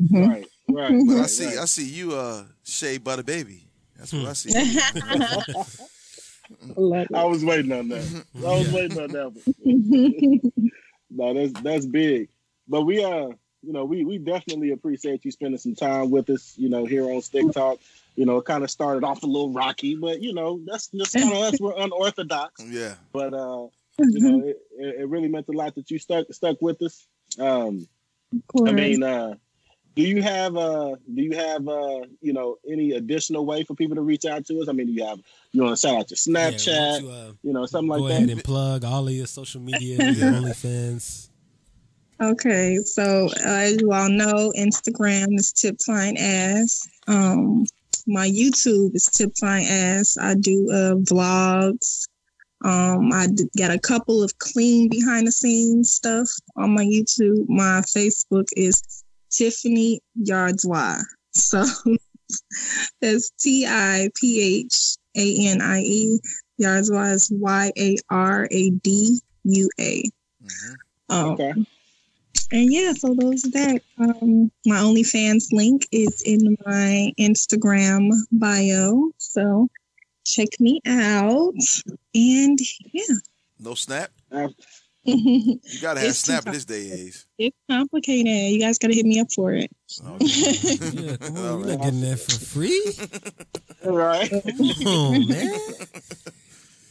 Mhm. 0.00 0.28
Right. 0.28 0.46
Right. 0.68 0.94
But 1.06 1.16
I 1.18 1.26
see, 1.26 1.46
right. 1.46 1.58
I 1.58 1.64
see 1.64 1.88
you, 1.88 2.12
uh, 2.14 2.44
Shea 2.64 2.98
Butter 2.98 3.22
Baby. 3.22 3.62
That's 3.96 4.12
what 4.12 4.26
I 4.26 4.32
see. 4.34 4.50
Love 6.76 7.06
I 7.14 7.24
was 7.24 7.44
waiting 7.44 7.72
on 7.72 7.88
that. 7.88 8.24
I 8.36 8.40
was 8.40 8.68
waiting 8.70 8.98
on 9.00 9.10
that. 9.12 9.32
one. 9.32 10.52
no, 11.10 11.34
that's 11.34 11.52
that's 11.62 11.86
big. 11.86 12.28
But 12.68 12.82
we 12.82 13.02
uh, 13.02 13.28
you 13.66 13.72
know, 13.72 13.84
we 13.84 14.04
we 14.04 14.18
definitely 14.18 14.70
appreciate 14.70 15.24
you 15.24 15.32
spending 15.32 15.58
some 15.58 15.74
time 15.74 16.10
with 16.10 16.30
us. 16.30 16.54
You 16.56 16.68
know, 16.68 16.84
here 16.84 17.04
on 17.04 17.20
Stick 17.20 17.50
Talk. 17.52 17.80
You 18.14 18.24
know, 18.24 18.38
it 18.38 18.44
kind 18.44 18.62
of 18.62 18.70
started 18.70 19.04
off 19.04 19.22
a 19.24 19.26
little 19.26 19.52
rocky, 19.52 19.96
but 19.96 20.22
you 20.22 20.32
know, 20.32 20.60
that's 20.64 20.88
just 20.88 21.14
kind 21.14 21.32
of 21.32 21.38
us. 21.38 21.60
We're 21.60 21.76
unorthodox, 21.76 22.62
yeah. 22.66 22.94
but 23.12 23.34
uh, 23.34 23.66
you 23.98 24.20
know, 24.20 24.46
it, 24.46 24.58
it 24.78 25.00
it 25.00 25.08
really 25.08 25.28
meant 25.28 25.48
a 25.48 25.52
lot 25.52 25.74
that 25.74 25.90
you 25.90 25.98
stuck 25.98 26.32
stuck 26.32 26.62
with 26.62 26.80
us. 26.82 27.06
Um, 27.38 27.88
I 28.64 28.72
mean, 28.72 29.02
uh, 29.02 29.34
do 29.96 30.02
you 30.02 30.22
have 30.22 30.56
uh, 30.56 30.94
do 31.12 31.22
you 31.22 31.36
have 31.36 31.66
uh, 31.66 32.02
you 32.20 32.32
know, 32.32 32.58
any 32.70 32.92
additional 32.92 33.44
way 33.44 33.64
for 33.64 33.74
people 33.74 33.96
to 33.96 34.02
reach 34.02 34.26
out 34.26 34.46
to 34.46 34.60
us? 34.60 34.68
I 34.68 34.72
mean, 34.72 34.86
do 34.86 34.92
you 34.92 35.04
have 35.04 35.18
you 35.52 35.62
want 35.62 35.76
to 35.76 35.80
shout 35.80 35.96
out 35.96 36.10
your 36.10 36.16
Snapchat, 36.16 36.68
why 36.68 37.00
don't 37.00 37.02
you, 37.02 37.10
uh, 37.10 37.32
you 37.42 37.52
know, 37.52 37.66
something 37.66 37.88
like 37.88 37.98
that. 37.98 38.08
go 38.08 38.14
ahead 38.14 38.30
and 38.30 38.44
plug 38.44 38.84
all 38.84 39.08
of 39.08 39.12
your 39.12 39.26
social 39.26 39.60
media, 39.60 39.96
your 40.12 40.32
OnlyFans. 40.32 41.30
Okay, 42.20 42.78
so 42.78 43.26
uh, 43.44 43.48
as 43.48 43.80
you 43.80 43.92
all 43.92 44.08
know, 44.08 44.50
Instagram 44.58 45.26
is 45.38 45.52
Tip 45.52 45.76
Fine 45.86 46.16
Ass. 46.16 46.88
Um, 47.06 47.64
my 48.06 48.26
YouTube 48.28 48.94
is 48.94 49.04
Tip 49.04 49.32
Fine 49.38 49.66
Ass. 49.68 50.16
I 50.18 50.34
do 50.34 50.66
uh, 50.72 50.94
vlogs. 50.96 52.08
Um, 52.64 53.12
I 53.12 53.26
d- 53.26 53.44
got 53.58 53.70
a 53.70 53.78
couple 53.78 54.22
of 54.22 54.38
clean 54.38 54.88
behind 54.88 55.26
the 55.26 55.32
scenes 55.32 55.92
stuff 55.92 56.26
on 56.56 56.74
my 56.74 56.84
YouTube. 56.84 57.44
My 57.48 57.82
Facebook 57.94 58.46
is 58.56 59.04
Tiphanie 59.30 60.00
Yaradua. 60.22 61.02
So 61.32 61.64
that's 63.02 63.28
T 63.38 63.66
I 63.66 64.08
P 64.18 64.64
H 64.64 64.96
A 65.18 65.48
N 65.48 65.60
I 65.60 65.80
E. 65.80 66.18
Yaradua 66.58 67.12
is 67.12 67.30
Y 67.30 67.72
A 67.76 67.96
R 68.08 68.48
A 68.50 68.70
D 68.70 69.20
U 69.44 69.68
A. 69.78 70.02
Mhm. 70.42 70.74
Um, 71.10 71.26
Okay. 71.32 71.52
And 72.52 72.72
yeah, 72.72 72.92
so 72.92 73.14
those 73.18 73.44
are 73.46 73.50
that. 73.50 73.82
Um, 73.98 74.50
my 74.64 74.76
OnlyFans 74.78 75.52
link 75.52 75.86
is 75.92 76.22
in 76.24 76.56
my 76.64 77.12
Instagram 77.18 78.10
bio. 78.32 79.10
So 79.18 79.68
check 80.24 80.48
me 80.60 80.80
out. 80.86 81.54
And 82.14 82.58
yeah, 82.92 83.14
No 83.58 83.74
snap. 83.74 84.10
Uh, 84.30 84.48
You 85.08 85.60
gotta 85.80 86.00
have 86.00 86.08
It's 86.08 86.18
snap 86.18 86.46
in 86.46 86.52
this 86.52 86.64
day 86.64 86.90
and 86.90 87.00
age. 87.00 87.24
complicated. 87.70 88.26
You 88.52 88.58
guys 88.58 88.78
got 88.78 88.88
to 88.88 88.94
hit 88.94 89.06
me 89.06 89.20
up 89.20 89.28
for 89.32 89.52
it. 89.52 89.70
Okay. 90.04 90.26
Yeah, 90.26 91.16
come 91.16 91.36
you're 91.36 91.58
right. 91.58 91.66
not 91.68 91.80
getting 91.84 92.00
that 92.00 92.18
for 92.18 92.40
free. 92.44 92.92
right. 93.84 94.30
Oh 94.84 95.12
man. 95.12 95.60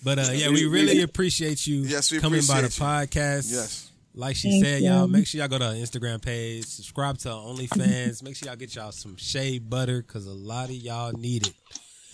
But 0.03 0.19
uh, 0.19 0.31
yeah, 0.33 0.49
we 0.49 0.65
really 0.65 1.01
appreciate 1.01 1.65
you 1.67 1.77
Yes, 1.81 2.11
we 2.11 2.19
coming 2.19 2.41
by 2.47 2.61
the 2.61 2.67
appreciate 2.67 3.09
podcast. 3.09 3.51
Yes. 3.51 3.91
Like 4.17 4.37
she 4.37 4.49
Thank 4.51 4.65
said, 4.65 4.81
you. 4.81 4.89
y'all 4.89 5.07
make 5.07 5.27
sure 5.27 5.39
y'all 5.39 5.49
go 5.49 5.59
to 5.59 5.65
our 5.67 5.73
Instagram 5.73 6.23
page, 6.23 6.65
subscribe 6.65 7.17
to 7.19 7.31
our 7.31 7.43
OnlyFans. 7.47 8.23
make 8.23 8.37
sure 8.37 8.47
y'all 8.47 8.55
get 8.55 8.73
y'all 8.73 8.93
some 8.93 9.17
shea 9.17 9.59
butter 9.59 10.01
because 10.01 10.25
a 10.25 10.33
lot 10.33 10.69
of 10.69 10.75
y'all 10.75 11.11
need 11.11 11.47
it. 11.47 11.53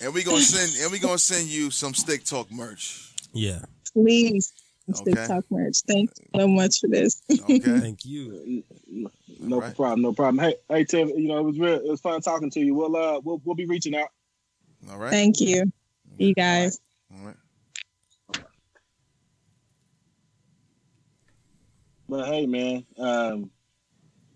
And 0.02 0.12
we 0.12 0.24
gonna 0.24 0.42
send 0.42 0.72
and 0.82 0.92
we 0.92 0.98
gonna 0.98 1.20
send 1.20 1.48
you 1.48 1.70
some 1.70 1.94
stick 1.94 2.24
talk 2.24 2.52
merch. 2.52 3.12
Yeah, 3.34 3.60
Please. 3.94 4.52
Okay. 4.90 5.14
talk 5.28 5.46
merch. 5.52 5.78
Thanks 5.88 6.14
so 6.36 6.48
much 6.48 6.80
for 6.80 6.88
this. 6.88 7.22
Okay. 7.32 7.60
thank 7.60 8.04
you. 8.04 8.64
No 9.40 9.62
Right. 9.62 9.76
problem. 9.76 10.02
No 10.02 10.12
problem. 10.12 10.44
Hey, 10.44 10.56
hey, 10.70 10.84
Tim. 10.84 11.10
You 11.10 11.28
know, 11.28 11.38
it 11.38 11.44
was 11.44 11.60
real. 11.60 11.76
It 11.76 11.86
was 11.88 12.02
fun 12.02 12.20
talking 12.22 12.50
to 12.50 12.60
you. 12.60 12.74
We'll 12.74 12.96
uh, 12.96 13.20
we'll 13.24 13.40
we'll 13.46 13.56
be 13.56 13.66
reaching 13.68 13.96
out. 13.96 14.10
All 14.90 14.98
right. 14.98 15.12
Thank 15.12 15.40
you. 15.40 15.72
You 16.18 16.34
guys. 16.34 16.80
All 17.14 17.28
right. 17.28 17.36
But 22.12 22.28
hey, 22.28 22.46
man, 22.46 22.86
um, 22.98 23.50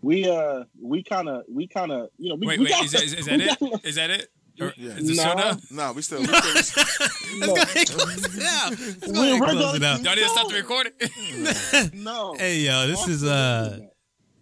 we 0.02 0.30
uh, 0.30 0.64
we 0.82 1.04
kind 1.04 1.28
of, 1.28 1.44
we 1.50 1.68
kind 1.68 1.92
of, 1.92 2.08
you 2.18 2.30
know, 2.30 2.36
we, 2.36 2.48
Wait, 2.48 2.58
we 2.60 2.66
wait, 2.66 2.72
got- 2.72 2.86
is, 2.86 2.92
that- 2.94 3.04
is, 3.04 3.14
is 3.16 3.30
we 3.30 3.38
that 3.38 3.60
got- 3.60 3.74
it? 3.74 3.86
Is 3.86 3.96
that 3.96 4.10
it? 4.12 4.28
Or 4.62 4.74
Yeah. 4.78 4.92
Is 4.92 5.08
the 5.08 5.16
show 5.16 5.34
Nah. 5.34 5.36
done? 5.52 5.62
No, 5.72 5.92
we 5.92 6.02
still, 6.02 6.22
we 6.22 6.28
still 6.62 6.84
No, 7.42 7.48
Let's 7.48 7.48
go 7.48 7.56
ahead 7.56 7.76
and 7.76 7.90
close 7.90 8.36
it 8.38 8.44
out. 8.44 8.70
Let's 8.72 8.96
go 8.96 9.12
We- 9.12 9.18
ahead 9.20 9.32
and 9.34 9.42
we're 9.42 9.48
close 9.48 9.62
gonna 9.62 9.76
it 9.76 9.84
out. 9.84 10.04
Y'all 10.04 10.16
didn't 10.16 10.30
stop 10.30 10.48
the 10.48 10.56
recording? 10.56 10.94
no. 12.04 12.36
Hey 12.40 12.60
yo, 12.60 12.88
this 12.88 13.06
is 13.10 13.26
uh, 13.26 13.80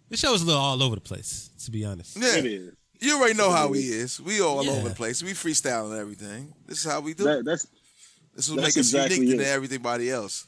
this 0.08 0.20
show 0.20 0.32
is 0.32 0.42
a 0.42 0.46
little 0.46 0.60
all 0.62 0.80
over 0.80 0.94
the 0.94 1.00
place. 1.00 1.50
To 1.64 1.72
be 1.72 1.84
honest. 1.84 2.16
yeah. 2.16 2.36
It 2.36 2.46
is. 2.46 2.72
You 3.00 3.18
already 3.18 3.34
know 3.34 3.50
how 3.50 3.72
he 3.72 3.80
is. 3.80 4.20
We 4.20 4.40
all 4.40 4.64
Yeah. 4.64 4.70
over 4.70 4.90
the 4.90 4.94
place. 4.94 5.24
We 5.24 5.32
freestyle 5.32 5.90
and 5.90 5.98
everything. 6.00 6.54
This 6.66 6.78
is 6.84 6.90
how 6.90 7.00
we 7.00 7.14
do. 7.14 7.24
That, 7.24 7.44
that's 7.44 7.66
this 8.36 8.48
will 8.48 8.56
make 8.58 8.66
us 8.68 8.76
exactly 8.76 9.16
unique 9.16 9.34
it. 9.34 9.38
than 9.38 9.46
everybody 9.48 10.08
else. 10.10 10.46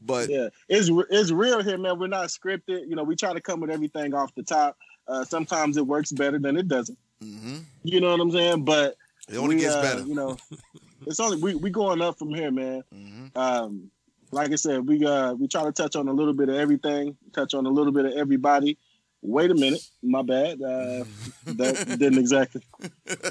But 0.00 0.28
yeah. 0.30 0.48
It's 0.68 0.90
it's 1.10 1.30
real 1.30 1.62
here, 1.62 1.78
man. 1.78 1.98
We're 1.98 2.06
not 2.06 2.28
scripted. 2.28 2.88
You 2.88 2.96
know, 2.96 3.04
we 3.04 3.16
try 3.16 3.32
to 3.32 3.40
come 3.40 3.60
with 3.60 3.70
everything 3.70 4.14
off 4.14 4.34
the 4.34 4.42
top. 4.42 4.76
Uh, 5.06 5.24
sometimes 5.24 5.76
it 5.76 5.86
works 5.86 6.12
better 6.12 6.38
than 6.38 6.56
it 6.56 6.68
doesn't. 6.68 6.98
hmm 7.20 7.58
You 7.82 8.00
know 8.00 8.10
what 8.10 8.20
I'm 8.20 8.30
saying? 8.30 8.64
But 8.64 8.96
it 9.28 9.36
only 9.36 9.56
we, 9.56 9.62
gets 9.62 9.74
uh, 9.74 9.82
better. 9.82 10.02
You 10.02 10.14
know, 10.14 10.36
it's 11.06 11.20
only 11.20 11.38
we 11.38 11.54
we 11.54 11.70
going 11.70 12.00
up 12.00 12.18
from 12.18 12.34
here, 12.34 12.50
man. 12.50 12.82
hmm 12.92 13.26
Um, 13.34 13.90
like 14.32 14.52
I 14.52 14.56
said, 14.56 14.86
we 14.86 15.04
uh 15.04 15.34
we 15.34 15.48
try 15.48 15.64
to 15.64 15.72
touch 15.72 15.96
on 15.96 16.08
a 16.08 16.12
little 16.12 16.34
bit 16.34 16.48
of 16.48 16.54
everything, 16.54 17.16
touch 17.32 17.54
on 17.54 17.66
a 17.66 17.70
little 17.70 17.92
bit 17.92 18.06
of 18.06 18.12
everybody. 18.12 18.78
Wait 19.22 19.50
a 19.50 19.54
minute, 19.54 19.82
my 20.02 20.22
bad. 20.22 20.62
Uh, 20.62 21.04
that 21.46 21.84
didn't 21.98 22.18
exactly 22.18 22.62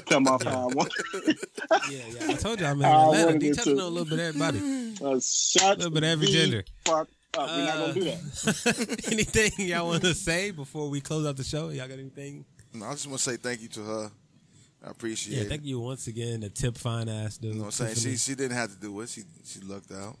come 0.06 0.28
off 0.28 0.42
how 0.44 0.68
I 0.70 0.74
wanted. 0.74 0.92
Yeah, 1.90 1.98
yeah. 2.08 2.26
I 2.28 2.34
told 2.34 2.60
you 2.60 2.66
I'm 2.66 2.78
in 2.78 2.84
I 2.84 2.90
Atlanta. 3.02 3.26
wanted 3.26 3.40
They 3.42 3.46
it 3.48 3.54
touching 3.56 3.76
to. 3.76 3.82
on 3.82 3.86
a 3.86 3.90
little 3.90 4.04
bit 4.16 4.18
of 4.20 4.42
everybody. 4.42 4.86
Uh, 5.02 5.18
shut 5.20 5.78
Little 5.78 5.92
bit 5.92 6.02
of 6.02 6.08
every 6.10 6.26
the 6.26 6.32
gender. 6.32 6.64
Fuck 6.84 7.08
up. 7.38 7.48
We're 7.48 7.64
not 7.64 7.78
gonna 7.78 7.92
do 7.94 8.04
that. 8.04 8.96
Uh, 9.06 9.10
anything 9.12 9.66
y'all 9.66 9.86
want 9.86 10.02
to 10.02 10.12
say 10.14 10.50
before 10.50 10.90
we 10.90 11.00
close 11.00 11.26
out 11.26 11.36
the 11.38 11.44
show? 11.44 11.70
Y'all 11.70 11.88
got 11.88 11.98
anything? 11.98 12.44
No, 12.74 12.84
I 12.86 12.92
just 12.92 13.06
want 13.06 13.18
to 13.20 13.30
say 13.30 13.36
thank 13.36 13.62
you 13.62 13.68
to 13.68 13.80
her. 13.82 14.10
I 14.86 14.90
appreciate 14.90 15.36
Yeah, 15.36 15.42
it. 15.44 15.48
thank 15.48 15.64
you 15.64 15.80
once 15.80 16.06
again 16.06 16.42
to 16.42 16.50
Tip 16.50 16.76
Fine 16.76 17.08
Ass 17.08 17.38
dude. 17.38 17.52
You 17.54 17.58
know 17.60 17.64
what 17.66 17.80
I'm 17.80 17.86
saying? 17.94 17.94
She 17.96 18.16
she 18.18 18.34
didn't 18.34 18.56
have 18.58 18.74
to 18.74 18.78
do 18.80 19.00
it. 19.00 19.08
She 19.08 19.22
she 19.44 19.60
lucked 19.60 19.90
out. 19.92 20.16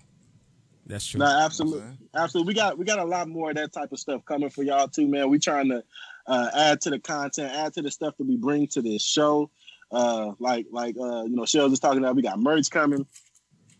That's 0.90 1.06
true. 1.06 1.20
No, 1.20 1.26
absolutely, 1.26 1.82
absolutely. 2.14 2.48
We 2.48 2.54
got 2.54 2.76
we 2.76 2.84
got 2.84 2.98
a 2.98 3.04
lot 3.04 3.28
more 3.28 3.50
of 3.50 3.56
that 3.56 3.72
type 3.72 3.92
of 3.92 3.98
stuff 3.98 4.24
coming 4.24 4.50
for 4.50 4.62
y'all 4.62 4.88
too, 4.88 5.06
man. 5.06 5.30
We 5.30 5.38
trying 5.38 5.68
to 5.68 5.84
uh, 6.26 6.50
add 6.54 6.80
to 6.82 6.90
the 6.90 6.98
content, 6.98 7.52
add 7.54 7.72
to 7.74 7.82
the 7.82 7.90
stuff 7.90 8.16
that 8.18 8.26
we 8.26 8.36
bring 8.36 8.66
to 8.68 8.82
this 8.82 9.02
show. 9.02 9.50
Uh, 9.92 10.32
like 10.38 10.66
like 10.70 10.96
uh, 10.98 11.22
you 11.22 11.36
know, 11.36 11.46
Shell 11.46 11.70
was 11.70 11.80
talking 11.80 11.98
about. 11.98 12.16
We 12.16 12.22
got 12.22 12.38
merch 12.38 12.70
coming. 12.70 13.06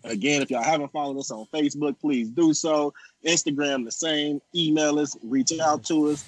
Again, 0.05 0.41
if 0.41 0.51
y'all 0.51 0.63
haven't 0.63 0.93
followed 0.93 1.19
us 1.19 1.31
on 1.31 1.47
Facebook, 1.53 2.01
please 2.01 2.31
do 2.31 2.55
so. 2.55 2.95
Instagram, 3.27 3.85
the 3.85 3.93
same. 3.93 4.41
Email 4.55 4.99
us, 4.99 5.17
reach 5.23 5.53
out 5.61 5.85
to 5.87 6.11
us. 6.11 6.25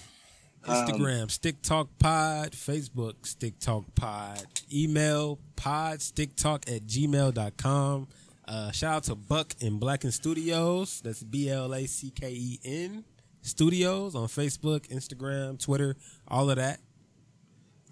Um, 0.64 0.86
Instagram, 0.86 1.30
Stick 1.30 1.62
Talk 1.62 1.88
Pod. 1.98 2.52
Facebook, 2.52 3.14
Stick 3.24 3.58
Talk 3.58 3.84
Pod. 3.94 4.44
Email, 4.72 5.38
pod, 5.56 6.02
stick 6.02 6.34
talk 6.34 6.68
at 6.68 6.86
gmail.com. 6.86 8.08
Uh, 8.46 8.70
shout 8.72 8.94
out 8.94 9.04
to 9.04 9.14
Buck 9.14 9.54
and 9.60 9.78
Blacken 9.78 10.10
Studios. 10.10 11.00
That's 11.02 11.22
B 11.22 11.48
L 11.48 11.72
A 11.74 11.86
C 11.86 12.10
K 12.10 12.30
E 12.30 12.60
N 12.64 13.04
Studios 13.42 14.14
on 14.14 14.28
Facebook, 14.28 14.88
Instagram, 14.88 15.62
Twitter, 15.62 15.96
all 16.28 16.50
of 16.50 16.56
that. 16.56 16.80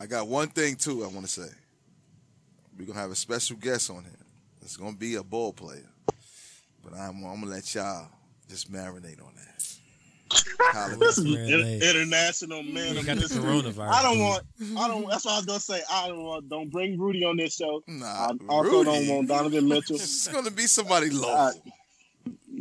I 0.01 0.07
got 0.07 0.27
one 0.29 0.49
thing 0.49 0.77
too. 0.77 1.05
I 1.05 1.09
want 1.09 1.27
to 1.27 1.29
say. 1.29 1.49
We're 2.79 2.87
gonna 2.87 2.99
have 2.99 3.11
a 3.11 3.17
special 3.17 3.57
guest 3.57 3.91
on 3.91 4.03
here. 4.05 4.13
It's 4.63 4.77
gonna 4.77 4.97
be 4.97 5.17
a 5.17 5.23
ball 5.23 5.53
player, 5.53 5.89
but 6.83 6.95
I'm, 6.95 7.25
I'm 7.25 7.41
gonna 7.41 7.47
let 7.53 7.75
y'all 7.75 8.09
just 8.49 8.73
marinate 8.73 9.21
on 9.23 9.35
that. 9.37 9.70
Holla 10.33 11.09
at 11.09 11.19
me. 11.19 11.35
Man, 11.35 11.49
In- 11.49 11.79
they- 11.79 11.91
international 11.91 12.63
man. 12.63 12.95
You 12.97 13.03
got 13.05 13.17
the 13.19 13.23
coronavirus. 13.25 13.89
I 13.91 14.03
don't 14.03 14.19
want. 14.21 14.43
I 14.79 14.89
don't. 14.89 15.09
That's 15.09 15.25
what 15.25 15.35
I 15.35 15.37
was 15.39 15.47
gonna 15.47 15.61
say. 15.61 15.81
I 15.91 16.09
don't 16.09 16.23
want. 16.23 16.49
Don't 16.49 16.71
bring 16.71 16.99
Rudy 16.99 17.25
on 17.25 17.37
this 17.37 17.57
show. 17.57 17.83
Nah, 17.87 18.07
I 18.07 18.31
also 18.49 18.85
don't 18.85 19.09
want 19.09 19.29
Donovan 19.29 19.69
Mitchell. 19.69 19.97
It's 20.01 20.29
gonna 20.29 20.51
be 20.51 20.67
somebody 20.67 21.11
low. 21.11 21.33
Uh, 21.35 21.53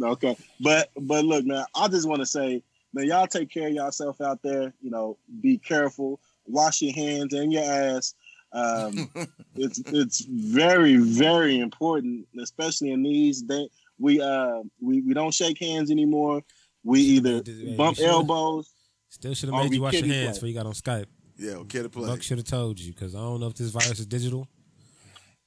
Okay, 0.01 0.38
but 0.61 0.89
but 0.95 1.26
look, 1.26 1.45
man, 1.45 1.65
I 1.76 1.88
just 1.89 2.07
want 2.07 2.22
to 2.22 2.26
say, 2.26 2.63
man, 2.93 3.05
y'all 3.05 3.28
take 3.28 3.49
care 3.49 3.67
of 3.67 3.74
yourself 3.74 4.22
out 4.22 4.41
there. 4.41 4.74
You 4.82 4.91
know, 4.91 5.17
be 5.41 5.57
careful, 5.57 6.22
wash 6.47 6.82
your 6.82 6.93
hands 6.93 7.34
and 7.34 7.51
your 7.51 7.63
ass. 7.63 8.13
Um, 8.53 9.09
it's 9.55 9.80
it's 9.88 10.22
very 10.26 10.95
very 10.97 11.59
important, 11.59 12.28
especially 12.41 12.91
in 12.91 13.03
these 13.03 13.41
days. 13.41 13.67
We 13.99 14.22
uh 14.22 14.61
we, 14.80 15.01
we 15.01 15.13
don't 15.13 15.34
shake 15.34 15.59
hands 15.59 15.91
anymore. 15.91 16.43
We 16.84 17.01
either 17.01 17.41
Yeah, 17.45 17.75
bump 17.75 17.97
we 17.97 18.03
should. 18.03 18.09
elbows. 18.11 18.69
Still 19.09 19.34
should 19.34 19.49
have 19.49 19.63
made 19.63 19.73
you 19.73 19.82
wash 19.82 19.93
your 19.93 20.05
hands 20.05 20.25
play? 20.25 20.34
before 20.34 20.47
you 20.49 20.53
got 20.55 20.65
on 20.65 20.73
Skype. 20.73 21.05
yeah, 21.38 21.53
okay 21.53 21.82
to 21.82 21.89
play. 21.89 22.07
Buck 22.07 22.21
should 22.21 22.38
have 22.38 22.47
told 22.47 22.80
you 22.80 22.93
because 22.93 23.15
I 23.15 23.19
don't 23.19 23.39
know 23.39 23.47
if 23.47 23.55
this 23.55 23.69
virus 23.71 23.99
is 23.99 24.05
digital. 24.05 24.47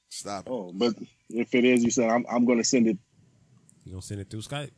Stop. 0.09 0.47
it. 0.47 0.51
Oh, 0.51 0.71
but 0.73 0.93
if 1.29 1.55
it 1.55 1.63
is, 1.65 1.83
you 1.83 1.89
said 1.91 2.09
I'm 2.09 2.25
I'm 2.29 2.45
gonna 2.45 2.63
send 2.63 2.87
it. 2.87 2.97
You 3.85 3.93
gonna 3.93 4.01
send 4.01 4.21
it 4.21 4.29
through 4.29 4.41
Skype? 4.41 4.71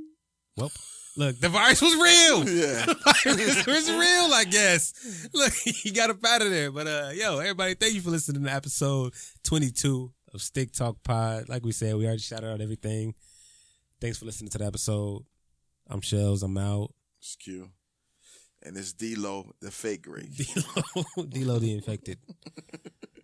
Well, 0.58 0.72
look, 1.18 1.38
the 1.42 1.50
virus 1.50 1.82
was 1.82 1.94
real. 1.96 2.48
Yeah. 2.48 2.86
it 3.26 3.68
was 3.68 3.92
real, 3.92 4.34
I 4.34 4.46
guess. 4.50 5.28
Look, 5.34 5.52
he 5.66 5.92
got 5.92 6.10
up 6.10 6.24
out 6.26 6.42
of 6.44 6.50
there. 6.50 6.72
But 6.72 6.88
uh, 6.88 7.10
yo, 7.14 7.40
everybody, 7.40 7.74
thank 7.74 7.94
you 7.94 8.00
for 8.00 8.10
listening 8.10 8.42
to 8.46 8.50
episode 8.50 9.14
22 9.44 10.14
of 10.34 10.42
Stick 10.42 10.72
Talk 10.72 10.96
Pod. 11.04 11.50
Like 11.50 11.66
we 11.66 11.74
said, 11.74 11.96
we 11.96 12.06
already 12.06 12.22
shouted 12.22 12.50
out 12.50 12.62
everything. 12.62 13.16
Thanks 14.02 14.18
for 14.18 14.26
listening 14.26 14.50
to 14.52 14.58
the 14.58 14.66
episode. 14.66 15.24
I'm 15.90 16.02
Shells. 16.02 16.44
I'm 16.44 16.58
out. 16.58 16.94
It's 17.20 17.36
Q. 17.36 17.70
And 18.62 18.76
it's 18.76 18.94
D-Lo, 18.94 19.54
the 19.62 19.72
fake 19.72 20.04
Greek. 20.04 20.36
D-Lo, 20.36 21.26
D-Lo 21.30 21.60
the 21.60 21.74
infected. 21.74 22.18